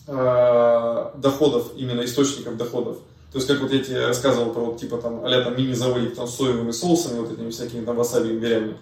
э, 0.07 1.05
доходов, 1.15 1.71
именно 1.75 2.03
источников 2.03 2.57
доходов. 2.57 2.97
То 3.31 3.39
есть, 3.39 3.47
как 3.47 3.61
вот 3.61 3.71
я 3.71 3.83
тебе 3.83 4.07
рассказывал 4.07 4.51
про 4.51 4.61
вот, 4.61 4.79
типа 4.79 4.97
там, 4.97 5.23
а 5.23 5.43
там 5.43 5.57
мини-заводик 5.57 6.15
там, 6.15 6.27
с 6.27 6.35
соевыми 6.35 6.71
соусами, 6.71 7.19
вот 7.19 7.31
этими 7.31 7.49
всякими 7.51 7.85
там 7.85 7.95
васаби 7.95 8.29
имбирями. 8.29 8.77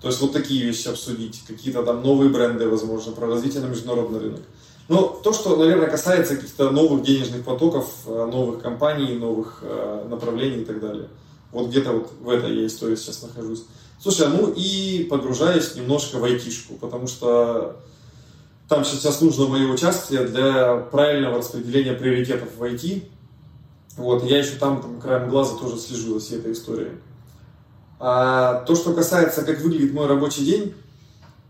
То 0.00 0.08
есть, 0.08 0.20
вот 0.20 0.32
такие 0.32 0.64
вещи 0.64 0.88
обсудить, 0.88 1.42
какие-то 1.46 1.82
там 1.82 2.02
новые 2.02 2.30
бренды, 2.30 2.68
возможно, 2.68 3.12
про 3.12 3.26
развитие 3.26 3.62
на 3.62 3.66
международный 3.66 4.20
рынок. 4.20 4.40
Но 4.88 5.20
то, 5.22 5.34
что, 5.34 5.56
наверное, 5.56 5.90
касается 5.90 6.36
каких-то 6.36 6.70
новых 6.70 7.02
денежных 7.02 7.44
потоков, 7.44 7.90
э, 8.06 8.30
новых 8.32 8.62
компаний, 8.62 9.14
новых 9.18 9.58
э, 9.62 10.06
направлений 10.08 10.62
и 10.62 10.64
так 10.64 10.80
далее. 10.80 11.08
Вот 11.52 11.68
где-то 11.68 11.92
вот 11.92 12.10
в 12.20 12.28
этой 12.30 12.56
я 12.56 12.66
истории 12.66 12.96
сейчас 12.96 13.22
нахожусь. 13.22 13.64
Слушай, 14.00 14.28
ну 14.28 14.52
и 14.56 15.06
погружаюсь 15.10 15.74
немножко 15.74 16.18
в 16.18 16.24
айтишку, 16.24 16.74
потому 16.74 17.06
что 17.06 17.76
там 18.68 18.84
сейчас 18.84 19.20
нужно 19.20 19.46
мое 19.46 19.66
участие 19.66 20.24
для 20.24 20.76
правильного 20.76 21.38
распределения 21.38 21.94
приоритетов 21.94 22.48
в 22.56 22.62
IT. 22.62 23.08
Вот, 23.96 24.22
я 24.24 24.38
еще 24.38 24.56
там, 24.56 24.80
там 24.82 25.00
краем 25.00 25.30
глаза 25.30 25.56
тоже 25.56 25.78
слежу 25.78 26.14
за 26.14 26.20
всей 26.20 26.38
этой 26.38 26.52
историей. 26.52 26.92
А 27.98 28.62
то, 28.64 28.76
что 28.76 28.92
касается, 28.92 29.42
как 29.42 29.60
выглядит 29.60 29.92
мой 29.92 30.06
рабочий 30.06 30.44
день, 30.44 30.74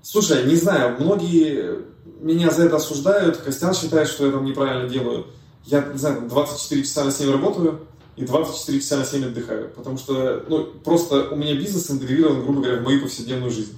слушай, 0.02 0.46
не 0.46 0.54
знаю, 0.54 0.96
многие 0.98 1.84
меня 2.20 2.50
за 2.50 2.64
это 2.64 2.76
осуждают, 2.76 3.36
Костян 3.38 3.74
считает, 3.74 4.08
что 4.08 4.24
я 4.24 4.32
там 4.32 4.44
неправильно 4.44 4.88
делаю. 4.88 5.26
Я, 5.64 5.82
не 5.82 5.98
знаю, 5.98 6.28
24 6.28 6.82
часа 6.82 7.04
на 7.04 7.10
7 7.10 7.30
работаю 7.30 7.80
и 8.16 8.24
24 8.24 8.80
часа 8.80 8.96
на 8.96 9.04
7 9.04 9.26
отдыхаю. 9.26 9.68
Потому 9.70 9.98
что, 9.98 10.44
ну, 10.48 10.64
просто 10.64 11.28
у 11.30 11.36
меня 11.36 11.54
бизнес 11.54 11.90
интегрирован, 11.90 12.42
грубо 12.42 12.62
говоря, 12.62 12.80
в 12.80 12.84
мою 12.84 13.02
повседневную 13.02 13.50
жизнь. 13.50 13.76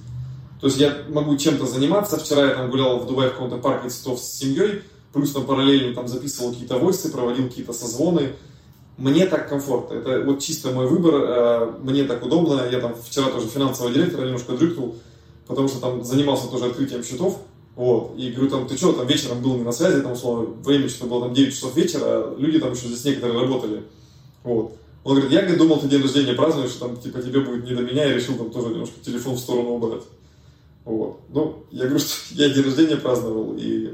То 0.61 0.67
есть 0.67 0.79
я 0.79 0.95
могу 1.09 1.35
чем-то 1.35 1.65
заниматься. 1.65 2.17
Вчера 2.17 2.45
я 2.45 2.53
там 2.53 2.69
гулял 2.69 2.99
в 2.99 3.07
Дубае 3.07 3.29
в 3.29 3.33
каком-то 3.33 3.57
парке 3.57 3.89
цветов 3.89 4.19
с 4.19 4.37
семьей, 4.37 4.83
плюс 5.11 5.31
там 5.31 5.45
параллельно 5.45 5.95
там 5.95 6.07
записывал 6.07 6.51
какие-то 6.51 6.77
войсы, 6.77 7.11
проводил 7.11 7.47
какие-то 7.47 7.73
созвоны. 7.73 8.33
Мне 8.97 9.25
так 9.25 9.49
комфортно. 9.49 9.95
Это 9.95 10.21
вот 10.21 10.39
чисто 10.39 10.69
мой 10.69 10.85
выбор. 10.85 11.15
Э, 11.15 11.71
мне 11.81 12.03
так 12.03 12.23
удобно. 12.23 12.67
Я 12.71 12.79
там 12.79 12.93
вчера 12.93 13.31
тоже 13.31 13.47
финансового 13.47 13.91
директора 13.91 14.25
немножко 14.25 14.53
дрюкнул, 14.53 14.95
потому 15.47 15.67
что 15.67 15.79
там 15.79 16.03
занимался 16.03 16.47
тоже 16.47 16.65
открытием 16.65 17.03
счетов. 17.03 17.39
Вот. 17.75 18.13
И 18.17 18.29
говорю, 18.29 18.51
там, 18.51 18.67
ты 18.67 18.77
что, 18.77 18.93
там 18.93 19.07
вечером 19.07 19.41
был 19.41 19.55
не 19.55 19.63
на 19.63 19.71
связи, 19.71 20.01
там, 20.01 20.11
условно, 20.11 20.53
время 20.63 20.87
что 20.89 21.07
было 21.07 21.21
там 21.21 21.33
9 21.33 21.53
часов 21.53 21.75
вечера, 21.75 22.03
а 22.03 22.35
люди 22.37 22.59
там 22.59 22.73
еще 22.73 22.87
здесь 22.87 23.05
некоторые 23.05 23.39
работали. 23.39 23.83
Вот. 24.43 24.75
Он 25.03 25.15
говорит, 25.15 25.31
я 25.31 25.55
думал, 25.55 25.79
ты 25.79 25.87
день 25.87 26.03
рождения 26.03 26.33
празднуешь, 26.33 26.73
там, 26.73 26.97
типа, 26.97 27.21
тебе 27.23 27.39
будет 27.39 27.63
не 27.63 27.73
до 27.73 27.81
меня, 27.81 28.05
я 28.05 28.13
решил 28.13 28.35
там 28.35 28.51
тоже 28.51 28.67
немножко 28.67 28.99
телефон 29.03 29.35
в 29.35 29.39
сторону 29.39 29.69
убрать. 29.69 30.03
Вот. 30.85 31.21
Ну, 31.29 31.65
я 31.71 31.85
говорю, 31.85 31.99
что 32.05 32.35
я 32.35 32.49
день 32.49 32.63
рождения 32.63 32.97
праздновал 32.97 33.55
и, 33.57 33.93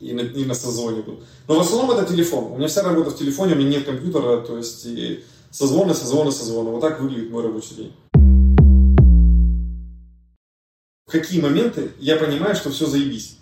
и, 0.00 0.12
на, 0.12 0.20
и 0.20 0.44
на 0.44 0.54
созвоне 0.54 1.02
был. 1.02 1.20
Но 1.48 1.56
в 1.56 1.60
основном 1.60 1.90
это 1.90 2.10
телефон. 2.10 2.52
У 2.52 2.56
меня 2.56 2.68
вся 2.68 2.82
работа 2.82 3.10
в 3.10 3.16
телефоне, 3.16 3.54
у 3.54 3.58
меня 3.58 3.70
нет 3.70 3.84
компьютера, 3.84 4.38
то 4.40 4.56
есть 4.56 4.86
и 4.86 5.24
созвоны, 5.50 5.94
созвоны, 5.94 6.32
созвоны. 6.32 6.70
Вот 6.70 6.80
так 6.80 7.00
выглядит 7.00 7.30
мой 7.30 7.42
рабочий 7.42 7.74
день 7.74 7.92
какие 11.12 11.40
моменты 11.40 11.92
я 11.98 12.16
понимаю, 12.16 12.56
что 12.56 12.70
все 12.70 12.86
заебись. 12.86 13.36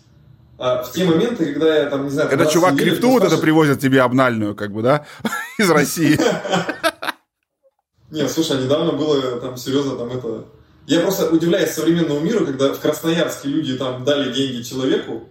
А 0.58 0.82
в 0.82 0.92
те 0.92 1.04
моменты, 1.04 1.54
когда 1.54 1.74
я 1.78 1.86
там, 1.88 2.04
не 2.04 2.10
знаю... 2.10 2.28
Это 2.28 2.44
чувак 2.46 2.76
крипту 2.76 3.12
вот 3.12 3.24
это 3.24 3.38
привозит 3.38 3.80
тебе 3.80 4.02
обнальную, 4.02 4.54
как 4.54 4.72
бы, 4.72 4.82
да? 4.82 5.06
Из 5.58 5.70
России. 5.70 6.18
Не, 8.10 8.28
слушай, 8.28 8.58
а 8.58 8.60
недавно 8.60 8.92
было 8.92 9.40
там 9.40 9.56
серьезно 9.56 9.96
там 9.96 10.08
это... 10.08 10.44
Я 10.90 10.98
просто 11.02 11.30
удивляюсь 11.30 11.70
современному 11.70 12.18
миру, 12.18 12.44
когда 12.44 12.72
в 12.72 12.80
Красноярске 12.80 13.48
люди 13.48 13.76
там 13.76 14.02
дали 14.02 14.32
деньги 14.32 14.60
человеку, 14.62 15.28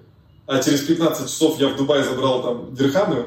а 0.48 0.64
через 0.64 0.80
15 0.84 1.28
часов 1.28 1.60
я 1.60 1.68
в 1.68 1.76
Дубае 1.76 2.02
забрал 2.02 2.42
там 2.42 2.74
дирхамы, 2.74 3.26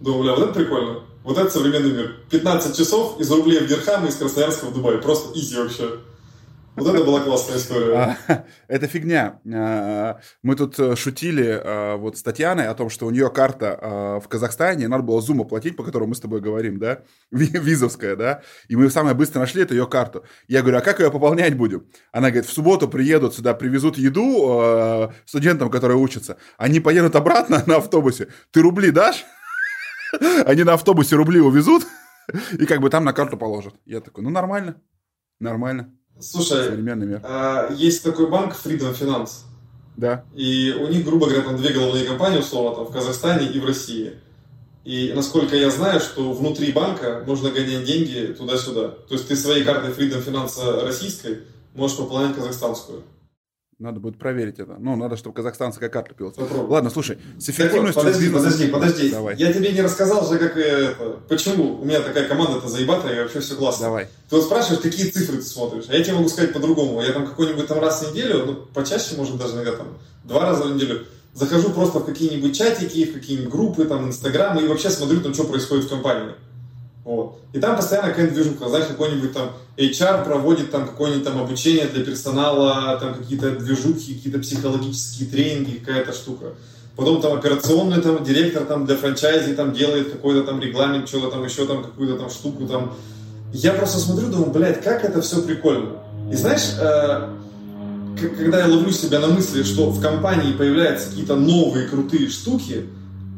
думаю, 0.00 0.22
бля, 0.22 0.32
вот 0.32 0.44
это 0.44 0.52
прикольно. 0.54 1.00
Вот 1.22 1.36
это 1.36 1.50
современный 1.50 1.90
мир. 1.90 2.16
15 2.30 2.74
часов 2.74 3.20
из 3.20 3.30
рублей 3.30 3.58
в 3.58 3.66
дирхамы, 3.66 4.08
из 4.08 4.16
Красноярска 4.16 4.64
в 4.64 4.72
Дубай. 4.72 4.96
Просто 4.96 5.38
изи 5.38 5.54
вообще. 5.58 5.98
Вот 6.76 6.94
это 6.94 7.04
была 7.04 7.20
классная 7.20 7.56
история. 7.56 7.96
А, 8.28 8.44
это 8.68 8.86
фигня. 8.86 9.40
А, 9.50 10.20
мы 10.42 10.56
тут 10.56 10.78
э, 10.78 10.94
шутили 10.94 11.58
а, 11.64 11.96
вот 11.96 12.18
с 12.18 12.22
Татьяной 12.22 12.68
о 12.68 12.74
том, 12.74 12.90
что 12.90 13.06
у 13.06 13.10
нее 13.10 13.30
карта 13.30 14.20
в 14.22 14.28
Казахстане, 14.28 14.88
надо 14.88 15.02
было 15.02 15.20
зум 15.20 15.40
оплатить, 15.40 15.76
по 15.76 15.82
которому 15.82 16.10
мы 16.10 16.14
с 16.14 16.20
тобой 16.20 16.40
говорим, 16.40 16.78
да, 16.78 17.00
визовская, 17.30 18.16
да, 18.16 18.42
и 18.68 18.76
мы 18.76 18.90
самое 18.90 19.14
быстро 19.14 19.40
нашли 19.40 19.62
эту 19.62 19.74
ее 19.74 19.86
карту. 19.86 20.24
Я 20.48 20.62
говорю, 20.62 20.78
а 20.78 20.80
как 20.80 21.00
ее 21.00 21.10
пополнять 21.10 21.56
будем? 21.56 21.86
Она 22.12 22.28
говорит, 22.28 22.48
в 22.48 22.52
субботу 22.52 22.88
приедут 22.88 23.34
сюда, 23.34 23.54
привезут 23.54 23.96
еду 23.96 25.10
студентам, 25.24 25.70
которые 25.70 25.98
учатся, 25.98 26.36
они 26.58 26.80
поедут 26.80 27.16
обратно 27.16 27.62
на 27.66 27.76
автобусе. 27.76 28.28
Ты 28.50 28.60
рубли 28.60 28.90
дашь? 28.90 29.24
Они 30.46 30.62
на 30.62 30.74
автобусе 30.74 31.16
рубли 31.16 31.40
увезут 31.40 31.86
и 32.52 32.64
как 32.66 32.80
бы 32.80 32.90
там 32.90 33.04
на 33.04 33.12
карту 33.12 33.36
положат. 33.36 33.74
Я 33.84 34.00
такой, 34.00 34.24
ну 34.24 34.30
нормально, 34.30 34.80
нормально. 35.40 35.95
Слушай, 36.18 36.64
Современный 36.64 37.06
мир. 37.06 37.20
А, 37.24 37.72
есть 37.72 38.02
такой 38.02 38.28
банк 38.28 38.54
Freedom 38.54 38.98
Finance. 38.98 39.42
Да. 39.96 40.24
И 40.34 40.74
у 40.78 40.88
них, 40.88 41.04
грубо 41.04 41.26
говоря, 41.26 41.42
там 41.42 41.56
две 41.56 41.72
головные 41.72 42.04
компании, 42.04 42.38
условно, 42.38 42.76
там, 42.76 42.84
в 42.86 42.92
Казахстане 42.92 43.48
и 43.48 43.58
в 43.58 43.64
России. 43.64 44.14
И 44.84 45.12
насколько 45.14 45.56
я 45.56 45.70
знаю, 45.70 46.00
что 46.00 46.32
внутри 46.32 46.72
банка 46.72 47.24
можно 47.26 47.50
гонять 47.50 47.84
деньги 47.84 48.34
туда-сюда. 48.38 48.88
То 48.88 49.14
есть 49.14 49.26
ты 49.26 49.34
своей 49.34 49.64
картой 49.64 49.90
Freedom 49.90 50.24
Finance 50.24 50.84
российской 50.84 51.40
можешь 51.74 51.96
пополнять 51.96 52.36
казахстанскую. 52.36 53.02
Надо 53.78 54.00
будет 54.00 54.18
проверить 54.18 54.58
это. 54.58 54.76
Ну, 54.78 54.96
надо, 54.96 55.18
чтобы 55.18 55.34
казахстанская 55.34 55.90
карта 55.90 56.14
пилась. 56.14 56.34
Ладно, 56.38 56.88
слушай, 56.88 57.18
с 57.38 57.50
эффективностью... 57.50 58.02
подожди, 58.02 58.24
бизнеса... 58.24 58.44
подожди, 58.44 58.72
подожди. 58.72 59.10
Давай. 59.10 59.36
Я 59.36 59.52
тебе 59.52 59.70
не 59.70 59.82
рассказал 59.82 60.26
же, 60.26 60.38
как 60.38 60.56
это... 60.56 61.18
Почему 61.28 61.82
у 61.82 61.84
меня 61.84 62.00
такая 62.00 62.26
команда-то 62.26 62.68
заебатая, 62.68 63.14
и 63.14 63.20
вообще 63.20 63.40
все 63.40 63.54
классно. 63.54 63.84
Давай. 63.84 64.08
Ты 64.30 64.36
вот 64.36 64.46
спрашиваешь, 64.46 64.80
какие 64.80 65.10
цифры 65.10 65.36
ты 65.36 65.42
смотришь. 65.42 65.84
А 65.90 65.94
я 65.94 66.02
тебе 66.02 66.14
могу 66.14 66.30
сказать 66.30 66.54
по-другому. 66.54 67.02
Я 67.02 67.12
там 67.12 67.26
какой-нибудь 67.26 67.66
там 67.66 67.78
раз 67.80 68.02
в 68.02 68.12
неделю, 68.12 68.46
ну, 68.46 68.54
почаще, 68.54 69.14
может, 69.14 69.36
даже 69.36 69.56
иногда 69.56 69.72
там 69.72 69.98
два 70.24 70.46
раза 70.46 70.64
в 70.64 70.74
неделю, 70.74 71.04
захожу 71.34 71.68
просто 71.68 71.98
в 71.98 72.06
какие-нибудь 72.06 72.56
чатики, 72.56 73.04
в 73.04 73.12
какие-нибудь 73.12 73.52
группы, 73.52 73.84
там, 73.84 74.08
инстаграмы, 74.08 74.62
и 74.62 74.68
вообще 74.68 74.88
смотрю 74.88 75.20
там, 75.20 75.34
что 75.34 75.44
происходит 75.44 75.84
в 75.84 75.90
компании. 75.90 76.34
Вот. 77.06 77.38
И 77.52 77.60
там 77.60 77.76
постоянно 77.76 78.08
какая-нибудь 78.08 78.34
движуха, 78.34 78.68
знаешь, 78.68 78.86
какой-нибудь 78.86 79.32
там 79.32 79.52
HR 79.76 80.24
проводит 80.24 80.72
там 80.72 80.88
какое-нибудь 80.88 81.24
там 81.24 81.40
обучение 81.40 81.86
для 81.86 82.04
персонала, 82.04 82.98
там 82.98 83.14
какие-то 83.14 83.52
движухи, 83.52 84.16
какие-то 84.16 84.40
психологические 84.40 85.28
тренинги, 85.28 85.78
какая-то 85.78 86.12
штука. 86.12 86.46
Потом 86.96 87.22
там 87.22 87.34
операционный 87.34 88.02
там 88.02 88.24
директор 88.24 88.64
там 88.64 88.86
для 88.86 88.96
франчайзи 88.96 89.54
там 89.54 89.72
делает 89.72 90.10
какой-то 90.10 90.42
там 90.42 90.60
регламент, 90.60 91.08
что-то 91.08 91.30
там 91.30 91.44
еще 91.44 91.64
там 91.64 91.84
какую-то 91.84 92.18
там 92.18 92.28
штуку 92.28 92.66
там. 92.66 92.92
Я 93.52 93.74
просто 93.74 94.00
смотрю, 94.00 94.26
думаю, 94.26 94.50
блядь, 94.50 94.82
как 94.82 95.04
это 95.04 95.22
все 95.22 95.42
прикольно. 95.42 95.98
И 96.32 96.34
знаешь, 96.34 96.72
э, 96.76 97.28
когда 98.36 98.58
я 98.58 98.66
ловлю 98.66 98.90
себя 98.90 99.20
на 99.20 99.28
мысли, 99.28 99.62
что 99.62 99.90
в 99.90 100.02
компании 100.02 100.54
появляются 100.54 101.10
какие-то 101.10 101.36
новые 101.36 101.86
крутые 101.86 102.28
штуки, 102.28 102.86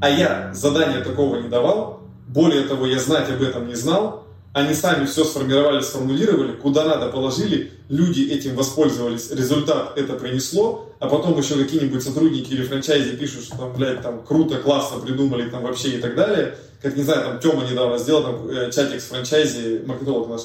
а 0.00 0.08
я 0.08 0.54
задания 0.54 1.04
такого 1.04 1.36
не 1.36 1.50
давал, 1.50 1.98
более 2.28 2.62
того, 2.62 2.86
я 2.86 2.98
знать 2.98 3.30
об 3.30 3.42
этом 3.42 3.68
не 3.68 3.74
знал. 3.74 4.24
Они 4.52 4.74
сами 4.74 5.04
все 5.06 5.24
сформировали, 5.24 5.80
сформулировали, 5.80 6.52
куда 6.52 6.84
надо 6.84 7.08
положили, 7.08 7.70
люди 7.88 8.22
этим 8.22 8.56
воспользовались, 8.56 9.30
результат 9.30 9.96
это 9.96 10.14
принесло, 10.14 10.90
а 11.00 11.06
потом 11.06 11.38
еще 11.38 11.54
какие-нибудь 11.54 12.02
сотрудники 12.02 12.52
или 12.52 12.64
франчайзи 12.64 13.16
пишут, 13.16 13.44
что 13.44 13.58
там, 13.58 13.72
блядь, 13.74 14.02
там 14.02 14.24
круто, 14.24 14.56
классно 14.56 15.00
придумали 15.00 15.48
там 15.50 15.62
вообще 15.62 15.98
и 15.98 16.00
так 16.00 16.16
далее. 16.16 16.56
Как, 16.82 16.96
не 16.96 17.02
знаю, 17.02 17.24
там 17.24 17.40
Тёма 17.40 17.68
недавно 17.70 17.98
сделал 17.98 18.22
там 18.22 18.48
э, 18.48 18.70
чатик 18.72 19.00
с 19.00 19.04
франчайзи, 19.04 19.82
маркетолог 19.86 20.28
наш, 20.28 20.42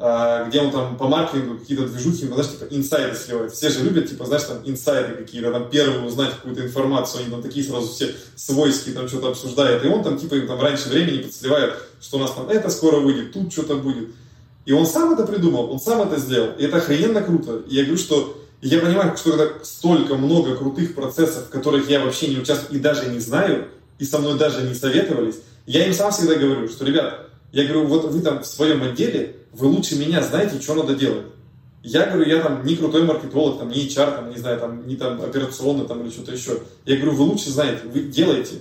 где 0.00 0.60
он 0.62 0.70
там 0.70 0.96
по 0.96 1.08
маркетингу 1.08 1.58
какие-то 1.58 1.86
движухи, 1.86 2.24
ну, 2.24 2.34
знаешь, 2.34 2.52
типа 2.52 2.64
инсайды 2.70 3.14
сливает. 3.14 3.52
Все 3.52 3.68
же 3.68 3.84
любят, 3.84 4.08
типа, 4.08 4.24
знаешь, 4.24 4.44
там 4.44 4.56
инсайды 4.64 5.14
какие-то, 5.14 5.52
там 5.52 5.68
первым 5.68 6.06
узнать 6.06 6.36
какую-то 6.36 6.62
информацию, 6.62 7.20
они 7.20 7.30
там 7.30 7.42
такие 7.42 7.66
сразу 7.66 7.88
все 7.88 8.14
свойские 8.34 8.94
там 8.94 9.08
что-то 9.08 9.28
обсуждают. 9.28 9.84
И 9.84 9.88
он 9.88 10.02
там, 10.02 10.18
типа, 10.18 10.36
им 10.36 10.46
там 10.46 10.58
раньше 10.58 10.88
времени 10.88 11.18
подсливает, 11.18 11.74
что 12.00 12.16
у 12.16 12.20
нас 12.20 12.30
там 12.32 12.48
это 12.48 12.70
скоро 12.70 12.96
выйдет, 12.96 13.34
тут 13.34 13.52
что-то 13.52 13.74
будет. 13.74 14.08
И 14.64 14.72
он 14.72 14.86
сам 14.86 15.12
это 15.12 15.26
придумал, 15.26 15.70
он 15.70 15.78
сам 15.78 16.00
это 16.00 16.18
сделал. 16.18 16.52
И 16.56 16.64
это 16.64 16.78
охрененно 16.78 17.20
круто. 17.20 17.62
И 17.68 17.74
я 17.74 17.82
говорю, 17.82 17.98
что 17.98 18.42
я 18.62 18.80
понимаю, 18.80 19.14
что 19.18 19.32
когда 19.32 19.52
столько 19.62 20.14
много 20.14 20.56
крутых 20.56 20.94
процессов, 20.94 21.48
в 21.48 21.50
которых 21.50 21.90
я 21.90 22.02
вообще 22.02 22.28
не 22.28 22.38
участвую 22.38 22.78
и 22.78 22.82
даже 22.82 23.10
не 23.10 23.18
знаю, 23.18 23.68
и 23.98 24.06
со 24.06 24.18
мной 24.18 24.38
даже 24.38 24.62
не 24.62 24.74
советовались, 24.74 25.36
я 25.66 25.86
им 25.86 25.92
сам 25.92 26.10
всегда 26.10 26.36
говорю, 26.36 26.68
что, 26.70 26.86
ребят, 26.86 27.26
я 27.52 27.64
говорю, 27.64 27.86
вот 27.86 28.10
вы 28.10 28.22
там 28.22 28.42
в 28.42 28.46
своем 28.46 28.82
отделе, 28.82 29.36
вы 29.52 29.66
лучше 29.66 29.96
меня 29.96 30.22
знаете, 30.22 30.60
что 30.60 30.74
надо 30.74 30.94
делать. 30.94 31.26
Я 31.82 32.06
говорю, 32.06 32.28
я 32.28 32.42
там 32.42 32.64
не 32.64 32.76
крутой 32.76 33.04
маркетолог, 33.04 33.58
там, 33.58 33.68
не 33.68 33.86
HR, 33.86 34.16
там, 34.16 34.30
не 34.30 34.36
знаю, 34.36 34.60
там, 34.60 34.86
не 34.86 34.96
там 34.96 35.20
операционный 35.20 35.86
там, 35.86 36.02
или 36.02 36.10
что-то 36.10 36.32
еще. 36.32 36.60
Я 36.84 36.96
говорю, 36.96 37.16
вы 37.16 37.24
лучше 37.24 37.50
знаете, 37.50 37.82
вы 37.86 38.02
делаете. 38.02 38.56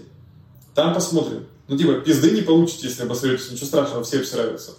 Там 0.74 0.94
посмотрим. 0.94 1.46
Ну, 1.68 1.78
типа, 1.78 1.96
пизды 1.96 2.32
не 2.32 2.42
получите, 2.42 2.88
если 2.88 3.04
обосретесь, 3.04 3.52
ничего 3.52 3.68
страшного, 3.68 4.04
все 4.04 4.20
обсираются. 4.20 4.72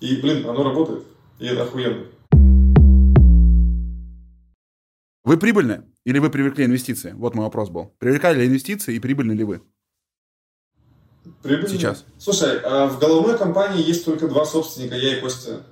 И, 0.00 0.16
блин, 0.16 0.48
оно 0.48 0.64
работает. 0.64 1.04
И 1.38 1.46
это 1.46 1.64
охуенно. 1.64 2.06
Вы 5.24 5.36
прибыльны 5.36 5.82
или 6.06 6.20
вы 6.20 6.30
привлекли 6.30 6.64
инвестиции? 6.64 7.12
Вот 7.12 7.34
мой 7.34 7.44
вопрос 7.44 7.68
был. 7.68 7.94
Привлекали 7.98 8.40
ли 8.40 8.46
инвестиции 8.46 8.94
и 8.94 8.98
прибыльны 8.98 9.32
ли 9.32 9.44
вы? 9.44 9.60
Прибыльно. 11.42 11.68
Сейчас. 11.68 12.04
Слушай, 12.18 12.60
а 12.64 12.86
в 12.86 12.98
головной 12.98 13.38
компании 13.38 13.86
есть 13.86 14.04
только 14.04 14.28
два 14.28 14.44
собственника, 14.44 14.94
я 14.96 15.16
и 15.16 15.20
Костя. 15.20 15.62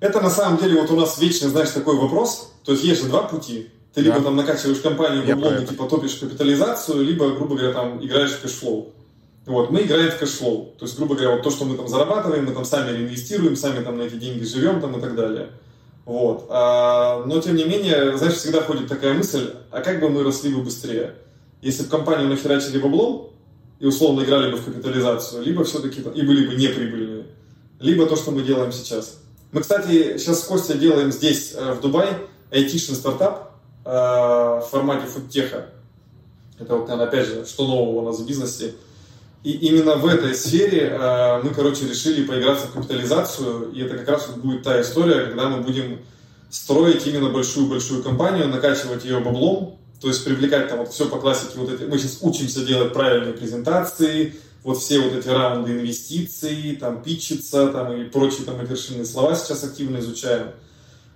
Это 0.00 0.20
на 0.20 0.30
самом 0.30 0.58
деле 0.58 0.80
вот 0.80 0.90
у 0.90 0.96
нас 0.96 1.18
вечный, 1.18 1.48
знаешь, 1.48 1.70
такой 1.70 1.96
вопрос. 1.96 2.52
То 2.64 2.72
есть 2.72 2.84
есть 2.84 3.02
же 3.02 3.08
два 3.08 3.22
пути. 3.22 3.70
Ты 3.94 4.02
да. 4.02 4.08
либо 4.08 4.22
там 4.22 4.36
накачиваешь 4.36 4.80
компанию 4.80 5.22
в 5.22 5.66
типа 5.66 5.86
топишь 5.86 6.14
капитализацию, 6.14 7.04
либо, 7.04 7.30
грубо 7.30 7.56
говоря, 7.56 7.72
там 7.72 8.04
играешь 8.04 8.32
в 8.32 8.42
cash 8.42 8.64
flow. 8.64 8.92
Вот, 9.44 9.70
мы 9.70 9.82
играем 9.82 10.10
в 10.10 10.18
cash 10.18 10.43
flow. 10.43 10.74
То 10.78 10.86
есть, 10.86 10.96
грубо 10.96 11.14
говоря, 11.14 11.34
вот 11.34 11.42
то, 11.42 11.50
что 11.50 11.64
мы 11.64 11.76
там 11.76 11.88
зарабатываем, 11.88 12.46
мы 12.46 12.52
там 12.52 12.64
сами 12.64 12.96
реинвестируем, 12.96 13.56
сами 13.56 13.82
там 13.84 13.98
на 13.98 14.02
эти 14.02 14.14
деньги 14.14 14.44
живем 14.44 14.80
там 14.80 14.96
и 14.96 15.00
так 15.00 15.14
далее. 15.14 15.50
Вот. 16.04 16.46
А, 16.48 17.24
но, 17.26 17.40
тем 17.40 17.56
не 17.56 17.64
менее, 17.64 18.16
знаешь, 18.16 18.34
всегда 18.34 18.60
ходит 18.60 18.88
такая 18.88 19.14
мысль, 19.14 19.50
а 19.70 19.80
как 19.80 20.00
бы 20.00 20.08
мы 20.08 20.22
росли 20.22 20.54
бы 20.54 20.62
быстрее? 20.62 21.14
Если 21.60 21.82
в 21.82 21.88
компанию 21.88 22.28
нахерачили 22.28 22.78
баблом, 22.78 23.31
и 23.82 23.86
условно 23.86 24.22
играли 24.22 24.52
бы 24.52 24.58
в 24.58 24.64
капитализацию, 24.64 25.42
либо 25.42 25.64
все-таки 25.64 26.00
и 26.00 26.22
были 26.22 26.46
бы 26.46 26.54
неприбыльные, 26.54 27.26
либо 27.80 28.06
то, 28.06 28.14
что 28.14 28.30
мы 28.30 28.42
делаем 28.42 28.70
сейчас. 28.70 29.18
Мы, 29.50 29.60
кстати, 29.60 30.18
сейчас 30.18 30.40
с 30.40 30.44
Костей 30.44 30.78
делаем 30.78 31.10
здесь, 31.10 31.52
э, 31.56 31.72
в 31.72 31.80
Дубае, 31.80 32.16
айтишный 32.52 32.94
стартап 32.94 33.56
э, 33.84 33.90
в 33.90 34.68
формате 34.70 35.08
фудтеха. 35.08 35.66
Это 36.60 36.76
вот, 36.76 36.88
опять 36.88 37.26
же, 37.26 37.44
что 37.44 37.66
нового 37.66 38.02
у 38.02 38.04
нас 38.04 38.20
в 38.20 38.26
бизнесе. 38.26 38.74
И 39.42 39.50
именно 39.50 39.96
в 39.96 40.06
этой 40.06 40.32
сфере 40.36 40.96
э, 40.96 41.42
мы, 41.42 41.50
короче, 41.50 41.88
решили 41.88 42.24
поиграться 42.24 42.68
в 42.68 42.74
капитализацию, 42.74 43.72
и 43.72 43.80
это 43.80 43.98
как 43.98 44.08
раз 44.10 44.28
будет 44.28 44.62
та 44.62 44.80
история, 44.80 45.26
когда 45.26 45.48
мы 45.48 45.60
будем 45.60 45.98
строить 46.50 47.04
именно 47.08 47.30
большую-большую 47.30 48.04
компанию, 48.04 48.46
накачивать 48.46 49.04
ее 49.04 49.18
баблом, 49.18 49.80
то 50.02 50.08
есть 50.08 50.24
привлекать 50.24 50.68
там 50.68 50.80
вот 50.80 50.92
все 50.92 51.08
по 51.08 51.18
классике, 51.18 51.52
вот 51.54 51.72
эти, 51.72 51.84
мы 51.84 51.96
сейчас 51.96 52.18
учимся 52.22 52.64
делать 52.64 52.92
правильные 52.92 53.34
презентации, 53.34 54.34
вот 54.64 54.78
все 54.78 54.98
вот 54.98 55.12
эти 55.12 55.28
раунды 55.28 55.70
инвестиций, 55.70 56.76
там 56.78 57.02
питчиться, 57.02 57.68
там 57.68 57.92
и 57.92 58.04
прочие 58.04 58.44
там 58.44 58.58
матершинные 58.58 59.04
слова 59.04 59.36
сейчас 59.36 59.62
активно 59.62 59.98
изучаем. 59.98 60.48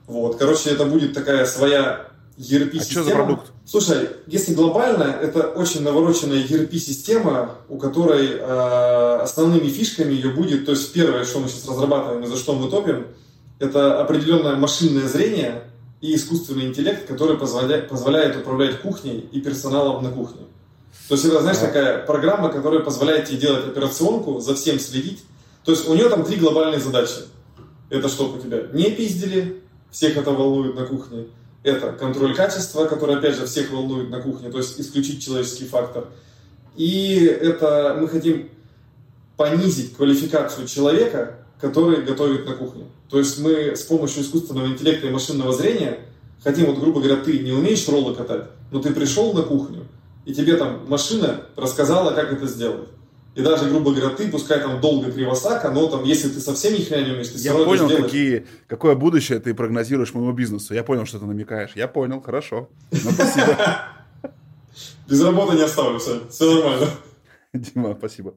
Вот, 0.07 0.37
короче, 0.37 0.71
это 0.71 0.85
будет 0.85 1.15
такая 1.15 1.47
своя 1.47 2.07
ERP-система. 2.39 2.81
А 2.81 2.85
что 2.85 3.03
за 3.03 3.11
продукт? 3.11 3.53
Слушай, 3.65 4.11
если 4.29 4.55
глобально, 4.55 5.03
это 5.21 5.49
очень 5.49 5.83
навороченная 5.83 6.45
ERP-система, 6.45 7.57
у 7.69 7.79
которой 7.79 8.35
э, 8.35 9.19
основными 9.21 9.69
фишками 9.69 10.13
ее 10.13 10.31
будет, 10.31 10.65
то 10.65 10.71
есть 10.71 10.93
первое, 10.93 11.25
что 11.25 11.41
мы 11.41 11.49
сейчас 11.49 11.69
разрабатываем 11.69 12.23
и 12.23 12.29
за 12.29 12.37
что 12.37 12.55
мы 12.55 12.71
топим, 12.71 13.09
это 13.59 14.01
определенное 14.01 14.55
машинное 14.55 15.09
зрение, 15.09 15.65
и 16.01 16.15
искусственный 16.15 16.67
интеллект, 16.67 17.07
который 17.07 17.37
позволяет, 17.37 17.89
позволяет 17.89 18.37
управлять 18.37 18.81
кухней 18.81 19.29
и 19.33 19.41
персоналом 19.41 20.03
на 20.03 20.11
кухне. 20.11 20.43
То 21.09 21.15
есть 21.15 21.25
это, 21.25 21.41
знаешь, 21.41 21.59
такая 21.59 22.05
программа, 22.05 22.51
которая 22.51 22.81
позволяет 22.81 23.27
тебе 23.27 23.39
делать 23.39 23.67
операционку, 23.67 24.41
за 24.41 24.55
всем 24.55 24.79
следить. 24.79 25.25
То 25.65 25.73
есть 25.73 25.89
у 25.89 25.95
нее 25.95 26.09
там 26.09 26.25
три 26.25 26.37
глобальные 26.37 26.81
задачи. 26.81 27.21
Это 27.89 28.09
чтобы 28.09 28.39
у 28.39 28.41
тебя 28.41 28.63
не 28.73 28.91
пиздили, 28.91 29.63
всех 29.91 30.17
это 30.17 30.33
волнует 30.33 30.75
на 30.75 30.85
кухне. 30.85 31.27
Это 31.63 31.93
контроль 31.93 32.35
качества, 32.35 32.87
который, 32.87 33.17
опять 33.17 33.37
же, 33.37 33.47
всех 33.47 33.71
волнует 33.71 34.11
на 34.11 34.21
кухне, 34.21 34.51
то 34.51 34.59
есть 34.59 34.79
исключить 34.79 35.25
человеческий 35.25 35.65
фактор. 35.65 36.09
И 36.77 37.25
это 37.25 37.97
мы 38.01 38.09
хотим 38.09 38.51
понизить 39.37 39.97
квалификацию 39.97 40.67
человека 40.67 41.39
который 41.61 42.03
готовит 42.03 42.47
на 42.47 42.55
кухне. 42.55 42.85
То 43.09 43.19
есть 43.19 43.39
мы 43.39 43.77
с 43.77 43.83
помощью 43.83 44.23
искусственного 44.23 44.67
интеллекта 44.67 45.07
и 45.07 45.11
машинного 45.11 45.53
зрения 45.53 46.01
хотим, 46.43 46.67
вот, 46.67 46.79
грубо 46.79 47.01
говоря, 47.01 47.23
ты 47.23 47.39
не 47.39 47.53
умеешь 47.53 47.89
роллы 47.89 48.15
катать, 48.15 48.45
но 48.71 48.81
ты 48.81 48.93
пришел 48.93 49.33
на 49.33 49.43
кухню, 49.43 49.87
и 50.25 50.35
тебе 50.35 50.57
там 50.57 50.89
машина 50.89 51.43
рассказала, 51.57 52.13
как 52.15 52.33
это 52.33 52.47
сделать. 52.47 52.89
И 53.37 53.43
даже, 53.43 53.69
грубо 53.69 53.93
говоря, 53.93 54.17
ты, 54.17 54.29
пускай 54.29 54.59
там 54.61 54.81
долго 54.81 55.13
кривосака, 55.13 55.71
но 55.71 55.87
там, 55.89 56.05
если 56.05 56.31
ты 56.31 56.41
совсем 56.41 56.73
ни 56.73 56.79
хрена 56.79 57.05
не 57.05 57.11
умеешь, 57.13 57.29
ты 57.29 57.39
Я 57.39 57.53
понял, 57.53 57.87
какие, 57.89 58.47
какое 58.67 58.95
будущее 58.95 59.41
ты 59.41 59.53
прогнозируешь 59.53 60.15
моему 60.15 60.33
бизнесу. 60.33 60.73
Я 60.73 60.83
понял, 60.83 61.05
что 61.05 61.19
ты 61.19 61.27
намекаешь. 61.27 61.73
Я 61.75 61.87
понял, 61.87 62.23
хорошо. 62.23 62.71
Ну, 62.91 63.11
спасибо. 63.11 63.59
Без 65.09 65.23
работы 65.23 65.57
не 65.57 65.63
оставлю, 65.63 65.99
все, 65.99 66.23
все 66.31 66.55
нормально. 66.55 66.89
Дима, 67.53 67.95
спасибо. 67.99 68.35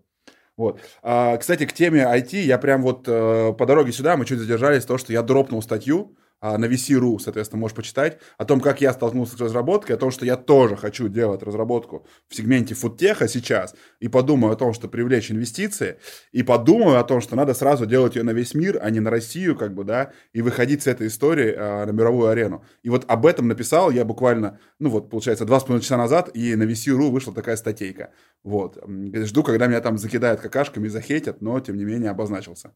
Вот. 0.59 0.81
А, 1.01 1.37
кстати, 1.37 1.65
к 1.65 1.71
теме 1.71 2.01
IT, 2.01 2.35
я 2.41 2.57
прям 2.57 2.81
вот 2.81 3.07
э, 3.07 3.53
по 3.57 3.65
дороге 3.65 3.93
сюда, 3.93 4.17
мы 4.17 4.25
чуть 4.25 4.39
задержались, 4.39 4.83
то, 4.83 4.97
что 4.97 5.13
я 5.13 5.21
дропнул 5.21 5.61
статью, 5.61 6.17
на 6.41 6.65
VC.ru, 6.65 7.19
соответственно, 7.19 7.59
можешь 7.59 7.75
почитать 7.75 8.19
о 8.37 8.45
том, 8.45 8.61
как 8.61 8.81
я 8.81 8.93
столкнулся 8.93 9.35
с 9.35 9.39
разработкой, 9.39 9.95
о 9.95 9.99
том, 9.99 10.11
что 10.11 10.25
я 10.25 10.37
тоже 10.37 10.75
хочу 10.75 11.07
делать 11.07 11.43
разработку 11.43 12.05
в 12.27 12.35
сегменте 12.35 12.75
фудтеха 12.75 13.27
сейчас, 13.27 13.75
и 13.99 14.07
подумаю 14.07 14.53
о 14.53 14.55
том, 14.55 14.73
что 14.73 14.87
привлечь 14.87 15.31
инвестиции, 15.31 15.97
и 16.31 16.43
подумаю 16.43 16.99
о 16.99 17.03
том, 17.03 17.21
что 17.21 17.35
надо 17.35 17.53
сразу 17.53 17.85
делать 17.85 18.15
ее 18.15 18.23
на 18.23 18.31
весь 18.31 18.53
мир, 18.53 18.79
а 18.81 18.89
не 18.89 18.99
на 18.99 19.09
Россию, 19.09 19.57
как 19.57 19.73
бы, 19.73 19.83
да, 19.83 20.11
и 20.33 20.41
выходить 20.41 20.83
с 20.83 20.87
этой 20.87 21.07
истории 21.07 21.53
а, 21.57 21.85
на 21.85 21.91
мировую 21.91 22.29
арену. 22.29 22.63
И 22.83 22.89
вот 22.89 23.05
об 23.07 23.25
этом 23.25 23.47
написал 23.47 23.91
я 23.91 24.05
буквально, 24.05 24.59
ну 24.79 24.89
вот, 24.89 25.09
получается, 25.09 25.45
два 25.45 25.59
с 25.59 25.63
половиной 25.63 25.83
часа 25.83 25.97
назад, 25.97 26.29
и 26.33 26.55
на 26.55 26.63
VC.ru 26.63 27.09
вышла 27.09 27.33
такая 27.33 27.57
статейка. 27.57 28.11
Вот. 28.43 28.77
Жду, 29.13 29.43
когда 29.43 29.67
меня 29.67 29.81
там 29.81 29.97
закидают 29.97 30.39
какашками, 30.39 30.87
захейтят, 30.87 31.41
но, 31.41 31.59
тем 31.59 31.77
не 31.77 31.83
менее, 31.83 32.11
обозначился. 32.11 32.73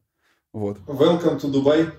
Вот. 0.52 0.78
Welcome 0.86 1.40
to 1.40 1.50
Dubai. 1.50 1.90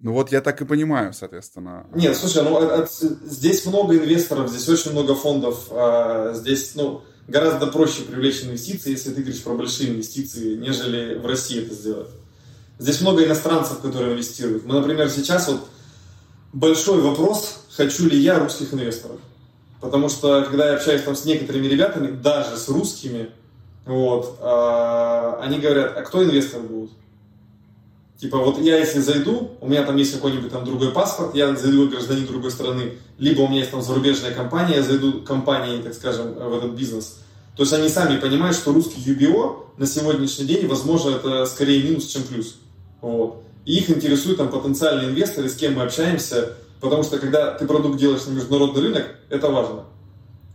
Ну 0.00 0.12
вот 0.12 0.30
я 0.30 0.40
так 0.40 0.60
и 0.62 0.64
понимаю, 0.64 1.12
соответственно. 1.12 1.86
Нет, 1.92 2.16
слушай, 2.16 2.44
ну 2.44 2.56
от, 2.56 2.70
от, 2.70 2.90
здесь 2.90 3.66
много 3.66 3.96
инвесторов, 3.96 4.48
здесь 4.48 4.68
очень 4.68 4.92
много 4.92 5.16
фондов, 5.16 5.66
а, 5.70 6.34
здесь 6.34 6.72
ну, 6.76 7.02
гораздо 7.26 7.66
проще 7.66 8.02
привлечь 8.02 8.44
инвестиции, 8.44 8.92
если 8.92 9.10
ты 9.10 9.22
говоришь 9.22 9.42
про 9.42 9.54
большие 9.54 9.90
инвестиции, 9.90 10.56
нежели 10.56 11.16
в 11.16 11.26
России 11.26 11.64
это 11.64 11.74
сделать. 11.74 12.08
Здесь 12.78 13.00
много 13.00 13.24
иностранцев, 13.24 13.80
которые 13.80 14.12
инвестируют. 14.12 14.64
Мы, 14.64 14.74
например, 14.74 15.10
сейчас 15.10 15.48
вот 15.48 15.66
большой 16.52 17.00
вопрос, 17.00 17.64
хочу 17.76 18.08
ли 18.08 18.16
я 18.18 18.38
русских 18.38 18.72
инвесторов. 18.72 19.18
Потому 19.80 20.08
что, 20.08 20.42
когда 20.42 20.68
я 20.68 20.74
общаюсь 20.74 21.02
там 21.02 21.16
с 21.16 21.24
некоторыми 21.24 21.66
ребятами, 21.66 22.10
даже 22.12 22.56
с 22.56 22.68
русскими, 22.68 23.30
вот, 23.84 24.38
а, 24.40 25.40
они 25.42 25.58
говорят, 25.58 25.96
а 25.96 26.02
кто 26.02 26.22
инвестор 26.22 26.60
будет? 26.60 26.90
Типа 28.18 28.38
вот 28.38 28.58
я 28.58 28.76
если 28.76 28.98
зайду, 28.98 29.52
у 29.60 29.68
меня 29.68 29.84
там 29.84 29.94
есть 29.94 30.12
какой-нибудь 30.12 30.50
там 30.50 30.64
другой 30.64 30.90
паспорт, 30.90 31.36
я 31.36 31.54
зайду 31.54 31.88
гражданин 31.88 32.26
другой 32.26 32.50
страны, 32.50 32.94
либо 33.16 33.42
у 33.42 33.48
меня 33.48 33.60
есть 33.60 33.70
там 33.70 33.80
зарубежная 33.80 34.32
компания, 34.32 34.76
я 34.76 34.82
зайду 34.82 35.22
компанией, 35.22 35.80
так 35.82 35.94
скажем, 35.94 36.34
в 36.34 36.56
этот 36.56 36.72
бизнес. 36.72 37.20
То 37.56 37.62
есть 37.62 37.72
они 37.72 37.88
сами 37.88 38.18
понимают, 38.18 38.56
что 38.56 38.72
русский 38.72 39.00
UBO 39.00 39.66
на 39.76 39.86
сегодняшний 39.86 40.46
день, 40.46 40.66
возможно, 40.66 41.10
это 41.10 41.46
скорее 41.46 41.80
минус, 41.84 42.06
чем 42.06 42.24
плюс. 42.24 42.56
Вот. 43.00 43.44
И 43.64 43.76
их 43.76 43.88
интересуют 43.88 44.38
там 44.38 44.48
потенциальные 44.48 45.10
инвесторы, 45.10 45.48
с 45.48 45.54
кем 45.54 45.74
мы 45.74 45.82
общаемся, 45.82 46.54
потому 46.80 47.04
что 47.04 47.20
когда 47.20 47.52
ты 47.52 47.68
продукт 47.68 47.98
делаешь 47.98 48.26
на 48.26 48.32
международный 48.32 48.82
рынок, 48.82 49.06
это 49.28 49.48
важно. 49.48 49.84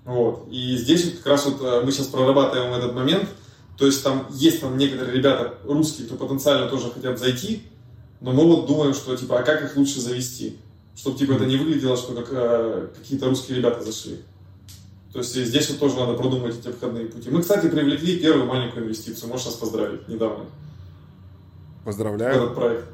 Вот. 0.03 0.49
И 0.51 0.75
здесь 0.75 1.05
вот 1.05 1.13
как 1.15 1.27
раз 1.27 1.45
вот 1.45 1.61
э, 1.61 1.81
мы 1.85 1.93
сейчас 1.93 2.07
прорабатываем 2.07 2.73
этот 2.73 2.93
момент– 2.93 3.29
то 3.77 3.85
есть 3.85 4.03
там 4.03 4.27
есть 4.31 4.61
там 4.61 4.77
некоторые 4.77 5.17
ребята 5.17 5.57
русские, 5.63 6.07
кто 6.07 6.15
потенциально 6.15 6.67
тоже 6.67 6.91
хотят 6.91 7.19
зайти, 7.19 7.63
но 8.21 8.31
мы 8.31 8.45
вот 8.45 8.67
думаем, 8.67 8.93
что 8.93 9.15
типа, 9.15 9.39
а 9.39 9.43
как 9.43 9.63
их 9.63 9.75
лучше 9.75 9.99
завести? 9.99 10.59
Чтобы 10.95 11.17
типа 11.17 11.33
это 11.33 11.45
не 11.45 11.57
выглядело, 11.57 11.97
что 11.97 12.13
как, 12.13 12.27
э, 12.31 12.87
какие-то 12.97 13.27
русские 13.27 13.57
ребята 13.57 13.83
зашли. 13.83 14.19
То 15.11 15.19
есть 15.19 15.35
здесь 15.35 15.69
вот 15.69 15.79
тоже 15.79 15.95
надо 15.95 16.13
продумать 16.13 16.57
эти 16.57 16.69
обходные 16.69 17.05
пути. 17.05 17.29
Мы, 17.29 17.41
кстати, 17.41 17.67
привлекли 17.67 18.19
первую 18.19 18.47
маленькую 18.47 18.85
инвестицию. 18.85 19.29
Можешь 19.29 19.45
нас 19.47 19.55
поздравить 19.55 20.07
недавно. 20.07 20.45
Поздравляю. 21.85 22.35
этот 22.35 22.55
проект. 22.55 22.85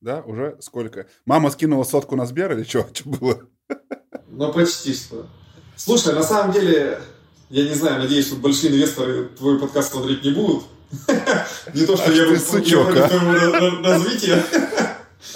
Да, 0.00 0.22
уже 0.22 0.56
сколько? 0.60 1.06
Мама 1.24 1.50
скинула 1.50 1.84
сотку 1.84 2.16
на 2.16 2.26
Сбер 2.26 2.52
или 2.52 2.64
что? 2.64 2.86
Что 2.92 3.08
было? 3.08 3.40
Ну, 4.28 4.52
почти 4.52 4.92
что. 4.92 5.26
Слушай, 5.76 6.14
на 6.14 6.22
самом 6.22 6.52
деле, 6.52 6.98
я 7.54 7.68
не 7.68 7.74
знаю, 7.74 8.00
надеюсь, 8.00 8.26
что 8.26 8.34
большие 8.34 8.72
инвесторы 8.72 9.26
твой 9.38 9.60
подкаст 9.60 9.92
смотреть 9.92 10.24
не 10.24 10.32
будут. 10.32 10.64
Не 11.72 11.86
то, 11.86 11.96
что 11.96 12.12
я 12.12 12.26
буду 12.26 12.40
твоего 12.40 13.82
развития. 13.82 14.44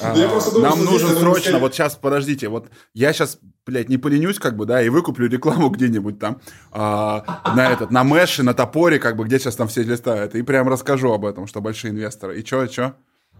А, 0.00 0.14
нам 0.58 0.84
нужен 0.84 1.16
срочно, 1.16 1.58
вот 1.58 1.74
сейчас, 1.74 1.94
подождите, 1.96 2.48
вот 2.48 2.68
я 2.92 3.12
сейчас, 3.12 3.38
блядь, 3.66 3.88
не 3.88 3.98
поленюсь, 3.98 4.38
как 4.38 4.56
бы, 4.56 4.66
да, 4.66 4.82
и 4.82 4.88
выкуплю 4.88 5.28
рекламу 5.28 5.68
где-нибудь 5.70 6.18
там 6.18 6.40
а, 6.72 7.52
на 7.56 7.72
этот, 7.72 7.90
на 7.90 8.02
Мэше, 8.02 8.42
на 8.42 8.52
Топоре, 8.52 8.98
как 8.98 9.16
бы, 9.16 9.24
где 9.24 9.38
сейчас 9.38 9.56
там 9.56 9.68
все 9.68 9.82
листают, 9.82 10.34
и 10.34 10.42
прям 10.42 10.68
расскажу 10.68 11.12
об 11.12 11.24
этом, 11.24 11.46
что 11.46 11.60
большие 11.60 11.92
инвесторы. 11.92 12.38
И 12.38 12.44
чё, 12.44 12.64
и 12.64 12.68
чё? 12.68 12.94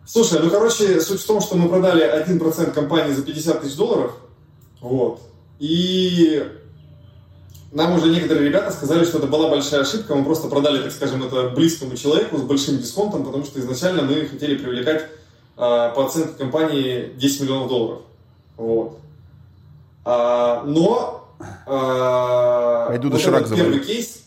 Слушай, 0.06 0.40
ну, 0.40 0.50
короче, 0.50 1.00
суть 1.00 1.20
в 1.20 1.26
том, 1.26 1.40
что 1.40 1.56
мы 1.56 1.68
продали 1.68 2.05
1% 2.24 2.72
компании 2.72 3.12
за 3.12 3.22
50 3.22 3.60
тысяч 3.60 3.76
долларов, 3.76 4.16
вот, 4.80 5.20
и 5.59 6.44
нам 7.73 7.95
уже 7.95 8.09
некоторые 8.09 8.49
ребята 8.49 8.73
сказали, 8.73 9.05
что 9.05 9.19
это 9.19 9.27
была 9.27 9.51
большая 9.51 9.82
ошибка, 9.82 10.15
мы 10.15 10.24
просто 10.24 10.49
продали, 10.49 10.82
так 10.82 10.93
скажем, 10.93 11.23
это 11.23 11.51
близкому 11.51 11.97
человеку 11.97 12.39
с 12.39 12.43
большим 12.43 12.78
дисконтом, 12.78 13.24
потому 13.24 13.45
что 13.45 13.61
изначально 13.61 14.03
мы 14.03 14.27
хотели 14.27 14.57
привлекать 14.57 15.07
а, 15.57 15.90
по 15.90 16.07
оценке 16.07 16.35
компании 16.39 17.12
10 17.16 17.43
миллионов 17.43 17.69
долларов. 17.69 18.03
Вот. 18.57 18.99
А, 20.05 20.65
но 20.65 21.28
а, 21.66 22.89
Пойду 22.89 23.11
вот 23.11 23.20
этот 23.20 23.55
первый 23.55 23.81
кейс, 23.81 24.23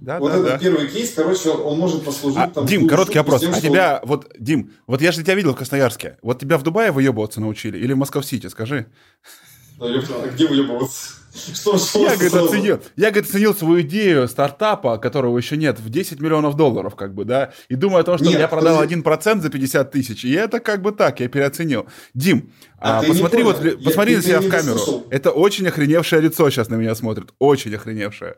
да, 0.00 0.20
вот 0.20 0.30
да, 0.30 0.38
этот 0.38 0.48
да. 0.48 0.58
первый 0.58 0.88
кейс, 0.88 1.12
короче, 1.14 1.50
он, 1.50 1.78
может 1.78 2.04
послужить 2.04 2.38
а, 2.38 2.48
там... 2.48 2.66
Дим, 2.66 2.88
короткий 2.88 3.18
вопрос. 3.18 3.40
Тем, 3.40 3.50
а 3.50 3.54
что... 3.54 3.68
тебя, 3.68 4.00
вот, 4.04 4.32
Дим, 4.38 4.72
вот 4.86 5.02
я 5.02 5.12
же 5.12 5.22
тебя 5.22 5.34
видел 5.34 5.52
в 5.52 5.56
Красноярске. 5.56 6.16
Вот 6.22 6.38
тебя 6.38 6.56
в 6.56 6.62
Дубае 6.62 6.92
выебываться 6.92 7.40
научили 7.40 7.78
или 7.78 7.92
в 7.92 7.98
Москва-Сити, 7.98 8.46
скажи? 8.46 8.86
Да, 9.78 9.86
а 9.86 10.28
где 10.28 10.46
выебываться? 10.46 11.17
Что, 11.34 11.78
что, 11.78 12.00
я, 12.00 12.14
говорит, 12.14 12.34
оценил, 12.34 12.80
я, 12.96 13.10
говорит, 13.10 13.28
оценил 13.30 13.54
свою 13.54 13.82
идею 13.82 14.28
стартапа, 14.28 14.98
которого 14.98 15.36
еще 15.36 15.56
нет, 15.56 15.78
в 15.78 15.90
10 15.90 16.20
миллионов 16.20 16.56
долларов, 16.56 16.96
как 16.96 17.14
бы, 17.14 17.24
да, 17.24 17.52
и 17.68 17.74
думаю 17.74 18.00
о 18.00 18.04
том, 18.04 18.18
что 18.18 18.26
нет, 18.26 18.38
я 18.38 18.48
продал 18.48 18.80
один 18.80 19.02
процент 19.02 19.42
за 19.42 19.50
50 19.50 19.90
тысяч, 19.90 20.24
и 20.24 20.32
это 20.32 20.60
как 20.60 20.82
бы 20.82 20.92
так, 20.92 21.20
я 21.20 21.28
переоценил. 21.28 21.86
Дим, 22.14 22.52
а, 22.78 23.00
а 23.00 23.02
посмотри 23.02 23.42
вот, 23.42 23.62
я, 23.64 23.76
посмотри 23.76 24.16
на 24.16 24.22
себя 24.22 24.40
в 24.40 24.48
камеру. 24.48 24.78
Слышал. 24.78 25.06
Это 25.10 25.30
очень 25.30 25.66
охреневшее 25.68 26.22
лицо 26.22 26.48
сейчас 26.50 26.68
на 26.68 26.76
меня 26.76 26.94
смотрит, 26.94 27.30
очень 27.38 27.74
охреневшее. 27.74 28.36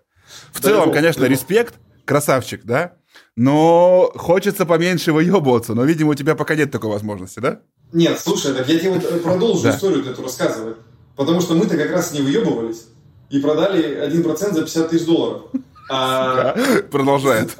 В 0.52 0.60
да 0.60 0.68
целом, 0.68 0.82
его, 0.84 0.92
конечно, 0.92 1.24
его. 1.24 1.32
респект, 1.32 1.74
красавчик, 2.04 2.64
да, 2.64 2.94
но 3.36 4.12
хочется 4.16 4.66
поменьше 4.66 5.12
выебываться, 5.12 5.74
но, 5.74 5.84
видимо, 5.84 6.10
у 6.10 6.14
тебя 6.14 6.34
пока 6.34 6.54
нет 6.54 6.70
такой 6.70 6.90
возможности, 6.90 7.40
да? 7.40 7.60
Нет, 7.92 8.18
слушай, 8.20 8.54
так 8.54 8.68
я 8.68 8.78
тебе 8.78 8.90
вот 8.90 9.22
продолжу 9.22 9.62
да. 9.64 9.70
историю 9.70 10.04
эту 10.04 10.22
рассказывать. 10.22 10.76
Потому 11.20 11.42
что 11.42 11.52
мы-то 11.52 11.76
как 11.76 11.90
раз 11.90 12.14
не 12.14 12.22
выебывались 12.22 12.86
и 13.28 13.40
продали 13.40 14.09
1% 14.09 14.55
за 14.55 14.62
50 14.62 14.88
тысяч 14.88 15.05
долларов. 15.05 15.42
А... 15.90 16.56
Продолжает. 16.90 17.59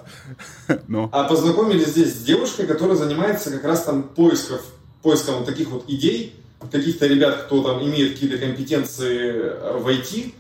ну. 0.89 1.11
А 1.13 1.25
познакомились 1.25 1.89
здесь 1.89 2.15
с 2.15 2.23
девушкой, 2.23 2.67
которая 2.67 2.97
занимается 2.97 3.51
как 3.51 3.65
раз 3.65 3.83
там 3.83 4.05
поисков, 4.05 4.63
поиском 5.03 5.35
вот 5.35 5.45
таких 5.45 5.69
вот 5.69 5.85
идей, 5.89 6.37
каких-то 6.73 7.07
ребят, 7.07 7.43
кто 7.43 7.63
там 7.63 7.83
имеет 7.83 8.15
какие-то 8.15 8.39
компетенции 8.39 9.33
в 9.79 9.87
IT. 9.87 10.33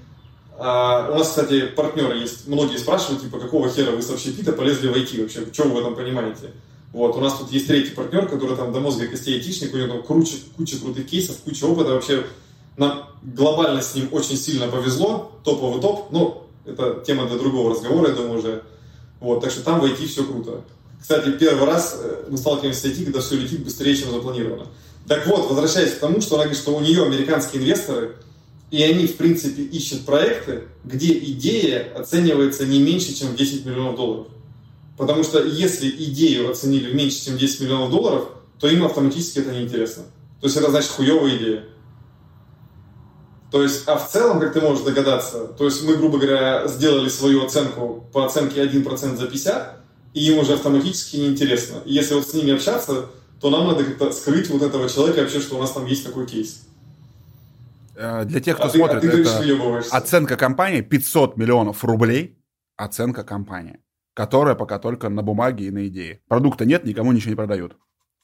А, 0.57 1.11
у 1.13 1.19
нас, 1.19 1.29
кстати, 1.29 1.67
партнеры 1.67 2.17
есть. 2.17 2.49
Многие 2.49 2.79
спрашивают, 2.79 3.21
типа, 3.21 3.39
какого 3.39 3.69
хера 3.69 3.91
вы 3.91 4.01
с 4.01 4.09
общепита 4.09 4.53
полезли 4.53 4.89
в 4.89 4.97
IT 4.97 5.21
вообще? 5.21 5.45
Что 5.53 5.65
вы 5.65 5.75
в 5.75 5.79
этом 5.81 5.95
понимаете? 5.95 6.53
Вот, 6.95 7.15
у 7.17 7.21
нас 7.21 7.35
тут 7.39 7.53
есть 7.53 7.67
третий 7.67 7.91
партнер, 7.91 8.27
который 8.27 8.57
там 8.57 8.73
до 8.73 8.81
мозга 8.81 9.07
костей 9.09 9.35
айтишник, 9.35 9.75
у 9.75 9.77
него 9.77 9.89
там 9.89 10.03
куча, 10.05 10.37
куча 10.57 10.79
крутых 10.79 11.07
кейсов, 11.07 11.37
куча 11.45 11.67
опыта, 11.67 11.91
вообще 11.91 12.25
нам 12.81 13.11
глобально 13.23 13.83
с 13.83 13.95
ним 13.95 14.09
очень 14.11 14.37
сильно 14.37 14.67
повезло, 14.67 15.33
топовый 15.45 15.81
топ, 15.81 16.11
но 16.11 16.47
это 16.65 17.03
тема 17.07 17.27
для 17.27 17.39
другого 17.39 17.71
разговора, 17.71 18.09
я 18.09 18.15
думаю, 18.15 18.39
уже. 18.39 18.63
Вот, 19.21 19.43
так 19.43 19.51
что 19.51 19.63
там 19.63 19.81
в 19.81 19.85
IT 19.85 20.07
все 20.07 20.25
круто. 20.25 20.63
Кстати, 21.01 21.31
первый 21.39 21.67
раз 21.67 21.99
э, 22.01 22.25
мы 22.29 22.39
сталкиваемся 22.39 22.81
с 22.81 22.85
IT, 22.87 23.05
когда 23.05 23.21
все 23.21 23.37
летит 23.37 23.65
быстрее, 23.65 23.95
чем 23.95 24.11
запланировано. 24.11 24.67
Так 25.07 25.27
вот, 25.27 25.49
возвращаясь 25.49 25.93
к 25.93 25.99
тому, 25.99 26.21
что 26.23 26.37
она 26.37 26.45
говорит, 26.45 26.63
что 26.63 26.75
у 26.75 26.81
нее 26.81 27.05
американские 27.05 27.63
инвесторы, 27.63 28.17
и 28.71 28.83
они, 28.83 29.07
в 29.07 29.17
принципе, 29.17 29.63
ищут 29.63 30.07
проекты, 30.07 30.65
где 30.85 31.13
идея 31.19 31.93
оценивается 31.95 32.65
не 32.65 32.81
меньше, 32.81 33.15
чем 33.15 33.37
10 33.37 33.67
миллионов 33.67 33.97
долларов. 33.97 34.27
Потому 34.97 35.23
что 35.25 35.43
если 35.43 35.89
идею 35.91 36.51
оценили 36.51 36.93
меньше, 36.93 37.25
чем 37.25 37.37
10 37.37 37.61
миллионов 37.61 37.91
долларов, 37.91 38.29
то 38.59 38.69
им 38.69 38.85
автоматически 38.85 39.41
это 39.41 39.53
неинтересно. 39.53 40.05
То 40.41 40.47
есть 40.47 40.57
это 40.57 40.71
значит 40.71 40.91
хуевая 40.91 41.37
идея. 41.37 41.65
То 43.51 43.63
есть, 43.63 43.89
а 43.89 43.97
в 43.97 44.09
целом, 44.09 44.39
как 44.39 44.53
ты 44.53 44.61
можешь 44.61 44.85
догадаться, 44.85 45.47
то 45.47 45.65
есть 45.65 45.83
мы, 45.85 45.97
грубо 45.97 46.19
говоря, 46.19 46.69
сделали 46.69 47.09
свою 47.09 47.45
оценку 47.45 48.09
по 48.13 48.25
оценке 48.25 48.65
1% 48.65 49.17
за 49.17 49.27
50, 49.27 49.81
и 50.15 50.31
им 50.31 50.39
уже 50.39 50.55
автоматически 50.55 51.17
неинтересно. 51.17 51.79
И 51.85 51.93
если 51.93 52.15
вот 52.15 52.29
с 52.29 52.35
ними 52.35 52.53
общаться, 52.53 53.07
то 53.41 53.51
нам 53.51 53.67
надо 53.67 53.85
как-то 53.85 54.13
скрыть 54.13 54.51
вот 54.51 54.63
этого 54.63 54.89
человека 54.89 55.21
вообще, 55.21 55.41
что 55.41 55.57
у 55.57 55.61
нас 55.61 55.73
там 55.73 55.87
есть 55.87 56.05
такой 56.05 56.27
кейс. 56.27 56.63
Э, 57.97 58.25
для 58.25 58.41
тех, 58.41 58.57
кто 58.57 58.67
а 58.67 58.71
смотрит, 58.71 59.01
ты, 59.01 59.09
а 59.09 59.11
ты 59.11 59.23
это 59.23 59.97
оценка 59.97 60.37
компании 60.37 60.81
500 60.81 61.37
миллионов 61.37 61.85
рублей. 61.85 62.37
Оценка 62.77 63.25
компании, 63.25 63.79
которая 64.15 64.55
пока 64.55 64.79
только 64.79 65.11
на 65.11 65.23
бумаге 65.23 65.67
и 65.67 65.71
на 65.71 65.87
идее. 65.87 66.23
Продукта 66.29 66.65
нет, 66.65 66.85
никому 66.85 67.13
ничего 67.13 67.31
не 67.31 67.37
продают. 67.37 67.77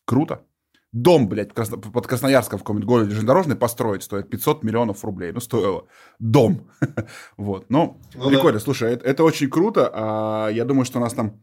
Круто. 0.07 0.44
Дом, 0.92 1.28
блядь, 1.28 1.52
под 1.52 2.06
Красноярском 2.06 2.58
в 2.58 2.62
каком-нибудь 2.62 2.88
городе 2.88 3.10
железнодорожный 3.10 3.56
построить 3.56 4.02
стоит 4.02 4.30
500 4.30 4.62
миллионов 4.62 5.04
рублей. 5.04 5.32
Ну, 5.32 5.40
стоило. 5.40 5.86
Дом. 6.18 6.70
вот. 7.36 7.66
Ну, 7.68 8.00
ну 8.14 8.28
прикольно. 8.28 8.58
Да. 8.58 8.64
Слушай, 8.64 8.94
это, 8.94 9.04
это 9.04 9.24
очень 9.24 9.50
круто. 9.50 9.90
А, 9.92 10.48
я 10.48 10.64
думаю, 10.64 10.84
что 10.84 10.98
у 10.98 11.02
нас 11.02 11.12
там 11.12 11.42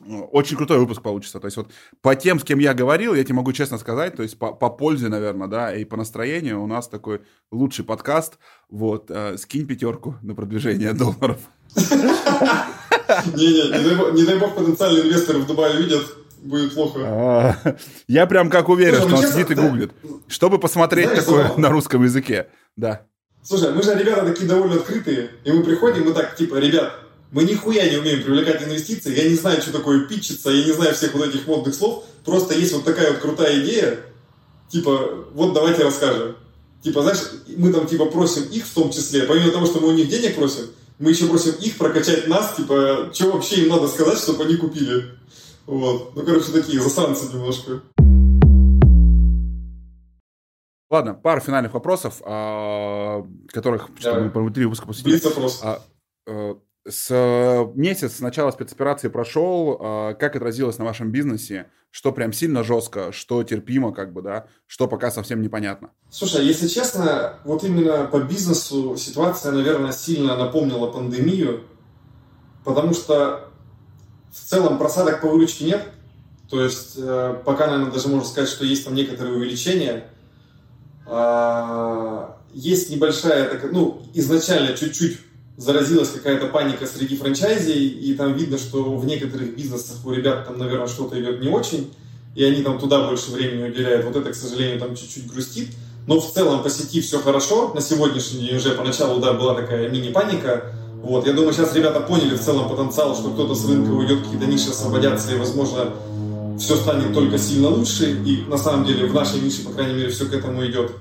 ну, 0.00 0.24
очень 0.26 0.56
крутой 0.56 0.78
выпуск 0.78 1.02
получится. 1.02 1.40
То 1.40 1.46
есть 1.46 1.56
вот 1.56 1.70
по 2.02 2.14
тем, 2.14 2.38
с 2.38 2.44
кем 2.44 2.58
я 2.58 2.72
говорил, 2.74 3.14
я 3.14 3.24
тебе 3.24 3.34
могу 3.34 3.52
честно 3.52 3.78
сказать, 3.78 4.16
то 4.16 4.22
есть 4.22 4.38
по, 4.38 4.52
по 4.52 4.70
пользе, 4.70 5.08
наверное, 5.08 5.48
да, 5.48 5.74
и 5.74 5.84
по 5.84 5.96
настроению 5.96 6.62
у 6.62 6.66
нас 6.66 6.88
такой 6.88 7.22
лучший 7.50 7.84
подкаст. 7.84 8.38
Вот, 8.68 9.10
э, 9.10 9.36
скинь 9.38 9.66
пятерку 9.66 10.16
на 10.22 10.34
продвижение 10.34 10.92
долларов. 10.92 11.38
Не-не, 13.34 14.14
не 14.14 14.26
дай 14.26 14.38
бог 14.38 14.54
потенциальные 14.54 15.04
инвесторы 15.04 15.40
в 15.40 15.46
Дубае 15.46 15.82
видят, 15.82 16.04
будет 16.48 16.74
плохо. 16.74 17.00
А, 17.02 17.76
я 18.08 18.26
прям 18.26 18.50
как 18.50 18.68
уверен, 18.68 19.00
что 19.00 19.16
он 19.16 19.26
сидит 19.26 19.50
и 19.50 19.54
гуглит. 19.54 19.92
Чтобы 20.26 20.58
посмотреть 20.58 21.14
такое 21.14 21.52
на 21.56 21.68
русском 21.68 22.02
языке. 22.04 22.48
Да. 22.76 23.02
Слушай, 23.42 23.72
мы 23.72 23.82
же 23.82 23.94
ребята 23.94 24.26
такие 24.26 24.48
довольно 24.48 24.76
открытые, 24.76 25.30
и 25.44 25.52
мы 25.52 25.62
приходим, 25.62 26.04
мы 26.04 26.12
так, 26.12 26.36
типа, 26.36 26.56
ребят, 26.56 26.92
мы 27.30 27.44
нихуя 27.44 27.88
не 27.88 27.96
умеем 27.96 28.22
привлекать 28.22 28.62
инвестиции, 28.62 29.16
я 29.16 29.28
не 29.28 29.36
знаю, 29.36 29.62
что 29.62 29.72
такое 29.72 30.06
питчиться, 30.06 30.50
я 30.50 30.64
не 30.64 30.72
знаю 30.72 30.94
всех 30.94 31.14
вот 31.14 31.26
этих 31.26 31.46
модных 31.46 31.74
слов, 31.74 32.04
просто 32.24 32.54
есть 32.54 32.72
вот 32.72 32.84
такая 32.84 33.12
вот 33.12 33.20
крутая 33.20 33.62
идея, 33.62 34.00
типа, 34.68 35.26
вот 35.32 35.54
давайте 35.54 35.84
расскажем. 35.84 36.36
Типа, 36.82 37.02
знаешь, 37.02 37.20
мы 37.56 37.72
там 37.72 37.86
типа 37.86 38.06
просим 38.06 38.44
их 38.50 38.64
в 38.64 38.74
том 38.74 38.90
числе, 38.90 39.22
помимо 39.22 39.50
того, 39.50 39.66
что 39.66 39.80
мы 39.80 39.88
у 39.88 39.92
них 39.92 40.08
денег 40.08 40.36
просим, 40.36 40.66
мы 40.98 41.10
еще 41.10 41.26
просим 41.26 41.54
их 41.60 41.76
прокачать 41.76 42.28
нас, 42.28 42.54
типа, 42.56 43.10
что 43.12 43.32
вообще 43.32 43.62
им 43.62 43.68
надо 43.68 43.88
сказать, 43.88 44.18
чтобы 44.18 44.44
они 44.44 44.56
купили. 44.56 45.14
Вот. 45.68 46.16
Ну, 46.16 46.24
короче, 46.24 46.50
такие 46.50 46.80
засранцы 46.80 47.30
немножко. 47.30 47.82
Ладно, 50.90 51.12
пару 51.12 51.42
финальных 51.42 51.74
вопросов, 51.74 52.22
а, 52.24 53.22
которых, 53.48 53.90
мы 54.02 54.50
три 54.50 54.64
выпуска 54.64 54.86
посвятили. 54.86 55.22
вопрос. 55.22 55.60
А, 55.62 55.82
а, 56.26 56.58
с 56.88 57.08
э, 57.10 57.70
месяц 57.74 58.16
с 58.16 58.20
начала 58.20 58.50
спецоперации 58.50 59.08
прошел, 59.08 59.76
а, 59.78 60.14
как 60.14 60.36
отразилось 60.36 60.78
на 60.78 60.86
вашем 60.86 61.10
бизнесе? 61.10 61.66
Что 61.90 62.12
прям 62.12 62.32
сильно 62.32 62.64
жестко, 62.64 63.12
что 63.12 63.42
терпимо, 63.42 63.92
как 63.92 64.14
бы, 64.14 64.22
да, 64.22 64.46
что 64.66 64.88
пока 64.88 65.10
совсем 65.10 65.42
непонятно? 65.42 65.90
Слушай, 66.08 66.46
если 66.46 66.66
честно, 66.66 67.40
вот 67.44 67.62
именно 67.62 68.06
по 68.06 68.20
бизнесу 68.20 68.96
ситуация, 68.96 69.52
наверное, 69.52 69.92
сильно 69.92 70.34
напомнила 70.34 70.90
пандемию, 70.90 71.64
потому 72.64 72.94
что 72.94 73.47
в 74.32 74.48
целом 74.48 74.78
просадок 74.78 75.20
по 75.20 75.28
выручке 75.28 75.64
нет. 75.64 75.82
То 76.50 76.62
есть 76.62 76.94
э, 76.96 77.36
пока, 77.44 77.66
наверное, 77.66 77.92
даже 77.92 78.08
можно 78.08 78.26
сказать, 78.26 78.48
что 78.48 78.64
есть 78.64 78.84
там 78.84 78.94
некоторые 78.94 79.36
увеличения. 79.36 80.04
А, 81.06 82.36
есть 82.54 82.90
небольшая, 82.90 83.60
ну, 83.70 84.02
изначально 84.14 84.76
чуть-чуть 84.76 85.18
заразилась 85.56 86.10
какая-то 86.10 86.46
паника 86.46 86.86
среди 86.86 87.16
франчайзей, 87.16 87.88
и 87.88 88.14
там 88.14 88.34
видно, 88.34 88.58
что 88.58 88.96
в 88.96 89.04
некоторых 89.04 89.56
бизнесах 89.56 90.04
у 90.04 90.12
ребят 90.12 90.46
там, 90.46 90.58
наверное, 90.58 90.86
что-то 90.86 91.20
идет 91.20 91.40
не 91.40 91.48
очень, 91.48 91.92
и 92.34 92.44
они 92.44 92.62
там 92.62 92.78
туда 92.78 93.06
больше 93.06 93.32
времени 93.32 93.68
уделяют. 93.68 94.06
Вот 94.06 94.16
это, 94.16 94.30
к 94.30 94.34
сожалению, 94.34 94.78
там 94.78 94.94
чуть-чуть 94.94 95.26
грустит. 95.26 95.68
Но 96.06 96.20
в 96.20 96.32
целом 96.32 96.62
по 96.62 96.70
сети 96.70 97.00
все 97.00 97.20
хорошо. 97.20 97.72
На 97.74 97.80
сегодняшний 97.80 98.46
день 98.46 98.56
уже 98.56 98.70
поначалу, 98.70 99.20
да, 99.20 99.32
была 99.32 99.54
такая 99.54 99.90
мини-паника. 99.90 100.72
Вот, 101.02 101.26
я 101.26 101.32
думаю, 101.32 101.52
сейчас 101.52 101.74
ребята 101.74 102.00
поняли 102.00 102.36
в 102.36 102.40
целом 102.40 102.68
потенциал, 102.68 103.14
что 103.14 103.30
кто-то 103.30 103.54
с 103.54 103.68
рынка 103.68 103.90
уйдет, 103.90 104.22
какие-то 104.22 104.46
ниши 104.46 104.70
освободятся, 104.70 105.34
и, 105.34 105.38
возможно, 105.38 105.94
все 106.58 106.76
станет 106.76 107.14
только 107.14 107.38
сильно 107.38 107.68
лучше. 107.68 108.20
И 108.24 108.44
на 108.48 108.58
самом 108.58 108.84
деле 108.84 109.06
в 109.06 109.14
нашей 109.14 109.40
нише, 109.40 109.64
по 109.64 109.70
крайней 109.70 109.94
мере, 109.94 110.10
все 110.10 110.26
к 110.26 110.34
этому 110.34 110.66
идет. 110.66 110.92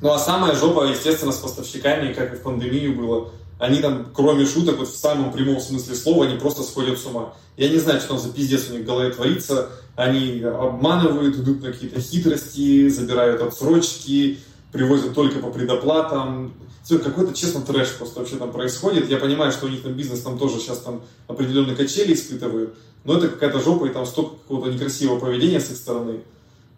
Ну 0.00 0.12
а 0.12 0.18
самая 0.18 0.54
жопа, 0.54 0.84
естественно, 0.84 1.32
с 1.32 1.36
поставщиками, 1.36 2.12
как 2.12 2.34
и 2.34 2.36
в 2.36 2.42
пандемию 2.42 2.96
было 2.96 3.30
они 3.58 3.80
там, 3.80 4.08
кроме 4.12 4.46
шуток, 4.46 4.78
вот 4.78 4.88
в 4.88 4.96
самом 4.96 5.32
прямом 5.32 5.60
смысле 5.60 5.94
слова, 5.94 6.26
они 6.26 6.36
просто 6.36 6.62
сходят 6.62 6.98
с 6.98 7.06
ума. 7.06 7.34
Я 7.56 7.68
не 7.68 7.78
знаю, 7.78 8.00
что 8.00 8.10
там 8.10 8.18
за 8.18 8.30
пиздец 8.30 8.68
у 8.68 8.72
них 8.72 8.82
в 8.82 8.86
голове 8.86 9.10
творится. 9.10 9.70
Они 9.96 10.42
обманывают, 10.42 11.36
идут 11.36 11.62
на 11.62 11.72
какие-то 11.72 12.00
хитрости, 12.00 12.88
забирают 12.88 13.40
отсрочки, 13.42 14.40
привозят 14.72 15.14
только 15.14 15.38
по 15.38 15.50
предоплатам. 15.50 16.52
Все, 16.84 16.98
какой-то, 16.98 17.32
честно, 17.32 17.62
трэш 17.62 17.94
просто 17.96 18.20
вообще 18.20 18.36
там 18.36 18.52
происходит. 18.52 19.08
Я 19.08 19.16
понимаю, 19.16 19.50
что 19.50 19.64
у 19.64 19.68
них 19.70 19.82
там 19.82 19.94
бизнес 19.94 20.20
там 20.20 20.38
тоже 20.38 20.58
сейчас 20.58 20.80
там 20.80 21.02
определенные 21.28 21.74
качели 21.74 22.12
испытывают, 22.12 22.74
но 23.04 23.16
это 23.16 23.28
какая-то 23.28 23.58
жопа 23.58 23.86
и 23.86 23.88
там 23.88 24.04
столько 24.04 24.36
какого-то 24.36 24.70
некрасивого 24.70 25.18
поведения 25.18 25.60
с 25.60 25.70
их 25.70 25.78
стороны. 25.78 26.20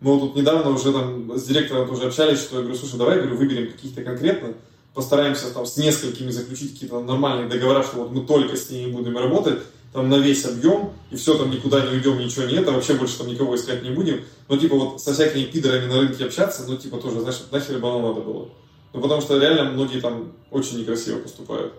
Мы 0.00 0.14
вот 0.14 0.20
тут 0.20 0.36
недавно 0.36 0.70
уже 0.70 0.92
там 0.92 1.36
с 1.36 1.42
директором 1.42 1.88
тоже 1.88 2.04
общались, 2.04 2.38
что 2.38 2.56
я 2.56 2.62
говорю, 2.62 2.78
слушай, 2.78 2.96
давай, 2.98 3.18
говорю, 3.18 3.36
выберем 3.36 3.72
каких-то 3.72 4.04
конкретно, 4.04 4.54
постараемся 4.94 5.52
там 5.52 5.66
с 5.66 5.76
несколькими 5.76 6.30
заключить 6.30 6.74
какие-то 6.74 7.00
нормальные 7.00 7.48
договора, 7.48 7.82
что 7.82 7.96
вот 7.96 8.12
мы 8.12 8.24
только 8.24 8.56
с 8.56 8.70
ними 8.70 8.92
будем 8.92 9.18
работать, 9.18 9.58
там 9.92 10.08
на 10.08 10.18
весь 10.18 10.44
объем, 10.44 10.92
и 11.10 11.16
все, 11.16 11.36
там 11.36 11.50
никуда 11.50 11.80
не 11.80 11.96
уйдем, 11.96 12.18
ничего 12.18 12.44
нет, 12.44 12.68
а 12.68 12.70
вообще 12.70 12.94
больше 12.94 13.18
там 13.18 13.26
никого 13.26 13.56
искать 13.56 13.82
не 13.82 13.90
будем. 13.90 14.20
Но 14.48 14.56
типа 14.56 14.76
вот 14.76 15.02
со 15.02 15.12
всякими 15.12 15.44
пидорами 15.44 15.86
на 15.86 16.00
рынке 16.00 16.26
общаться, 16.26 16.64
ну 16.68 16.76
типа 16.76 16.98
тоже, 16.98 17.20
знаешь, 17.20 17.42
нахер 17.50 17.80
бы 17.80 17.88
оно 17.88 18.10
надо 18.10 18.20
было. 18.20 18.48
Ну 18.92 19.00
потому 19.00 19.20
что 19.20 19.38
реально 19.38 19.70
многие 19.70 20.00
там 20.00 20.32
очень 20.50 20.78
некрасиво 20.78 21.18
поступают. 21.20 21.74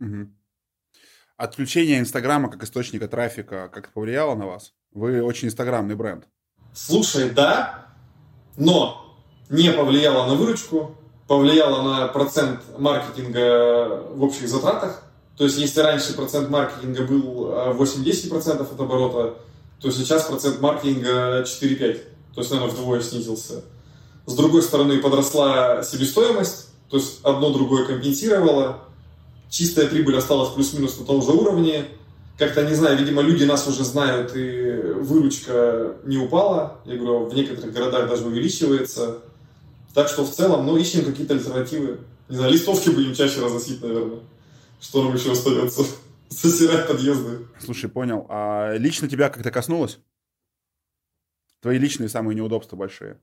Угу. 0.00 0.28
Отключение 1.36 1.98
Инстаграма 1.98 2.50
как 2.50 2.62
источника 2.62 3.08
трафика 3.08 3.68
как 3.72 3.92
повлияло 3.92 4.34
на 4.34 4.46
вас? 4.46 4.72
Вы 4.92 5.22
очень 5.22 5.48
инстаграмный 5.48 5.96
бренд. 5.96 6.28
Слушай, 6.72 7.30
да, 7.30 7.88
но 8.56 9.16
не 9.48 9.72
повлияло 9.72 10.26
на 10.26 10.34
выручку, 10.34 10.96
повлияло 11.26 11.82
на 11.82 12.08
процент 12.08 12.60
маркетинга 12.78 14.02
в 14.10 14.22
общих 14.22 14.48
затратах. 14.48 15.02
То 15.36 15.44
есть, 15.44 15.58
если 15.58 15.80
раньше 15.80 16.14
процент 16.14 16.48
маркетинга 16.48 17.04
был 17.04 17.50
8-10% 17.50 18.56
а, 18.58 18.62
от 18.62 18.80
оборота, 18.80 19.34
то 19.80 19.90
сейчас 19.90 20.24
процент 20.24 20.60
маркетинга 20.60 21.42
4-5. 21.42 22.02
То 22.34 22.40
есть, 22.40 22.50
наверное, 22.50 22.72
вдвое 22.72 23.00
снизился. 23.00 23.64
С 24.26 24.34
другой 24.34 24.62
стороны, 24.62 24.98
подросла 24.98 25.82
себестоимость, 25.82 26.68
то 26.88 26.96
есть 26.96 27.20
одно 27.22 27.52
другое 27.52 27.86
компенсировало. 27.86 28.84
Чистая 29.50 29.86
прибыль 29.86 30.16
осталась 30.16 30.54
плюс-минус 30.54 30.98
на 30.98 31.04
том 31.04 31.22
же 31.22 31.30
уровне. 31.30 31.86
Как-то, 32.38 32.64
не 32.64 32.74
знаю, 32.74 32.98
видимо, 32.98 33.22
люди 33.22 33.44
нас 33.44 33.68
уже 33.68 33.84
знают, 33.84 34.32
и 34.34 34.92
выручка 34.96 35.96
не 36.04 36.18
упала. 36.18 36.80
Я 36.84 36.96
говорю, 36.96 37.26
в 37.26 37.34
некоторых 37.34 37.72
городах 37.72 38.08
даже 38.08 38.24
увеличивается. 38.24 39.20
Так 39.92 40.08
что 40.08 40.24
в 40.24 40.30
целом, 40.30 40.66
ну, 40.66 40.76
ищем 40.76 41.04
какие-то 41.04 41.34
альтернативы. 41.34 42.00
Не 42.28 42.36
знаю, 42.36 42.52
листовки 42.52 42.88
будем 42.88 43.14
чаще 43.14 43.40
разносить, 43.40 43.80
наверное. 43.82 44.20
Что 44.80 45.04
нам 45.04 45.14
еще 45.14 45.32
остается? 45.32 45.84
Засирать 46.30 46.88
подъезды. 46.88 47.46
Слушай, 47.60 47.88
понял. 47.88 48.26
А 48.28 48.76
лично 48.76 49.08
тебя 49.08 49.28
как-то 49.28 49.50
коснулось? 49.52 50.00
Твои 51.60 51.78
личные 51.78 52.08
самые 52.08 52.34
неудобства 52.34 52.76
большие? 52.76 53.20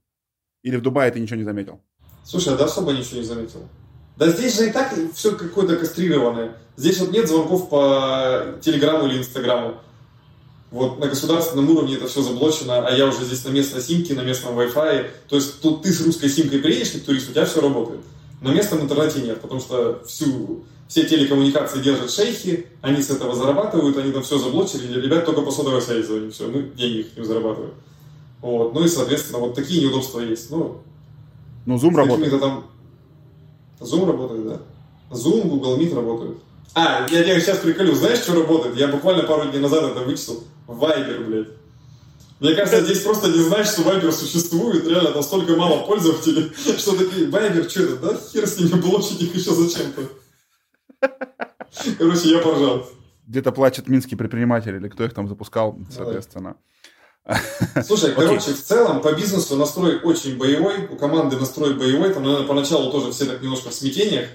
Или 0.64 0.78
в 0.78 0.82
Дубае 0.82 1.12
ты 1.12 1.20
ничего 1.20 1.38
не 1.38 1.44
заметил? 1.44 1.82
Слушай, 2.24 2.54
а 2.54 2.58
да 2.58 2.66
особо 2.66 2.92
ничего 2.94 3.18
не 3.18 3.26
заметил. 3.26 3.68
Да 4.18 4.30
здесь 4.30 4.58
же 4.58 4.68
и 4.68 4.72
так 4.72 4.94
все 5.16 5.36
какое-то 5.36 5.78
кастрированное. 5.78 6.58
Здесь 6.78 7.00
вот 7.00 7.12
нет 7.12 7.28
звонков 7.28 7.70
по 7.70 8.56
Телеграму 8.62 9.08
или 9.08 9.18
Инстаграму. 9.18 9.76
Вот 10.70 11.00
на 11.00 11.08
государственном 11.08 11.70
уровне 11.70 11.96
это 11.96 12.08
все 12.08 12.22
заблочено, 12.22 12.88
а 12.88 12.92
я 12.92 13.08
уже 13.08 13.26
здесь 13.26 13.44
на 13.44 13.50
местной 13.50 13.82
симке, 13.82 14.14
на 14.14 14.22
местном 14.22 14.58
Wi-Fi. 14.58 15.08
То 15.28 15.36
есть 15.36 15.62
тут 15.62 15.82
ты 15.82 15.92
с 15.92 16.06
русской 16.06 16.30
симкой 16.30 16.60
приедешь 16.60 16.92
как 16.92 17.04
турист, 17.04 17.30
у 17.30 17.34
тебя 17.34 17.46
все 17.46 17.62
работает. 17.62 18.02
На 18.42 18.50
местном 18.50 18.82
интернете 18.82 19.22
нет, 19.22 19.42
потому 19.42 19.60
что 19.60 20.02
всю, 20.08 20.64
все 20.88 21.04
телекоммуникации 21.04 21.82
держат 21.82 22.10
шейхи, 22.10 22.68
они 22.82 23.02
с 23.02 23.10
этого 23.10 23.36
зарабатывают, 23.36 23.98
они 23.98 24.12
там 24.12 24.24
все 24.24 24.38
заблочили, 24.38 25.00
ребят 25.00 25.26
только 25.26 25.42
по 25.42 25.52
сотовой 25.52 25.82
связи 25.82 26.06
звоним, 26.06 26.32
все, 26.32 26.48
мы 26.48 26.64
деньги 26.64 27.00
их 27.00 27.18
не 27.18 27.24
зарабатываем. 27.24 27.74
Вот. 28.42 28.74
Ну 28.74 28.84
и, 28.84 28.88
соответственно, 28.88 29.40
вот 29.40 29.56
такие 29.56 29.82
неудобства 29.84 30.20
есть. 30.20 30.50
Ну, 30.50 30.82
ну 31.66 31.76
Zoom 31.78 31.96
работает. 31.96 32.40
Там... 32.40 32.66
Zoom 33.80 34.08
работает, 34.08 34.48
да. 34.48 34.62
Zoom, 35.12 35.48
Google 35.48 35.78
Meet 35.80 35.96
работают. 35.96 36.40
А, 36.74 37.06
я 37.10 37.24
тебя 37.24 37.40
сейчас 37.40 37.58
приколю, 37.58 37.94
знаешь, 37.94 38.20
что 38.20 38.34
работает? 38.34 38.78
Я 38.78 38.88
буквально 38.88 39.24
пару 39.24 39.50
дней 39.50 39.60
назад 39.60 39.84
это 39.84 40.06
вычислил. 40.06 40.44
Вайбер, 40.68 41.26
блядь. 41.26 41.48
Мне 42.40 42.56
кажется, 42.56 42.84
здесь 42.84 43.02
просто 43.02 43.28
не 43.30 43.40
знаешь, 43.40 43.68
что 43.68 43.84
Вайбер 43.84 44.12
существует, 44.12 44.88
реально, 44.88 45.12
там 45.12 45.22
столько 45.22 45.56
мало 45.56 45.84
пользователей, 45.86 46.52
что 46.78 46.98
такие, 46.98 47.30
Вайбер, 47.30 47.70
что 47.70 47.84
это, 47.84 47.96
да? 47.98 48.18
Хер 48.32 48.48
с 48.48 48.58
ними 48.58 48.80
блочить 48.80 49.22
их 49.22 49.36
еще 49.36 49.52
зачем-то. 49.52 50.02
Короче, 51.98 52.30
я 52.30 52.40
поржал. 52.40 52.88
Где-то 53.28 53.52
плачет 53.52 53.88
минские 53.88 54.18
предприниматели, 54.18 54.78
или 54.78 54.88
кто 54.88 55.04
их 55.04 55.14
там 55.14 55.28
запускал, 55.28 55.78
соответственно. 55.90 56.56
Слушай, 57.86 58.14
короче, 58.14 58.54
в 58.54 58.64
целом 58.64 59.02
по 59.02 59.14
бизнесу 59.14 59.56
настрой 59.56 60.00
очень 60.00 60.38
боевой, 60.38 60.88
у 60.90 60.96
команды 60.96 61.38
настрой 61.38 61.74
боевой, 61.74 62.14
там, 62.14 62.24
наверное, 62.24 62.48
поначалу 62.48 62.92
тоже 62.92 63.12
все 63.12 63.26
так 63.26 63.42
немножко 63.42 63.70
в 63.70 63.74
смятениях, 63.74 64.26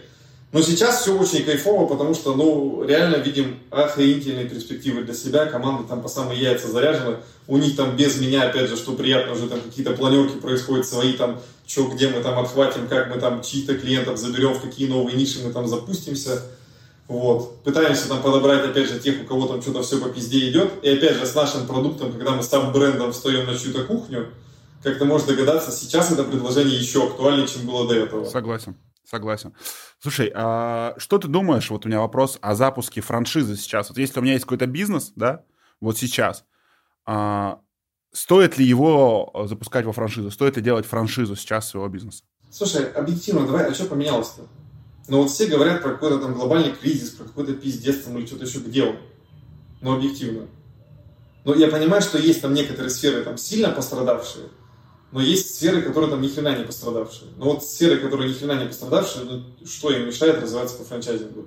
но 0.52 0.62
сейчас 0.62 1.02
все 1.02 1.18
очень 1.18 1.44
кайфово, 1.44 1.86
потому 1.86 2.14
что, 2.14 2.34
ну, 2.34 2.84
реально 2.84 3.16
видим 3.16 3.58
охренительные 3.70 4.48
перспективы 4.48 5.02
для 5.02 5.12
себя. 5.12 5.46
Команда 5.46 5.88
там 5.88 6.00
по 6.00 6.08
самые 6.08 6.40
яйца 6.40 6.68
заряжена. 6.68 7.16
У 7.48 7.58
них 7.58 7.76
там 7.76 7.96
без 7.96 8.18
меня, 8.20 8.44
опять 8.44 8.70
же, 8.70 8.76
что 8.76 8.92
приятно, 8.92 9.32
уже 9.32 9.48
там 9.48 9.60
какие-то 9.60 9.92
планерки 9.92 10.38
происходят 10.38 10.86
свои, 10.86 11.14
там, 11.14 11.40
что, 11.66 11.88
где 11.88 12.08
мы 12.08 12.22
там 12.22 12.38
отхватим, 12.38 12.86
как 12.88 13.12
мы 13.12 13.20
там 13.20 13.42
чьих-то 13.42 13.74
клиентов 13.74 14.18
заберем, 14.18 14.54
в 14.54 14.62
какие 14.62 14.88
новые 14.88 15.16
ниши 15.16 15.40
мы 15.44 15.52
там 15.52 15.66
запустимся. 15.66 16.42
Вот. 17.08 17.62
Пытаемся 17.62 18.08
там 18.08 18.22
подобрать, 18.22 18.64
опять 18.64 18.88
же, 18.88 18.98
тех, 18.98 19.22
у 19.22 19.26
кого 19.26 19.46
там 19.46 19.62
что-то 19.62 19.82
все 19.82 20.00
по 20.00 20.08
пизде 20.08 20.50
идет. 20.50 20.82
И 20.82 20.88
опять 20.88 21.16
же, 21.16 21.26
с 21.26 21.34
нашим 21.34 21.66
продуктом, 21.66 22.12
когда 22.12 22.32
мы 22.32 22.42
с 22.42 22.48
брендом 22.48 23.12
встаем 23.12 23.46
на 23.46 23.56
чью-то 23.56 23.84
кухню, 23.84 24.32
как 24.82 24.98
ты 24.98 25.04
можешь 25.04 25.26
догадаться, 25.26 25.70
сейчас 25.70 26.10
это 26.10 26.24
предложение 26.24 26.78
еще 26.78 27.06
актуальнее, 27.06 27.46
чем 27.46 27.66
было 27.66 27.88
до 27.88 27.94
этого. 27.94 28.24
Согласен. 28.24 28.76
Согласен. 29.04 29.54
Слушай, 30.00 30.32
а 30.34 30.94
что 30.98 31.18
ты 31.18 31.28
думаешь, 31.28 31.70
вот 31.70 31.84
у 31.84 31.88
меня 31.88 32.00
вопрос 32.00 32.38
о 32.40 32.56
запуске 32.56 33.00
франшизы 33.00 33.56
сейчас. 33.56 33.88
Вот 33.88 33.98
если 33.98 34.18
у 34.18 34.22
меня 34.22 34.32
есть 34.32 34.44
какой-то 34.44 34.66
бизнес, 34.66 35.12
да, 35.14 35.44
вот 35.80 35.96
сейчас, 35.96 36.44
а, 37.04 37.60
стоит 38.12 38.58
ли 38.58 38.64
его 38.64 39.32
запускать 39.48 39.86
во 39.86 39.92
франшизу? 39.92 40.32
Стоит 40.32 40.56
ли 40.56 40.62
делать 40.62 40.86
франшизу 40.86 41.36
сейчас 41.36 41.68
своего 41.68 41.88
бизнеса? 41.88 42.24
Слушай, 42.50 42.90
объективно, 42.90 43.46
давай, 43.46 43.70
а 43.70 43.74
что 43.74 43.86
поменялось-то? 43.86 44.42
Ну 45.08 45.22
вот 45.22 45.30
все 45.30 45.46
говорят 45.46 45.82
про 45.82 45.92
какой-то 45.92 46.18
там 46.18 46.34
глобальный 46.34 46.72
кризис, 46.72 47.10
про 47.10 47.24
какой-то 47.24 47.54
пиздец 47.54 48.02
там 48.02 48.18
или 48.18 48.26
что-то 48.26 48.44
еще, 48.44 48.58
где 48.58 48.84
он? 48.84 48.96
Но 49.80 49.94
объективно. 49.94 50.48
Но 51.44 51.54
я 51.54 51.68
понимаю, 51.68 52.02
что 52.02 52.18
есть 52.18 52.42
там 52.42 52.54
некоторые 52.54 52.90
сферы 52.90 53.22
там 53.22 53.38
сильно 53.38 53.70
пострадавшие, 53.70 54.46
но 55.12 55.20
есть 55.20 55.54
сферы, 55.54 55.80
которые 55.80 56.10
там 56.10 56.20
ни 56.20 56.28
хрена 56.28 56.58
не 56.58 56.64
пострадавшие. 56.64 57.30
Но 57.36 57.52
вот 57.52 57.64
сферы, 57.64 57.98
которые 57.98 58.28
ни 58.28 58.34
хрена 58.34 58.60
не 58.60 58.66
пострадавшие, 58.66 59.24
ну, 59.24 59.44
что 59.64 59.90
им 59.90 60.06
мешает 60.06 60.42
развиваться 60.42 60.76
по 60.76 60.84
франчайзингу? 60.84 61.46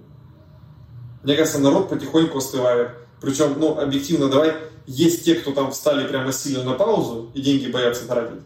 Мне 1.24 1.36
кажется, 1.36 1.60
народ 1.60 1.90
потихоньку 1.90 2.38
остывает. 2.38 2.92
Причем, 3.20 3.56
ну, 3.60 3.78
объективно, 3.78 4.30
давай, 4.30 4.56
есть 4.88 5.26
те, 5.26 5.36
кто 5.36 5.52
там 5.52 5.72
встали 5.72 6.08
прямо 6.08 6.32
сильно 6.32 6.64
на 6.64 6.74
паузу 6.76 7.30
и 7.34 7.42
деньги 7.42 7.70
боятся 7.70 8.08
тратить. 8.08 8.42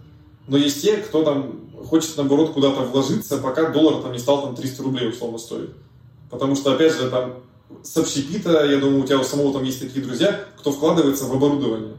Но 0.48 0.58
есть 0.58 0.82
те, 0.82 0.98
кто 0.98 1.24
там 1.24 1.70
хочет, 1.86 2.18
наоборот, 2.18 2.54
куда-то 2.54 2.82
вложиться, 2.82 3.38
пока 3.38 3.70
доллар 3.70 4.02
там 4.02 4.12
не 4.12 4.20
стал 4.20 4.42
там 4.42 4.56
300 4.56 4.84
рублей 4.84 5.10
условно 5.10 5.38
стоить. 5.38 5.72
Потому 6.30 6.56
что, 6.56 6.74
опять 6.74 6.94
же, 6.94 7.10
там 7.10 7.36
с 7.82 7.96
общепита, 7.98 8.66
я 8.66 8.78
думаю, 8.78 9.04
у 9.04 9.06
тебя 9.06 9.20
у 9.20 9.24
самого 9.24 9.54
там 9.54 9.64
есть 9.64 9.80
такие 9.80 10.06
друзья, 10.06 10.46
кто 10.58 10.72
вкладывается 10.72 11.26
в 11.26 11.34
оборудование 11.34 11.94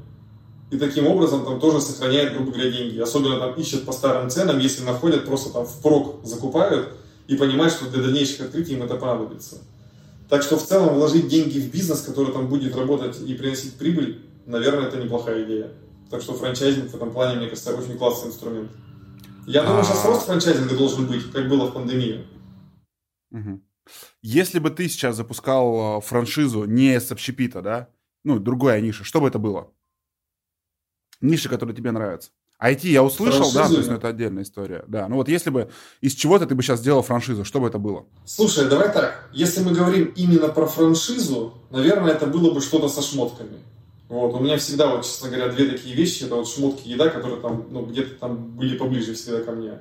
и 0.75 0.79
таким 0.79 1.07
образом 1.07 1.45
там 1.45 1.61
тоже 1.61 1.81
сохраняет, 1.81 2.35
грубо 2.35 2.51
говоря, 2.51 2.71
деньги. 2.71 2.99
Особенно 2.99 3.39
там 3.39 3.55
ищут 3.55 3.85
по 3.85 3.93
старым 3.93 4.29
ценам, 4.29 4.59
если 4.59 4.83
находят, 4.83 5.25
просто 5.25 5.51
там 5.51 5.66
впрок 5.66 6.16
закупают 6.25 6.89
и 7.29 7.37
понимают, 7.37 7.73
что 7.73 7.89
для 7.89 8.03
дальнейших 8.03 8.41
открытий 8.41 8.75
им 8.75 8.83
это 8.83 8.97
понадобится. 8.97 9.59
Так 10.29 10.43
что 10.43 10.59
в 10.59 10.65
целом 10.65 10.95
вложить 10.95 11.29
деньги 11.29 11.61
в 11.61 11.71
бизнес, 11.71 12.01
который 12.01 12.33
там 12.33 12.49
будет 12.49 12.75
работать 12.77 13.21
и 13.21 13.35
приносить 13.35 13.75
прибыль, 13.75 14.23
наверное, 14.47 14.89
это 14.89 14.97
неплохая 14.97 15.45
идея. 15.45 15.71
Так 16.11 16.23
что 16.23 16.35
франчайзинг 16.35 16.91
в 16.91 16.95
этом 16.95 17.13
плане, 17.13 17.37
мне 17.37 17.49
кажется, 17.49 17.75
очень 17.75 17.99
классный 17.99 18.29
инструмент. 18.29 18.71
Я 19.47 19.63
думаю, 19.63 19.85
сейчас 19.85 20.05
а. 20.05 20.09
рост 20.09 20.27
франчайзинга 20.27 20.77
должен 20.77 21.07
быть, 21.07 21.31
как 21.31 21.49
было 21.49 21.67
в 21.67 21.75
пандемию. 21.75 22.27
Если 24.23 24.59
бы 24.59 24.71
ты 24.71 24.89
сейчас 24.89 25.17
запускал 25.17 25.99
э, 25.99 26.01
франшизу 26.01 26.65
не 26.65 26.99
с 26.99 27.13
общепита, 27.13 27.61
да, 27.61 27.89
ну, 28.25 28.39
другая 28.39 28.81
ниша, 28.81 29.05
что 29.05 29.21
бы 29.21 29.29
это 29.29 29.39
было? 29.39 29.71
Ниши, 31.21 31.49
которые 31.49 31.77
тебе 31.77 31.91
нравятся. 31.91 32.31
IT 32.63 32.89
я 32.89 33.03
услышал, 33.03 33.51
франшизу, 33.51 33.59
да, 33.59 33.69
то 33.69 33.77
есть 33.77 33.89
ну, 33.91 33.97
это 33.97 34.09
отдельная 34.09 34.43
история. 34.43 34.85
Да, 34.87 35.09
ну 35.09 35.17
вот 35.17 35.29
если 35.29 35.51
бы 35.51 35.71
из 36.01 36.15
чего-то 36.15 36.47
ты 36.47 36.55
бы 36.55 36.63
сейчас 36.63 36.81
сделал 36.81 37.03
франшизу, 37.03 37.45
что 37.45 37.61
бы 37.61 37.69
это 37.69 37.79
было? 37.79 38.07
Слушай, 38.25 38.69
давай 38.69 38.93
так, 38.93 39.29
если 39.33 39.61
мы 39.63 39.73
говорим 39.73 40.13
именно 40.17 40.49
про 40.49 40.67
франшизу, 40.67 41.55
наверное, 41.71 42.13
это 42.13 42.27
было 42.27 42.55
бы 42.55 42.61
что-то 42.61 42.89
со 42.89 43.03
шмотками. 43.03 43.59
Вот, 44.09 44.35
у 44.35 44.41
меня 44.41 44.59
всегда, 44.59 44.89
вот, 44.89 45.05
честно 45.05 45.29
говоря, 45.31 45.49
две 45.49 45.69
такие 45.69 45.95
вещи, 45.95 46.25
это 46.25 46.35
вот 46.35 46.49
шмотки, 46.49 46.89
еда, 46.89 47.09
которые 47.09 47.41
там, 47.41 47.67
ну, 47.71 47.85
где-то 47.87 48.15
там 48.17 48.37
были 48.57 48.77
поближе 48.77 49.15
всегда 49.15 49.41
ко 49.41 49.53
мне. 49.53 49.79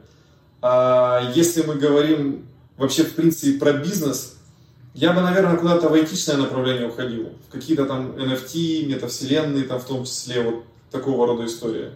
А 0.61 1.31
если 1.35 1.61
мы 1.63 1.75
говорим 1.75 2.45
вообще, 2.77 3.03
в 3.03 3.15
принципе, 3.15 3.59
про 3.59 3.73
бизнес, 3.73 4.37
я 4.93 5.11
бы, 5.11 5.21
наверное, 5.21 5.57
куда-то 5.57 5.89
в 5.89 5.93
айтичное 5.93 6.37
направление 6.37 6.87
уходил. 6.87 7.31
В 7.47 7.51
какие-то 7.51 7.85
там 7.85 8.11
NFT, 8.11 8.85
метавселенные, 8.85 9.65
там 9.65 9.79
в 9.79 9.85
том 9.85 10.05
числе, 10.05 10.41
вот 10.41 10.63
такого 10.91 11.27
рода 11.27 11.45
история. 11.45 11.91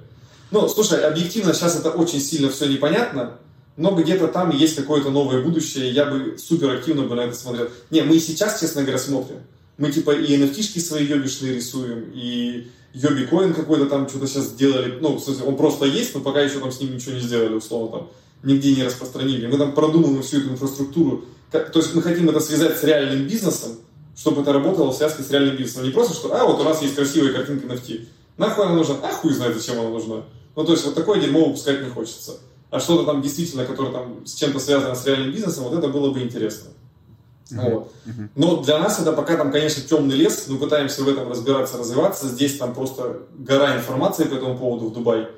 Ну, 0.52 0.68
слушай, 0.68 1.02
объективно 1.02 1.54
сейчас 1.54 1.80
это 1.80 1.92
очень 1.92 2.20
сильно 2.20 2.50
все 2.50 2.68
непонятно, 2.68 3.38
но 3.76 3.92
где-то 3.92 4.28
там 4.28 4.50
есть 4.50 4.76
какое-то 4.76 5.12
новое 5.12 5.44
будущее, 5.44 5.92
я 5.92 6.06
бы 6.06 6.38
супер 6.38 6.72
активно 6.72 7.04
бы 7.04 7.16
на 7.16 7.22
это 7.22 7.36
смотрел. 7.36 7.70
Не, 7.92 8.02
мы 8.02 8.16
и 8.16 8.20
сейчас, 8.20 8.60
честно 8.60 8.82
говоря, 8.82 8.98
смотрим. 8.98 9.38
Мы 9.78 9.92
типа 9.92 10.12
и 10.12 10.38
nft 10.38 10.80
свои 10.80 11.06
ёбишные 11.06 11.56
рисуем, 11.56 12.12
и 12.14 12.68
йоби 12.94 13.26
коин 13.26 13.54
какой-то 13.54 13.86
там 13.86 14.10
что-то 14.10 14.28
сейчас 14.28 14.46
сделали. 14.46 14.98
Ну, 15.00 15.18
кстати, 15.18 15.42
он 15.42 15.56
просто 15.56 15.86
есть, 15.86 16.16
но 16.16 16.22
пока 16.22 16.42
еще 16.42 16.60
там 16.60 16.72
с 16.72 16.80
ним 16.80 16.96
ничего 16.96 17.14
не 17.14 17.22
сделали, 17.22 17.54
условно 17.54 18.00
там. 18.00 18.10
Нигде 18.44 18.76
не 18.76 18.84
распространили. 18.84 19.48
Мы 19.48 19.58
там 19.58 19.74
продумываем 19.74 20.22
всю 20.22 20.40
эту 20.40 20.50
инфраструктуру. 20.50 21.26
Как, 21.52 21.72
то 21.72 21.80
есть 21.80 21.94
мы 21.94 22.02
хотим 22.02 22.30
это 22.30 22.40
связать 22.40 22.78
с 22.78 22.84
реальным 22.84 23.28
бизнесом, 23.28 23.78
чтобы 24.16 24.42
это 24.42 24.54
работало 24.54 24.92
в 24.92 24.96
связке 24.96 25.24
с 25.24 25.30
реальным 25.30 25.56
бизнесом. 25.56 25.86
Не 25.86 25.92
просто, 25.92 26.14
что, 26.14 26.36
а, 26.36 26.46
вот 26.46 26.60
у 26.60 26.64
нас 26.64 26.82
есть 26.82 26.96
красивая 26.96 27.34
картинка 27.34 27.68
NFT. 27.68 28.06
Нахуй 28.38 28.66
она 28.66 28.76
нужна? 28.76 28.96
А 29.02 29.12
хуй 29.12 29.34
знает, 29.34 29.56
зачем 29.56 29.80
она 29.80 29.90
нужна. 29.90 30.24
Ну, 30.56 30.64
то 30.64 30.72
есть, 30.72 30.86
вот 30.86 30.96
такое 30.96 31.20
дерьмо 31.20 31.46
выпускать 31.46 31.84
не 31.84 31.90
хочется. 31.90 32.38
А 32.70 32.80
что-то 32.80 33.06
там 33.06 33.22
действительно, 33.22 33.66
которое 33.66 33.92
там 33.92 34.26
с 34.26 34.34
чем-то 34.34 34.60
связано 34.60 34.96
с 34.96 35.06
реальным 35.06 35.32
бизнесом, 35.32 35.64
вот 35.64 35.78
это 35.78 35.88
было 35.88 36.12
бы 36.12 36.22
интересно. 36.22 36.70
Uh-huh. 37.52 37.72
Вот. 37.72 37.94
Uh-huh. 38.06 38.30
Но 38.36 38.64
для 38.64 38.80
нас 38.80 39.00
это 39.00 39.14
пока 39.14 39.38
там, 39.38 39.52
конечно, 39.52 39.84
темный 39.84 40.16
лес, 40.16 40.48
мы 40.48 40.58
пытаемся 40.58 41.04
в 41.04 41.08
этом 41.08 41.30
разбираться, 41.30 41.78
развиваться. 41.78 42.28
Здесь 42.28 42.58
там 42.58 42.74
просто 42.74 43.22
гора 43.38 43.76
информации 43.78 44.26
по 44.26 44.36
этому 44.36 44.58
поводу 44.58 44.90
в 44.90 44.94
Дубае. 44.94 45.30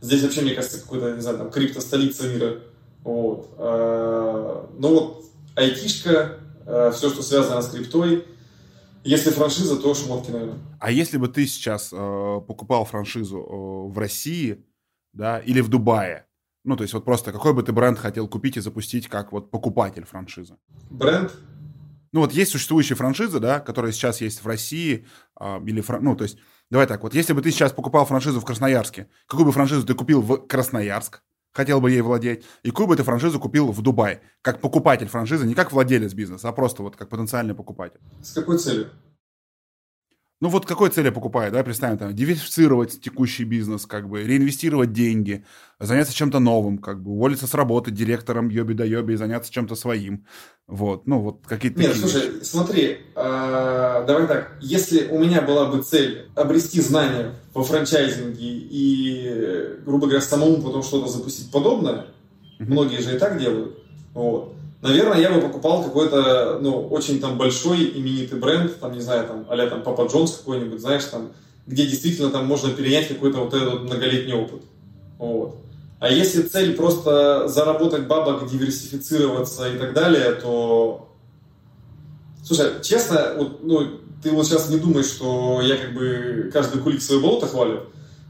Здесь 0.00 0.22
вообще, 0.22 0.42
мне 0.42 0.54
кажется, 0.54 0.80
какой-то, 0.80 1.14
не 1.14 1.20
знаю, 1.20 1.38
там, 1.38 1.50
крипто-столица 1.50 2.28
мира. 2.28 2.60
Вот. 3.02 3.54
А, 3.58 4.68
ну 4.78 4.88
вот, 4.88 5.24
айтишка, 5.54 6.38
а, 6.66 6.90
все, 6.90 7.10
что 7.10 7.22
связано 7.22 7.62
с 7.62 7.70
криптой, 7.70 8.24
если 9.04 9.30
франшиза, 9.30 9.76
то 9.76 9.94
шмотки, 9.94 10.30
наверное. 10.30 10.58
А 10.80 10.90
если 10.90 11.18
бы 11.18 11.28
ты 11.28 11.46
сейчас 11.46 11.90
э, 11.92 11.96
покупал 11.96 12.86
франшизу 12.86 13.38
э, 13.38 13.92
в 13.92 13.98
России, 13.98 14.64
да, 15.12 15.38
или 15.38 15.60
в 15.60 15.68
Дубае, 15.68 16.26
ну, 16.64 16.74
то 16.76 16.82
есть 16.82 16.94
вот 16.94 17.04
просто 17.04 17.30
какой 17.30 17.52
бы 17.52 17.62
ты 17.62 17.72
бренд 17.72 17.98
хотел 17.98 18.26
купить 18.26 18.56
и 18.56 18.60
запустить 18.60 19.08
как 19.08 19.32
вот 19.32 19.50
покупатель 19.50 20.06
франшизы? 20.06 20.56
Бренд? 20.90 21.32
Ну, 22.14 22.20
вот 22.20 22.32
есть 22.32 22.52
существующие 22.52 22.94
франшизы, 22.94 23.40
да, 23.40 23.58
которые 23.58 23.92
сейчас 23.92 24.20
есть 24.20 24.44
в 24.44 24.46
России, 24.46 25.04
э, 25.40 25.60
или, 25.66 25.80
фран... 25.80 26.04
ну, 26.04 26.14
то 26.14 26.22
есть, 26.22 26.38
давай 26.70 26.86
так, 26.86 27.02
вот 27.02 27.12
если 27.12 27.32
бы 27.32 27.42
ты 27.42 27.50
сейчас 27.50 27.72
покупал 27.72 28.06
франшизу 28.06 28.40
в 28.40 28.44
Красноярске, 28.44 29.08
какую 29.26 29.46
бы 29.46 29.50
франшизу 29.50 29.84
ты 29.84 29.94
купил 29.94 30.22
в 30.22 30.46
Красноярск, 30.46 31.22
хотел 31.50 31.80
бы 31.80 31.90
ей 31.90 32.02
владеть, 32.02 32.44
и 32.62 32.70
какую 32.70 32.86
бы 32.86 32.94
ты 32.94 33.02
франшизу 33.02 33.40
купил 33.40 33.72
в 33.72 33.82
Дубае, 33.82 34.22
как 34.42 34.60
покупатель 34.60 35.08
франшизы, 35.08 35.44
не 35.44 35.54
как 35.54 35.72
владелец 35.72 36.14
бизнеса, 36.14 36.48
а 36.48 36.52
просто 36.52 36.84
вот 36.84 36.94
как 36.94 37.08
потенциальный 37.08 37.56
покупатель. 37.56 37.98
С 38.22 38.30
какой 38.30 38.58
целью? 38.58 38.90
Ну 40.40 40.48
вот 40.48 40.66
какой 40.66 40.90
цели 40.90 41.10
покупает, 41.10 41.52
да, 41.52 41.62
представим, 41.62 41.96
там, 41.96 42.14
диверсифицировать 42.14 43.00
текущий 43.00 43.44
бизнес, 43.44 43.86
как 43.86 44.08
бы, 44.08 44.24
реинвестировать 44.24 44.92
деньги, 44.92 45.44
заняться 45.78 46.12
чем-то 46.12 46.40
новым, 46.40 46.78
как 46.78 47.02
бы, 47.02 47.12
уволиться 47.12 47.46
с 47.46 47.54
работы 47.54 47.92
директором 47.92 48.48
йоби 48.48 48.74
да 48.74 48.84
йоби 48.84 49.12
и 49.12 49.16
заняться 49.16 49.52
чем-то 49.52 49.76
своим. 49.76 50.26
Вот, 50.66 51.06
ну 51.06 51.20
вот 51.20 51.46
какие-то 51.46 51.80
Нет, 51.80 51.96
слушай, 51.96 52.30
вещи. 52.30 52.44
смотри, 52.44 52.98
э, 53.14 54.04
давай 54.06 54.26
так, 54.26 54.56
если 54.60 55.06
у 55.08 55.18
меня 55.18 55.40
была 55.40 55.66
бы 55.66 55.82
цель 55.82 56.28
обрести 56.34 56.80
знания 56.80 57.34
во 57.52 57.62
франчайзинге 57.62 58.36
и, 58.40 59.78
грубо 59.84 60.06
говоря, 60.06 60.20
самому 60.20 60.60
потом 60.62 60.82
что-то 60.82 61.08
запустить 61.08 61.52
подобное, 61.52 62.06
mm-hmm. 62.58 62.66
многие 62.66 63.00
же 63.00 63.14
и 63.14 63.18
так 63.18 63.38
делают, 63.38 63.78
вот, 64.14 64.54
наверное, 64.84 65.18
я 65.18 65.30
бы 65.30 65.40
покупал 65.40 65.82
какой-то, 65.82 66.58
ну, 66.60 66.86
очень 66.88 67.18
там 67.18 67.38
большой 67.38 67.90
именитый 67.98 68.38
бренд, 68.38 68.78
там, 68.78 68.92
не 68.92 69.00
знаю, 69.00 69.26
там, 69.26 69.46
а 69.48 69.56
там 69.66 69.82
Папа 69.82 70.02
Джонс 70.02 70.32
какой-нибудь, 70.32 70.80
знаешь, 70.80 71.04
там, 71.04 71.32
где 71.66 71.86
действительно 71.86 72.30
там 72.30 72.46
можно 72.46 72.70
перенять 72.70 73.08
какой-то 73.08 73.38
вот 73.38 73.54
этот 73.54 73.82
многолетний 73.82 74.34
опыт. 74.34 74.62
Вот. 75.18 75.56
А 76.00 76.10
если 76.10 76.42
цель 76.42 76.76
просто 76.76 77.48
заработать 77.48 78.06
бабок, 78.06 78.46
диверсифицироваться 78.46 79.68
и 79.72 79.78
так 79.78 79.94
далее, 79.94 80.32
то... 80.32 81.08
Слушай, 82.44 82.82
честно, 82.82 83.32
вот, 83.38 83.64
ну, 83.64 83.86
ты 84.22 84.32
вот 84.32 84.46
сейчас 84.46 84.68
не 84.68 84.76
думаешь, 84.76 85.06
что 85.06 85.62
я 85.62 85.78
как 85.78 85.94
бы 85.94 86.50
каждый 86.52 86.82
кулик 86.82 87.00
свое 87.00 87.22
болото 87.22 87.46
хвалю, 87.46 87.84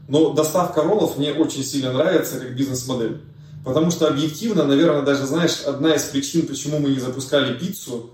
но 0.07 0.31
доставка 0.31 0.83
роллов 0.83 1.17
мне 1.17 1.33
очень 1.33 1.65
сильно 1.65 1.91
нравится 1.91 2.39
как 2.39 2.55
бизнес-модель. 2.55 3.19
Потому 3.65 3.89
что 3.89 4.07
объективно, 4.07 4.63
наверное, 4.63 5.01
даже, 5.01 5.25
знаешь, 5.25 5.63
одна 5.65 5.95
из 5.95 6.03
причин, 6.03 6.45
почему 6.45 6.77
мы 6.77 6.91
не 6.91 6.99
запускали 6.99 7.57
пиццу 7.57 8.11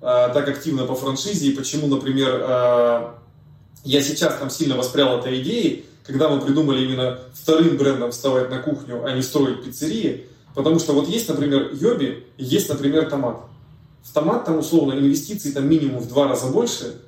э, 0.00 0.04
так 0.32 0.48
активно 0.48 0.86
по 0.86 0.94
франшизе, 0.94 1.46
и 1.46 1.54
почему, 1.54 1.88
например, 1.88 2.40
э, 2.40 3.10
я 3.84 4.02
сейчас 4.02 4.38
там 4.38 4.48
сильно 4.48 4.76
воспрял 4.76 5.18
этой 5.18 5.42
идеей, 5.42 5.84
когда 6.06 6.30
мы 6.30 6.40
придумали 6.40 6.84
именно 6.84 7.18
вторым 7.34 7.76
брендом 7.76 8.12
вставать 8.12 8.48
на 8.48 8.60
кухню, 8.60 9.04
а 9.04 9.12
не 9.12 9.20
строить 9.20 9.62
пиццерии. 9.62 10.26
Потому 10.54 10.78
что 10.78 10.94
вот 10.94 11.06
есть, 11.06 11.28
например, 11.28 11.74
йоби, 11.74 12.26
есть, 12.38 12.70
например, 12.70 13.10
томат. 13.10 13.42
В 14.02 14.12
томат 14.12 14.46
там 14.46 14.58
условно 14.58 14.94
инвестиций 14.94 15.52
там 15.52 15.68
минимум 15.68 16.00
в 16.00 16.08
два 16.08 16.28
раза 16.28 16.46
больше, 16.46 17.02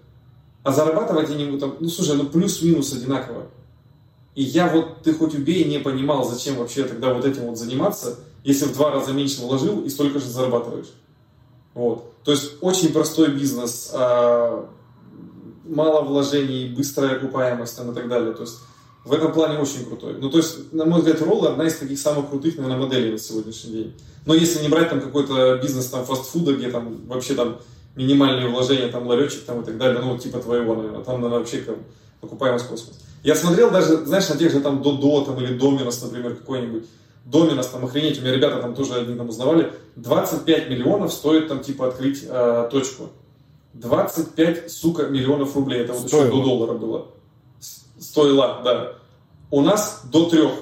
а 0.62 0.72
зарабатывать 0.72 1.30
они 1.30 1.58
там, 1.58 1.76
ну 1.80 1.88
слушай, 1.88 2.14
ну 2.14 2.24
плюс-минус 2.24 2.92
одинаково. 2.92 3.46
И 4.36 4.42
я 4.42 4.68
вот, 4.68 5.02
ты 5.02 5.14
хоть 5.14 5.34
убей, 5.34 5.64
не 5.64 5.78
понимал, 5.78 6.28
зачем 6.28 6.56
вообще 6.56 6.84
тогда 6.84 7.12
вот 7.12 7.24
этим 7.24 7.46
вот 7.46 7.58
заниматься, 7.58 8.18
если 8.44 8.66
в 8.66 8.74
два 8.74 8.90
раза 8.90 9.12
меньше 9.12 9.40
вложил 9.40 9.82
и 9.82 9.88
столько 9.88 10.18
же 10.18 10.26
зарабатываешь. 10.26 10.92
Вот. 11.72 12.12
То 12.22 12.32
есть 12.32 12.52
очень 12.60 12.92
простой 12.92 13.30
бизнес, 13.30 13.90
а, 13.94 14.68
мало 15.64 16.02
вложений, 16.02 16.74
быстрая 16.76 17.16
окупаемость 17.16 17.78
там, 17.78 17.90
и 17.90 17.94
так 17.94 18.08
далее. 18.08 18.34
То 18.34 18.42
есть 18.42 18.58
в 19.06 19.12
этом 19.14 19.32
плане 19.32 19.58
очень 19.58 19.86
крутой. 19.86 20.18
Ну, 20.20 20.28
то 20.28 20.36
есть, 20.36 20.70
на 20.70 20.84
мой 20.84 20.98
взгляд, 20.98 21.20
Roll 21.22 21.46
одна 21.46 21.66
из 21.66 21.76
таких 21.76 21.98
самых 21.98 22.28
крутых, 22.28 22.58
наверное, 22.58 22.84
моделей 22.84 23.12
на 23.12 23.18
сегодняшний 23.18 23.72
день. 23.72 23.94
Но 24.26 24.34
если 24.34 24.62
не 24.62 24.68
брать 24.68 24.90
там 24.90 25.00
какой-то 25.00 25.58
бизнес 25.62 25.86
там 25.86 26.04
фастфуда, 26.04 26.52
где 26.52 26.70
там 26.70 27.06
вообще 27.06 27.34
там 27.34 27.56
минимальные 27.94 28.48
вложения, 28.48 28.88
там 28.88 29.06
ларечек 29.06 29.44
там 29.44 29.62
и 29.62 29.64
так 29.64 29.78
далее, 29.78 30.02
ну, 30.02 30.18
типа 30.18 30.40
твоего, 30.40 30.74
наверное, 30.74 31.04
там, 31.04 31.22
наверное, 31.22 31.38
вообще 31.38 31.58
как 31.58 31.76
окупаемость 32.20 32.66
космос. 32.66 32.98
Я 33.26 33.34
смотрел 33.34 33.72
даже, 33.72 34.06
знаешь, 34.06 34.28
на 34.28 34.36
тех 34.36 34.52
же 34.52 34.60
там 34.60 34.82
Додо 34.82 35.24
там, 35.24 35.42
или 35.42 35.58
Доминос, 35.58 36.00
например, 36.00 36.36
какой-нибудь, 36.36 36.84
Доминос, 37.24 37.66
там, 37.66 37.84
охренеть, 37.84 38.20
у 38.20 38.22
меня 38.22 38.32
ребята 38.32 38.60
там 38.60 38.72
тоже 38.72 38.94
одни 38.94 39.16
там 39.16 39.28
узнавали, 39.28 39.72
25 39.96 40.70
миллионов 40.70 41.12
стоит 41.12 41.48
там, 41.48 41.58
типа, 41.58 41.88
открыть 41.88 42.22
э, 42.22 42.68
точку. 42.70 43.08
25, 43.74 44.70
сука, 44.70 45.08
миллионов 45.08 45.56
рублей. 45.56 45.80
Это 45.80 45.94
вот 45.94 46.06
Стоило. 46.06 46.26
еще 46.26 46.36
до 46.36 46.44
доллара 46.44 46.78
было. 46.78 47.08
Стоило, 47.98 48.60
да. 48.62 48.92
У 49.50 49.60
нас 49.60 50.02
до 50.04 50.30
трех. 50.30 50.52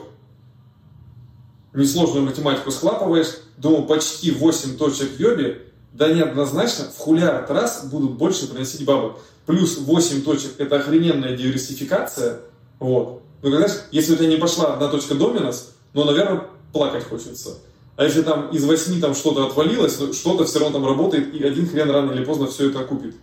Несложную 1.74 2.24
математику 2.24 2.70
схлапываешь. 2.70 3.40
Думаю, 3.58 3.84
почти 3.84 4.30
8 4.30 4.78
точек 4.78 5.10
в 5.10 5.20
йобе. 5.20 5.66
Да 5.92 6.10
неоднозначно, 6.10 6.86
в 6.86 6.96
хулиард 6.96 7.50
раз 7.50 7.84
будут 7.84 8.12
больше 8.12 8.48
приносить 8.48 8.86
бабок. 8.86 9.18
Плюс 9.44 9.76
8 9.76 10.22
точек– 10.22 10.52
это 10.58 10.76
охрененная 10.76 11.36
диверсификация. 11.36 12.40
Вот. 12.78 13.22
Ну, 13.42 13.50
знаешь, 13.50 13.72
если 13.90 14.14
у 14.14 14.16
тебя 14.16 14.28
не 14.28 14.36
пошла 14.36 14.74
одна 14.74 14.88
точка 14.88 15.14
доминос, 15.14 15.74
ну, 15.92 16.04
наверное, 16.04 16.46
плакать 16.72 17.04
хочется. 17.04 17.58
А 17.96 18.04
если 18.04 18.22
там 18.22 18.50
из 18.50 18.64
восьми 18.64 19.00
там 19.00 19.14
что-то 19.14 19.46
отвалилось, 19.46 19.94
то 19.94 20.12
что-то 20.12 20.44
все 20.44 20.58
равно 20.58 20.78
там 20.78 20.88
работает, 20.88 21.32
и 21.34 21.42
один 21.44 21.68
хрен 21.68 21.90
рано 21.90 22.12
или 22.12 22.24
поздно 22.24 22.46
все 22.46 22.70
это 22.70 22.80
окупит. 22.80 23.14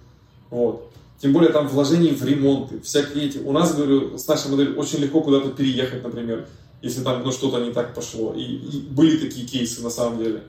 Вот. 0.49 0.91
Тем 1.22 1.34
более 1.34 1.52
там 1.52 1.68
вложений 1.68 2.11
в 2.11 2.26
ремонты, 2.26 2.80
всякие 2.82 3.26
эти. 3.26 3.38
У 3.40 3.52
нас, 3.52 3.76
говорю, 3.76 4.18
с 4.18 4.28
нашей 4.28 4.49
моделью 4.49 4.78
очень 4.78 4.99
легко 4.99 5.22
куда-то 5.22 5.49
переехать, 5.49 6.03
например, 6.03 6.48
если 6.82 7.03
там 7.03 7.22
ну, 7.23 7.32
что-то 7.32 7.60
не 7.60 7.72
так 7.72 7.94
пошло. 7.94 8.34
И, 8.34 8.41
и 8.41 8.80
были 8.90 9.18
такие 9.18 9.45
кейсы 9.45 9.84
на 9.84 9.90
самом 9.90 10.18
деле. 10.18 10.44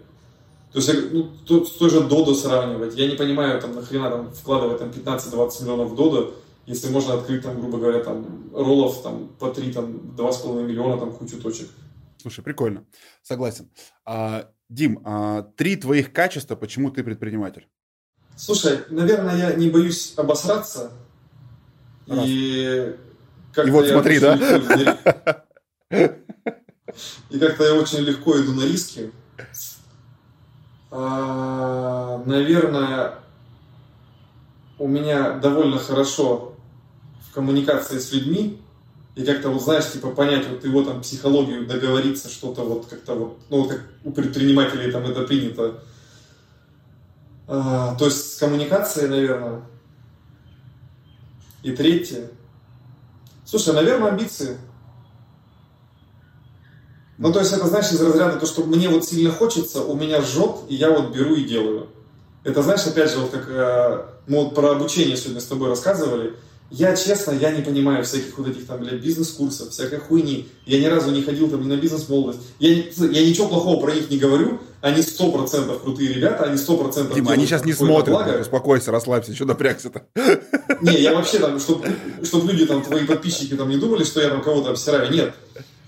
То 0.72 0.78
есть, 0.78 0.90
ну, 1.12 1.28
то, 1.46 1.64
с 1.66 1.72
той 1.72 1.90
же 1.90 2.00
Додо 2.00 2.34
сравнивать. 2.34 2.96
Я 2.96 3.06
не 3.06 3.16
понимаю, 3.16 3.60
там, 3.60 3.74
нахрена 3.74 4.10
там 4.10 4.32
вкладывать 4.32 4.78
там 4.78 4.88
15-20 4.88 5.62
миллионов 5.62 5.90
в 5.90 5.94
Додо, 5.94 6.34
если 6.66 6.90
можно 6.90 7.14
открыть 7.14 7.42
там, 7.42 7.60
грубо 7.60 7.78
говоря, 7.78 8.00
там, 8.04 8.50
роллов 8.54 9.02
там 9.02 9.28
по 9.38 9.50
3, 9.50 9.72
там, 9.72 10.14
2,5 10.16 10.62
миллиона, 10.64 10.98
там, 10.98 11.12
кучу 11.12 11.40
точек. 11.40 11.68
Слушай, 12.20 12.42
прикольно. 12.42 12.84
Согласен. 13.22 13.68
А, 14.04 14.48
Дим, 14.68 15.02
а, 15.04 15.42
три 15.42 15.76
твоих 15.76 16.12
качества, 16.12 16.56
почему 16.56 16.90
ты 16.90 17.02
предприниматель? 17.02 17.68
Слушай, 18.36 18.80
наверное, 18.88 19.36
я 19.36 19.54
не 19.54 19.68
боюсь 19.68 20.14
обосраться. 20.16 20.92
Раз. 22.06 22.24
И, 22.26 22.94
и 23.64 23.70
вот 23.70 23.86
смотри, 23.86 24.18
да? 24.18 25.44
И 27.30 27.38
как-то 27.38 27.64
я 27.64 27.74
очень 27.74 27.98
легко 28.00 28.40
иду 28.40 28.52
на 28.52 28.62
риски. 28.62 29.12
А, 30.90 32.22
наверное, 32.24 33.18
у 34.78 34.88
меня 34.88 35.32
довольно 35.32 35.78
хорошо 35.78 36.51
коммуникации 37.32 37.98
с 37.98 38.12
людьми 38.12 38.60
и 39.14 39.24
как-то 39.24 39.50
вот 39.50 39.62
знаешь, 39.62 39.90
типа 39.90 40.10
понять 40.10 40.48
вот 40.48 40.64
его 40.64 40.82
там 40.82 41.02
психологию, 41.02 41.66
договориться 41.66 42.28
что-то 42.28 42.62
вот 42.62 42.86
как-то 42.86 43.14
вот, 43.14 43.38
ну 43.50 43.64
как 43.66 43.82
у 44.04 44.12
предпринимателей 44.12 44.90
там 44.90 45.04
это 45.04 45.22
принято. 45.22 45.82
А, 47.46 47.94
то 47.96 48.06
есть 48.06 48.34
с 48.34 48.38
коммуникацией, 48.38 49.08
наверное. 49.08 49.62
И 51.62 51.72
третье. 51.72 52.30
Слушай, 53.44 53.74
наверное, 53.74 54.10
амбиции. 54.10 54.56
Ну, 57.18 57.32
то 57.32 57.40
есть 57.40 57.52
это, 57.52 57.66
знаешь, 57.68 57.92
из 57.92 58.00
разряда 58.00 58.40
то, 58.40 58.46
что 58.46 58.64
мне 58.64 58.88
вот 58.88 59.04
сильно 59.04 59.30
хочется, 59.30 59.82
у 59.82 59.94
меня 59.94 60.22
жжет, 60.22 60.56
и 60.68 60.74
я 60.74 60.90
вот 60.90 61.14
беру 61.14 61.36
и 61.36 61.44
делаю. 61.44 61.88
Это, 62.42 62.62
знаешь, 62.62 62.84
опять 62.86 63.12
же, 63.12 63.18
вот 63.18 63.30
как 63.30 63.48
э, 63.48 64.06
мы 64.26 64.44
вот 64.44 64.54
про 64.54 64.72
обучение 64.72 65.16
сегодня 65.16 65.40
с 65.40 65.46
тобой 65.46 65.68
рассказывали, 65.68 66.34
я, 66.70 66.96
честно, 66.96 67.32
я 67.32 67.50
не 67.50 67.62
понимаю 67.62 68.02
всяких 68.04 68.36
вот 68.38 68.48
этих 68.48 68.66
там, 68.66 68.80
блядь, 68.80 69.02
бизнес-курсов, 69.02 69.70
всякой 69.70 69.98
хуйни. 69.98 70.48
Я 70.64 70.80
ни 70.80 70.86
разу 70.86 71.10
не 71.10 71.22
ходил 71.22 71.50
там 71.50 71.62
ни 71.62 71.66
на 71.66 71.76
бизнес-молодость. 71.76 72.40
Я, 72.58 72.70
я 72.70 73.26
ничего 73.26 73.48
плохого 73.48 73.80
про 73.80 73.94
них 73.94 74.08
не 74.10 74.18
говорю. 74.18 74.58
Они 74.80 75.02
сто 75.02 75.30
процентов 75.30 75.82
крутые 75.82 76.12
ребята, 76.12 76.44
они 76.44 76.56
сто 76.56 76.76
процентов 76.76 77.14
Дима, 77.14 77.32
они 77.32 77.46
сейчас 77.46 77.64
не 77.64 77.72
смотрят, 77.72 78.08
благо. 78.08 78.40
успокойся, 78.40 78.90
расслабься, 78.90 79.34
что 79.34 79.44
напрягся-то? 79.44 80.06
Не, 80.80 81.00
я 81.00 81.14
вообще 81.14 81.38
там, 81.38 81.60
чтобы 81.60 81.88
чтоб 82.24 82.44
люди 82.50 82.66
там, 82.66 82.82
твои 82.82 83.06
подписчики 83.06 83.54
там 83.54 83.68
не 83.68 83.76
думали, 83.76 84.02
что 84.02 84.20
я 84.20 84.30
там 84.30 84.42
кого-то 84.42 84.70
обсираю, 84.70 85.12
нет. 85.12 85.34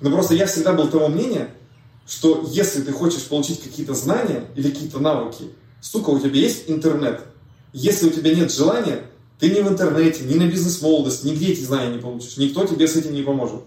Но 0.00 0.10
просто 0.10 0.34
я 0.34 0.46
всегда 0.46 0.74
был 0.74 0.86
того 0.86 1.08
мнения, 1.08 1.48
что 2.06 2.44
если 2.48 2.82
ты 2.82 2.92
хочешь 2.92 3.24
получить 3.24 3.62
какие-то 3.62 3.94
знания 3.94 4.44
или 4.54 4.70
какие-то 4.70 5.00
навыки, 5.00 5.46
сука, 5.80 6.10
у 6.10 6.20
тебя 6.20 6.38
есть 6.38 6.64
интернет. 6.70 7.22
Если 7.72 8.06
у 8.06 8.10
тебя 8.10 8.32
нет 8.32 8.52
желания, 8.52 9.02
ты 9.38 9.50
ни 9.50 9.60
в 9.60 9.68
интернете, 9.68 10.24
ни 10.24 10.34
на 10.34 10.46
бизнес-молодость, 10.46 11.24
нигде 11.24 11.52
эти 11.52 11.60
знания 11.60 11.94
не 11.94 12.00
получишь. 12.00 12.36
Никто 12.36 12.64
тебе 12.66 12.86
с 12.86 12.96
этим 12.96 13.14
не 13.14 13.22
поможет. 13.22 13.62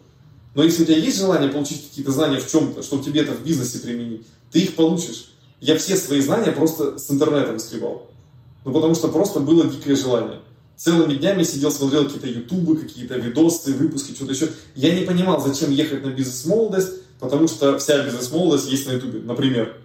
Но 0.55 0.63
если 0.63 0.83
у 0.83 0.85
тебя 0.85 0.97
есть 0.97 1.17
желание 1.17 1.49
получить 1.49 1.89
какие-то 1.89 2.11
знания 2.11 2.39
в 2.39 2.49
чем-то, 2.49 2.81
чтобы 2.83 3.03
тебе 3.03 3.21
это 3.21 3.33
в 3.33 3.43
бизнесе 3.43 3.79
применить, 3.79 4.25
ты 4.51 4.59
их 4.59 4.75
получишь. 4.75 5.31
Я 5.59 5.77
все 5.77 5.95
свои 5.95 6.21
знания 6.21 6.51
просто 6.51 6.97
с 6.97 7.11
интернета 7.11 7.57
скребал. 7.59 8.09
Ну, 8.63 8.71
потому 8.71 8.95
что 8.95 9.07
просто 9.09 9.39
было 9.39 9.67
дикое 9.67 9.95
желание. 9.95 10.39
Целыми 10.75 11.15
днями 11.15 11.43
сидел, 11.43 11.71
смотрел 11.71 12.05
какие-то 12.05 12.27
ютубы, 12.27 12.77
какие-то 12.77 13.17
видосы, 13.17 13.73
выпуски, 13.73 14.13
что-то 14.13 14.33
еще. 14.33 14.49
Я 14.75 14.97
не 14.97 15.05
понимал, 15.05 15.41
зачем 15.41 15.71
ехать 15.71 16.03
на 16.03 16.09
бизнес-молодость, 16.09 16.93
потому 17.19 17.47
что 17.47 17.77
вся 17.79 18.03
бизнес-молодость 18.03 18.69
есть 18.69 18.87
на 18.87 18.91
ютубе, 18.91 19.19
например, 19.19 19.75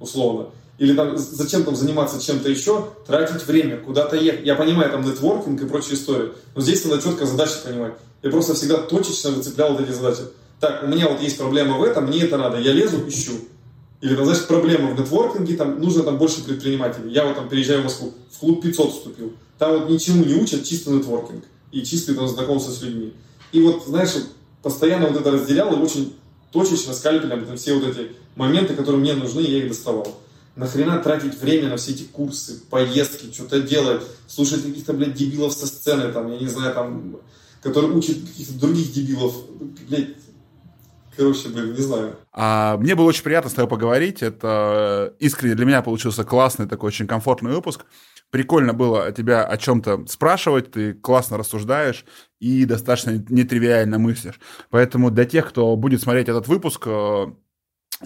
условно 0.00 0.48
или 0.78 0.94
там 0.94 1.16
зачем 1.16 1.64
там 1.64 1.74
заниматься 1.74 2.20
чем-то 2.20 2.50
еще, 2.50 2.90
тратить 3.06 3.46
время, 3.46 3.78
куда-то 3.78 4.16
ехать. 4.16 4.44
Я 4.44 4.54
понимаю 4.54 4.90
там 4.90 5.04
нетворкинг 5.04 5.60
и 5.62 5.66
прочие 5.66 5.94
истории, 5.94 6.32
но 6.54 6.60
здесь 6.60 6.84
надо 6.84 7.02
четко 7.02 7.24
задачи 7.26 7.54
понимать. 7.64 7.94
Я 8.22 8.30
просто 8.30 8.54
всегда 8.54 8.78
точечно 8.78 9.30
выцеплял 9.30 9.72
вот 9.72 9.80
эти 9.80 9.92
задачи. 9.92 10.22
Так, 10.60 10.82
у 10.82 10.86
меня 10.86 11.08
вот 11.08 11.20
есть 11.20 11.38
проблема 11.38 11.78
в 11.78 11.82
этом, 11.82 12.06
мне 12.06 12.22
это 12.22 12.36
надо, 12.36 12.58
я 12.58 12.72
лезу, 12.72 13.06
ищу. 13.08 13.32
Или 14.02 14.14
там, 14.14 14.26
знаешь, 14.26 14.46
проблема 14.46 14.90
в 14.90 15.00
нетворкинге, 15.00 15.56
там 15.56 15.80
нужно 15.80 16.02
там 16.02 16.18
больше 16.18 16.44
предпринимателей. 16.44 17.12
Я 17.12 17.24
вот 17.26 17.36
там 17.36 17.48
переезжаю 17.48 17.80
в 17.80 17.84
Москву, 17.84 18.12
в 18.30 18.38
клуб 18.38 18.62
500 18.62 18.92
вступил. 18.92 19.32
Там 19.58 19.78
вот 19.78 19.88
ничему 19.88 20.24
не 20.24 20.34
учат, 20.34 20.64
чисто 20.64 20.90
нетворкинг. 20.90 21.44
И 21.72 21.82
чистый 21.82 22.14
там 22.14 22.28
знакомство 22.28 22.70
с 22.70 22.82
людьми. 22.82 23.14
И 23.52 23.60
вот, 23.60 23.84
знаешь, 23.86 24.10
постоянно 24.62 25.08
вот 25.08 25.20
это 25.20 25.30
разделял 25.30 25.72
и 25.72 25.82
очень 25.82 26.14
точечно, 26.52 26.92
скальпелем, 26.94 27.44
там 27.46 27.56
все 27.56 27.74
вот 27.74 27.88
эти 27.88 28.12
моменты, 28.34 28.74
которые 28.74 29.00
мне 29.00 29.14
нужны, 29.14 29.40
я 29.40 29.58
их 29.58 29.68
доставал. 29.68 30.06
Нахрена 30.56 30.98
тратить 30.98 31.38
время 31.38 31.68
на 31.68 31.76
все 31.76 31.92
эти 31.92 32.04
курсы, 32.04 32.60
поездки, 32.70 33.32
что-то 33.32 33.60
делать, 33.60 34.02
слушать 34.26 34.64
каких-то, 34.64 34.94
блядь, 34.94 35.14
дебилов 35.14 35.52
со 35.52 35.66
сцены, 35.66 36.10
там, 36.12 36.32
я 36.32 36.38
не 36.38 36.48
знаю, 36.48 36.74
там, 36.74 37.18
которые 37.62 37.92
учат 37.92 38.16
каких-то 38.20 38.54
других 38.54 38.92
дебилов, 38.92 39.34
блядь, 39.88 40.16
Короче, 41.16 41.48
блин, 41.48 41.72
не 41.72 41.80
знаю. 41.80 42.16
А, 42.32 42.76
мне 42.76 42.94
было 42.94 43.06
очень 43.06 43.22
приятно 43.22 43.48
с 43.48 43.54
тобой 43.54 43.70
поговорить. 43.70 44.22
Это 44.22 45.14
искренне 45.18 45.54
для 45.54 45.64
меня 45.64 45.80
получился 45.80 46.24
классный 46.24 46.68
такой 46.68 46.88
очень 46.88 47.06
комфортный 47.06 47.52
выпуск. 47.52 47.86
Прикольно 48.30 48.74
было 48.74 49.12
тебя 49.12 49.46
о 49.46 49.56
чем-то 49.56 50.04
спрашивать, 50.08 50.72
ты 50.72 50.92
классно 50.92 51.38
рассуждаешь 51.38 52.04
и 52.38 52.66
достаточно 52.66 53.24
нетривиально 53.28 53.98
мыслишь. 53.98 54.40
Поэтому 54.68 55.10
для 55.10 55.24
тех, 55.24 55.48
кто 55.48 55.74
будет 55.76 56.02
смотреть 56.02 56.28
этот 56.28 56.48
выпуск, 56.48 56.82
э, 56.86 57.26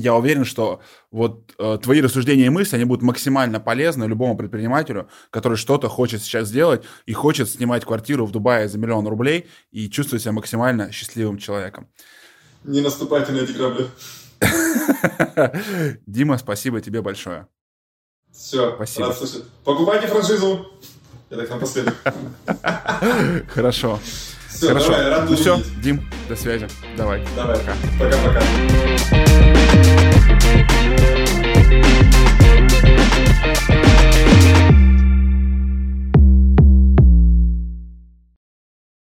я 0.01 0.15
уверен, 0.15 0.45
что 0.45 0.81
вот 1.11 1.53
э, 1.59 1.79
твои 1.83 2.01
рассуждения 2.01 2.47
и 2.47 2.51
мысли, 2.51 2.77
они 2.77 2.85
будут 2.85 3.03
максимально 3.03 3.61
полезны 3.61 4.05
любому 4.05 4.37
предпринимателю, 4.37 5.09
который 5.31 5.57
что-то 5.57 5.89
хочет 5.89 6.23
сейчас 6.23 6.49
сделать 6.49 6.83
и 7.07 7.13
хочет 7.13 7.49
снимать 7.49 7.85
квартиру 7.85 8.27
в 8.27 8.33
Дубае 8.33 8.69
за 8.69 8.79
миллион 8.79 9.07
рублей 9.07 9.49
и 9.71 9.89
чувствовать 9.91 10.23
себя 10.23 10.33
максимально 10.33 10.91
счастливым 10.93 11.39
человеком. 11.39 11.89
Не 12.65 12.81
наступайте 12.81 13.33
на 13.33 13.39
эти 13.39 13.53
грабли. 13.53 13.87
Дима, 16.07 16.39
спасибо 16.39 16.81
тебе 16.81 17.03
большое. 17.03 17.47
Все, 18.33 18.75
спасибо. 18.75 19.09
Рад 19.09 19.19
слышать. 19.19 19.45
Покупайте 19.65 20.07
франшизу. 20.07 20.67
Я 21.31 21.37
так 21.37 21.51
напоследок. 21.51 21.95
Хорошо. 23.49 24.01
Все, 24.53 24.69
Хорошо. 24.69 24.91
Давай, 24.91 25.11
рад 25.11 25.31
ну 25.31 25.37
все, 25.37 25.63
Дим, 25.83 26.01
до 26.29 26.37
связи. 26.37 26.69
Давай. 26.97 27.23
Давай. 27.37 27.57
Пока-пока. 27.57 27.75
Пока-пока. 27.99 28.41